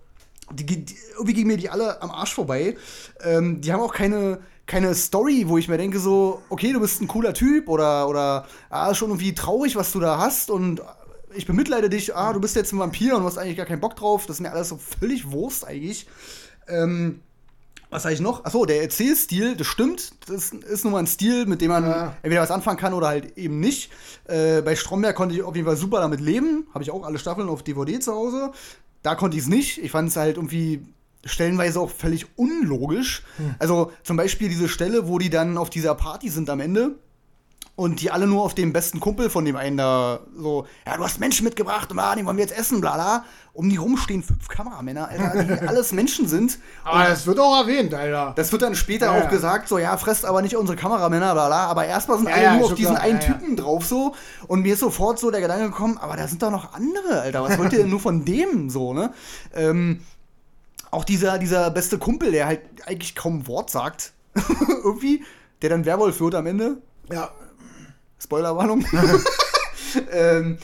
die, 0.51 0.65
die, 0.65 0.95
irgendwie 1.13 1.33
gehen 1.33 1.47
mir 1.47 1.57
die 1.57 1.69
alle 1.69 2.01
am 2.01 2.11
Arsch 2.11 2.33
vorbei. 2.33 2.77
Ähm, 3.23 3.61
die 3.61 3.71
haben 3.73 3.81
auch 3.81 3.93
keine, 3.93 4.39
keine 4.65 4.93
Story, 4.95 5.45
wo 5.47 5.57
ich 5.57 5.67
mir 5.67 5.77
denke, 5.77 5.99
so, 5.99 6.41
okay, 6.49 6.73
du 6.73 6.79
bist 6.79 7.01
ein 7.01 7.07
cooler 7.07 7.33
Typ 7.33 7.67
oder, 7.67 8.07
oder 8.07 8.45
ah, 8.69 8.93
schon 8.93 9.09
irgendwie 9.09 9.33
traurig, 9.33 9.75
was 9.75 9.91
du 9.91 9.99
da 9.99 10.17
hast 10.17 10.49
und 10.49 10.81
ich 11.33 11.45
bemitleide 11.45 11.89
dich, 11.89 12.15
ah, 12.15 12.31
du 12.33 12.39
bist 12.39 12.55
jetzt 12.55 12.71
ein 12.71 12.79
Vampir 12.79 13.15
und 13.15 13.21
du 13.21 13.27
hast 13.27 13.37
eigentlich 13.37 13.57
gar 13.57 13.65
keinen 13.65 13.81
Bock 13.81 13.95
drauf. 13.95 14.25
Das 14.25 14.37
ist 14.37 14.41
mir 14.41 14.51
alles 14.51 14.69
so 14.69 14.77
völlig 14.77 15.31
Wurst 15.31 15.67
eigentlich. 15.67 16.07
Ähm, 16.67 17.19
was 17.89 18.03
sag 18.03 18.13
ich 18.13 18.19
noch? 18.19 18.43
Achso, 18.45 18.65
der 18.65 18.81
Erzählstil, 18.81 19.55
das 19.55 19.67
stimmt. 19.67 20.13
Das 20.27 20.51
ist 20.51 20.83
nun 20.83 20.93
mal 20.93 20.99
ein 20.99 21.07
Stil, 21.07 21.45
mit 21.45 21.61
dem 21.61 21.69
man 21.69 21.83
Ja. 21.83 22.17
entweder 22.23 22.41
was 22.41 22.51
anfangen 22.51 22.77
kann 22.77 22.93
oder 22.93 23.07
halt 23.07 23.37
eben 23.37 23.59
nicht. 23.59 23.91
Äh, 24.25 24.61
bei 24.61 24.75
Stromberg 24.75 25.15
konnte 25.15 25.35
ich 25.35 25.43
auf 25.43 25.55
jeden 25.55 25.67
Fall 25.67 25.77
super 25.77 25.99
damit 25.99 26.19
leben. 26.19 26.67
Habe 26.73 26.83
ich 26.83 26.91
auch 26.91 27.03
alle 27.05 27.19
Staffeln 27.19 27.47
auf 27.47 27.63
DVD 27.63 27.99
zu 27.99 28.13
Hause. 28.13 28.51
Da 29.05 29.13
konnte 29.13 29.37
ich 29.37 29.43
es 29.43 29.49
nicht. 29.49 29.77
Ich 29.77 29.91
fand 29.91 30.09
es 30.09 30.15
halt 30.15 30.37
irgendwie 30.37 30.81
stellenweise 31.23 31.79
auch 31.79 31.91
völlig 31.91 32.25
unlogisch. 32.37 33.21
Also 33.59 33.91
zum 34.01 34.17
Beispiel 34.17 34.49
diese 34.49 34.67
Stelle, 34.67 35.07
wo 35.07 35.19
die 35.19 35.29
dann 35.29 35.59
auf 35.59 35.69
dieser 35.69 35.93
Party 35.93 36.29
sind 36.29 36.49
am 36.49 36.59
Ende. 36.59 36.95
Und 37.77 37.99
die 37.99 38.09
alle 38.09 38.25
nur 38.25 38.43
auf 38.43 38.55
den 38.55 38.71
besten 38.71 39.01
Kumpel 39.01 39.29
von 39.29 39.43
dem 39.43 39.57
einen 39.57 39.75
da 39.75 40.21
so, 40.37 40.65
ja, 40.87 40.95
du 40.95 41.03
hast 41.03 41.19
Menschen 41.19 41.43
mitgebracht 41.43 41.91
und 41.91 41.99
ah, 41.99 42.15
die 42.15 42.25
wollen 42.25 42.37
wir 42.37 42.45
jetzt 42.45 42.57
essen, 42.57 42.79
bla 42.79 42.93
bla. 42.93 43.25
Um 43.51 43.69
die 43.69 43.75
rum 43.75 43.97
stehen 43.97 44.23
fünf 44.23 44.47
Kameramänner, 44.47 45.09
Alter, 45.09 45.43
die 45.43 45.51
alles 45.67 45.91
Menschen 45.91 46.25
sind. 46.29 46.57
Aber 46.85 47.03
das 47.03 47.25
wird 47.27 47.37
auch 47.37 47.59
erwähnt, 47.61 47.93
Alter. 47.93 48.31
Das 48.37 48.51
wird 48.53 48.61
dann 48.61 48.75
später 48.75 49.07
Ja, 49.07 49.11
auch 49.13 49.23
ja. 49.25 49.29
gesagt, 49.29 49.67
so, 49.67 49.77
ja, 49.77 49.97
fresst 49.97 50.23
aber 50.23 50.41
nicht 50.41 50.55
unsere 50.55 50.77
Kameramänner, 50.77 51.33
bla 51.33 51.47
bla. 51.47 51.65
Aber 51.67 51.85
erstmal 51.85 52.17
sind 52.17 52.29
Ja, 52.29 52.35
alle 52.35 52.59
nur 52.59 52.67
auf 52.67 52.75
diesen 52.75 52.95
klar. 52.95 53.03
einen. 53.05 53.19
Typen 53.19 53.57
drauf 53.57 53.85
so. 53.85 54.15
Und 54.47 54.61
mir 54.61 54.73
ist 54.75 54.79
sofort 54.79 55.19
so 55.19 55.29
der 55.29 55.41
Gedanke 55.41 55.65
gekommen, 55.65 55.97
aber 55.97 56.15
da 56.15 56.29
sind 56.29 56.41
doch 56.43 56.51
noch 56.51 56.73
andere, 56.73 57.21
Alter. 57.21 57.43
Was 57.43 57.57
wollt 57.57 57.73
ihr 57.73 57.79
denn 57.79 57.89
nur 57.89 57.99
von 57.99 58.23
dem 58.23 58.69
so, 58.69 58.93
ne? 58.93 59.11
Ähm, 59.53 59.99
auch 60.91 61.03
dieser, 61.03 61.39
dieser 61.39 61.71
beste 61.71 61.97
Kumpel, 61.97 62.31
der 62.31 62.45
halt 62.45 62.61
eigentlich 62.85 63.15
kaum 63.15 63.39
ein 63.39 63.47
Wort 63.47 63.69
sagt. 63.69 64.13
Irgendwie, 64.83 65.25
der 65.61 65.69
dann 65.69 65.83
Werwolf 65.83 66.21
wird 66.21 66.35
am 66.35 66.45
Ende. 66.45 66.77
Ja. 67.11 67.31
Spoilerwarnung. 68.25 68.85
ähm, 70.11 70.57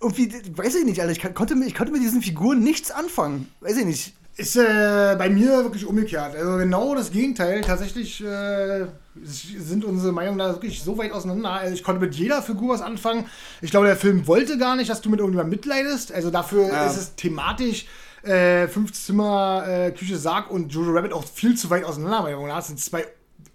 irgendwie, 0.00 0.32
weiß 0.56 0.74
ich 0.76 0.84
nicht, 0.84 1.00
Alter. 1.00 1.12
Ich, 1.12 1.20
kann, 1.20 1.34
konnte, 1.34 1.54
mit- 1.56 1.68
ich 1.68 1.74
konnte 1.74 1.92
mit 1.92 2.02
diesen 2.02 2.22
Figuren 2.22 2.60
nichts 2.62 2.90
anfangen. 2.90 3.48
Weiß 3.60 3.76
ich 3.76 3.84
nicht. 3.84 4.14
Ist 4.36 4.54
äh, 4.56 5.14
bei 5.16 5.30
mir 5.30 5.64
wirklich 5.64 5.86
umgekehrt. 5.86 6.36
Also 6.36 6.58
genau 6.58 6.94
das 6.94 7.10
Gegenteil. 7.10 7.62
Tatsächlich 7.62 8.22
äh, 8.22 8.84
sind 9.24 9.82
unsere 9.84 10.12
Meinungen 10.12 10.38
da 10.38 10.48
wirklich 10.52 10.82
so 10.82 10.98
weit 10.98 11.12
auseinander. 11.12 11.52
Also 11.52 11.72
ich 11.74 11.82
konnte 11.82 12.02
mit 12.02 12.14
jeder 12.14 12.42
Figur 12.42 12.74
was 12.74 12.82
anfangen. 12.82 13.24
Ich 13.62 13.70
glaube, 13.70 13.86
der 13.86 13.96
Film 13.96 14.26
wollte 14.26 14.58
gar 14.58 14.76
nicht, 14.76 14.90
dass 14.90 15.00
du 15.00 15.08
mit 15.08 15.20
irgendjemandem 15.20 15.58
mitleidest. 15.58 16.12
Also 16.12 16.30
dafür 16.30 16.68
Ja. 16.68 16.86
ist 16.86 16.96
es 16.98 17.14
thematisch 17.14 17.86
äh, 18.24 18.68
Fünf 18.68 18.92
Zimmer, 18.92 19.64
äh, 19.66 19.90
Küche, 19.92 20.18
Sarg 20.18 20.50
und 20.50 20.70
Jojo 20.70 20.90
Rabbit 20.92 21.14
auch 21.14 21.24
viel 21.24 21.54
zu 21.56 21.70
weit 21.70 21.84
auseinander. 21.84 22.28
nach. 22.46 22.56
Das 22.56 22.66
sind 22.66 22.78
zwei 22.78 23.06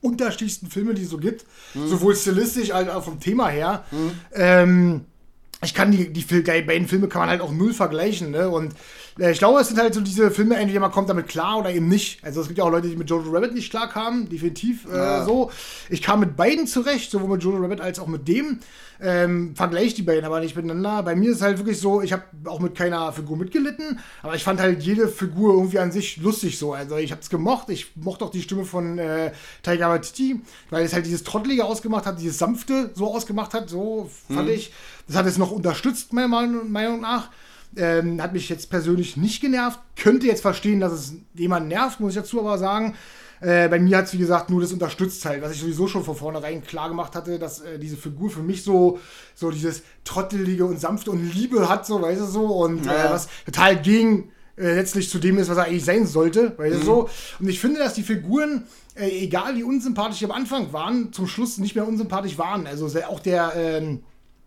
unterschiedlichsten 0.01 0.67
Filme, 0.67 0.93
die 0.93 1.03
es 1.03 1.09
so 1.09 1.17
gibt. 1.17 1.45
Sowohl 1.73 2.15
stilistisch 2.15 2.71
als 2.71 2.89
auch 2.89 3.03
vom 3.03 3.19
Thema 3.19 3.47
her. 3.49 3.85
Ähm, 4.33 5.05
ich 5.63 5.73
kann 5.73 5.91
die, 5.91 6.11
die, 6.11 6.25
die 6.25 6.41
beiden 6.41 6.87
Filme 6.87 7.07
kann 7.07 7.21
man 7.21 7.29
halt 7.29 7.41
auch 7.41 7.51
null 7.51 7.73
vergleichen, 7.73 8.31
ne? 8.31 8.49
Und 8.49 8.73
ich 9.17 9.39
glaube, 9.39 9.59
es 9.59 9.67
sind 9.67 9.77
halt 9.79 9.93
so 9.93 10.01
diese 10.01 10.31
Filme, 10.31 10.55
entweder 10.55 10.79
man 10.79 10.91
kommt 10.91 11.09
damit 11.09 11.27
klar 11.27 11.57
oder 11.59 11.71
eben 11.73 11.87
nicht. 11.87 12.23
Also 12.23 12.41
es 12.41 12.47
gibt 12.47 12.57
ja 12.57 12.63
auch 12.63 12.71
Leute, 12.71 12.87
die 12.87 12.95
mit 12.95 13.09
Jojo 13.09 13.29
Rabbit 13.31 13.53
nicht 13.53 13.69
klar 13.69 13.89
kamen, 13.89 14.29
definitiv 14.29 14.85
äh, 14.91 14.95
Ja. 14.97 15.25
so. 15.25 15.51
Ich 15.89 16.01
kam 16.01 16.21
mit 16.21 16.35
beiden 16.37 16.65
zurecht, 16.67 17.11
sowohl 17.11 17.29
mit 17.29 17.43
Jojo 17.43 17.57
Rabbit 17.57 17.81
als 17.81 17.99
auch 17.99 18.07
mit 18.07 18.27
dem. 18.27 18.59
Ähm, 19.03 19.55
vergleiche 19.55 19.95
die 19.95 20.03
beiden 20.03 20.23
aber 20.25 20.39
nicht 20.39 20.55
miteinander. 20.55 21.01
Bei 21.01 21.15
mir 21.15 21.31
ist 21.31 21.37
es 21.37 21.41
halt 21.41 21.57
wirklich 21.57 21.79
so, 21.79 22.01
ich 22.03 22.13
habe 22.13 22.23
auch 22.45 22.59
mit 22.59 22.75
keiner 22.75 23.11
Figur 23.11 23.35
mitgelitten, 23.35 23.99
aber 24.21 24.35
ich 24.35 24.43
fand 24.43 24.59
halt 24.59 24.83
jede 24.83 25.07
Figur 25.07 25.55
irgendwie 25.55 25.79
an 25.79 25.91
sich 25.91 26.17
lustig 26.17 26.59
so. 26.59 26.73
Also 26.73 26.97
ich 26.97 27.11
habe 27.11 27.21
es 27.21 27.29
gemocht. 27.29 27.69
Ich 27.69 27.91
mochte 27.95 28.23
auch 28.25 28.29
die 28.31 28.43
Stimme 28.43 28.63
von 28.63 28.99
äh, 28.99 29.31
Taika 29.63 29.89
Waititi, 29.89 30.39
weil 30.69 30.85
es 30.85 30.93
halt 30.93 31.05
dieses 31.07 31.23
Trottelige 31.23 31.65
ausgemacht 31.65 32.05
hat, 32.05 32.19
dieses 32.19 32.37
Sanfte 32.37 32.91
so 32.93 33.13
ausgemacht 33.13 33.53
hat. 33.55 33.69
So 33.69 34.09
fand 34.31 34.49
ich. 34.49 34.71
Das 35.07 35.15
hat 35.17 35.25
es 35.25 35.37
noch 35.39 35.51
unterstützt, 35.51 36.13
meiner 36.13 36.27
Meinung 36.27 37.01
nach. 37.01 37.29
Ähm, 37.77 38.21
hat 38.21 38.33
mich 38.33 38.49
jetzt 38.49 38.69
persönlich 38.69 39.15
nicht 39.17 39.41
genervt. 39.41 39.79
Könnte 39.95 40.27
jetzt 40.27 40.41
verstehen, 40.41 40.79
dass 40.81 40.91
es 40.91 41.13
jemanden 41.35 41.69
nervt, 41.69 41.99
muss 41.99 42.11
ich 42.11 42.17
dazu 42.21 42.39
aber 42.41 42.57
sagen. 42.57 42.95
Äh, 43.39 43.69
bei 43.69 43.79
mir 43.79 43.97
hat 43.97 44.05
es, 44.05 44.13
wie 44.13 44.17
gesagt, 44.19 44.49
nur 44.49 44.61
das 44.61 44.71
unterstützt 44.71 45.25
halt, 45.25 45.41
was 45.41 45.53
ich 45.53 45.61
sowieso 45.61 45.87
schon 45.87 46.03
von 46.03 46.15
vornherein 46.15 46.63
klar 46.63 46.89
gemacht 46.89 47.15
hatte, 47.15 47.39
dass 47.39 47.61
äh, 47.61 47.79
diese 47.79 47.97
Figur 47.97 48.29
für 48.29 48.43
mich 48.43 48.63
so, 48.63 48.99
so 49.33 49.49
dieses 49.49 49.81
Trottelige 50.03 50.65
und 50.65 50.79
Sanfte 50.79 51.09
und 51.11 51.33
Liebe 51.33 51.67
hat, 51.67 51.87
so, 51.87 52.01
weißt 52.01 52.21
du, 52.21 52.25
so, 52.25 52.45
und 52.45 52.85
Ja. 52.85 53.07
äh, 53.07 53.11
was 53.11 53.29
total 53.45 53.81
gegen 53.81 54.31
äh, 54.57 54.75
letztlich 54.75 55.09
zu 55.09 55.17
dem 55.17 55.39
ist, 55.39 55.49
was 55.49 55.57
er 55.57 55.63
eigentlich 55.63 55.85
sein 55.85 56.05
sollte, 56.05 56.53
weißt 56.57 56.81
du, 56.81 56.83
so. 56.83 57.09
Und 57.39 57.49
ich 57.49 57.59
finde, 57.59 57.79
dass 57.79 57.93
die 57.95 58.03
Figuren, 58.03 58.65
äh, 58.95 59.07
egal 59.23 59.55
wie 59.55 59.63
unsympathisch 59.63 60.19
die 60.19 60.25
am 60.25 60.31
Anfang 60.31 60.71
waren, 60.71 61.11
zum 61.13 61.25
Schluss 61.25 61.57
nicht 61.57 61.73
mehr 61.73 61.87
unsympathisch 61.87 62.37
waren. 62.37 62.67
Also 62.67 62.87
auch 63.07 63.21
der, 63.21 63.53
ähm, 63.55 64.03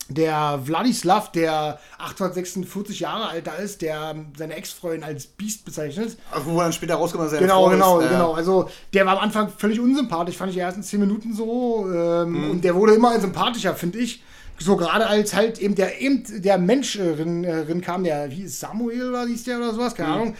der 0.08 0.60
Wladislav, 0.64 1.32
der 1.32 1.78
846 1.98 3.00
Jahre 3.00 3.28
alt 3.28 3.46
da 3.46 3.54
ist, 3.54 3.80
der 3.80 4.14
seine 4.36 4.54
Ex-Freundin 4.54 5.02
als 5.02 5.26
Biest 5.26 5.64
bezeichnet. 5.64 6.16
Also, 6.30 6.46
wo 6.46 6.60
dann 6.60 6.72
später 6.72 6.96
rauskommt, 6.96 7.24
dass 7.24 7.32
er 7.32 7.40
Genau, 7.40 7.64
Frau 7.64 7.70
genau, 7.70 7.98
ist. 8.00 8.04
Ja. 8.06 8.10
genau. 8.10 8.32
Also 8.34 8.68
der 8.92 9.06
war 9.06 9.16
am 9.16 9.24
Anfang 9.24 9.48
völlig 9.48 9.80
unsympathisch, 9.80 10.36
fand 10.36 10.50
ich 10.50 10.56
die 10.56 10.60
ersten 10.60 10.82
10 10.82 11.00
Minuten 11.00 11.34
so. 11.34 11.86
Ähm, 11.90 12.50
Und 12.50 12.64
der 12.64 12.74
wurde 12.74 12.94
immer 12.94 13.18
sympathischer, 13.18 13.74
finde 13.74 13.98
ich. 13.98 14.22
So 14.58 14.76
gerade 14.76 15.06
als 15.06 15.34
halt 15.34 15.58
eben 15.58 15.74
der, 15.74 16.00
eben 16.00 16.22
der 16.42 16.58
Mensch 16.58 16.96
äh, 16.96 17.02
rin, 17.02 17.42
äh, 17.42 17.54
rin 17.54 17.80
kam, 17.80 18.04
der, 18.04 18.30
wie 18.30 18.42
ist 18.42 18.60
Samuel 18.60 19.08
oder 19.08 19.26
hieß 19.26 19.44
der 19.44 19.56
oder 19.56 19.72
sowas, 19.72 19.94
keine 19.94 20.10
Ahnung. 20.10 20.36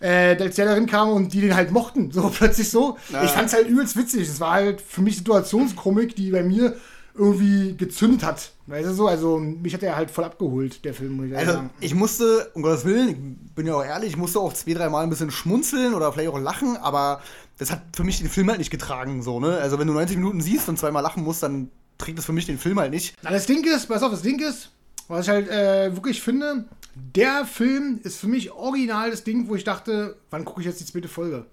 Äh, 0.00 0.36
als 0.40 0.54
der 0.54 0.66
darin 0.66 0.86
kam 0.86 1.10
und 1.10 1.32
die 1.32 1.40
den 1.40 1.56
halt 1.56 1.72
mochten, 1.72 2.10
so 2.12 2.30
plötzlich 2.30 2.70
so. 2.70 2.96
Ja. 3.12 3.24
Ich 3.24 3.30
fand's 3.30 3.52
halt 3.52 3.66
übelst 3.66 3.96
witzig. 3.96 4.28
Es 4.28 4.38
war 4.40 4.52
halt 4.52 4.80
für 4.80 5.02
mich 5.02 5.16
Situationskomik, 5.16 6.14
die 6.14 6.30
bei 6.30 6.44
mir 6.44 6.76
irgendwie 7.18 7.76
gezündet 7.76 8.22
hat. 8.24 8.52
Weißt 8.66 8.88
du 8.88 8.94
so? 8.94 9.06
Also 9.08 9.38
mich 9.38 9.74
hat 9.74 9.82
er 9.82 9.96
halt 9.96 10.10
voll 10.10 10.24
abgeholt, 10.24 10.84
der 10.84 10.94
Film, 10.94 11.16
muss 11.16 11.26
ich 11.26 11.36
Also, 11.36 11.52
sagen. 11.52 11.70
ich 11.80 11.94
musste, 11.94 12.50
um 12.54 12.62
Gottes 12.62 12.84
Willen, 12.84 13.08
ich 13.48 13.54
bin 13.54 13.66
ja 13.66 13.74
auch 13.74 13.84
ehrlich, 13.84 14.10
ich 14.10 14.16
musste 14.16 14.38
auch 14.40 14.52
zwei, 14.52 14.74
drei 14.74 14.88
Mal 14.88 15.02
ein 15.02 15.10
bisschen 15.10 15.30
schmunzeln 15.30 15.94
oder 15.94 16.12
vielleicht 16.12 16.30
auch 16.30 16.38
lachen, 16.38 16.76
aber 16.76 17.20
das 17.58 17.70
hat 17.72 17.82
für 17.94 18.04
mich 18.04 18.18
den 18.18 18.28
Film 18.28 18.48
halt 18.48 18.58
nicht 18.58 18.70
getragen, 18.70 19.22
so, 19.22 19.40
ne? 19.40 19.58
Also, 19.58 19.78
wenn 19.78 19.86
du 19.88 19.92
90 19.94 20.16
Minuten 20.16 20.40
siehst 20.40 20.68
und 20.68 20.78
zweimal 20.78 21.02
lachen 21.02 21.24
musst, 21.24 21.42
dann 21.42 21.70
trägt 21.98 22.18
das 22.18 22.24
für 22.24 22.32
mich 22.32 22.46
den 22.46 22.58
Film 22.58 22.78
halt 22.78 22.92
nicht. 22.92 23.16
Na, 23.22 23.30
das 23.30 23.46
Ding 23.46 23.64
ist, 23.64 23.86
pass 23.86 24.02
auf, 24.02 24.12
das 24.12 24.22
Ding 24.22 24.38
ist, 24.40 24.70
was 25.08 25.26
ich 25.26 25.30
halt 25.30 25.48
äh, 25.48 25.94
wirklich 25.96 26.22
finde, 26.22 26.64
der 26.94 27.44
Film 27.44 27.98
ist 28.04 28.18
für 28.18 28.28
mich 28.28 28.52
original 28.52 29.10
das 29.10 29.24
Ding, 29.24 29.48
wo 29.48 29.54
ich 29.56 29.64
dachte, 29.64 30.16
wann 30.30 30.44
gucke 30.44 30.60
ich 30.60 30.66
jetzt 30.66 30.80
die 30.80 30.84
zweite 30.84 31.08
Folge? 31.08 31.46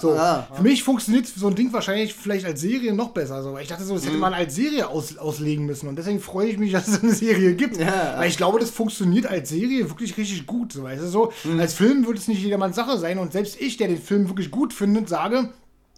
So, 0.00 0.12
Ah. 0.12 0.46
für 0.54 0.62
mich 0.62 0.82
funktioniert 0.82 1.26
so 1.26 1.46
ein 1.48 1.54
Ding 1.54 1.72
wahrscheinlich 1.72 2.14
vielleicht 2.14 2.44
als 2.46 2.60
Serie 2.60 2.92
noch 2.92 3.10
besser. 3.10 3.42
So. 3.42 3.52
weil 3.54 3.62
Ich 3.62 3.68
dachte 3.68 3.84
so, 3.84 3.94
das 3.94 4.04
Mhm. 4.04 4.08
hätte 4.08 4.18
man 4.18 4.34
als 4.34 4.54
Serie 4.54 4.88
aus, 4.88 5.16
auslegen 5.18 5.66
müssen. 5.66 5.88
Und 5.88 5.96
deswegen 5.96 6.20
freue 6.20 6.48
ich 6.48 6.58
mich, 6.58 6.72
dass 6.72 6.88
es 6.88 7.02
eine 7.02 7.12
Serie 7.14 7.54
gibt. 7.54 7.76
Ja. 7.78 8.14
Weil 8.16 8.28
ich 8.28 8.36
glaube, 8.36 8.58
das 8.60 8.70
funktioniert 8.70 9.26
als 9.26 9.48
Serie 9.48 9.88
wirklich 9.88 10.16
richtig 10.16 10.46
gut. 10.46 10.72
So, 10.72 10.82
weißt 10.84 11.02
du, 11.02 11.06
so. 11.08 11.32
Mhm. 11.44 11.60
Als 11.60 11.74
Film 11.74 12.06
wird 12.06 12.18
es 12.18 12.28
nicht 12.28 12.42
jedermanns 12.42 12.76
Sache 12.76 12.98
sein. 12.98 13.18
Und 13.18 13.32
selbst 13.32 13.60
ich, 13.60 13.76
der 13.76 13.88
den 13.88 14.00
Film 14.00 14.28
wirklich 14.28 14.50
gut 14.50 14.72
findet, 14.72 15.08
sage, 15.08 15.50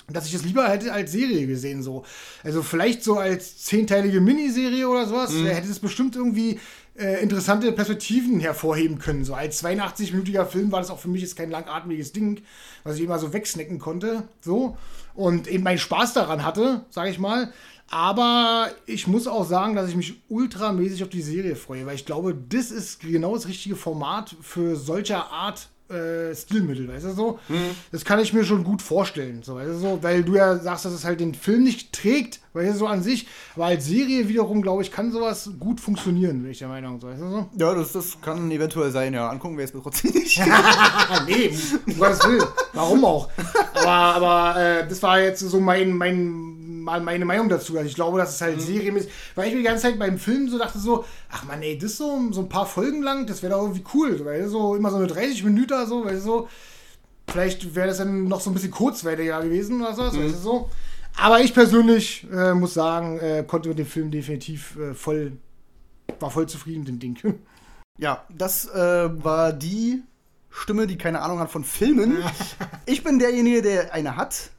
dass 0.09 0.27
ich 0.27 0.32
das 0.32 0.43
lieber 0.44 0.69
hätte 0.69 0.93
als 0.93 1.12
Serie 1.12 1.47
gesehen 1.47 1.82
so. 1.82 2.05
Also 2.43 2.62
vielleicht 2.62 3.05
so 3.05 3.19
als 3.19 3.59
zehnteilige 3.59 4.20
Miniserie 4.20 4.89
oder 4.89 5.06
sowas, 5.06 5.31
mhm. 5.32 5.47
hätte 5.47 5.70
es 5.70 5.78
bestimmt 5.78 6.16
irgendwie 6.16 6.59
äh, 6.98 7.23
interessante 7.23 7.73
Perspektiven 7.73 8.40
hervorheben 8.40 8.98
können. 8.98 9.24
So 9.24 9.35
als 9.35 9.64
82-minütiger 9.64 10.44
Film 10.44 10.73
war 10.73 10.81
das 10.81 10.90
auch 10.90 10.98
für 10.98 11.09
mich 11.09 11.23
jetzt 11.23 11.36
kein 11.36 11.51
langatmiges 11.51 12.12
Ding, 12.12 12.43
was 12.85 12.97
ich 12.97 13.02
immer 13.02 13.19
so 13.19 13.32
wegsnacken 13.32 13.78
konnte. 13.78 14.24
So. 14.40 14.77
Und 15.14 15.48
eben 15.48 15.64
meinen 15.64 15.78
Spaß 15.78 16.14
daran 16.14 16.44
hatte, 16.44 16.85
sage 16.90 17.10
ich 17.10 17.19
mal. 17.19 17.52
Aber 17.89 18.70
ich 18.86 19.06
muss 19.06 19.27
auch 19.27 19.44
sagen, 19.44 19.74
dass 19.74 19.90
ich 19.90 19.97
mich 19.97 20.23
ultramäßig 20.28 21.02
auf 21.02 21.10
die 21.10 21.20
Serie 21.20 21.56
freue, 21.56 21.85
weil 21.85 21.94
ich 21.94 22.06
glaube, 22.06 22.35
das 22.35 22.70
ist 22.70 23.01
genau 23.01 23.35
das 23.35 23.48
richtige 23.48 23.77
Format 23.77 24.35
für 24.40 24.77
solcher 24.77 25.31
Art 25.31 25.69
äh, 25.88 26.34
Stilmittel, 26.34 26.88
weißt 26.88 27.06
du 27.06 27.12
so? 27.12 27.38
Mhm. 27.48 27.70
Das 27.90 28.04
kann 28.04 28.18
ich 28.20 28.32
mir 28.32 28.44
schon 28.44 28.64
gut 28.64 28.82
vorstellen, 28.82 29.42
so, 29.42 29.56
weißt 29.56 29.70
du 29.70 29.78
so? 29.78 29.98
Weil 30.02 30.22
du 30.22 30.34
ja 30.36 30.56
sagst, 30.59 30.84
dass 30.84 30.92
es 30.92 31.04
halt 31.04 31.20
den 31.20 31.34
Film 31.34 31.64
nicht 31.64 31.92
trägt, 31.92 32.40
weißt 32.54 32.74
du 32.74 32.78
so 32.78 32.86
an 32.86 33.02
sich, 33.02 33.26
aber 33.54 33.66
als 33.66 33.86
Serie 33.86 34.28
wiederum, 34.28 34.62
glaube 34.62 34.82
ich, 34.82 34.90
kann 34.90 35.12
sowas 35.12 35.50
gut 35.59 35.80
funktionieren, 35.80 36.42
bin 36.42 36.50
ich 36.50 36.59
der 36.59 36.68
Meinung, 36.68 37.00
so, 37.00 37.09
weißt 37.09 37.20
du 37.20 37.30
so? 37.30 37.46
Ja, 37.59 37.74
das, 37.74 37.92
das 37.92 38.20
kann 38.20 38.50
eventuell 38.50 38.90
sein, 38.90 39.14
ja. 39.14 39.28
Angucken 39.28 39.59
wir 39.59 39.64
es 39.64 39.74
mir 39.74 39.82
trotzdem 39.82 40.12
nicht. 40.12 40.40
nee, 41.26 41.50
um 41.86 41.98
Gottes 41.98 42.26
Willen. 42.26 42.44
Warum 42.72 43.04
auch? 43.04 43.28
Aber, 43.74 43.88
aber 43.88 44.60
äh, 44.60 44.88
das 44.88 45.02
war 45.02 45.20
jetzt 45.20 45.40
so 45.40 45.60
mein, 45.60 45.92
mein 45.92 46.61
mal 46.82 47.00
meine 47.00 47.24
Meinung 47.24 47.48
dazu. 47.48 47.76
Also 47.76 47.88
ich 47.88 47.94
glaube, 47.94 48.18
dass 48.18 48.34
es 48.34 48.40
halt 48.40 48.56
mhm. 48.56 48.60
serienmäßig, 48.60 49.10
weil 49.34 49.48
ich 49.48 49.52
mir 49.52 49.59
die 49.59 49.66
ganze 49.66 49.82
Zeit 49.82 49.98
beim 49.98 50.18
Film 50.18 50.48
so 50.48 50.59
dachte 50.59 50.78
so, 50.78 51.04
ach 51.30 51.44
man, 51.44 51.62
ey, 51.62 51.78
das 51.78 51.96
so, 51.96 52.20
so 52.32 52.40
ein 52.40 52.48
paar 52.48 52.66
Folgen 52.66 53.02
lang, 53.02 53.26
das 53.26 53.42
wäre 53.42 53.54
doch 53.54 53.62
irgendwie 53.62 53.84
cool, 53.94 54.24
weil 54.24 54.48
so 54.48 54.74
immer 54.74 54.90
so 54.90 54.96
eine 54.96 55.06
30 55.06 55.44
Minuten 55.44 55.86
so, 55.86 56.04
weil 56.04 56.18
so, 56.18 56.48
vielleicht 57.28 57.74
wäre 57.74 57.88
das 57.88 57.98
dann 57.98 58.28
noch 58.28 58.40
so 58.40 58.50
ein 58.50 58.54
bisschen 58.54 58.70
kurzweiliger 58.70 59.42
gewesen 59.42 59.80
oder 59.80 59.94
so, 59.94 60.02
mhm. 60.04 60.34
so. 60.34 60.70
Aber 61.16 61.40
ich 61.40 61.52
persönlich 61.52 62.26
äh, 62.32 62.54
muss 62.54 62.74
sagen, 62.74 63.18
äh, 63.18 63.44
konnte 63.46 63.68
mit 63.68 63.78
dem 63.78 63.86
Film 63.86 64.10
definitiv 64.10 64.76
äh, 64.78 64.94
voll, 64.94 65.32
war 66.20 66.30
voll 66.30 66.48
zufrieden 66.48 66.80
mit 66.80 66.88
dem 66.88 66.98
Ding. 66.98 67.40
Ja, 67.98 68.24
das 68.30 68.68
äh, 68.70 69.22
war 69.22 69.52
die 69.52 70.02
Stimme, 70.48 70.86
die 70.86 70.96
keine 70.96 71.20
Ahnung 71.20 71.38
hat 71.38 71.50
von 71.50 71.62
Filmen. 71.62 72.16
Ich 72.86 73.04
bin 73.04 73.18
derjenige, 73.18 73.62
der 73.62 73.94
eine 73.94 74.16
hat. 74.16 74.50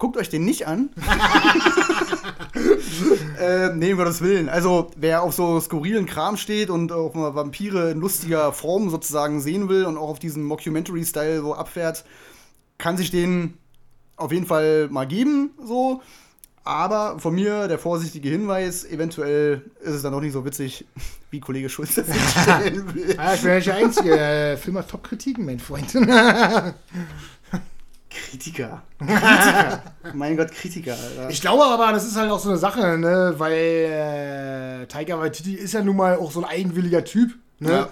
Guckt 0.00 0.16
euch 0.16 0.30
den 0.30 0.46
nicht 0.46 0.66
an. 0.66 0.88
äh, 3.38 3.68
nee, 3.74 3.92
um 3.92 3.98
Gottes 3.98 4.22
Willen. 4.22 4.48
Also, 4.48 4.90
wer 4.96 5.22
auf 5.22 5.34
so 5.34 5.60
skurrilen 5.60 6.06
Kram 6.06 6.38
steht 6.38 6.70
und 6.70 6.90
auch 6.90 7.12
mal 7.12 7.34
Vampire 7.34 7.90
in 7.90 8.00
lustiger 8.00 8.54
Form 8.54 8.88
sozusagen 8.88 9.42
sehen 9.42 9.68
will 9.68 9.84
und 9.84 9.98
auch 9.98 10.08
auf 10.08 10.18
diesen 10.18 10.42
Mockumentary-Style 10.44 11.42
so 11.42 11.54
abfährt, 11.54 12.06
kann 12.78 12.96
sich 12.96 13.10
den 13.10 13.58
auf 14.16 14.32
jeden 14.32 14.46
Fall 14.46 14.88
mal 14.88 15.06
geben, 15.06 15.50
so. 15.62 16.00
Aber 16.64 17.18
von 17.18 17.34
mir 17.34 17.68
der 17.68 17.78
vorsichtige 17.78 18.30
Hinweis, 18.30 18.86
eventuell 18.86 19.70
ist 19.80 19.92
es 19.92 20.02
dann 20.02 20.12
noch 20.12 20.22
nicht 20.22 20.32
so 20.32 20.46
witzig, 20.46 20.86
wie 21.30 21.40
Kollege 21.40 21.68
Schulz 21.68 21.96
das 21.96 22.06
stellen 22.42 22.94
will. 22.94 23.16
ah, 23.18 23.34
ich 23.34 23.42
bin 23.42 23.50
ja 23.50 23.60
der 23.60 23.74
Einzige. 23.74 24.10
Der 24.10 24.56
Film 24.56 24.78
hat 24.78 24.88
Top-Kritiken, 24.88 25.44
mein 25.44 25.58
Freund. 25.58 25.94
Kritiker. 28.10 28.82
Kritiker. 28.98 29.82
mein 30.14 30.36
Gott, 30.36 30.50
Kritiker, 30.52 30.92
Alter. 30.92 31.30
Ich 31.30 31.40
glaube 31.40 31.64
aber, 31.64 31.92
das 31.92 32.04
ist 32.04 32.16
halt 32.16 32.30
auch 32.30 32.40
so 32.40 32.48
eine 32.50 32.58
Sache, 32.58 32.98
ne? 32.98 33.34
weil 33.38 34.82
äh, 34.82 34.86
Taika 34.86 35.18
Waititi 35.18 35.54
ist 35.54 35.74
ja 35.74 35.82
nun 35.82 35.96
mal 35.96 36.16
auch 36.16 36.32
so 36.32 36.40
ein 36.40 36.44
eigenwilliger 36.44 37.04
Typ. 37.04 37.34
Ne? 37.60 37.70
Ja. 37.70 37.88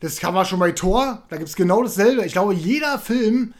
Das 0.00 0.18
kann 0.18 0.34
man 0.34 0.44
schon 0.44 0.58
bei 0.58 0.72
Thor, 0.72 1.22
da 1.30 1.36
gibt 1.36 1.48
es 1.48 1.56
genau 1.56 1.82
dasselbe. 1.82 2.24
Ich 2.24 2.32
glaube, 2.32 2.54
jeder 2.54 2.98
Film 2.98 3.54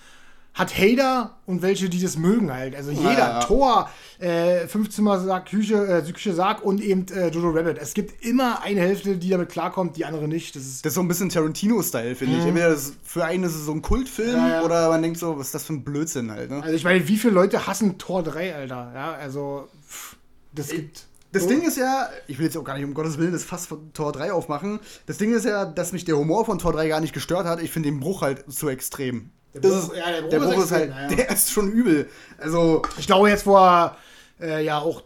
hat 0.54 0.76
Hater 0.76 1.38
und 1.46 1.62
welche, 1.62 1.88
die 1.88 2.00
das 2.00 2.18
mögen 2.18 2.52
halt. 2.52 2.76
Also 2.76 2.90
jeder, 2.90 3.12
ja, 3.12 3.18
ja. 3.18 3.40
Tor, 3.40 3.90
äh, 4.18 4.66
Fünfzimmer-Sarg, 4.68 5.46
Küche, 5.46 5.86
äh, 5.86 6.12
Küche 6.12 6.34
Sarg 6.34 6.62
und 6.62 6.82
eben 6.82 7.06
äh, 7.08 7.28
Jojo 7.28 7.50
Rabbit. 7.50 7.78
Es 7.78 7.94
gibt 7.94 8.24
immer 8.24 8.62
eine 8.62 8.80
Hälfte, 8.80 9.16
die 9.16 9.30
damit 9.30 9.48
klarkommt, 9.48 9.96
die 9.96 10.04
andere 10.04 10.28
nicht. 10.28 10.54
Das 10.54 10.62
ist, 10.62 10.84
das 10.84 10.90
ist 10.90 10.94
so 10.96 11.00
ein 11.00 11.08
bisschen 11.08 11.30
Tarantino-Style, 11.30 12.14
finde 12.14 12.34
mhm. 12.34 12.40
ich. 12.40 12.46
Entweder 12.46 12.76
für 13.02 13.24
einen 13.24 13.44
ist 13.44 13.54
es 13.54 13.64
so 13.64 13.72
ein 13.72 13.80
Kultfilm 13.80 14.36
ja, 14.36 14.62
oder 14.62 14.90
man 14.90 15.00
denkt 15.00 15.18
so, 15.18 15.38
was 15.38 15.46
ist 15.46 15.54
das 15.54 15.64
für 15.64 15.72
ein 15.72 15.84
Blödsinn 15.84 16.30
halt. 16.30 16.50
Ne? 16.50 16.62
Also 16.62 16.74
ich 16.74 16.84
meine, 16.84 17.08
wie 17.08 17.16
viele 17.16 17.32
Leute 17.32 17.66
hassen 17.66 17.96
Tor 17.96 18.22
3, 18.22 18.54
Alter? 18.54 18.92
Ja, 18.94 19.12
also 19.12 19.68
pff, 19.88 20.16
das 20.52 20.68
gibt... 20.68 21.06
Das 21.32 21.46
Ding 21.46 21.62
ist 21.62 21.78
ja, 21.78 22.10
ich 22.26 22.38
will 22.38 22.44
jetzt 22.44 22.58
auch 22.58 22.64
gar 22.64 22.74
nicht 22.74 22.84
um 22.84 22.92
Gottes 22.92 23.16
Willen 23.16 23.32
das 23.32 23.42
Fass 23.42 23.64
von 23.64 23.94
Tor 23.94 24.12
3 24.12 24.34
aufmachen. 24.34 24.80
Das 25.06 25.16
Ding 25.16 25.32
ist 25.32 25.46
ja, 25.46 25.64
dass 25.64 25.92
mich 25.92 26.04
der 26.04 26.18
Humor 26.18 26.44
von 26.44 26.58
Tor 26.58 26.74
3 26.74 26.88
gar 26.88 27.00
nicht 27.00 27.14
gestört 27.14 27.46
hat. 27.46 27.62
Ich 27.62 27.70
finde 27.70 27.88
den 27.88 28.00
Bruch 28.00 28.20
halt 28.20 28.52
zu 28.52 28.68
extrem. 28.68 29.30
Der 29.54 29.60
Bruch, 29.60 29.92
ist, 29.92 29.96
ja, 29.96 30.10
der 30.10 30.20
Bruch, 30.22 30.30
der 30.30 30.38
Bruch 30.40 30.52
ist, 30.52 30.64
ist, 30.64 30.72
halt, 30.72 30.90
ja. 30.90 31.16
der 31.16 31.30
ist 31.30 31.50
schon 31.50 31.70
übel. 31.70 32.08
Also. 32.38 32.82
Ich 32.98 33.06
glaube 33.06 33.28
jetzt, 33.28 33.46
wo 33.46 33.56
er 33.56 33.96
äh, 34.40 34.64
ja 34.64 34.78
auch 34.78 35.02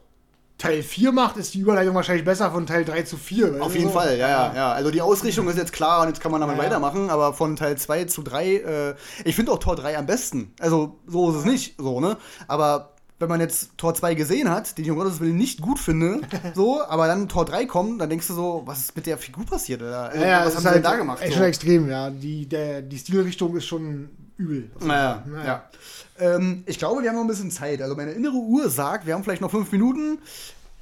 Teil 0.58 0.82
4 0.82 1.12
macht, 1.12 1.36
ist 1.36 1.52
die 1.52 1.60
Überleitung 1.60 1.94
wahrscheinlich 1.94 2.24
besser 2.24 2.50
von 2.50 2.66
Teil 2.66 2.84
3 2.84 3.02
zu 3.02 3.18
4. 3.18 3.60
Auf 3.60 3.74
jeden 3.74 3.88
so? 3.88 3.92
Fall, 3.92 4.16
ja, 4.16 4.28
ja, 4.28 4.54
ja. 4.54 4.72
Also 4.72 4.90
die 4.90 5.02
Ausrichtung 5.02 5.48
ist 5.48 5.58
jetzt 5.58 5.72
klar 5.72 6.02
und 6.02 6.08
jetzt 6.08 6.20
kann 6.20 6.32
man 6.32 6.40
damit 6.40 6.56
ja, 6.56 6.62
weitermachen, 6.62 7.10
aber 7.10 7.34
von 7.34 7.56
Teil 7.56 7.76
2 7.76 8.04
zu 8.04 8.22
3, 8.22 8.46
äh, 8.46 8.94
ich 9.24 9.36
finde 9.36 9.52
auch 9.52 9.58
Tor 9.58 9.76
3 9.76 9.98
am 9.98 10.06
besten. 10.06 10.54
Also 10.58 10.98
so 11.06 11.30
ist 11.30 11.36
es 11.36 11.44
nicht, 11.44 11.74
so, 11.78 12.00
ne? 12.00 12.16
Aber 12.48 12.94
wenn 13.18 13.28
man 13.28 13.40
jetzt 13.40 13.76
Tor 13.76 13.94
2 13.94 14.14
gesehen 14.14 14.50
hat, 14.50 14.78
den 14.78 14.84
ich 14.84 14.90
um 14.90 14.96
Gottes 14.96 15.20
Willen 15.20 15.36
nicht 15.36 15.60
gut 15.60 15.78
finde, 15.78 16.20
so, 16.54 16.82
aber 16.82 17.06
dann 17.06 17.28
Tor 17.28 17.44
3 17.44 17.66
kommt, 17.66 18.00
dann 18.00 18.08
denkst 18.08 18.26
du 18.28 18.34
so, 18.34 18.62
was 18.64 18.80
ist 18.80 18.96
mit 18.96 19.04
der 19.04 19.18
Figur 19.18 19.44
passiert? 19.44 19.82
Oder? 19.82 20.14
Ja, 20.16 20.46
was 20.46 20.54
haben 20.54 20.62
sie 20.62 20.68
halt 20.68 20.76
denn 20.76 20.82
da 20.84 20.96
gemacht? 20.96 21.20
Echt 21.20 21.32
so? 21.32 21.38
schon 21.38 21.46
extrem, 21.46 21.90
ja. 21.90 22.08
Die, 22.08 22.46
der, 22.46 22.80
die 22.80 22.98
Stilrichtung 22.98 23.54
ist 23.56 23.66
schon 23.66 24.08
übel. 24.36 24.70
Naja, 24.80 25.22
naja. 25.26 25.44
ja. 25.44 25.70
Ähm, 26.18 26.62
ich 26.66 26.78
glaube, 26.78 27.02
wir 27.02 27.08
haben 27.08 27.16
noch 27.16 27.24
ein 27.24 27.28
bisschen 27.28 27.50
Zeit. 27.50 27.82
Also 27.82 27.96
meine 27.96 28.12
innere 28.12 28.36
Uhr 28.36 28.70
sagt, 28.70 29.06
wir 29.06 29.14
haben 29.14 29.24
vielleicht 29.24 29.42
noch 29.42 29.50
fünf 29.50 29.70
Minuten. 29.72 30.18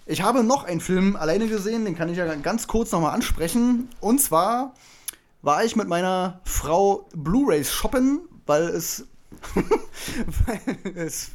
Ich 0.06 0.22
habe 0.22 0.44
noch 0.44 0.64
einen 0.64 0.80
Film 0.80 1.16
alleine 1.16 1.48
gesehen, 1.48 1.84
den 1.84 1.96
kann 1.96 2.08
ich 2.08 2.18
ja 2.18 2.34
ganz 2.34 2.66
kurz 2.66 2.92
nochmal 2.92 3.14
ansprechen. 3.14 3.88
Und 4.00 4.20
zwar 4.20 4.74
war 5.42 5.64
ich 5.64 5.76
mit 5.76 5.88
meiner 5.88 6.40
Frau 6.44 7.08
Blu-rays 7.14 7.72
shoppen, 7.72 8.20
weil 8.46 8.64
es, 8.64 9.06
weil 10.46 10.96
es 10.96 11.30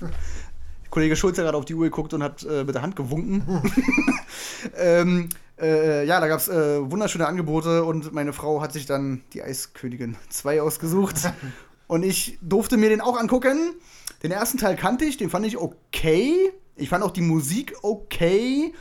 Kollege 0.90 1.16
Schulz 1.16 1.38
hat 1.38 1.46
gerade 1.46 1.58
auf 1.58 1.66
die 1.66 1.76
Uhr 1.76 1.86
geguckt 1.86 2.14
und 2.14 2.24
hat 2.24 2.44
äh, 2.44 2.64
mit 2.64 2.76
der 2.76 2.82
Hand 2.82 2.96
gewunken. 2.96 3.44
ähm, 4.78 5.30
äh, 5.60 6.06
ja, 6.06 6.20
da 6.20 6.28
gab 6.28 6.40
es 6.40 6.48
äh, 6.48 6.90
wunderschöne 6.90 7.28
Angebote 7.28 7.84
und 7.84 8.14
meine 8.14 8.34
Frau 8.34 8.62
hat 8.62 8.74
sich 8.74 8.86
dann 8.86 9.22
die 9.34 9.44
Eiskönigin 9.44 10.16
2 10.30 10.62
ausgesucht. 10.62 11.16
Und 11.90 12.04
ich 12.04 12.38
durfte 12.44 12.78
mir 12.78 12.90
den 12.90 13.02
auch 13.02 13.18
angucken. 13.18 13.74
Den 14.22 14.30
ersten 14.30 14.60
Teil 14.60 14.76
kannte 14.76 15.06
ich, 15.06 15.18
den 15.18 15.32
fand 15.32 15.48
ich 15.48 15.58
okay. 15.58 16.54
Ich 16.76 16.88
fand 16.88 17.04
auch 17.04 17.10
die 17.10 17.22
Musik 17.22 17.74
okay. 17.82 18.76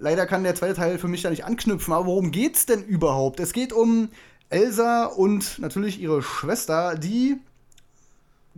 Leider 0.00 0.26
kann 0.26 0.42
der 0.42 0.56
zweite 0.56 0.74
Teil 0.74 0.98
für 0.98 1.06
mich 1.06 1.22
da 1.22 1.30
nicht 1.30 1.44
anknüpfen. 1.44 1.94
Aber 1.94 2.06
worum 2.06 2.32
geht's 2.32 2.66
denn 2.66 2.82
überhaupt? 2.82 3.38
Es 3.38 3.52
geht 3.52 3.72
um 3.72 4.08
Elsa 4.50 5.04
und 5.04 5.60
natürlich 5.60 6.00
ihre 6.00 6.20
Schwester, 6.20 6.96
die 6.96 7.36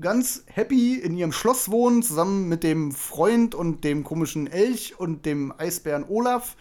ganz 0.01 0.45
happy 0.47 0.95
in 0.95 1.15
ihrem 1.15 1.33
Schloss 1.33 1.71
wohnen, 1.71 2.03
zusammen 2.03 2.49
mit 2.49 2.63
dem 2.63 2.93
Freund 2.93 3.55
und 3.55 3.85
dem 3.85 4.03
komischen 4.03 4.47
Elch 4.47 4.99
und 4.99 5.27
dem 5.27 5.53
Eisbären 5.59 6.07
Olaf. 6.09 6.57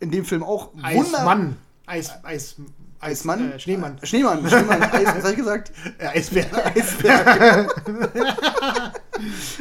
In 0.00 0.10
dem 0.10 0.26
Film 0.26 0.42
auch 0.42 0.72
Eismann. 0.82 1.56
Eis, 1.86 2.12
Eis, 2.24 2.56
Eismann? 3.02 3.52
Äh, 3.52 3.58
Schneemann. 3.58 3.98
Schneemann, 4.02 4.48
Schneemann. 4.48 4.82
Eis, 4.82 5.06
was 5.06 5.24
hab 5.24 5.30
ich 5.30 5.36
gesagt? 5.36 5.72
Ja, 6.00 6.10
Eisbär. 6.10 6.46
Eisbär. 6.76 7.68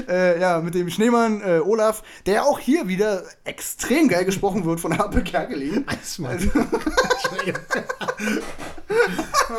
äh, 0.07 0.39
ja, 0.39 0.59
mit 0.59 0.75
dem 0.75 0.89
Schneemann 0.89 1.41
äh, 1.41 1.59
Olaf, 1.59 2.03
der 2.25 2.45
auch 2.45 2.59
hier 2.59 2.87
wieder 2.87 3.23
extrem 3.43 4.07
geil 4.07 4.25
gesprochen 4.25 4.63
wird 4.65 4.79
von 4.79 4.97
Harpe 4.97 5.23
Kerkeling. 5.23 5.83
Eismann. 5.87 6.31
Also, 6.31 6.49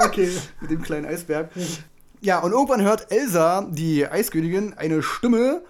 okay. 0.04 0.30
Mit 0.60 0.70
dem 0.70 0.82
kleinen 0.82 1.06
Eisberg. 1.06 1.50
Ja, 2.20 2.38
und 2.38 2.52
irgendwann 2.52 2.82
hört 2.82 3.10
Elsa, 3.10 3.66
die 3.68 4.06
Eiskönigin, 4.06 4.74
eine 4.74 5.02
Stimme 5.02 5.62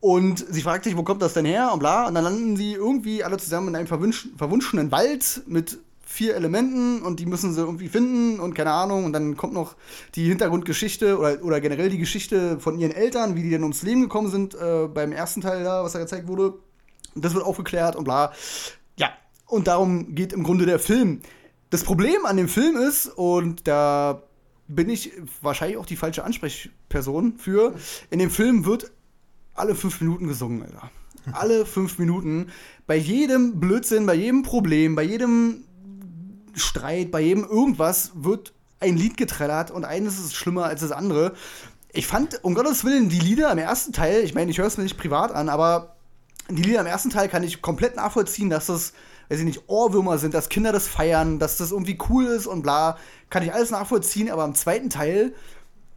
und 0.00 0.44
sie 0.50 0.60
fragt 0.60 0.84
sich, 0.84 0.98
wo 0.98 1.02
kommt 1.02 1.22
das 1.22 1.32
denn 1.32 1.46
her 1.46 1.70
und 1.72 1.78
bla. 1.78 2.06
Und 2.06 2.14
dann 2.14 2.24
landen 2.24 2.56
sie 2.58 2.74
irgendwie 2.74 3.24
alle 3.24 3.38
zusammen 3.38 3.68
in 3.68 3.76
einem 3.76 3.86
verwunschenen 3.86 4.92
Wald 4.92 5.40
mit 5.46 5.78
vier 6.14 6.36
Elementen 6.36 7.02
und 7.02 7.18
die 7.18 7.26
müssen 7.26 7.52
sie 7.52 7.60
irgendwie 7.60 7.88
finden 7.88 8.38
und 8.38 8.54
keine 8.54 8.70
Ahnung. 8.70 9.04
Und 9.04 9.12
dann 9.12 9.36
kommt 9.36 9.52
noch 9.52 9.74
die 10.14 10.28
Hintergrundgeschichte 10.28 11.18
oder, 11.18 11.42
oder 11.42 11.60
generell 11.60 11.90
die 11.90 11.98
Geschichte 11.98 12.60
von 12.60 12.78
ihren 12.78 12.92
Eltern, 12.92 13.34
wie 13.34 13.42
die 13.42 13.50
denn 13.50 13.62
ums 13.62 13.82
Leben 13.82 14.02
gekommen 14.02 14.30
sind 14.30 14.54
äh, 14.54 14.86
beim 14.86 15.10
ersten 15.10 15.40
Teil 15.40 15.64
da, 15.64 15.82
was 15.82 15.92
da 15.92 15.98
gezeigt 15.98 16.28
wurde. 16.28 16.54
Und 17.14 17.24
das 17.24 17.34
wird 17.34 17.44
aufgeklärt 17.44 17.96
und 17.96 18.04
bla. 18.04 18.32
Ja, 18.96 19.10
und 19.46 19.66
darum 19.66 20.14
geht 20.14 20.32
im 20.32 20.44
Grunde 20.44 20.66
der 20.66 20.78
Film. 20.78 21.20
Das 21.70 21.82
Problem 21.82 22.24
an 22.26 22.36
dem 22.36 22.48
Film 22.48 22.76
ist, 22.76 23.06
und 23.08 23.66
da 23.66 24.22
bin 24.68 24.88
ich 24.88 25.12
wahrscheinlich 25.42 25.78
auch 25.78 25.86
die 25.86 25.96
falsche 25.96 26.22
Ansprechperson 26.22 27.38
für, 27.38 27.74
in 28.10 28.20
dem 28.20 28.30
Film 28.30 28.64
wird 28.64 28.92
alle 29.54 29.74
fünf 29.74 30.00
Minuten 30.00 30.28
gesungen, 30.28 30.62
Alter. 30.62 30.90
Alle 31.32 31.64
fünf 31.64 31.98
Minuten. 31.98 32.48
Bei 32.86 32.96
jedem 32.96 33.58
Blödsinn, 33.58 34.04
bei 34.06 34.14
jedem 34.14 34.42
Problem, 34.42 34.94
bei 34.94 35.02
jedem 35.02 35.64
Streit, 36.54 37.10
bei 37.10 37.20
jedem 37.20 37.44
irgendwas 37.44 38.12
wird 38.14 38.52
ein 38.80 38.96
Lied 38.96 39.16
getrellert 39.16 39.70
und 39.70 39.84
eines 39.84 40.18
ist 40.18 40.34
schlimmer 40.34 40.64
als 40.64 40.80
das 40.80 40.92
andere. 40.92 41.34
Ich 41.92 42.06
fand, 42.06 42.42
um 42.42 42.54
Gottes 42.54 42.84
Willen, 42.84 43.08
die 43.08 43.20
Lieder 43.20 43.50
im 43.50 43.58
ersten 43.58 43.92
Teil, 43.92 44.22
ich 44.24 44.34
meine, 44.34 44.50
ich 44.50 44.58
höre 44.58 44.66
es 44.66 44.76
mir 44.76 44.82
nicht 44.82 44.98
privat 44.98 45.32
an, 45.32 45.48
aber 45.48 45.96
die 46.50 46.62
Lieder 46.62 46.80
im 46.80 46.86
ersten 46.86 47.10
Teil 47.10 47.28
kann 47.28 47.42
ich 47.42 47.62
komplett 47.62 47.96
nachvollziehen, 47.96 48.50
dass 48.50 48.66
das, 48.66 48.92
weiß 49.28 49.38
ich 49.38 49.44
nicht, 49.44 49.62
Ohrwürmer 49.68 50.18
sind, 50.18 50.34
dass 50.34 50.48
Kinder 50.48 50.72
das 50.72 50.88
feiern, 50.88 51.38
dass 51.38 51.56
das 51.56 51.70
irgendwie 51.70 51.98
cool 52.08 52.26
ist 52.26 52.46
und 52.46 52.62
bla. 52.62 52.98
Kann 53.30 53.42
ich 53.42 53.52
alles 53.52 53.70
nachvollziehen, 53.70 54.30
aber 54.30 54.44
im 54.44 54.54
zweiten 54.54 54.90
Teil 54.90 55.34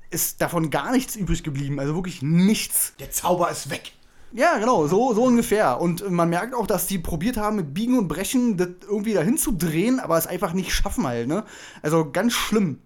ist 0.10 0.42
davon 0.42 0.70
gar 0.70 0.92
nichts 0.92 1.16
übrig 1.16 1.44
geblieben. 1.44 1.80
Also 1.80 1.96
wirklich 1.96 2.22
nichts. 2.22 2.94
Der 3.00 3.12
Zauber 3.12 3.52
ist 3.52 3.70
weg. 3.70 3.92
Ja, 4.38 4.60
genau, 4.60 4.86
so, 4.86 5.16
so 5.16 5.24
ungefähr. 5.24 5.82
Und 5.82 6.12
man 6.12 6.30
merkt 6.30 6.54
auch, 6.54 6.68
dass 6.68 6.86
die 6.86 7.00
probiert 7.00 7.38
haben, 7.38 7.56
mit 7.56 7.74
Biegen 7.74 7.98
und 7.98 8.08
Brechen 8.08 8.56
das 8.56 8.68
irgendwie 8.88 9.16
dahin 9.16 9.36
zu 9.36 9.52
drehen, 9.52 10.00
aber 10.00 10.16
es 10.16 10.28
einfach 10.28 10.54
nicht 10.54 10.72
schaffen 10.72 11.08
halt, 11.08 11.28
ne? 11.28 11.44
Also 11.82 12.12
ganz 12.12 12.34
schlimm. 12.34 12.78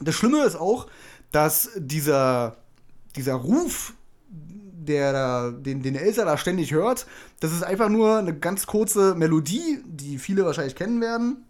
Das 0.00 0.14
Schlimme 0.14 0.44
ist 0.44 0.54
auch, 0.54 0.86
dass 1.32 1.70
dieser, 1.76 2.58
dieser 3.16 3.34
Ruf, 3.34 3.94
der 4.28 5.12
da, 5.12 5.50
den, 5.50 5.82
den 5.82 5.96
Elsa 5.96 6.24
da 6.24 6.38
ständig 6.38 6.70
hört, 6.70 7.08
das 7.40 7.52
ist 7.52 7.64
einfach 7.64 7.88
nur 7.88 8.18
eine 8.18 8.38
ganz 8.38 8.68
kurze 8.68 9.16
Melodie, 9.16 9.82
die 9.86 10.18
viele 10.18 10.44
wahrscheinlich 10.44 10.76
kennen 10.76 11.00
werden. 11.00 11.44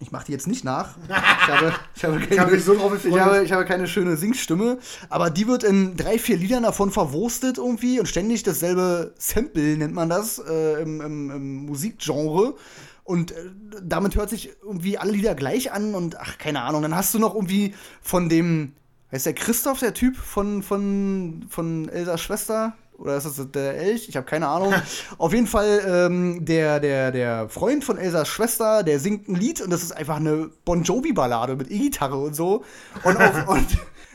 Ich 0.00 0.12
mache 0.12 0.26
die 0.26 0.32
jetzt 0.32 0.46
nicht 0.46 0.64
nach. 0.64 0.96
Ich 1.48 1.54
habe, 1.54 1.72
ich 1.94 2.04
habe, 2.04 2.20
keine, 2.20 2.56
Ich 2.56 2.64
so 2.64 2.74
ich 2.74 3.18
habe, 3.18 3.42
ich 3.42 3.52
habe 3.52 3.64
keine 3.64 3.88
schöne 3.88 4.18
Singstimme, 4.18 4.78
aber 5.08 5.30
die 5.30 5.48
wird 5.48 5.64
in 5.64 5.96
drei, 5.96 6.18
vier 6.18 6.36
Liedern 6.36 6.62
davon 6.62 6.90
verwurstet 6.90 7.56
irgendwie 7.56 7.98
und 7.98 8.06
ständig 8.06 8.42
dasselbe 8.42 9.14
Sample 9.16 9.78
nennt 9.78 9.94
man 9.94 10.10
das 10.10 10.38
äh, 10.38 10.82
im, 10.82 11.00
im, 11.00 11.30
im 11.30 11.56
Musikgenre. 11.64 12.54
Und 13.02 13.32
äh, 13.32 13.36
damit 13.82 14.16
hört 14.16 14.28
sich 14.28 14.50
irgendwie 14.62 14.98
alle 14.98 15.12
Lieder 15.12 15.34
gleich 15.34 15.72
an 15.72 15.94
und 15.94 16.20
ach, 16.20 16.36
keine 16.36 16.60
Ahnung. 16.60 16.82
Dann 16.82 16.94
hast 16.94 17.14
du 17.14 17.18
noch 17.18 17.34
irgendwie 17.34 17.74
von 18.02 18.28
dem, 18.28 18.74
heißt 19.10 19.24
der 19.24 19.32
Christoph, 19.32 19.78
der 19.78 19.94
Typ 19.94 20.16
von, 20.16 20.62
von, 20.62 21.46
von 21.48 21.88
Elsas 21.88 22.20
Schwester? 22.20 22.76
Oder 22.98 23.16
ist 23.16 23.24
das 23.26 23.40
der 23.52 23.76
Elch? 23.78 24.08
Ich 24.08 24.16
habe 24.16 24.26
keine 24.26 24.48
Ahnung. 24.48 24.74
Auf 25.18 25.32
jeden 25.32 25.46
Fall 25.46 25.82
ähm, 25.86 26.44
der, 26.44 26.80
der, 26.80 27.12
der 27.12 27.48
Freund 27.48 27.84
von 27.84 27.96
Elsas 27.96 28.26
Schwester, 28.28 28.82
der 28.82 28.98
singt 28.98 29.28
ein 29.28 29.36
Lied 29.36 29.60
und 29.60 29.70
das 29.70 29.82
ist 29.84 29.92
einfach 29.96 30.16
eine 30.16 30.50
Bon 30.64 30.82
Jovi-Ballade 30.82 31.54
mit 31.56 31.70
E-Gitarre 31.70 32.18
und 32.18 32.34
so. 32.34 32.64
Und, 33.04 33.16
auch, 33.16 33.48
und 33.54 33.66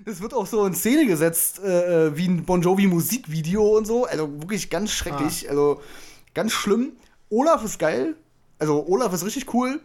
das 0.05 0.21
wird 0.21 0.33
auch 0.33 0.45
so 0.45 0.65
in 0.65 0.73
Szene 0.75 1.05
gesetzt 1.05 1.63
äh, 1.63 2.15
wie 2.17 2.27
ein 2.27 2.43
Bon 2.43 2.61
Jovi-Musikvideo 2.61 3.77
und 3.77 3.85
so. 3.87 4.05
Also 4.05 4.29
wirklich 4.41 4.69
ganz 4.69 4.91
schrecklich. 4.91 5.49
Also 5.49 5.81
ganz 6.33 6.51
schlimm. 6.51 6.91
Olaf 7.29 7.63
ist 7.63 7.79
geil. 7.79 8.15
Also 8.59 8.85
Olaf 8.87 9.13
ist 9.13 9.25
richtig 9.25 9.53
cool. 9.53 9.79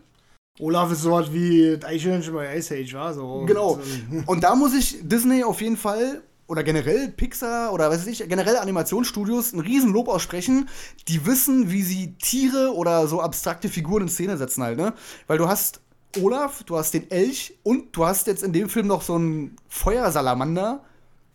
Olaf 0.60 0.90
ist 0.90 1.02
so 1.02 1.12
was 1.12 1.32
wie 1.32 1.78
Eichhörnchen 1.84 2.34
bei 2.34 2.56
Ice 2.56 2.74
Age, 2.74 2.94
war 2.94 3.14
so. 3.14 3.44
Genau. 3.46 3.74
So- 4.10 4.22
Und 4.26 4.42
da 4.42 4.56
muss 4.56 4.74
ich 4.74 4.98
Disney 5.02 5.44
auf 5.44 5.60
jeden 5.60 5.76
Fall 5.76 6.20
oder 6.48 6.64
generell 6.64 7.08
Pixar 7.10 7.72
oder 7.72 7.90
was 7.90 8.00
weiß 8.00 8.06
ich, 8.08 8.28
generell 8.28 8.56
Animationsstudios 8.56 9.52
ein 9.52 9.60
Riesenlob 9.60 10.08
aussprechen. 10.08 10.68
Die 11.06 11.24
wissen, 11.26 11.70
wie 11.70 11.82
sie 11.82 12.14
Tiere 12.14 12.74
oder 12.74 13.06
so 13.06 13.20
abstrakte 13.20 13.68
Figuren 13.68 14.02
in 14.04 14.08
Szene 14.08 14.36
setzen 14.36 14.62
halt, 14.64 14.78
ne? 14.78 14.94
Weil 15.28 15.38
du 15.38 15.46
hast 15.46 15.80
Olaf, 16.22 16.64
du 16.64 16.76
hast 16.76 16.94
den 16.94 17.10
Elch 17.10 17.58
und 17.62 17.94
du 17.94 18.06
hast 18.06 18.26
jetzt 18.26 18.42
in 18.42 18.52
dem 18.54 18.68
Film 18.70 18.86
noch 18.86 19.02
so 19.02 19.14
einen 19.14 19.56
Feuersalamander 19.68 20.82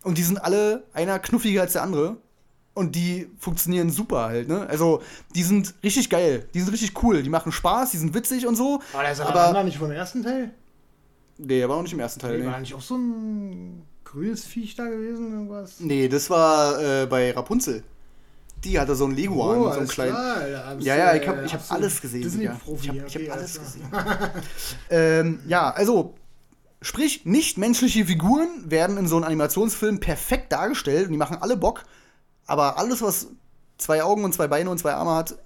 und 0.03 0.17
die 0.17 0.23
sind 0.23 0.43
alle 0.43 0.83
einer 0.93 1.19
knuffiger 1.19 1.61
als 1.61 1.73
der 1.73 1.83
andere. 1.83 2.17
Und 2.75 2.95
die 2.95 3.29
funktionieren 3.37 3.91
super 3.91 4.21
halt, 4.23 4.47
ne? 4.47 4.65
Also, 4.67 5.03
die 5.35 5.43
sind 5.43 5.75
richtig 5.83 6.09
geil. 6.09 6.49
Die 6.55 6.59
sind 6.59 6.71
richtig 6.73 7.03
cool. 7.03 7.21
Die 7.21 7.29
machen 7.29 7.51
Spaß, 7.51 7.91
die 7.91 7.97
sind 7.97 8.15
witzig 8.15 8.47
und 8.47 8.55
so. 8.55 8.81
War 8.93 9.03
der 9.03 9.11
aber 9.11 9.15
Salamander 9.15 9.63
nicht 9.63 9.77
vom 9.77 9.91
ersten 9.91 10.23
Teil? 10.23 10.55
Nee, 11.37 11.59
der 11.59 11.69
war 11.69 11.75
noch 11.75 11.83
nicht 11.83 11.93
im 11.93 11.99
ersten 11.99 12.19
Teil. 12.19 12.39
Nee, 12.39 12.45
Nee. 12.45 12.51
war 12.51 12.59
nicht 12.59 12.73
auch 12.73 12.81
so 12.81 12.95
ein 12.97 13.83
grünes 14.13 14.45
Viech 14.45 14.75
da 14.75 14.85
gewesen? 14.87 15.31
Irgendwas? 15.33 15.79
Nee, 15.79 16.07
das 16.07 16.29
war 16.29 16.79
äh, 16.81 17.05
bei 17.07 17.31
Rapunzel. 17.31 17.83
Die 18.63 18.79
hatte 18.79 18.95
so 18.95 19.03
einen 19.05 19.15
Leguan, 19.15 19.59
so 19.61 19.69
einen 19.71 19.85
Oh, 19.87 19.89
kleinen. 19.89 20.11
klar, 20.13 20.47
Ja, 20.79 20.95
ja, 20.95 21.15
ich 21.15 21.27
habe 21.27 21.43
ich 21.45 21.53
hab 21.53 21.69
alles 21.71 21.99
gesehen. 21.99 22.21
Disney-Profi. 22.21 22.83
Ich 22.83 22.89
habe 22.89 22.97
ich 23.07 23.15
okay, 23.17 23.29
hab 23.29 23.37
alles 23.37 23.59
gesehen. 23.59 23.83
ähm, 24.89 25.39
ja, 25.47 25.69
also, 25.71 26.15
sprich, 26.81 27.25
nicht-menschliche 27.25 28.05
Figuren 28.05 28.47
werden 28.69 28.97
in 28.97 29.07
so 29.07 29.17
einem 29.17 29.25
Animationsfilm 29.25 29.99
perfekt 29.99 30.51
dargestellt 30.53 31.07
und 31.07 31.11
die 31.11 31.17
machen 31.17 31.37
alle 31.41 31.57
Bock. 31.57 31.83
Aber 32.45 32.77
alles, 32.77 33.01
was 33.01 33.27
zwei 33.77 34.03
Augen 34.03 34.23
und 34.23 34.33
zwei 34.33 34.47
Beine 34.47 34.69
und 34.69 34.77
zwei 34.77 34.93
Arme 34.93 35.11
hat, 35.15 35.37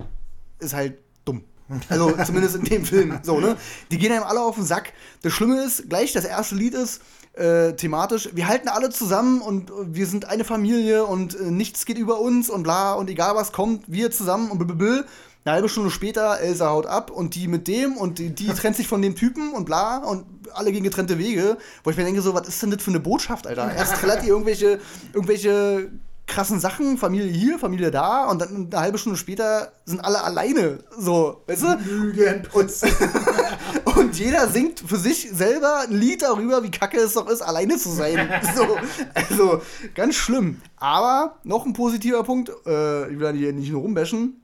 ist 0.59 0.73
halt 0.75 0.99
dumm. 1.25 1.43
Also 1.89 2.11
zumindest 2.25 2.55
in 2.55 2.63
dem 2.65 2.85
Film. 2.85 3.19
So, 3.23 3.39
ne? 3.39 3.57
Die 3.91 3.97
gehen 3.97 4.11
einem 4.11 4.23
alle 4.23 4.41
auf 4.41 4.55
den 4.55 4.65
Sack. 4.65 4.93
Das 5.21 5.33
Schlimme 5.33 5.61
ist, 5.63 5.89
gleich 5.89 6.13
das 6.13 6.23
erste 6.25 6.55
Lied 6.55 6.73
ist 6.73 7.01
äh, 7.37 7.75
thematisch, 7.75 8.29
wir 8.33 8.47
halten 8.47 8.67
alle 8.67 8.89
zusammen 8.89 9.41
und 9.41 9.71
wir 9.85 10.07
sind 10.07 10.25
eine 10.25 10.43
Familie 10.43 11.05
und 11.05 11.39
äh, 11.39 11.43
nichts 11.51 11.85
geht 11.85 11.97
über 11.97 12.19
uns 12.19 12.49
und 12.49 12.63
bla 12.63 12.93
und 12.93 13.09
egal 13.09 13.35
was 13.35 13.51
kommt, 13.51 13.83
wir 13.87 14.11
zusammen 14.11 14.51
und 14.51 14.57
blablabla. 14.57 15.05
Eine 15.45 15.53
halbe 15.53 15.69
Stunde 15.69 15.91
später, 15.91 16.41
Elsa 16.41 16.69
haut 16.69 16.87
ab 16.87 17.09
und 17.09 17.35
die 17.35 17.47
mit 17.47 17.69
dem 17.69 17.95
und 17.95 18.19
die, 18.19 18.31
die 18.31 18.47
trennt 18.47 18.75
sich 18.75 18.87
von 18.87 19.01
dem 19.01 19.15
Typen 19.15 19.53
und 19.53 19.65
bla 19.65 19.99
und 19.99 20.25
alle 20.53 20.73
gehen 20.73 20.83
getrennte 20.83 21.17
Wege. 21.19 21.57
Wo 21.85 21.89
ich 21.89 21.95
mir 21.95 22.03
denke, 22.03 22.21
so, 22.21 22.33
was 22.33 22.49
ist 22.49 22.61
denn 22.61 22.71
das 22.71 22.83
für 22.83 22.91
eine 22.91 22.99
Botschaft, 22.99 23.47
Alter? 23.47 23.73
Erst 23.73 23.95
trällert 23.95 24.23
ihr 24.23 24.29
irgendwelche, 24.29 24.79
irgendwelche 25.13 25.89
krassen 26.27 26.59
Sachen, 26.59 26.97
Familie 26.97 27.31
hier, 27.31 27.57
Familie 27.57 27.89
da 27.89 28.25
und 28.25 28.41
dann 28.41 28.67
eine 28.69 28.81
halbe 28.81 28.97
Stunde 28.97 29.17
später 29.17 29.71
sind 29.85 30.01
alle 30.01 30.21
alleine. 30.23 30.79
So, 30.97 31.41
weißt 31.47 31.63
du? 31.63 31.77
Lügenputz. 31.85 32.83
Und 32.83 32.91
jeder 34.17 34.47
singt 34.49 34.79
für 34.79 34.97
sich 34.97 35.29
selber 35.31 35.81
ein 35.81 35.91
Lied 35.91 36.21
darüber, 36.21 36.63
wie 36.63 36.71
kacke 36.71 36.97
es 36.97 37.13
doch 37.13 37.27
ist, 37.27 37.41
alleine 37.41 37.77
zu 37.77 37.89
sein. 37.89 38.29
So, 38.55 38.77
also, 39.13 39.61
ganz 39.93 40.15
schlimm. 40.15 40.61
Aber 40.77 41.37
noch 41.43 41.65
ein 41.65 41.73
positiver 41.73 42.23
Punkt, 42.23 42.49
äh, 42.65 43.11
ich 43.11 43.19
will 43.19 43.33
hier 43.33 43.53
nicht 43.53 43.71
nur 43.71 43.81
rumbashen, 43.81 44.41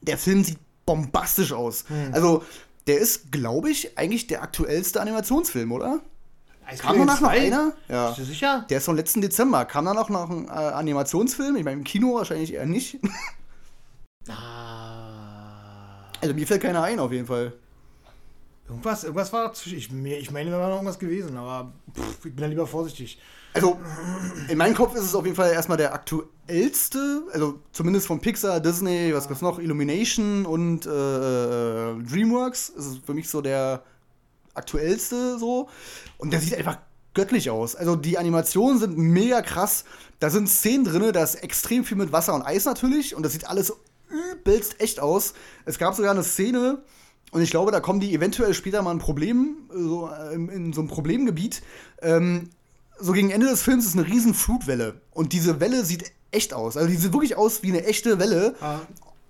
der 0.00 0.18
Film 0.18 0.44
sieht 0.44 0.58
bombastisch 0.86 1.52
aus. 1.52 1.84
Also, 2.12 2.42
der 2.86 2.98
ist, 2.98 3.30
glaube 3.30 3.70
ich, 3.70 3.98
eigentlich 3.98 4.26
der 4.26 4.42
aktuellste 4.42 5.00
Animationsfilm, 5.00 5.72
oder? 5.72 6.00
Kam 6.78 6.98
danach 6.98 7.20
noch 7.20 7.28
einer? 7.28 7.72
Ja. 7.88 8.08
Bist 8.08 8.20
du 8.20 8.24
sicher? 8.24 8.64
Der 8.70 8.78
ist 8.78 8.84
vom 8.84 8.96
letzten 8.96 9.20
Dezember. 9.20 9.64
Kam 9.64 9.84
danach 9.84 10.08
noch 10.08 10.30
ein 10.30 10.46
äh, 10.46 10.50
Animationsfilm? 10.50 11.56
Ich 11.56 11.64
meine, 11.64 11.78
im 11.78 11.84
Kino 11.84 12.14
wahrscheinlich 12.14 12.54
eher 12.54 12.66
nicht. 12.66 12.98
Ah. 14.28 16.10
Also, 16.20 16.34
mir 16.34 16.46
fällt 16.46 16.62
keiner 16.62 16.82
ein, 16.82 17.00
auf 17.00 17.12
jeden 17.12 17.26
Fall. 17.26 17.52
Irgendwas, 18.70 19.04
irgendwas 19.04 19.32
war 19.32 19.48
dazwischen. 19.48 20.06
Ich, 20.06 20.18
ich 20.18 20.30
meine, 20.30 20.50
da 20.50 20.58
war 20.58 20.68
noch 20.68 20.76
irgendwas 20.76 20.98
gewesen, 20.98 21.36
aber 21.36 21.72
pff, 21.94 22.24
ich 22.24 22.34
bin 22.34 22.36
da 22.36 22.46
lieber 22.46 22.66
vorsichtig. 22.66 23.20
Also, 23.52 23.80
in 24.48 24.56
meinem 24.58 24.74
Kopf 24.74 24.94
ist 24.94 25.02
es 25.02 25.14
auf 25.14 25.24
jeden 25.24 25.34
Fall 25.34 25.52
erstmal 25.52 25.76
der 25.76 25.92
aktuellste, 25.92 27.24
also 27.32 27.60
zumindest 27.72 28.06
von 28.06 28.20
Pixar, 28.20 28.60
Disney, 28.60 29.12
was 29.12 29.26
gibt's 29.26 29.42
noch, 29.42 29.58
Illumination 29.58 30.46
und 30.46 30.86
äh, 30.86 30.90
äh, 30.90 32.02
Dreamworks. 32.04 32.68
ist 32.68 32.86
es 32.86 32.98
für 32.98 33.12
mich 33.12 33.28
so 33.28 33.40
der 33.40 33.82
aktuellste 34.54 35.38
so. 35.38 35.68
Und 36.18 36.32
der 36.32 36.40
sieht 36.40 36.54
einfach 36.54 36.78
göttlich 37.14 37.50
aus. 37.50 37.74
Also 37.74 37.96
die 37.96 38.18
Animationen 38.18 38.78
sind 38.78 38.96
mega 38.96 39.42
krass. 39.42 39.84
Da 40.20 40.30
sind 40.30 40.48
Szenen 40.48 40.84
drin, 40.84 41.12
da 41.12 41.22
ist 41.22 41.36
extrem 41.36 41.84
viel 41.84 41.96
mit 41.96 42.12
Wasser 42.12 42.34
und 42.34 42.42
Eis 42.42 42.66
natürlich. 42.66 43.16
Und 43.16 43.24
das 43.24 43.32
sieht 43.32 43.48
alles 43.48 43.72
übelst 44.08 44.80
echt 44.80 45.00
aus. 45.00 45.34
Es 45.64 45.78
gab 45.78 45.94
sogar 45.94 46.12
eine 46.12 46.22
Szene, 46.22 46.82
und 47.30 47.42
ich 47.42 47.50
glaube, 47.50 47.70
da 47.70 47.80
kommen 47.80 48.00
die 48.00 48.14
eventuell 48.14 48.54
später 48.54 48.82
mal 48.82 48.90
ein 48.90 48.98
Problem, 48.98 49.56
so, 49.72 50.08
äh, 50.10 50.34
in, 50.34 50.48
in 50.48 50.72
so 50.72 50.80
einem 50.80 50.88
Problemgebiet. 50.88 51.62
Ähm, 52.02 52.50
so 52.98 53.12
gegen 53.12 53.30
Ende 53.30 53.48
des 53.48 53.62
Films 53.62 53.86
ist 53.86 53.96
eine 53.96 54.06
riesen 54.06 54.34
Flutwelle. 54.34 55.00
Und 55.12 55.32
diese 55.32 55.60
Welle 55.60 55.84
sieht 55.84 56.12
echt 56.32 56.52
aus. 56.52 56.76
Also 56.76 56.88
die 56.88 56.96
sieht 56.96 57.12
wirklich 57.12 57.36
aus 57.36 57.62
wie 57.62 57.68
eine 57.68 57.84
echte 57.84 58.18
Welle. 58.18 58.54
Ah. 58.60 58.80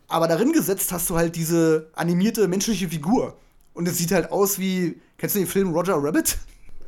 Aber 0.09 0.27
darin 0.27 0.53
gesetzt 0.53 0.93
hast 0.93 1.09
du 1.09 1.17
halt 1.17 1.37
diese 1.37 1.89
animierte 1.95 2.49
menschliche 2.49 2.89
Figur. 2.89 3.37
Und 3.75 3.87
es 3.87 3.99
sieht 3.99 4.11
halt 4.13 4.33
aus 4.33 4.59
wie, 4.59 5.01
kennst 5.19 5.37
du 5.37 5.41
den 5.41 5.49
Film 5.49 5.73
Roger 5.73 6.03
Rabbit? 6.03 6.39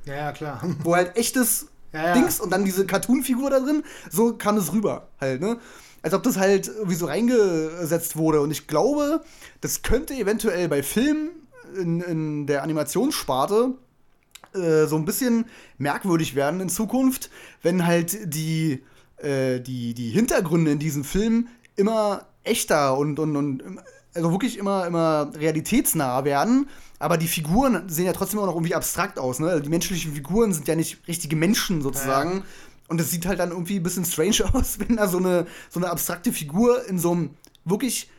Ja, 0.05 0.15
ja, 0.15 0.33
klar. 0.33 0.61
Wo 0.83 0.97
halt 0.97 1.17
echtes 1.17 1.69
Ja, 1.93 2.09
ja. 2.09 2.15
Dings 2.15 2.41
und 2.41 2.51
dann 2.51 2.65
diese 2.65 2.85
Cartoon-Figur 2.85 3.51
da 3.51 3.61
drin, 3.61 3.85
so 4.11 4.35
kam 4.37 4.57
es 4.57 4.73
rüber 4.73 5.09
halt, 5.21 5.41
ne? 5.41 5.59
Als 6.03 6.15
ob 6.15 6.23
das 6.25 6.37
halt 6.37 6.69
irgendwie 6.69 6.97
so 6.97 7.07
reingesetzt 7.07 8.17
wurde. 8.17 8.41
Und 8.41 8.51
ich 8.51 8.67
glaube, 8.67 9.23
das 9.61 9.83
könnte 9.83 10.15
eventuell 10.15 10.69
bei 10.69 10.83
Filmen 10.83 11.31
in, 11.77 12.01
in 12.01 12.47
der 12.47 12.63
Animationssparte 12.63 13.75
äh, 14.55 14.87
so 14.87 14.97
ein 14.97 15.05
bisschen 15.05 15.47
merkwürdig 15.79 16.35
werden 16.35 16.61
in 16.61 16.69
Zukunft, 16.69 17.31
wenn 17.63 17.87
halt 17.87 18.35
die, 18.35 18.83
äh, 19.19 19.61
die, 19.61 19.95
die 19.95 20.11
Hintergründe 20.11 20.73
in 20.73 20.79
diesen 20.79 21.05
Filmen 21.05 21.49
immer 21.77 22.27
echter 22.45 22.99
und, 22.99 23.19
und, 23.19 23.37
und 23.37 23.63
also 24.15 24.31
wirklich 24.31 24.59
immer, 24.59 24.87
immer 24.87 25.31
realitätsnah 25.35 26.25
werden. 26.25 26.69
Aber 26.99 27.17
die 27.17 27.29
Figuren 27.29 27.89
sehen 27.89 28.07
ja 28.07 28.13
trotzdem 28.13 28.41
auch 28.41 28.47
noch 28.47 28.55
irgendwie 28.55 28.75
abstrakt 28.75 29.19
aus. 29.19 29.41
Ne? 29.41 29.49
Also 29.49 29.63
die 29.63 29.71
menschlichen 29.71 30.15
Figuren 30.15 30.53
sind 30.53 30.69
ja 30.69 30.77
nicht 30.77 31.09
richtige 31.09 31.35
Menschen 31.35 31.83
sozusagen. 31.83 32.45
Und 32.93 33.01
es 33.01 33.11
sieht 33.11 33.25
halt 33.25 33.39
dann 33.39 33.53
irgendwie 33.53 33.77
ein 33.77 33.83
bisschen 33.83 34.05
strange 34.05 34.45
aus, 34.53 34.79
wenn 34.79 34.97
da 34.97 35.09
so 35.09 35.17
eine, 35.17 35.47
so 35.71 35.81
eine 35.81 35.89
abstrakte 35.89 36.31
Figur 36.31 36.87
in 36.87 36.99
so 36.99 37.13
einem 37.13 37.31
wirklich 37.65 38.11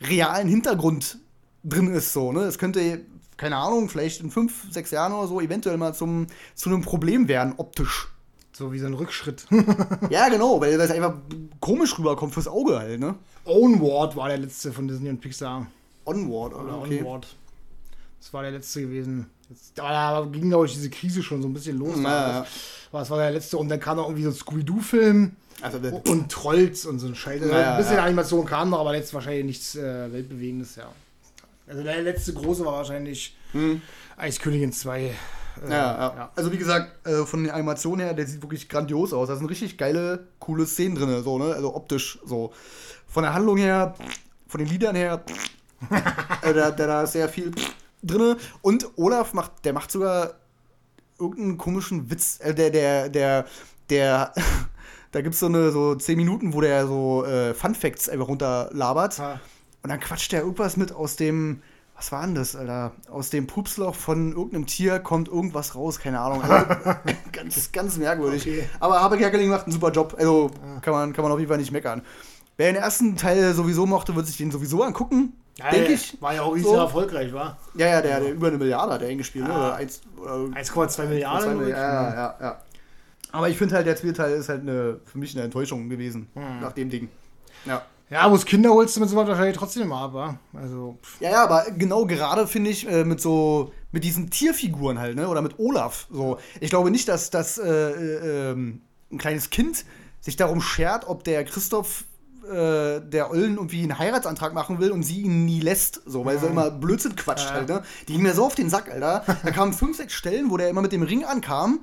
realen 0.00 0.48
Hintergrund 0.48 1.18
drin 1.64 1.92
ist. 1.92 2.14
So, 2.14 2.32
ne? 2.32 2.40
Es 2.44 2.56
könnte, 2.56 3.02
keine 3.36 3.56
Ahnung, 3.56 3.90
vielleicht 3.90 4.22
in 4.22 4.30
fünf, 4.30 4.72
sechs 4.72 4.90
Jahren 4.90 5.12
oder 5.12 5.28
so 5.28 5.38
eventuell 5.38 5.76
mal 5.76 5.94
zum, 5.94 6.28
zu 6.54 6.70
einem 6.70 6.80
Problem 6.80 7.28
werden, 7.28 7.52
optisch. 7.58 8.08
So 8.54 8.72
wie 8.72 8.78
so 8.78 8.86
ein 8.86 8.94
Rückschritt. 8.94 9.46
ja, 10.08 10.30
genau, 10.30 10.62
weil 10.62 10.78
das 10.78 10.90
einfach 10.90 11.16
komisch 11.60 11.98
rüberkommt 11.98 12.32
fürs 12.32 12.48
Auge 12.48 12.78
halt, 12.78 13.00
ne? 13.00 13.16
Onward 13.44 14.16
war 14.16 14.28
der 14.28 14.38
letzte 14.38 14.72
von 14.72 14.88
Disney 14.88 15.10
und 15.10 15.20
Pixar. 15.20 15.66
Onward, 16.06 16.54
Oder 16.54 16.78
okay. 16.78 17.00
Onward. 17.00 17.36
Das 18.18 18.32
war 18.32 18.40
der 18.40 18.52
letzte 18.52 18.80
gewesen. 18.80 19.26
Jetzt, 19.52 19.72
da 19.78 20.26
ging, 20.32 20.48
glaube 20.48 20.66
ich, 20.66 20.72
diese 20.72 20.88
Krise 20.90 21.22
schon 21.22 21.42
so 21.42 21.48
ein 21.48 21.52
bisschen 21.52 21.78
los. 21.78 21.96
Ja. 22.02 22.46
Das, 22.90 23.10
war, 23.10 23.18
der 23.18 23.30
letzte. 23.30 23.58
Und 23.58 23.68
dann 23.68 23.80
kam 23.80 23.96
noch 23.98 24.04
irgendwie 24.06 24.24
so 24.24 24.30
ein 24.30 24.34
Scooby-Doo-Film 24.34 25.32
Also, 25.60 25.78
und 25.78 26.32
Trolls 26.32 26.86
und 26.86 26.98
so 26.98 27.06
ein 27.06 27.14
Scheiß. 27.14 27.42
Also 27.42 27.54
Ja, 27.54 27.72
ein 27.72 27.78
bisschen 27.78 27.96
ja. 27.96 28.04
Animation 28.04 28.46
kam 28.46 28.70
noch, 28.70 28.80
aber 28.80 28.94
jetzt 28.96 29.12
wahrscheinlich 29.12 29.44
nichts 29.44 29.76
äh, 29.76 30.12
Weltbewegendes, 30.12 30.76
ja. 30.76 30.88
Also 31.68 31.82
der 31.82 32.02
letzte 32.02 32.32
große 32.32 32.64
war 32.64 32.72
wahrscheinlich 32.72 33.36
Eiskönigin 34.16 34.72
2. 34.72 35.02
Äh, 35.02 35.10
Hm. 35.60 35.70
Ja, 35.70 35.76
ja. 36.16 36.32
Also 36.34 36.50
wie 36.50 36.56
gesagt, 36.56 37.06
äh, 37.06 37.26
von 37.26 37.44
der 37.44 37.54
Animation 37.54 38.00
her, 38.00 38.14
der 38.14 38.26
sieht 38.26 38.40
wirklich 38.40 38.70
grandios 38.70 39.12
aus. 39.12 39.28
Da 39.28 39.36
sind 39.36 39.46
richtig 39.50 39.76
geile, 39.76 40.26
coole 40.38 40.64
Szenen 40.66 40.94
drin, 40.94 41.22
so, 41.22 41.38
ne? 41.38 41.52
Also 41.54 41.74
optisch 41.76 42.18
so. 42.24 42.54
Von 43.06 43.22
der 43.24 43.34
Handlung 43.34 43.58
her, 43.58 43.94
von 44.48 44.60
den 44.60 44.68
Liedern 44.68 44.96
her, 44.96 45.22
äh, 46.42 46.54
da, 46.54 46.70
da, 46.70 46.86
da 46.86 47.02
ist 47.02 47.12
sehr 47.12 47.28
viel 47.28 47.52
drin. 48.02 48.36
Und 48.60 48.90
Olaf 48.96 49.32
macht, 49.32 49.64
der 49.64 49.72
macht 49.72 49.90
sogar 49.90 50.34
irgendeinen 51.18 51.58
komischen 51.58 52.10
Witz. 52.10 52.38
Äh, 52.40 52.54
der, 52.54 52.70
der, 52.70 53.08
der, 53.08 53.46
der, 53.90 54.32
da 55.12 55.20
gibt's 55.20 55.40
so 55.40 55.46
eine 55.46 55.70
so 55.70 55.94
10 55.94 56.16
Minuten, 56.16 56.52
wo 56.52 56.60
der 56.60 56.86
so 56.86 57.24
äh, 57.24 57.54
Fun 57.54 57.74
Facts 57.74 58.08
einfach 58.08 58.28
runterlabert. 58.28 59.20
Ah. 59.20 59.40
Und 59.82 59.90
dann 59.90 60.00
quatscht 60.00 60.32
der 60.32 60.42
irgendwas 60.42 60.76
mit 60.76 60.92
aus 60.92 61.16
dem, 61.16 61.62
was 61.96 62.12
war 62.12 62.24
denn 62.24 62.34
das, 62.34 62.54
Alter? 62.54 62.92
Aus 63.10 63.30
dem 63.30 63.46
Pupsloch 63.46 63.94
von 63.94 64.32
irgendeinem 64.32 64.66
Tier 64.66 65.00
kommt 65.00 65.28
irgendwas 65.28 65.74
raus, 65.74 65.98
keine 65.98 66.20
Ahnung. 66.20 66.42
Also, 66.42 66.66
ganz, 67.32 67.72
ganz 67.72 67.96
merkwürdig. 67.96 68.42
Okay. 68.42 68.68
Aber 68.80 69.00
Habe 69.00 69.18
Kerkeling 69.18 69.50
macht 69.50 69.64
einen 69.64 69.72
super 69.72 69.90
Job. 69.90 70.14
Also 70.18 70.50
kann 70.82 70.92
man, 70.92 71.12
kann 71.12 71.24
man 71.24 71.32
auf 71.32 71.38
jeden 71.38 71.48
Fall 71.48 71.58
nicht 71.58 71.72
meckern. 71.72 72.02
Wer 72.56 72.72
den 72.72 72.80
ersten 72.80 73.16
Teil 73.16 73.54
sowieso 73.54 73.86
mochte, 73.86 74.14
wird 74.14 74.26
sich 74.26 74.36
den 74.36 74.50
sowieso 74.50 74.82
angucken. 74.82 75.32
Ja, 75.58 75.70
denke 75.70 75.92
ich. 75.92 76.20
War 76.20 76.34
ja 76.34 76.42
auch 76.42 76.54
riesig 76.54 76.68
So. 76.70 76.76
erfolgreich, 76.76 77.32
war? 77.32 77.58
Ja, 77.74 77.86
ja, 77.86 78.02
der, 78.02 78.20
der 78.20 78.32
über 78.32 78.48
eine 78.48 78.58
Milliarde 78.58 78.94
hat 78.94 79.02
er 79.02 79.08
eingespielt, 79.08 79.46
ne? 79.46 79.50
Ja. 79.52 79.58
Oder 79.58 79.74
eins, 79.74 80.00
oder 80.16 80.32
1,2 80.34 81.06
Milliarden. 81.06 81.58
Milliarden, 81.58 82.14
ja, 82.14 82.14
ja, 82.14 82.36
ja. 82.40 82.62
Aber 83.32 83.48
ich 83.48 83.56
finde 83.56 83.74
halt, 83.74 83.86
der 83.86 83.96
zweite 83.96 84.14
Teil 84.14 84.32
ist 84.32 84.48
halt 84.48 84.62
eine, 84.62 85.00
für 85.04 85.18
mich 85.18 85.34
eine 85.34 85.44
Enttäuschung 85.44 85.88
gewesen. 85.88 86.28
Hm. 86.34 86.60
Nach 86.60 86.72
dem 86.72 86.90
Ding. 86.90 87.08
Ja. 87.64 87.82
Ja, 88.10 88.30
wo 88.30 88.34
es 88.34 88.44
Kinder 88.44 88.70
holst 88.70 88.94
du 88.94 89.00
mit 89.00 89.08
sowas 89.08 89.26
wahrscheinlich 89.26 89.56
trotzdem 89.56 89.84
immer 89.84 89.96
ab, 90.02 90.12
wa? 90.12 90.38
Also, 90.52 90.98
pff. 91.02 91.20
Ja, 91.20 91.30
ja, 91.30 91.44
aber 91.44 91.64
genau 91.78 92.04
gerade 92.04 92.46
finde 92.46 92.68
ich 92.68 92.86
äh, 92.86 93.04
mit 93.04 93.22
so 93.22 93.72
mit 93.90 94.04
diesen 94.04 94.28
Tierfiguren 94.28 94.98
halt, 94.98 95.16
ne? 95.16 95.28
Oder 95.28 95.40
mit 95.40 95.58
Olaf. 95.58 96.08
So, 96.10 96.38
ich 96.60 96.68
glaube 96.68 96.90
nicht, 96.90 97.08
dass 97.08 97.30
das 97.30 97.56
äh, 97.56 97.70
äh, 97.70 98.50
ähm, 98.50 98.82
ein 99.10 99.16
kleines 99.16 99.48
Kind 99.48 99.86
sich 100.20 100.36
darum 100.36 100.60
schert, 100.60 101.08
ob 101.08 101.24
der 101.24 101.42
Christoph 101.44 102.04
äh, 102.52 103.00
der 103.00 103.30
Ollen 103.30 103.54
irgendwie 103.56 103.82
einen 103.82 103.98
Heiratsantrag 103.98 104.52
machen 104.54 104.78
will 104.78 104.90
und 104.92 105.02
sie 105.02 105.22
ihn 105.22 105.44
nie 105.44 105.60
lässt, 105.60 106.02
so, 106.06 106.24
weil 106.24 106.38
sie 106.38 106.46
immer 106.46 106.70
Blödsinn 106.70 107.16
quatscht 107.16 107.48
Ja. 107.48 107.54
halt, 107.54 107.68
ne? 107.68 107.82
Die 108.08 108.12
ging 108.12 108.22
mir 108.22 108.34
so 108.34 108.44
auf 108.44 108.54
den 108.54 108.70
Sack, 108.70 108.90
Alter. 108.90 109.24
Da 109.42 109.50
kamen 109.50 109.72
fünf, 109.72 109.96
sechs 109.96 110.12
Stellen, 110.14 110.50
wo 110.50 110.56
der 110.56 110.68
immer 110.68 110.82
mit 110.82 110.92
dem 110.92 111.02
Ring 111.02 111.24
ankam 111.24 111.80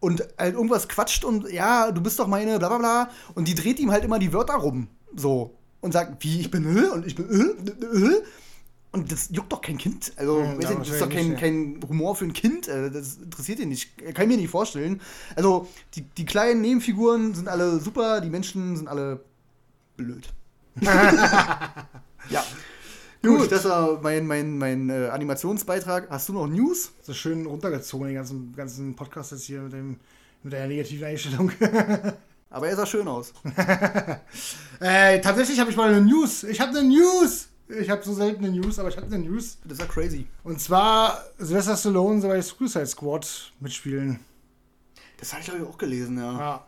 und 0.00 0.26
halt 0.38 0.54
irgendwas 0.54 0.88
quatscht 0.88 1.24
und 1.24 1.50
ja, 1.50 1.90
du 1.92 2.00
bist 2.00 2.18
doch 2.18 2.26
meine, 2.26 2.58
bla 2.58 2.68
bla 2.68 2.78
bla. 2.78 3.10
Und 3.34 3.48
die 3.48 3.54
dreht 3.54 3.78
ihm 3.78 3.90
halt 3.90 4.04
immer 4.04 4.18
die 4.18 4.32
Wörter 4.32 4.54
rum. 4.54 4.88
So. 5.14 5.54
Und 5.80 5.92
sagt, 5.92 6.24
wie, 6.24 6.40
ich 6.40 6.50
bin 6.50 6.76
äh, 6.76 6.88
und 6.88 7.06
ich 7.06 7.14
bin 7.14 7.28
äh, 7.30 7.98
äh. 7.98 8.22
Und 8.92 9.12
das 9.12 9.28
juckt 9.30 9.52
doch 9.52 9.60
kein 9.60 9.76
Kind. 9.76 10.12
Also, 10.16 10.38
Hm, 10.42 10.60
ja, 10.60 10.72
das 10.72 10.88
ist 10.88 11.00
doch 11.02 11.08
kein, 11.10 11.36
wahrscheinlich 11.36 11.40
kein 11.40 11.80
Humor 11.86 12.16
für 12.16 12.24
ein 12.24 12.32
Kind. 12.32 12.66
Das 12.66 13.16
interessiert 13.16 13.58
ihn 13.58 13.68
nicht. 13.68 13.96
Kann 13.98 14.22
ich 14.24 14.28
mir 14.28 14.36
nicht 14.38 14.48
vorstellen. 14.50 15.02
Also, 15.34 15.68
die, 15.94 16.02
die 16.02 16.24
kleinen 16.24 16.62
Nebenfiguren 16.62 17.34
sind 17.34 17.46
alle 17.46 17.78
super, 17.78 18.22
die 18.22 18.30
Menschen 18.30 18.74
sind 18.76 18.88
alle 18.88 19.20
blöd. 19.96 20.28
ja. 20.80 22.44
Gut, 23.22 23.40
Gut. 23.40 23.52
das 23.52 23.64
war 23.64 24.00
mein, 24.02 24.26
mein, 24.26 24.58
mein 24.58 24.90
äh, 24.90 25.08
Animationsbeitrag. 25.08 26.08
Hast 26.10 26.28
du 26.28 26.34
noch 26.34 26.46
News? 26.46 26.92
so 27.02 27.12
schön 27.12 27.46
runtergezogen, 27.46 28.06
den 28.06 28.14
ganzen, 28.14 28.54
ganzen 28.54 28.94
Podcast 28.94 29.32
jetzt 29.32 29.44
hier 29.44 29.62
mit, 29.62 29.72
dem, 29.72 29.98
mit 30.42 30.52
der 30.52 30.68
negativen 30.68 31.06
Einstellung. 31.06 31.50
Aber 32.50 32.68
er 32.68 32.76
sah 32.76 32.86
schön 32.86 33.08
aus. 33.08 33.32
äh, 34.80 35.20
tatsächlich 35.20 35.58
habe 35.58 35.70
ich 35.70 35.76
mal 35.76 35.88
eine 35.92 36.00
News. 36.00 36.44
Ich 36.44 36.60
habe 36.60 36.70
eine 36.78 36.88
News. 36.88 37.48
Ich 37.68 37.90
habe 37.90 38.02
so 38.04 38.14
selten 38.14 38.44
eine 38.44 38.56
News, 38.56 38.78
aber 38.78 38.90
ich 38.90 38.96
hatte 38.96 39.06
eine 39.06 39.18
News. 39.18 39.58
Das 39.64 39.80
war 39.80 39.88
crazy. 39.88 40.26
Und 40.44 40.60
zwar 40.60 41.24
Sylvester 41.36 41.76
Stallone 41.76 42.20
soll 42.20 42.30
bei 42.30 42.40
Suicide 42.40 42.86
Squad 42.86 43.52
mitspielen. 43.58 44.20
Das 45.18 45.32
habe 45.32 45.40
ich, 45.40 45.48
glaube 45.48 45.64
ich, 45.64 45.68
auch 45.68 45.76
gelesen, 45.76 46.16
ja. 46.16 46.38
Ja. 46.38 46.66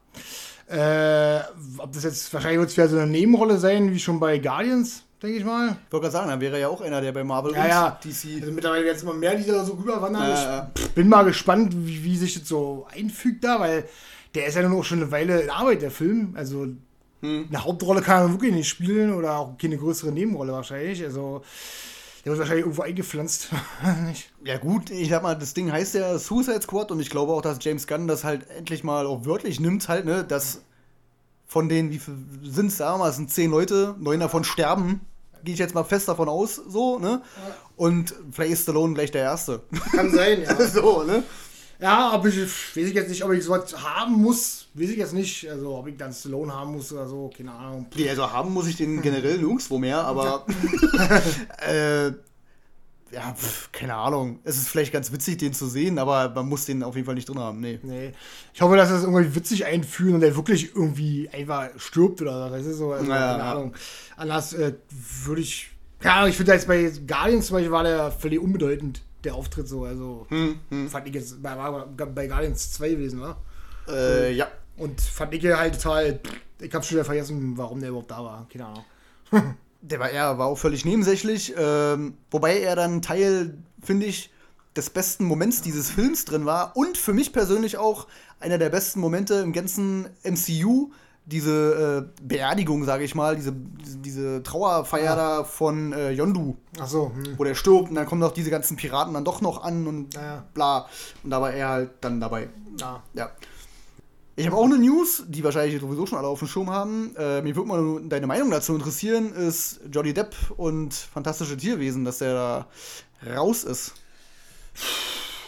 Äh, 0.70 1.40
ob 1.78 1.93
das 1.93 2.05
jetzt 2.05 2.32
wahrscheinlich 2.32 2.59
wird 2.61 2.70
es 2.70 2.77
wieder 2.77 2.89
so 2.89 2.97
eine 2.99 3.07
Nebenrolle 3.07 3.59
sein, 3.59 3.90
wie 3.93 3.99
schon 3.99 4.20
bei 4.20 4.39
Guardians, 4.39 5.03
denke 5.23 5.39
ich 5.39 5.45
mal. 5.45 5.77
Ich 5.86 5.93
wollte 5.93 6.03
gerade 6.05 6.12
sagen, 6.12 6.28
dann 6.28 6.40
wäre 6.40 6.61
ja 6.61 6.69
auch 6.69 6.81
einer, 6.82 7.01
der 7.01 7.12
bei 7.12 7.24
Marvel 7.24 7.55
Ja, 7.55 7.62
und 7.62 7.69
ja. 7.70 7.99
DC. 8.05 8.40
Also 8.43 8.53
mittlerweile 8.53 8.85
jetzt 8.86 9.03
immer 9.03 9.15
mehr, 9.15 9.35
die 9.35 9.47
da 9.47 9.65
so 9.65 9.73
rüberwandern. 9.74 10.28
Ja, 10.28 10.70
ich 10.78 10.90
bin 10.90 11.09
mal 11.09 11.24
gespannt, 11.24 11.74
wie, 11.74 12.05
wie 12.05 12.16
sich 12.16 12.39
das 12.39 12.47
so 12.49 12.86
einfügt 12.95 13.45
da, 13.45 13.61
weil 13.61 13.85
der 14.35 14.47
ist 14.47 14.57
ja 14.57 14.62
nun 14.69 14.78
auch 14.78 14.85
schon 14.85 15.01
eine 15.01 15.11
Weile 15.11 15.40
in 15.40 15.51
Arbeit, 15.51 15.81
der 15.82 15.90
Film. 15.90 16.35
Also 16.36 16.66
Hm. 17.20 17.47
eine 17.49 17.65
Hauptrolle 17.65 18.01
kann 18.01 18.23
er 18.27 18.31
wirklich 18.31 18.53
nicht 18.53 18.69
spielen 18.69 19.12
oder 19.12 19.39
auch 19.39 19.59
keine 19.59 19.77
größere 19.77 20.12
Nebenrolle 20.12 20.53
wahrscheinlich. 20.53 21.03
Also 21.03 21.43
der 22.24 22.32
wird 22.32 22.39
wahrscheinlich 22.40 22.65
irgendwo 22.65 22.82
eingepflanzt. 22.82 23.49
Ja 24.45 24.57
gut, 24.57 24.90
ich 24.90 25.11
sag 25.11 25.23
mal, 25.23 25.35
das 25.35 25.55
Ding 25.55 25.70
heißt 25.70 25.95
ja 25.95 26.19
Suicide 26.19 26.62
Squad 26.62 26.90
und 26.90 27.01
ich 27.01 27.11
glaube 27.11 27.32
auch, 27.32 27.43
dass 27.43 27.59
James 27.61 27.86
Gunn 27.86 28.09
das 28.09 28.24
halt 28.24 28.49
endlich 28.51 28.82
mal 28.82 29.07
auch 29.07 29.27
wörtlich 29.27 29.61
nimmt 29.61 29.89
halt, 29.89 30.05
ne, 30.05 30.24
dass 30.24 30.62
von 31.47 31.69
denen, 31.69 31.90
wie 31.90 31.99
viel 31.99 32.15
sind 32.43 32.69
es 32.69 32.78
damals, 32.78 33.16
sind 33.16 33.31
zehn 33.31 33.51
Leute, 33.51 33.95
neun 33.99 34.20
davon 34.20 34.45
sterben, 34.45 35.01
gehe 35.45 35.55
ich 35.55 35.61
jetzt 35.61 35.74
mal 35.74 35.85
fest 35.85 36.09
davon 36.09 36.28
aus, 36.28 36.57
so, 36.57 36.99
ne, 36.99 37.23
und 37.77 38.15
vielleicht 38.32 38.53
ist 38.53 38.62
Stallone 38.62 38.95
gleich 38.95 39.11
der 39.11 39.23
Erste. 39.23 39.62
Kann 39.93 40.11
sein, 40.11 40.43
ja. 40.43 40.66
so, 40.66 41.03
ne. 41.03 41.23
ja, 41.81 42.11
aber 42.11 42.28
ich 42.28 42.39
weiß 42.39 42.77
ich 42.77 42.95
jetzt 42.95 43.09
nicht, 43.09 43.24
ob 43.24 43.32
ich 43.32 43.45
sowas 43.45 43.74
haben 43.82 44.15
muss. 44.15 44.68
Weiß 44.78 44.90
ich 44.90 44.96
jetzt 44.96 45.14
nicht. 45.14 45.48
Also 45.48 45.76
ob 45.76 45.86
ich 45.88 45.96
dann 45.96 46.12
Stallone 46.12 46.52
haben 46.52 46.72
muss 46.72 46.92
oder 46.92 47.06
so, 47.06 47.30
keine 47.36 47.52
Ahnung. 47.52 47.86
Nee, 47.96 48.09
also 48.09 48.30
haben 48.30 48.52
muss 48.52 48.66
ich 48.66 48.76
den 48.76 49.00
generell 49.02 49.38
nirgendwo 49.38 49.78
mehr, 49.78 50.05
aber 50.05 50.46
äh, 51.68 52.12
ja, 53.10 53.34
pf, 53.34 53.70
keine 53.72 53.94
Ahnung. 53.94 54.40
Es 54.44 54.56
ist 54.56 54.68
vielleicht 54.68 54.92
ganz 54.92 55.10
witzig, 55.12 55.38
den 55.38 55.52
zu 55.52 55.66
sehen, 55.66 55.98
aber 55.98 56.28
man 56.30 56.48
muss 56.48 56.66
den 56.66 56.82
auf 56.82 56.94
jeden 56.94 57.06
Fall 57.06 57.14
nicht 57.14 57.28
drin 57.28 57.38
haben, 57.38 57.60
nee. 57.60 57.78
Nee. 57.82 58.12
Ich 58.52 58.60
hoffe, 58.60 58.76
dass 58.76 58.88
sie 58.88 58.94
das 58.94 59.05
irgendwie 59.05 59.34
witzig 59.34 59.64
einführen 59.64 60.14
und 60.14 60.20
der 60.20 60.36
wirklich 60.36 60.74
irgendwie 60.74 61.28
einfach 61.30 61.68
stirbt 61.78 62.20
oder 62.20 62.48
so. 62.48 62.55
Das 62.55 62.66
ist 62.66 62.78
so, 62.78 62.92
also, 62.92 63.10
Ja, 63.10 63.32
keine. 63.32 63.42
Ahnung. 63.44 63.74
Anders 64.16 64.52
äh, 64.52 64.74
würde 65.24 65.40
ich. 65.40 65.70
Ja, 66.02 66.26
ich 66.26 66.36
finde 66.36 66.52
jetzt 66.52 66.68
bei 66.68 66.92
Guardians 67.06 67.46
zum 67.46 67.55
Beispiel 67.55 67.72
war 67.72 67.82
der 67.82 68.10
völlig 68.12 68.40
unbedeutend, 68.40 69.02
der 69.24 69.34
Auftritt 69.34 69.68
so. 69.68 69.84
Also 69.84 70.26
Hm, 70.28 70.88
fand 70.88 71.09
ich 71.09 71.14
jetzt 71.14 71.42
bei, 71.42 71.55
bei 71.56 72.26
Guardians 72.26 72.72
2 72.72 72.90
gewesen, 72.90 73.20
wa? 73.20 73.36
Äh, 73.88 74.32
ja. 74.34 74.48
Und 74.78 75.00
fand 75.00 75.34
ich 75.34 75.44
halt 75.44 75.80
total. 75.80 76.20
Ich 76.60 76.74
habe 76.74 76.84
schon 76.84 76.96
wieder 76.96 77.05
vergessen, 77.05 77.56
warum 77.56 77.80
der 77.80 77.90
überhaupt 77.90 78.10
da 78.10 78.24
war. 78.24 78.46
Keine 78.50 78.66
Ahnung. 78.66 78.84
Der 79.80 80.00
war, 80.00 80.10
er 80.10 80.38
war 80.38 80.48
auch 80.48 80.59
völlig 80.59 80.84
nebensächlich, 80.84 81.55
ähm, 81.56 82.14
wobei 82.32 82.59
er 82.59 82.74
dann 82.74 83.00
Teil, 83.00 83.56
finde 83.80 84.06
ich, 84.06 84.32
des 84.74 84.90
besten 84.90 85.24
Moments 85.24 85.62
dieses 85.62 85.90
Films 85.90 86.24
drin 86.24 86.46
war 86.46 86.76
und 86.76 86.98
für 86.98 87.12
mich 87.12 87.32
persönlich 87.32 87.78
auch 87.78 88.09
einer 88.40 88.59
der 88.59 88.70
besten 88.70 88.98
Momente 88.98 89.34
im 89.34 89.52
ganzen 89.52 90.09
MCU, 90.24 90.90
diese 91.26 92.09
äh, 92.09 92.22
Beerdigung, 92.22 92.84
sage 92.84 93.05
ich 93.05 93.14
mal, 93.14 93.36
diese, 93.36 93.52
diese, 93.52 94.42
Trauerfeier 94.42 95.14
da 95.14 95.44
von 95.44 95.92
äh, 95.92 96.10
Yondu, 96.10 96.56
Ach 96.80 96.88
so, 96.88 97.12
hm. 97.14 97.38
wo 97.38 97.44
der 97.44 97.55
stirbt 97.55 97.90
und 97.90 97.96
dann 97.96 98.06
kommen 98.06 98.20
doch 98.20 98.32
diese 98.32 98.50
ganzen 98.50 98.76
Piraten 98.76 99.12
dann 99.14 99.24
doch 99.24 99.40
noch 99.42 99.62
an 99.62 99.86
und 99.86 100.14
Ja, 100.14 100.22
ja. 100.22 100.44
bla. 100.55 100.88
Und 101.22 101.30
da 101.30 101.40
war 101.40 101.52
er 101.52 101.68
halt 101.68 101.90
dann 102.00 102.18
dabei. 102.20 102.48
Ja. 102.80 103.02
Ja. 103.14 103.30
Ich 104.39 104.47
habe 104.47 104.56
auch 104.56 104.66
eine 104.66 104.78
News, 104.78 105.24
die 105.27 105.43
wahrscheinlich 105.43 105.81
sowieso 105.81 106.06
schon 106.06 106.16
alle 106.16 106.28
auf 106.28 106.39
dem 106.39 106.47
Schirm 106.47 106.70
haben. 106.70 107.12
Äh, 107.16 107.43
mir 107.43 107.56
würde 107.56 107.69
mal 107.69 108.01
deine 108.09 108.28
Meinung 108.28 108.52
dazu 108.52 108.73
interessieren, 108.73 109.32
ist 109.32 109.81
Johnny 109.90 110.15
Depp 110.15 110.32
und 110.56 110.94
Fantastische 110.94 111.56
Tierwesen, 111.56 112.05
dass 112.05 112.19
der 112.19 112.35
da 112.35 112.66
raus 113.35 113.65
ist. 113.65 113.94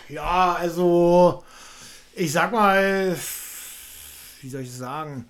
Ja, 0.09 0.55
also, 0.59 1.45
ich 2.17 2.33
sag 2.33 2.51
mal, 2.51 3.17
wie 4.41 4.51
soll 4.51 4.62
ich 4.62 4.73
sagen? 4.73 5.29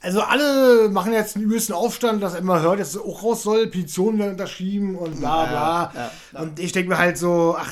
Also 0.00 0.22
alle 0.22 0.88
machen 0.88 1.12
jetzt 1.12 1.36
einen 1.36 1.44
übelsten 1.44 1.74
Aufstand, 1.74 2.22
dass 2.22 2.36
immer 2.36 2.62
hört, 2.62 2.80
dass 2.80 2.94
es 2.94 2.98
auch 2.98 3.22
raus 3.22 3.42
soll, 3.42 3.66
Petitionen 3.66 4.18
werden 4.18 4.30
unterschrieben 4.32 4.96
und 4.96 5.18
bla 5.18 5.44
Ja, 5.44 5.50
bla. 5.50 5.92
ja, 5.94 6.10
ja. 6.32 6.40
Und 6.40 6.58
ich 6.58 6.72
denke 6.72 6.88
mir 6.88 6.96
halt 6.96 7.18
so, 7.18 7.54
ach, 7.58 7.70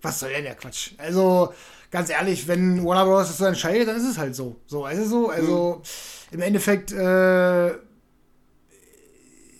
was 0.00 0.20
soll 0.20 0.30
denn 0.30 0.44
der 0.44 0.54
Quatsch? 0.54 0.92
Also, 0.96 1.52
ganz 1.90 2.10
ehrlich, 2.10 2.48
wenn 2.48 2.84
Warner 2.84 3.04
Bros. 3.04 3.28
das 3.28 3.38
so 3.38 3.44
entscheidet, 3.44 3.88
dann 3.88 3.96
ist 3.96 4.08
es 4.08 4.18
halt 4.18 4.34
so. 4.34 4.60
So, 4.66 4.84
also 4.84 5.04
so, 5.04 5.30
also 5.30 5.82
im 6.30 6.40
Endeffekt 6.40 6.92
äh, 6.92 7.70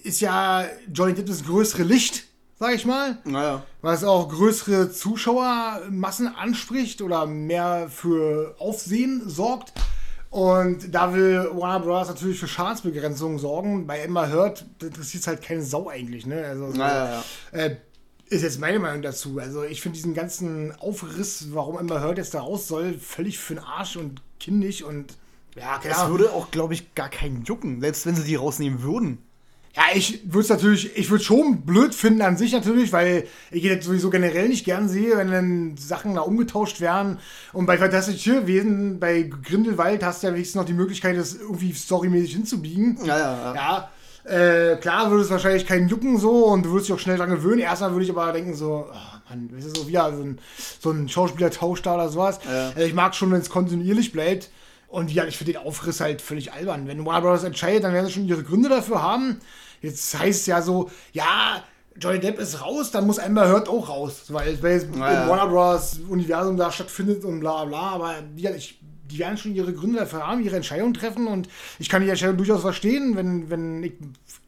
ist 0.02 0.20
ja 0.20 0.64
Johnny 0.92 1.14
Depp 1.14 1.26
das 1.26 1.44
größere 1.44 1.82
Licht 1.82 2.26
sag 2.58 2.74
ich 2.74 2.84
mal. 2.84 3.18
Naja. 3.24 3.62
Was 3.82 4.04
auch 4.04 4.28
größere 4.28 4.90
Zuschauermassen 4.90 6.28
anspricht 6.34 7.02
oder 7.02 7.26
mehr 7.26 7.88
für 7.90 8.54
Aufsehen 8.58 9.28
sorgt. 9.28 9.72
Und 10.30 10.94
da 10.94 11.14
will 11.14 11.48
Warner 11.54 11.84
Bros. 11.84 12.08
natürlich 12.08 12.38
für 12.38 12.48
Schadensbegrenzung 12.48 13.38
sorgen. 13.38 13.86
Bei 13.86 14.00
Emma 14.00 14.28
Hurt 14.28 14.64
interessiert 14.82 15.22
es 15.22 15.26
halt 15.26 15.42
keine 15.42 15.62
Sau 15.62 15.88
eigentlich. 15.88 16.26
Ne? 16.26 16.44
Also, 16.44 16.72
so, 16.72 16.78
Naja, 16.78 17.22
ja. 17.52 17.58
äh, 17.58 17.76
ist 18.28 18.42
jetzt 18.42 18.60
meine 18.60 18.78
Meinung 18.78 19.02
dazu. 19.02 19.38
Also 19.38 19.62
ich 19.64 19.80
finde 19.80 19.96
diesen 19.96 20.14
ganzen 20.14 20.72
Aufriss, 20.78 21.48
warum 21.52 21.78
Emma 21.78 22.02
Hurt 22.02 22.18
jetzt 22.18 22.34
da 22.34 22.40
raus 22.40 22.66
soll, 22.68 22.94
völlig 22.94 23.38
für 23.38 23.54
den 23.54 23.64
Arsch 23.64 23.96
und 23.96 24.20
kindisch 24.40 24.82
und 24.82 25.16
ja, 25.54 25.78
keine 25.78 25.94
Es 25.94 26.08
würde 26.08 26.32
auch, 26.32 26.50
glaube 26.50 26.74
ich, 26.74 26.94
gar 26.94 27.08
keinen 27.08 27.44
jucken, 27.44 27.80
selbst 27.80 28.04
wenn 28.04 28.14
sie 28.14 28.24
die 28.24 28.34
rausnehmen 28.34 28.82
würden. 28.82 29.18
Ja, 29.74 29.82
ich 29.94 30.22
würde 30.24 30.40
es 30.40 30.48
natürlich, 30.48 30.96
ich 30.96 31.10
würde 31.10 31.22
schon 31.22 31.60
blöd 31.62 31.94
finden 31.94 32.22
an 32.22 32.38
sich 32.38 32.52
natürlich, 32.52 32.94
weil 32.94 33.26
ich 33.50 33.62
das 33.68 33.84
sowieso 33.84 34.08
generell 34.08 34.48
nicht 34.48 34.64
gern 34.64 34.88
sehe, 34.88 35.18
wenn 35.18 35.30
dann 35.30 35.76
Sachen 35.76 36.14
da 36.14 36.22
umgetauscht 36.22 36.80
werden. 36.80 37.18
Und 37.52 37.66
bei 37.66 37.76
Fantastic 37.76 38.16
Tierwesen, 38.16 38.98
bei 38.98 39.22
Grindelwald 39.22 40.02
hast 40.02 40.22
du 40.22 40.28
ja 40.28 40.32
wenigstens 40.32 40.56
noch 40.56 40.64
die 40.64 40.72
Möglichkeit, 40.72 41.18
das 41.18 41.34
irgendwie 41.34 41.74
storymäßig 41.74 42.32
hinzubiegen. 42.32 42.98
Ja, 43.04 43.18
ja, 43.18 43.36
ja. 43.36 43.54
Ja, 43.54 43.90
äh, 44.26 44.76
klar 44.76 45.10
würde 45.10 45.22
es 45.22 45.30
wahrscheinlich 45.30 45.66
keinen 45.66 45.88
jucken 45.88 46.18
so 46.18 46.46
und 46.46 46.64
du 46.64 46.70
würdest 46.70 46.88
dich 46.88 46.94
auch 46.94 47.00
schnell 47.00 47.16
dran 47.16 47.30
gewöhnen. 47.30 47.60
Erstmal 47.60 47.92
würde 47.92 48.04
ich 48.04 48.10
aber 48.10 48.32
denken 48.32 48.54
so, 48.54 48.86
oh 48.90 49.30
Mann, 49.30 49.48
das 49.54 49.66
ist 49.66 49.76
so 49.76 49.86
wieder 49.86 50.12
so 50.16 50.22
ein, 50.22 50.38
so 50.80 50.90
ein 50.90 51.08
Schauspielertausch 51.08 51.82
da 51.82 51.94
oder 51.94 52.08
sowas. 52.08 52.40
Ja. 52.44 52.68
Also 52.68 52.80
ich 52.80 52.94
mag 52.94 53.14
schon, 53.14 53.30
wenn 53.30 53.40
es 53.40 53.50
kontinuierlich 53.50 54.12
bleibt. 54.12 54.50
Und 54.88 55.12
ja, 55.12 55.24
ich 55.24 55.36
finde 55.36 55.52
den 55.52 55.62
Aufriss 55.62 56.00
halt 56.00 56.22
völlig 56.22 56.52
albern. 56.52 56.86
Wenn 56.86 57.04
Warner 57.04 57.20
Bros. 57.20 57.44
entscheidet, 57.44 57.84
dann 57.84 57.92
werden 57.92 58.06
sie 58.06 58.12
schon 58.12 58.26
ihre 58.26 58.42
Gründe 58.42 58.68
dafür 58.68 59.02
haben. 59.02 59.40
Jetzt 59.82 60.18
heißt 60.18 60.40
es 60.40 60.46
ja 60.46 60.62
so, 60.62 60.90
ja, 61.12 61.62
Johnny 62.00 62.20
Depp 62.20 62.38
ist 62.38 62.60
raus, 62.62 62.90
dann 62.90 63.06
muss 63.06 63.18
Amber 63.18 63.48
Heard 63.48 63.68
auch 63.68 63.88
raus. 63.88 64.24
Weil, 64.28 64.54
es 64.54 64.60
Ja, 64.62 65.12
ja. 65.12 65.22
im 65.22 65.28
Warner 65.28 65.48
Bros. 65.48 66.00
Universum 66.08 66.56
da 66.56 66.70
stattfindet 66.70 67.24
und 67.24 67.40
bla 67.40 67.64
bla. 67.64 67.90
Aber 67.90 68.14
die, 68.36 68.46
ich, 68.48 68.80
die 69.10 69.18
werden 69.18 69.36
schon 69.38 69.54
ihre 69.54 69.72
Gründe 69.72 69.98
dafür 69.98 70.26
haben, 70.26 70.42
ihre 70.44 70.56
Entscheidung 70.56 70.94
treffen. 70.94 71.26
Und 71.26 71.48
ich 71.78 71.88
kann 71.88 72.02
die 72.02 72.08
Entscheidung 72.08 72.36
durchaus 72.36 72.60
verstehen, 72.62 73.16
wenn, 73.16 73.50
wenn 73.50 73.82
ich. 73.82 73.92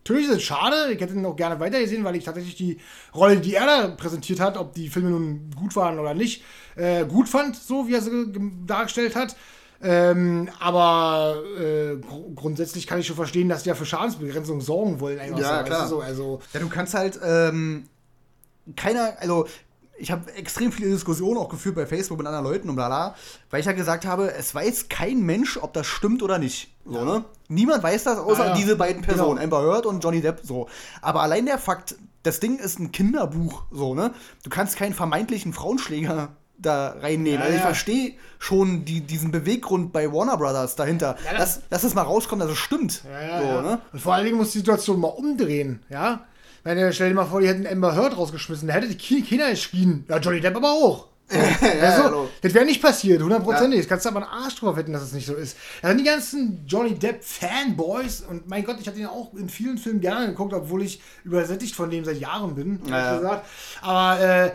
Natürlich 0.04 0.28
ist 0.28 0.36
es 0.36 0.42
schade, 0.42 0.90
ich 0.92 1.00
hätte 1.00 1.12
ihn 1.14 1.26
auch 1.26 1.36
gerne 1.36 1.60
weitergesehen, 1.60 2.02
weil 2.02 2.16
ich 2.16 2.24
tatsächlich 2.24 2.56
die 2.56 2.78
Rolle, 3.14 3.36
die 3.40 3.54
er 3.54 3.66
da 3.66 3.88
präsentiert 3.88 4.40
hat, 4.40 4.56
ob 4.56 4.72
die 4.72 4.88
Filme 4.88 5.10
nun 5.10 5.50
gut 5.54 5.76
waren 5.76 5.98
oder 5.98 6.14
nicht, 6.14 6.42
äh, 6.76 7.04
gut 7.04 7.28
fand, 7.28 7.56
so 7.56 7.86
wie 7.88 7.94
er 7.94 8.00
sie 8.00 8.10
ge- 8.32 8.50
dargestellt 8.66 9.14
hat. 9.14 9.36
Ähm, 9.82 10.48
aber 10.58 11.36
äh, 11.56 11.96
gr 11.96 12.20
grundsätzlich 12.34 12.86
kann 12.86 12.98
ich 12.98 13.06
schon 13.06 13.16
verstehen, 13.16 13.48
dass 13.48 13.62
die 13.64 13.68
ja 13.68 13.74
für 13.74 13.84
Schadensbegrenzung 13.86 14.60
sorgen 14.60 14.98
wollen. 14.98 15.18
Ja, 15.36 15.58
so, 15.60 15.64
klar. 15.64 15.86
so, 15.88 16.00
also, 16.00 16.40
Ja, 16.54 16.60
du 16.60 16.68
kannst 16.68 16.94
halt, 16.94 17.20
ähm, 17.22 17.84
keiner, 18.76 19.16
also 19.20 19.46
ich 19.98 20.10
habe 20.10 20.32
extrem 20.34 20.70
viele 20.72 20.90
Diskussionen 20.90 21.38
auch 21.38 21.48
geführt 21.48 21.74
bei 21.74 21.86
Facebook 21.86 22.18
mit 22.18 22.26
anderen 22.26 22.44
Leuten 22.44 22.68
und 22.68 22.76
bla 22.76 22.86
bla, 22.88 23.14
weil 23.50 23.60
ich 23.60 23.66
ja 23.66 23.72
gesagt 23.72 24.06
habe, 24.06 24.32
es 24.34 24.54
weiß 24.54 24.88
kein 24.88 25.20
Mensch, 25.22 25.58
ob 25.60 25.72
das 25.74 25.86
stimmt 25.86 26.22
oder 26.22 26.38
nicht. 26.38 26.72
So, 26.84 27.04
ne? 27.04 27.24
Niemand 27.48 27.82
weiß 27.82 28.04
das, 28.04 28.18
außer 28.18 28.44
Ja, 28.44 28.48
ja. 28.50 28.54
diese 28.56 28.76
beiden 28.76 29.02
Personen, 29.02 29.38
Genau. 29.40 29.56
Amber 29.56 29.62
Heard 29.62 29.86
und 29.86 30.02
Johnny 30.02 30.20
Depp, 30.20 30.40
so. 30.42 30.68
Aber 31.02 31.22
allein 31.22 31.46
der 31.46 31.58
Fakt, 31.58 31.96
das 32.22 32.40
Ding 32.40 32.58
ist 32.58 32.78
ein 32.78 32.92
Kinderbuch, 32.92 33.62
so, 33.70 33.94
ne? 33.94 34.12
Du 34.44 34.50
kannst 34.50 34.76
keinen 34.76 34.94
vermeintlichen 34.94 35.52
Frauenschläger 35.52 36.28
da 36.60 36.96
reinnehmen. 37.00 37.38
Ja, 37.38 37.44
also 37.44 37.52
ich 37.54 37.60
ja. 37.60 37.66
verstehe 37.66 38.14
schon 38.38 38.84
die, 38.84 39.00
diesen 39.00 39.30
Beweggrund 39.30 39.92
bei 39.92 40.12
Warner 40.12 40.36
Brothers 40.36 40.74
dahinter. 40.76 41.16
Ja, 41.24 41.38
das- 41.38 41.60
dass, 41.60 41.68
dass 41.68 41.84
es 41.84 41.94
mal 41.94 42.02
rauskommt, 42.02 42.42
dass 42.42 42.50
es 42.50 42.58
stimmt. 42.58 43.02
Ja, 43.04 43.20
ja, 43.22 43.40
so, 43.40 43.46
ja. 43.46 43.62
Ne? 43.62 43.80
Und 43.92 44.00
vor 44.00 44.14
allen 44.14 44.24
Dingen 44.24 44.36
muss 44.38 44.52
die 44.52 44.58
Situation 44.58 44.98
mal 45.00 45.08
umdrehen, 45.08 45.82
ja? 45.88 46.24
Ihr, 46.76 46.92
stell 46.92 47.08
dir 47.10 47.14
mal 47.14 47.24
vor, 47.24 47.40
die 47.40 47.48
hätten 47.48 47.66
Amber 47.66 47.94
Heard 47.94 48.16
rausgeschmissen, 48.16 48.68
da 48.68 48.74
hätte 48.74 48.88
die 48.88 48.96
Ki- 48.96 49.22
Kinder 49.22 49.48
geschrien. 49.50 50.04
Ja, 50.08 50.18
Johnny 50.18 50.40
Depp 50.40 50.56
aber 50.56 50.70
auch. 50.70 51.06
ja, 51.30 51.38
also, 51.82 52.04
hallo. 52.04 52.28
das 52.40 52.54
wäre 52.54 52.64
nicht 52.64 52.80
passiert, 52.82 53.22
hundertprozentig. 53.22 53.80
Das 53.80 53.88
kannst 53.88 54.06
du 54.06 54.08
aber 54.08 54.22
einen 54.22 54.44
Arsch 54.44 54.56
drauf 54.56 54.76
wetten, 54.76 54.94
dass 54.94 55.02
es 55.02 55.12
nicht 55.12 55.26
so 55.26 55.34
ist. 55.34 55.58
Da 55.82 55.88
sind 55.88 55.98
die 55.98 56.04
ganzen 56.04 56.64
Johnny 56.66 56.94
Depp 56.94 57.22
Fanboys 57.22 58.22
und 58.22 58.48
mein 58.48 58.64
Gott, 58.64 58.78
ich 58.80 58.88
hatte 58.88 58.98
ihn 58.98 59.06
auch 59.06 59.34
in 59.34 59.50
vielen 59.50 59.76
Filmen 59.76 60.00
gerne 60.00 60.28
geguckt, 60.28 60.54
obwohl 60.54 60.82
ich 60.82 61.02
übersättigt 61.24 61.74
von 61.74 61.90
dem 61.90 62.04
seit 62.06 62.18
Jahren 62.18 62.54
bin, 62.54 62.80
Ja, 62.88 62.98
ja. 62.98 63.16
gesagt. 63.18 63.46
Aber 63.82 64.20
äh, 64.20 64.50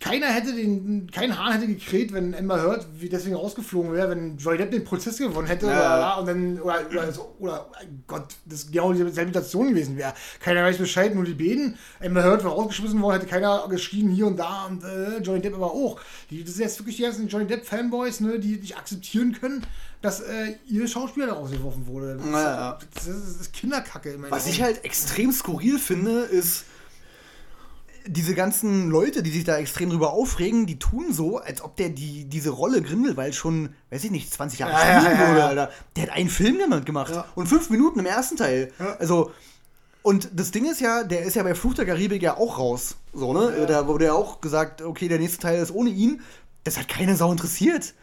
keiner 0.00 0.26
hätte 0.28 0.52
den, 0.54 1.10
kein 1.10 1.36
Hahn 1.36 1.52
hätte 1.54 1.66
gekräht, 1.66 2.12
wenn 2.12 2.34
Amber 2.34 2.62
Heard 2.62 2.86
wie 2.98 3.08
deswegen 3.08 3.34
rausgeflogen 3.34 3.92
wäre, 3.92 4.10
wenn 4.10 4.36
Johnny 4.38 4.58
Depp 4.58 4.70
den 4.70 4.84
Prozess 4.84 5.18
gewonnen 5.18 5.48
hätte 5.48 5.66
Ja. 5.66 6.16
oder, 6.16 6.20
und 6.20 6.26
dann, 6.26 6.60
oder, 6.60 6.80
oder, 6.90 7.12
so, 7.12 7.34
oder 7.40 7.70
Gott, 8.06 8.26
das 8.46 8.70
genau 8.70 8.92
dieselbe 8.92 9.10
Situation 9.12 9.70
gewesen 9.70 9.96
wäre. 9.96 10.14
Keiner 10.40 10.62
weiß 10.62 10.78
Bescheid, 10.78 11.14
nur 11.14 11.24
die 11.24 11.34
Beden. 11.34 11.76
Amber 12.00 12.22
Heard 12.22 12.44
war 12.44 12.52
rausgeschmissen 12.52 13.02
worden, 13.02 13.14
hätte 13.20 13.26
keiner 13.30 13.66
geschrien 13.68 14.08
hier 14.10 14.26
und 14.28 14.36
da 14.36 14.66
und 14.66 14.84
äh, 14.84 15.18
Johnny 15.18 15.40
Depp 15.40 15.54
aber 15.54 15.72
auch. 15.72 16.00
Die, 16.30 16.44
das 16.44 16.54
sind 16.54 16.62
jetzt 16.64 16.78
wirklich 16.78 16.96
die 16.96 17.02
ganzen 17.02 17.26
Johnny 17.28 17.46
Depp 17.46 17.66
Fanboys, 17.66 18.20
ne, 18.20 18.38
die 18.38 18.56
nicht 18.56 18.76
akzeptieren 18.76 19.32
können, 19.32 19.66
dass 20.00 20.20
äh, 20.20 20.54
ihr 20.68 20.86
Schauspieler 20.86 21.26
da 21.26 21.32
rausgeworfen 21.32 21.88
wurde. 21.88 22.16
Das, 22.18 22.26
Ja, 22.26 22.42
ja. 22.42 22.78
das, 22.94 23.06
ist, 23.08 23.20
das 23.26 23.40
ist 23.40 23.52
Kinderkacke 23.52 24.16
Was 24.30 24.42
Augen. 24.44 24.50
ich 24.52 24.62
halt 24.62 24.84
extrem 24.84 25.32
skurril 25.32 25.78
finde, 25.80 26.20
ist, 26.20 26.66
diese 28.08 28.34
ganzen 28.34 28.90
Leute, 28.90 29.22
die 29.22 29.30
sich 29.30 29.44
da 29.44 29.56
extrem 29.58 29.90
drüber 29.90 30.12
aufregen, 30.12 30.66
die 30.66 30.78
tun 30.78 31.12
so, 31.12 31.38
als 31.38 31.62
ob 31.62 31.76
der 31.76 31.90
die, 31.90 32.24
diese 32.24 32.50
Rolle 32.50 32.82
Grindelwald 32.82 33.34
schon, 33.34 33.70
weiß 33.90 34.04
ich 34.04 34.10
nicht, 34.10 34.32
20 34.32 34.60
Jahre 34.60 34.72
Ja, 34.72 35.00
spielen 35.00 35.18
ja, 35.20 35.26
würde, 35.26 35.40
ja. 35.40 35.46
Alter. 35.46 35.70
Der 35.96 36.02
hat 36.04 36.10
einen 36.10 36.28
Film 36.28 36.58
damit 36.58 36.86
gemacht. 36.86 37.12
Und 37.34 37.46
fünf 37.46 37.70
Minuten 37.70 37.98
im 38.00 38.06
ersten 38.06 38.36
Teil. 38.36 38.72
Also, 38.98 39.30
und 40.02 40.30
das 40.34 40.50
Ding 40.50 40.64
ist 40.70 40.80
ja, 40.80 41.04
der 41.04 41.22
ist 41.22 41.34
ja 41.36 41.42
bei 41.42 41.54
Fluch 41.54 41.74
der 41.74 41.86
Karibik 41.86 42.22
ja 42.22 42.36
auch 42.36 42.58
raus. 42.58 42.96
So, 43.12 43.32
ne? 43.32 43.66
Da 43.68 43.86
wurde 43.86 44.06
ja 44.06 44.12
auch 44.14 44.40
gesagt, 44.40 44.82
okay, 44.82 45.08
der 45.08 45.18
nächste 45.18 45.38
Teil 45.38 45.60
ist 45.62 45.70
ohne 45.74 45.90
ihn. 45.90 46.20
Das 46.64 46.78
hat 46.78 46.88
keine 46.88 47.16
Sau 47.16 47.30
interessiert. 47.30 47.94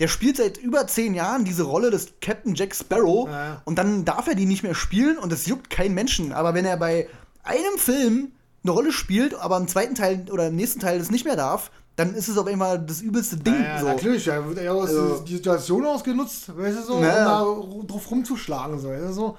Der 0.00 0.08
spielt 0.08 0.38
seit 0.38 0.58
über 0.58 0.86
zehn 0.86 1.14
Jahren 1.14 1.44
diese 1.44 1.62
Rolle 1.62 1.90
des 1.90 2.08
Captain 2.20 2.54
Jack 2.54 2.74
Sparrow 2.74 3.28
Ja, 3.28 3.62
und 3.64 3.78
dann 3.78 4.04
darf 4.04 4.26
er 4.26 4.34
die 4.34 4.46
nicht 4.46 4.62
mehr 4.62 4.74
spielen 4.74 5.18
und 5.18 5.32
es 5.32 5.46
juckt 5.46 5.70
keinen 5.70 5.94
Menschen. 5.94 6.32
Aber 6.32 6.52
wenn 6.54 6.64
er 6.64 6.76
bei 6.76 7.08
einem 7.44 7.78
Film 7.78 8.32
eine 8.64 8.72
Rolle 8.72 8.92
spielt, 8.92 9.34
aber 9.34 9.56
im 9.58 9.68
zweiten 9.68 9.94
Teil 9.94 10.26
oder 10.32 10.48
im 10.48 10.56
nächsten 10.56 10.80
Teil 10.80 10.98
das 10.98 11.10
nicht 11.10 11.24
mehr 11.24 11.36
darf, 11.36 11.70
dann 11.96 12.14
ist 12.14 12.26
es 12.28 12.36
auf 12.38 12.46
einmal 12.48 12.80
das 12.84 13.00
übelste 13.02 13.36
Ding. 13.36 13.62
Ja, 13.62 13.78
so. 13.80 13.86
natürlich, 13.86 14.26
ja, 14.26 14.44
wird 14.48 14.60
ja 14.60 14.72
Also- 14.74 15.20
die 15.20 15.34
Situation 15.36 15.84
ausgenutzt, 15.86 16.56
weißt 16.56 16.78
du 16.78 16.82
so, 16.82 17.02
Ja. 17.02 17.42
um 17.42 17.86
da 17.86 17.92
drauf 17.92 18.10
rumzuschlagen, 18.10 18.80
so, 18.80 18.88
weißt 18.88 19.04
du 19.04 19.12
so. 19.12 19.38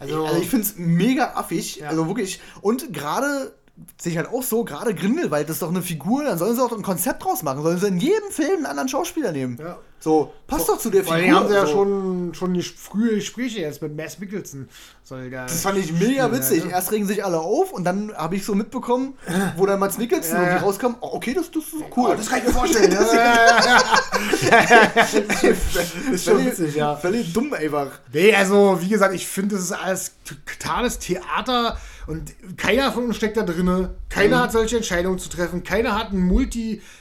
Also, 0.00 0.24
Also 0.24 0.40
ich 0.40 0.48
finde 0.48 0.66
es 0.66 0.74
mega 0.76 1.34
affig, 1.34 1.76
Ja. 1.76 1.90
also 1.90 2.08
wirklich. 2.08 2.40
Und 2.60 2.92
gerade 2.92 3.52
sehe 4.00 4.12
ich 4.12 4.18
halt 4.18 4.28
auch 4.28 4.42
so, 4.42 4.64
gerade 4.64 4.94
Grindelwald 4.94 5.48
ist 5.48 5.62
doch 5.62 5.70
eine 5.70 5.82
Figur, 5.82 6.24
dann 6.24 6.38
sollen 6.38 6.54
sie 6.54 6.62
auch 6.62 6.72
ein 6.72 6.82
Konzept 6.82 7.24
draus 7.24 7.42
machen. 7.42 7.62
Sollen 7.62 7.78
sie 7.78 7.88
in 7.88 7.98
jedem 7.98 8.30
Film 8.30 8.56
einen 8.58 8.66
anderen 8.66 8.88
Schauspieler 8.88 9.32
nehmen. 9.32 9.58
Ja. 9.58 9.78
So, 9.98 10.32
passt 10.48 10.68
doch 10.68 10.78
zu 10.78 10.90
der 10.90 11.02
Figur. 11.04 11.14
allem 11.14 11.34
haben 11.34 11.48
sie 11.48 11.54
ja 11.54 11.64
so. 11.64 11.72
schon, 11.72 12.34
schon 12.34 12.54
die 12.54 12.62
frühe 12.62 13.14
Gespräche 13.14 13.60
jetzt 13.60 13.82
mit 13.82 13.96
Mass. 13.96 14.16
Soll 15.04 15.30
der 15.30 15.46
Das 15.46 15.62
fand 15.62 15.78
ich 15.78 15.92
mega 15.92 16.32
witzig. 16.32 16.64
ne? 16.64 16.72
Erst 16.72 16.90
regen 16.90 17.06
sich 17.06 17.24
alle 17.24 17.38
auf 17.38 17.72
und 17.72 17.84
dann 17.84 18.12
habe 18.16 18.34
ich 18.34 18.44
so 18.44 18.56
mitbekommen, 18.56 19.14
wo 19.56 19.64
dann 19.64 19.78
Mats 19.78 19.98
Mikkelsen 19.98 20.34
Ja, 20.34 20.42
ja. 20.42 20.48
irgendwie 20.48 20.64
rauskam, 20.64 20.96
oh, 21.00 21.10
okay, 21.12 21.34
das, 21.34 21.52
das 21.52 21.64
ist 21.64 21.74
cool. 21.96 22.10
Oh, 22.10 22.14
das 22.16 22.28
kann 22.28 22.40
ich 22.40 22.46
mir 22.46 22.52
vorstellen. 22.52 22.90
ja, 22.92 23.14
ja, 23.14 23.78
ja, 24.50 24.64
ja. 24.70 24.90
das 24.94 25.14
ist 26.12 26.24
schon 26.24 26.44
witzig, 26.46 26.74
ja. 26.74 26.96
Völlig 26.96 27.32
dumm 27.32 27.52
einfach. 27.52 28.00
Nee, 28.12 28.34
also 28.34 28.78
wie 28.80 28.88
gesagt, 28.88 29.14
ich 29.14 29.26
finde, 29.26 29.54
das 29.54 29.64
ist 29.64 29.72
alles 29.72 30.12
totales 30.24 30.98
Theater 30.98 31.76
und 32.06 32.32
keiner 32.58 32.90
von 32.92 33.04
uns 33.04 33.16
steckt 33.16 33.36
da 33.36 33.42
drinne. 33.42 33.94
Keiner 34.08 34.38
Mhm. 34.38 34.42
hat 34.42 34.52
solche 34.52 34.76
Entscheidungen 34.76 35.18
zu 35.18 35.28
treffen. 35.28 35.62
Keiner 35.62 35.94
hat 35.98 36.10
einen 36.10 36.26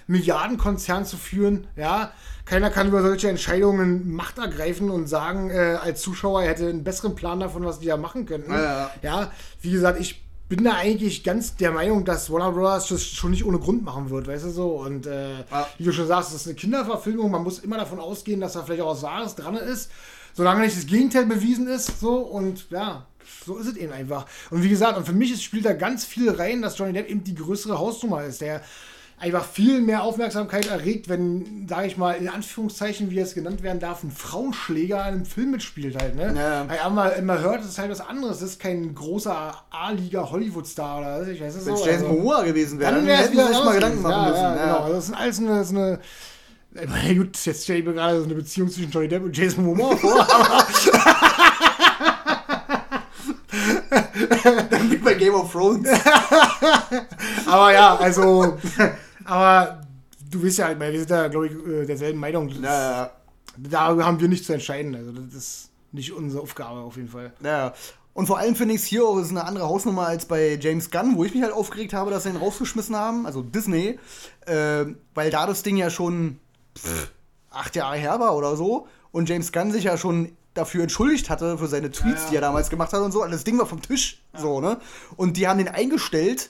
Multimilliardenkonzern 0.07 1.05
zu 1.05 1.17
führen. 1.17 1.67
Ja, 1.75 2.11
keiner 2.45 2.69
kann 2.69 2.87
über 2.87 3.01
solche 3.01 3.29
Entscheidungen 3.29 4.13
Macht 4.13 4.37
ergreifen 4.37 4.89
und 4.89 5.07
sagen, 5.07 5.49
äh, 5.49 5.77
als 5.81 6.01
Zuschauer 6.01 6.43
er 6.43 6.49
hätte 6.49 6.67
einen 6.67 6.83
besseren 6.83 7.15
Plan 7.15 7.39
davon, 7.39 7.63
was 7.65 7.79
die 7.79 7.87
da 7.87 7.97
machen 7.97 8.25
könnten. 8.25 8.51
Ja, 8.51 8.61
ja. 8.61 8.91
ja 9.01 9.31
wie 9.61 9.71
gesagt, 9.71 9.99
ich 9.99 10.23
bin 10.49 10.65
da 10.65 10.73
eigentlich 10.73 11.23
ganz 11.23 11.55
der 11.55 11.71
Meinung, 11.71 12.03
dass 12.03 12.29
Warner 12.29 12.51
Bros. 12.51 12.89
das 12.89 13.03
schon 13.05 13.31
nicht 13.31 13.45
ohne 13.45 13.57
Grund 13.57 13.85
machen 13.85 14.09
wird, 14.09 14.27
weißt 14.27 14.45
du 14.45 14.49
so. 14.49 14.67
Und 14.81 15.07
äh, 15.07 15.39
Ja. 15.49 15.67
wie 15.77 15.83
du 15.85 15.93
schon 15.93 16.07
sagst, 16.07 16.33
das 16.33 16.41
ist 16.41 16.47
eine 16.47 16.55
Kinderverfilmung. 16.55 17.31
Man 17.31 17.43
muss 17.43 17.59
immer 17.59 17.77
davon 17.77 17.99
ausgehen, 17.99 18.41
dass 18.41 18.53
da 18.53 18.63
vielleicht 18.63 18.81
auch 18.81 18.91
was 18.91 19.01
Wahres 19.03 19.35
dran 19.35 19.55
ist. 19.55 19.89
Solange 20.33 20.61
nicht 20.61 20.75
das 20.77 20.85
Gegenteil 20.85 21.25
bewiesen 21.25 21.67
ist, 21.67 21.99
so 21.99 22.15
und 22.19 22.69
ja, 22.69 23.05
so 23.45 23.57
ist 23.57 23.67
es 23.67 23.75
eben 23.75 23.91
einfach. 23.93 24.25
Und 24.49 24.63
wie 24.63 24.69
gesagt, 24.69 24.97
und 24.97 25.05
für 25.05 25.13
mich 25.13 25.31
ist, 25.31 25.43
spielt 25.43 25.65
da 25.65 25.73
ganz 25.73 26.05
viel 26.05 26.29
rein, 26.29 26.61
dass 26.61 26.77
Johnny 26.77 26.93
Depp 26.93 27.09
eben 27.09 27.23
die 27.23 27.35
größere 27.35 27.77
Hausnummer 27.79 28.23
ist, 28.23 28.41
der 28.41 28.61
einfach 29.21 29.45
viel 29.45 29.81
mehr 29.81 30.01
Aufmerksamkeit 30.01 30.65
erregt, 30.67 31.07
wenn, 31.07 31.67
sage 31.69 31.85
ich 31.85 31.95
mal, 31.95 32.13
in 32.13 32.27
Anführungszeichen, 32.27 33.11
wie 33.11 33.19
es 33.19 33.35
genannt 33.35 33.61
werden 33.61 33.79
darf, 33.79 34.03
ein 34.03 34.09
Frauenschläger 34.09 34.97
in 35.01 35.13
einem 35.13 35.25
Film 35.25 35.51
mitspielt 35.51 36.01
halt, 36.01 36.15
ne? 36.15 36.33
Ja. 36.35 36.67
Weil 36.67 36.79
immer, 36.87 37.13
immer 37.13 37.39
hört, 37.39 37.59
das 37.59 37.67
ist 37.67 37.77
halt 37.77 37.91
was 37.91 38.01
anderes. 38.01 38.39
Das 38.39 38.49
ist 38.49 38.59
kein 38.59 38.95
großer 38.95 39.53
A-Liga 39.69 40.31
Hollywood-Star 40.31 40.99
oder 40.99 41.21
was, 41.21 41.27
ich 41.27 41.39
weiß 41.39 41.53
es 41.55 41.65
Wenn 41.67 41.75
es 41.75 41.85
Jason 41.85 42.07
also- 42.07 42.17
Momoa 42.17 42.43
gewesen 42.43 42.79
wäre, 42.79 42.95
dann 42.95 43.05
dann, 43.05 43.15
es 43.15 43.25
hätten 43.25 43.37
sie 43.37 43.47
sich 43.47 43.63
mal 43.63 43.75
Gedanken 43.75 44.01
machen 44.01 44.11
ja, 44.11 44.29
müssen. 44.29 44.41
Ja, 44.41 44.55
genau. 44.55 44.79
Also 44.79 44.93
das 44.95 45.09
ist 45.09 45.13
alles 45.13 45.39
eine, 45.39 45.63
so 45.65 45.75
eine 45.75 45.99
ich 46.73 46.89
meine, 46.89 47.15
gut, 47.15 47.45
jetzt 47.45 47.63
stelle 47.63 47.79
ich 47.79 47.85
mir 47.85 47.93
gerade 47.93 48.19
so 48.19 48.23
eine 48.23 48.33
Beziehung 48.33 48.69
zwischen 48.69 48.89
Johnny 48.89 49.09
Depp 49.09 49.23
und 49.23 49.37
Jason 49.37 49.65
Momoa 49.65 49.95
vor. 49.97 50.21
aber- 50.21 50.65
Dann 54.69 54.91
wie 54.91 54.97
bei 54.97 55.13
Game 55.13 55.33
of 55.33 55.51
Thrones. 55.51 55.89
Aber 57.45 57.73
ja, 57.73 57.95
also, 57.95 58.57
aber 59.25 59.81
du 60.29 60.43
weißt 60.43 60.59
ja, 60.59 60.75
meine, 60.75 60.93
wir 60.93 60.99
sind 60.99 61.09
ja, 61.09 61.27
glaube 61.27 61.47
ich, 61.47 61.53
äh, 61.53 61.85
derselben 61.85 62.19
Meinung. 62.19 62.49
Das, 62.49 62.57
Ja, 62.59 63.01
ja, 63.03 63.11
Da 63.57 64.05
haben 64.05 64.19
wir 64.19 64.27
nicht 64.27 64.45
zu 64.45 64.53
entscheiden. 64.53 64.95
Also, 64.95 65.11
das 65.11 65.33
ist 65.33 65.69
nicht 65.91 66.11
unsere 66.13 66.41
Aufgabe 66.41 66.79
auf 66.79 66.95
jeden 66.95 67.09
Fall. 67.09 67.33
ja. 67.43 67.73
Und 68.13 68.27
vor 68.27 68.37
allem 68.37 68.55
finde 68.55 68.75
ich 68.75 68.81
es 68.81 68.87
hier 68.87 69.05
auch 69.05 69.17
ist 69.19 69.29
eine 69.29 69.45
andere 69.45 69.69
Hausnummer 69.69 70.05
als 70.05 70.25
bei 70.25 70.57
James 70.59 70.91
Gunn, 70.91 71.15
wo 71.15 71.23
ich 71.23 71.33
mich 71.33 71.43
halt 71.43 71.53
aufgeregt 71.53 71.93
habe, 71.93 72.11
dass 72.11 72.23
sie 72.23 72.29
ihn 72.29 72.35
rausgeschmissen 72.35 72.95
haben, 72.95 73.25
also 73.25 73.41
Disney, 73.41 73.99
äh, 74.45 74.85
weil 75.13 75.31
da 75.31 75.47
das 75.47 75.63
Ding 75.63 75.77
ja 75.77 75.89
schon 75.89 76.37
pff, 76.77 77.09
acht 77.51 77.75
Jahre 77.75 77.95
her 77.95 78.19
war 78.19 78.35
oder 78.35 78.57
so 78.57 78.87
und 79.13 79.29
James 79.29 79.53
Gunn 79.53 79.71
sich 79.71 79.85
ja 79.85 79.97
schon 79.97 80.33
dafür 80.53 80.83
entschuldigt 80.83 81.29
hatte 81.29 81.57
für 81.57 81.67
seine 81.67 81.91
Tweets, 81.91 82.19
Ja, 82.19 82.23
ja. 82.25 82.29
die 82.29 82.35
er 82.35 82.41
damals 82.41 82.69
gemacht 82.69 82.91
hat 82.93 83.01
und 83.01 83.11
so. 83.11 83.23
Und 83.23 83.31
das 83.31 83.43
Ding 83.43 83.57
war 83.59 83.65
vom 83.65 83.81
Tisch, 83.81 84.21
so, 84.37 84.59
ne? 84.61 84.77
Und 85.15 85.37
die 85.37 85.47
haben 85.47 85.57
den 85.57 85.67
eingestellt 85.69 86.49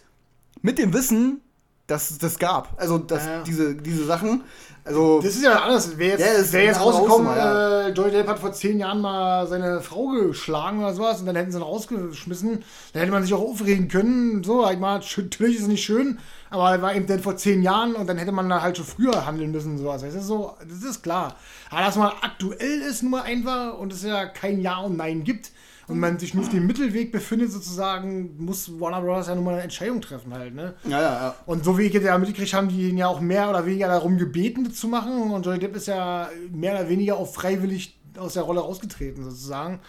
mit 0.62 0.78
dem 0.78 0.94
Wissen, 0.94 1.42
dass 1.88 2.10
es 2.10 2.18
das 2.20 2.40
gab. 2.40 2.80
Also, 2.80 2.98
dass 2.98 3.26
Ja, 3.26 3.32
ja. 3.32 3.44
diese, 3.44 3.76
diese 3.76 4.06
Sachen, 4.06 4.44
also. 4.84 5.22
Das 5.22 5.36
ist 5.36 5.44
ja 5.44 5.62
alles. 5.62 5.98
Wäre 5.98 6.18
jetzt, 6.20 6.48
Ja, 6.48 6.54
wär 6.54 6.64
jetzt 6.64 6.80
rausgekommen, 6.80 7.28
Hausnummer, 7.28 7.86
äh, 7.88 7.90
Johnny 7.92 8.12
Depp 8.12 8.28
hat 8.28 8.40
vor 8.40 8.52
zehn 8.54 8.80
Jahren 8.80 9.02
mal 9.02 9.46
seine 9.48 9.82
Frau 9.82 10.08
geschlagen 10.08 10.80
oder 10.80 10.94
sowas 10.94 11.20
und 11.20 11.26
dann 11.28 11.36
hätten 11.36 11.52
sie 11.52 11.58
ihn 11.60 11.64
rausgeschmissen. 11.64 12.64
Dann 12.94 13.00
hätte 13.00 13.12
man 13.12 13.24
sich 13.24 13.34
auch 13.34 13.42
aufregen 13.42 13.88
können. 13.90 14.44
So, 14.44 14.68
ich 14.70 14.80
mal, 14.80 15.00
natürlich 15.00 15.58
ist 15.58 15.64
es 15.64 15.68
nicht 15.68 15.84
schön, 15.84 16.18
aber 16.52 16.70
er 16.70 16.82
war 16.82 16.94
eben 16.94 17.08
dann 17.08 17.22
vor 17.22 17.38
zehn 17.38 17.64
Jahren 17.64 17.96
und 17.96 18.08
dann 18.08 18.18
hätte 18.18 18.34
man 18.34 18.50
da 18.50 18.62
halt 18.62 18.76
schon 18.76 18.86
früher 18.86 19.26
handeln 19.26 19.52
müssen. 19.52 19.78
Sowas. 19.78 20.02
Das 20.02 20.14
ist 20.14 20.28
so, 20.28 20.56
das 20.60 20.84
ist 20.84 21.02
klar. 21.02 21.36
Aber 21.70 21.82
dass 21.82 21.96
man 21.96 22.12
aktuell 22.22 22.82
ist, 22.82 23.04
nur 23.04 23.24
einfach 23.24 23.78
und 23.78 23.94
es 23.94 24.04
ja 24.04 24.26
kein 24.26 24.60
Ja 24.60 24.80
und 24.80 24.98
Nein 24.98 25.24
gibt 25.24 25.52
und 25.88 26.00
man 26.00 26.20
sich 26.20 26.34
nur 26.34 26.44
auf 26.44 26.50
dem 26.50 26.68
Mittelweg 26.68 27.12
befindet, 27.12 27.52
sozusagen, 27.52 28.36
muss 28.38 28.80
Warner 28.80 29.02
Bros. 29.02 29.28
ja 29.28 29.36
nun 29.36 29.46
mal 29.46 29.54
eine 29.54 29.64
Entscheidung 29.64 30.02
treffen 30.02 30.34
halt, 30.34 30.54
ne? 30.54 30.74
ja, 30.86 31.02
ja, 31.02 31.14
ja. 31.14 31.36
Und 31.46 31.66
so 31.66 31.78
wie 31.78 31.84
ich 31.84 31.94
jetzt 31.94 32.04
ja 32.06 32.18
mitgekriegt 32.18 32.54
haben 32.54 32.68
die 32.68 32.90
ihn 32.90 32.98
ja 32.98 33.08
auch 33.08 33.22
mehr 33.22 33.50
oder 33.50 33.66
weniger 33.66 33.88
darum 33.88 34.18
gebeten, 34.18 34.66
das 34.66 34.76
zu 34.76 34.88
machen. 34.88 35.32
Und 35.32 35.46
Johnny 35.46 35.60
Depp 35.60 35.76
ist 35.76 35.88
ja 35.88 36.30
mehr 36.52 36.76
oder 36.76 36.90
weniger 36.90 37.16
auch 37.16 37.34
freiwillig 37.34 37.98
aus 38.18 38.34
der 38.34 38.44
Rolle 38.44 38.60
rausgetreten, 38.60 39.24
sozusagen. 39.24 39.80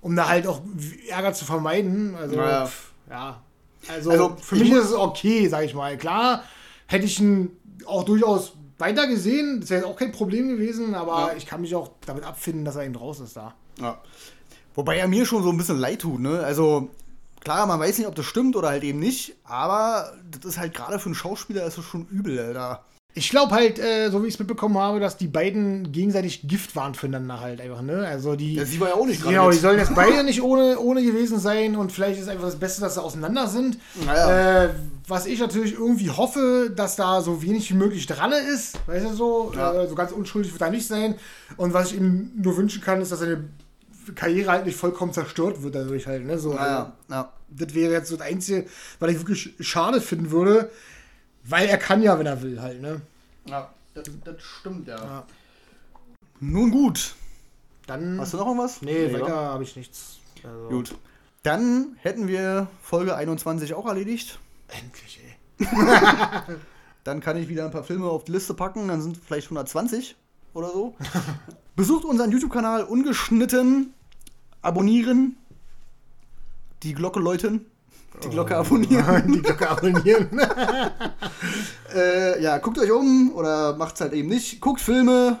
Um 0.00 0.16
da 0.16 0.28
halt 0.28 0.48
auch 0.48 0.62
Ärger 1.08 1.32
zu 1.32 1.44
vermeiden. 1.44 2.16
Also, 2.16 2.36
Ja, 2.36 2.68
ja. 3.08 3.40
Also, 3.88 4.10
Also, 4.10 4.36
für 4.40 4.56
ich 4.56 4.62
mich 4.62 4.72
ist 4.72 4.86
es 4.86 4.92
okay, 4.94 5.48
sag 5.48 5.64
ich 5.64 5.74
mal. 5.74 5.96
Klar, 5.98 6.44
hätte 6.86 7.04
ich 7.04 7.18
ihn 7.20 7.50
auch 7.86 8.04
durchaus 8.04 8.52
weiter 8.78 9.06
gesehen. 9.06 9.60
Das 9.60 9.70
wäre 9.70 9.86
auch 9.86 9.96
kein 9.96 10.12
Problem 10.12 10.48
gewesen, 10.48 10.94
aber 10.94 11.30
Ja. 11.30 11.36
ich 11.36 11.46
kann 11.46 11.60
mich 11.60 11.74
auch 11.74 11.90
damit 12.06 12.24
abfinden, 12.24 12.64
dass 12.64 12.76
er 12.76 12.84
eben 12.84 12.96
raus 12.96 13.20
ist 13.20 13.36
da. 13.36 13.54
Ja. 13.80 14.00
Wobei 14.74 14.96
er 14.98 15.08
mir 15.08 15.26
schon 15.26 15.42
so 15.42 15.50
ein 15.50 15.56
bisschen 15.56 15.78
leid 15.78 16.00
tut, 16.00 16.20
ne? 16.20 16.40
Also, 16.40 16.88
klar, 17.40 17.66
man 17.66 17.78
weiß 17.80 17.98
nicht, 17.98 18.06
ob 18.06 18.14
das 18.14 18.24
stimmt 18.26 18.56
oder 18.56 18.68
halt 18.68 18.84
eben 18.84 18.98
nicht, 18.98 19.34
aber 19.44 20.12
das 20.30 20.44
ist 20.44 20.58
halt 20.58 20.74
gerade 20.74 20.98
für 20.98 21.06
einen 21.06 21.14
Schauspieler 21.14 21.66
ist 21.66 21.76
das 21.78 21.84
schon 21.84 22.06
übel, 22.06 22.38
Alter. 22.38 22.84
Ich 23.14 23.28
glaube 23.28 23.54
halt, 23.54 23.78
äh, 23.78 24.08
so 24.10 24.22
wie 24.22 24.28
ich 24.28 24.34
es 24.34 24.38
mitbekommen 24.38 24.78
habe, 24.78 24.98
dass 24.98 25.18
die 25.18 25.26
beiden 25.26 25.92
gegenseitig 25.92 26.48
Gift 26.48 26.74
waren 26.76 26.94
füreinander 26.94 27.40
halt 27.40 27.60
einfach, 27.60 27.82
ne? 27.82 28.06
Also 28.06 28.36
die. 28.36 28.54
Ja, 28.54 28.64
sie 28.64 28.80
war 28.80 28.88
ja 28.88 28.94
auch 28.94 29.04
nicht 29.04 29.22
Genau, 29.22 29.46
mit. 29.48 29.54
die 29.56 29.58
sollen 29.60 29.78
jetzt 29.78 29.94
beide 29.94 30.22
nicht 30.24 30.40
ohne, 30.42 30.78
ohne 30.78 31.02
gewesen 31.04 31.38
sein 31.38 31.76
und 31.76 31.92
vielleicht 31.92 32.18
ist 32.20 32.28
einfach 32.30 32.46
das 32.46 32.56
Beste, 32.58 32.80
dass 32.80 32.94
sie 32.94 33.02
auseinander 33.02 33.48
sind. 33.48 33.78
Naja. 34.06 34.64
Äh, 34.64 34.70
was 35.08 35.26
ich 35.26 35.40
natürlich 35.40 35.74
irgendwie 35.74 36.08
hoffe, 36.08 36.72
dass 36.74 36.96
da 36.96 37.20
so 37.20 37.42
wenig 37.42 37.68
wie 37.70 37.74
möglich 37.76 38.06
dran 38.06 38.32
ist, 38.32 38.78
weißt 38.86 39.04
du 39.04 39.12
so, 39.14 39.52
Ja. 39.54 39.82
äh, 39.82 39.88
so 39.88 39.94
ganz 39.94 40.12
unschuldig 40.12 40.50
wird 40.52 40.62
er 40.62 40.70
nicht 40.70 40.86
sein. 40.86 41.16
Und 41.58 41.74
was 41.74 41.92
ich 41.92 41.98
ihm 41.98 42.30
nur 42.36 42.56
wünschen 42.56 42.80
kann, 42.80 43.02
ist, 43.02 43.12
dass 43.12 43.18
seine 43.18 43.44
Karriere 44.14 44.50
halt 44.50 44.64
nicht 44.66 44.76
vollkommen 44.78 45.12
zerstört 45.12 45.62
wird 45.62 45.74
dadurch 45.74 46.06
halt, 46.06 46.24
ne? 46.24 46.38
So, 46.38 46.54
Naja, 46.54 46.92
ja. 47.10 47.30
das 47.50 47.74
wäre 47.74 47.92
jetzt 47.92 48.08
so 48.08 48.16
das 48.16 48.26
Einzige, 48.26 48.64
was 48.98 49.10
ich 49.10 49.18
wirklich 49.18 49.54
schade 49.60 50.00
finden 50.00 50.30
würde, 50.30 50.70
weil 51.44 51.68
er 51.68 51.78
kann 51.78 52.02
ja, 52.02 52.18
wenn 52.18 52.26
er 52.26 52.42
will 52.42 52.60
halt, 52.60 52.80
ne? 52.80 53.00
Ja, 53.46 53.72
das, 53.94 54.04
das 54.24 54.42
stimmt, 54.42 54.88
ja. 54.88 54.96
Ja. 54.96 55.24
Nun 56.40 56.70
gut. 56.70 57.14
Dann. 57.86 58.20
Hast 58.20 58.32
du 58.32 58.38
noch 58.38 58.46
irgendwas? 58.46 58.82
Nee, 58.82 59.12
wa? 59.12 59.20
weiter 59.20 59.36
habe 59.36 59.64
ich 59.64 59.76
nichts. 59.76 60.18
Also, 60.42 60.68
Gut. 60.68 60.94
Dann 61.42 61.96
hätten 61.98 62.28
wir 62.28 62.68
Folge 62.82 63.16
21 63.16 63.74
auch 63.74 63.86
erledigt. 63.86 64.38
Endlich, 64.68 65.20
ey. 65.24 65.66
Dann 67.04 67.20
kann 67.20 67.36
ich 67.36 67.48
wieder 67.48 67.64
ein 67.64 67.72
paar 67.72 67.82
Filme 67.82 68.06
auf 68.06 68.24
die 68.24 68.32
Liste 68.32 68.54
packen. 68.54 68.88
Dann 68.88 69.02
sind 69.02 69.16
vielleicht 69.16 69.46
120 69.46 70.16
oder 70.54 70.70
so. 70.70 70.94
Besucht 71.76 72.04
unseren 72.04 72.30
YouTube-Kanal 72.30 72.84
ungeschnitten. 72.84 73.92
Abonnieren. 74.60 75.36
Die 76.84 76.94
Glocke 76.94 77.18
läuten. 77.18 77.66
Die 78.22 78.28
Glocke 78.28 78.56
abonnieren. 78.56 79.32
Die 79.32 79.42
Glocke 79.42 79.68
abonnieren. 79.70 80.28
äh, 81.94 82.42
ja, 82.42 82.58
guckt 82.58 82.78
euch 82.78 82.90
um 82.90 83.32
oder 83.34 83.76
macht's 83.76 84.00
halt 84.00 84.12
eben 84.12 84.28
nicht. 84.28 84.60
Guckt 84.60 84.80
Filme, 84.80 85.38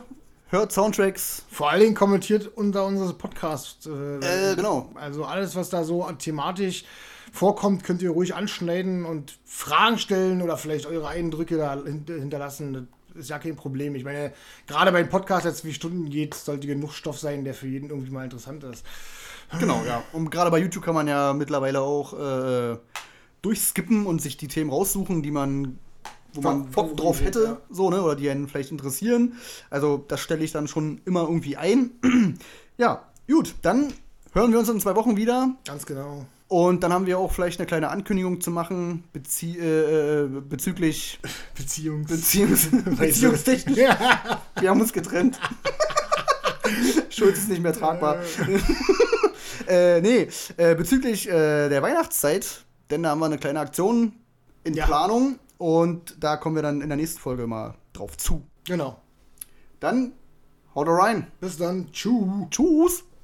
hört 0.48 0.72
Soundtracks. 0.72 1.44
Vor 1.50 1.70
allen 1.70 1.80
Dingen 1.80 1.94
kommentiert 1.94 2.50
unter 2.54 2.84
unseres 2.86 3.14
Podcast. 3.14 3.86
Äh, 3.86 4.52
Äh, 4.52 4.56
genau. 4.56 4.90
Also 4.94 5.24
alles, 5.24 5.54
was 5.56 5.70
da 5.70 5.84
so 5.84 6.10
thematisch 6.18 6.84
vorkommt, 7.32 7.84
könnt 7.84 8.02
ihr 8.02 8.10
ruhig 8.10 8.34
anschneiden 8.34 9.04
und 9.04 9.38
Fragen 9.44 9.98
stellen 9.98 10.42
oder 10.42 10.56
vielleicht 10.56 10.86
eure 10.86 11.08
Eindrücke 11.08 11.56
da 11.56 11.74
hin- 11.74 12.04
hinterlassen. 12.06 12.88
Das 13.14 13.24
ist 13.24 13.30
ja 13.30 13.38
kein 13.38 13.56
Problem. 13.56 13.94
Ich 13.94 14.04
meine, 14.04 14.32
gerade 14.66 14.90
bei 14.92 14.98
einem 14.98 15.08
Podcast, 15.08 15.44
der 15.44 15.54
zwei 15.54 15.70
Stunden 15.72 16.08
geht, 16.10 16.34
sollte 16.34 16.66
genug 16.66 16.92
Stoff 16.92 17.18
sein, 17.18 17.44
der 17.44 17.54
für 17.54 17.66
jeden 17.68 17.90
irgendwie 17.90 18.10
mal 18.10 18.24
interessant 18.24 18.64
ist. 18.64 18.84
Genau, 19.58 19.82
ja. 19.86 20.02
Und 20.12 20.30
gerade 20.30 20.50
bei 20.50 20.58
YouTube 20.58 20.84
kann 20.84 20.94
man 20.94 21.08
ja 21.08 21.32
mittlerweile 21.32 21.80
auch 21.80 22.12
äh, 22.18 22.76
durchskippen 23.42 24.06
und 24.06 24.22
sich 24.22 24.36
die 24.36 24.48
Themen 24.48 24.70
raussuchen, 24.70 25.22
die 25.22 25.30
man, 25.30 25.78
wo 26.32 26.40
man 26.40 26.70
Bock 26.70 26.96
drauf 26.96 27.20
hätte, 27.20 27.44
ja. 27.44 27.60
so, 27.70 27.90
ne, 27.90 28.02
oder 28.02 28.16
die 28.16 28.30
einen 28.30 28.48
vielleicht 28.48 28.70
interessieren. 28.70 29.34
Also, 29.70 30.04
das 30.08 30.20
stelle 30.20 30.44
ich 30.44 30.52
dann 30.52 30.68
schon 30.68 31.00
immer 31.04 31.22
irgendwie 31.22 31.56
ein. 31.56 31.90
ja, 32.78 33.02
gut, 33.28 33.54
dann 33.62 33.92
hören 34.32 34.52
wir 34.52 34.58
uns 34.58 34.68
in 34.68 34.80
zwei 34.80 34.96
Wochen 34.96 35.16
wieder. 35.16 35.54
Ganz 35.66 35.86
genau. 35.86 36.26
Und 36.52 36.82
dann 36.82 36.92
haben 36.92 37.06
wir 37.06 37.18
auch 37.18 37.32
vielleicht 37.32 37.60
eine 37.60 37.66
kleine 37.66 37.88
Ankündigung 37.88 38.42
zu 38.42 38.50
machen 38.50 39.04
bezie 39.14 39.56
äh, 39.56 40.24
äh, 40.24 40.28
bezüglich 40.28 41.18
Beziehungs. 41.56 42.10
Beziehungs 42.10 42.68
Beziehungstechnisch. 42.98 43.78
Ja. 43.78 44.42
Wir 44.60 44.68
haben 44.68 44.82
uns 44.82 44.92
getrennt. 44.92 45.40
Schulz 47.08 47.38
ist 47.38 47.48
nicht 47.48 47.62
mehr 47.62 47.72
tragbar. 47.72 48.18
Äh, 49.68 50.00
nee, 50.00 50.28
äh, 50.56 50.74
bezüglich 50.74 51.28
äh, 51.28 51.68
der 51.68 51.82
Weihnachtszeit, 51.82 52.64
denn 52.90 53.02
da 53.02 53.10
haben 53.10 53.20
wir 53.20 53.26
eine 53.26 53.38
kleine 53.38 53.60
Aktion 53.60 54.12
in 54.64 54.74
Ja. 54.74 54.86
Planung 54.86 55.38
und 55.58 56.16
da 56.22 56.36
kommen 56.36 56.56
wir 56.56 56.62
dann 56.62 56.80
in 56.80 56.88
der 56.88 56.96
nächsten 56.96 57.18
Folge 57.20 57.46
mal 57.46 57.74
drauf 57.92 58.16
zu. 58.16 58.42
Genau. 58.64 59.00
Dann 59.80 60.12
haut 60.74 60.88
rein. 60.88 61.26
Bis 61.40 61.58
dann. 61.58 61.90
Tschüss. 61.92 62.24
Tschüss. 62.50 63.04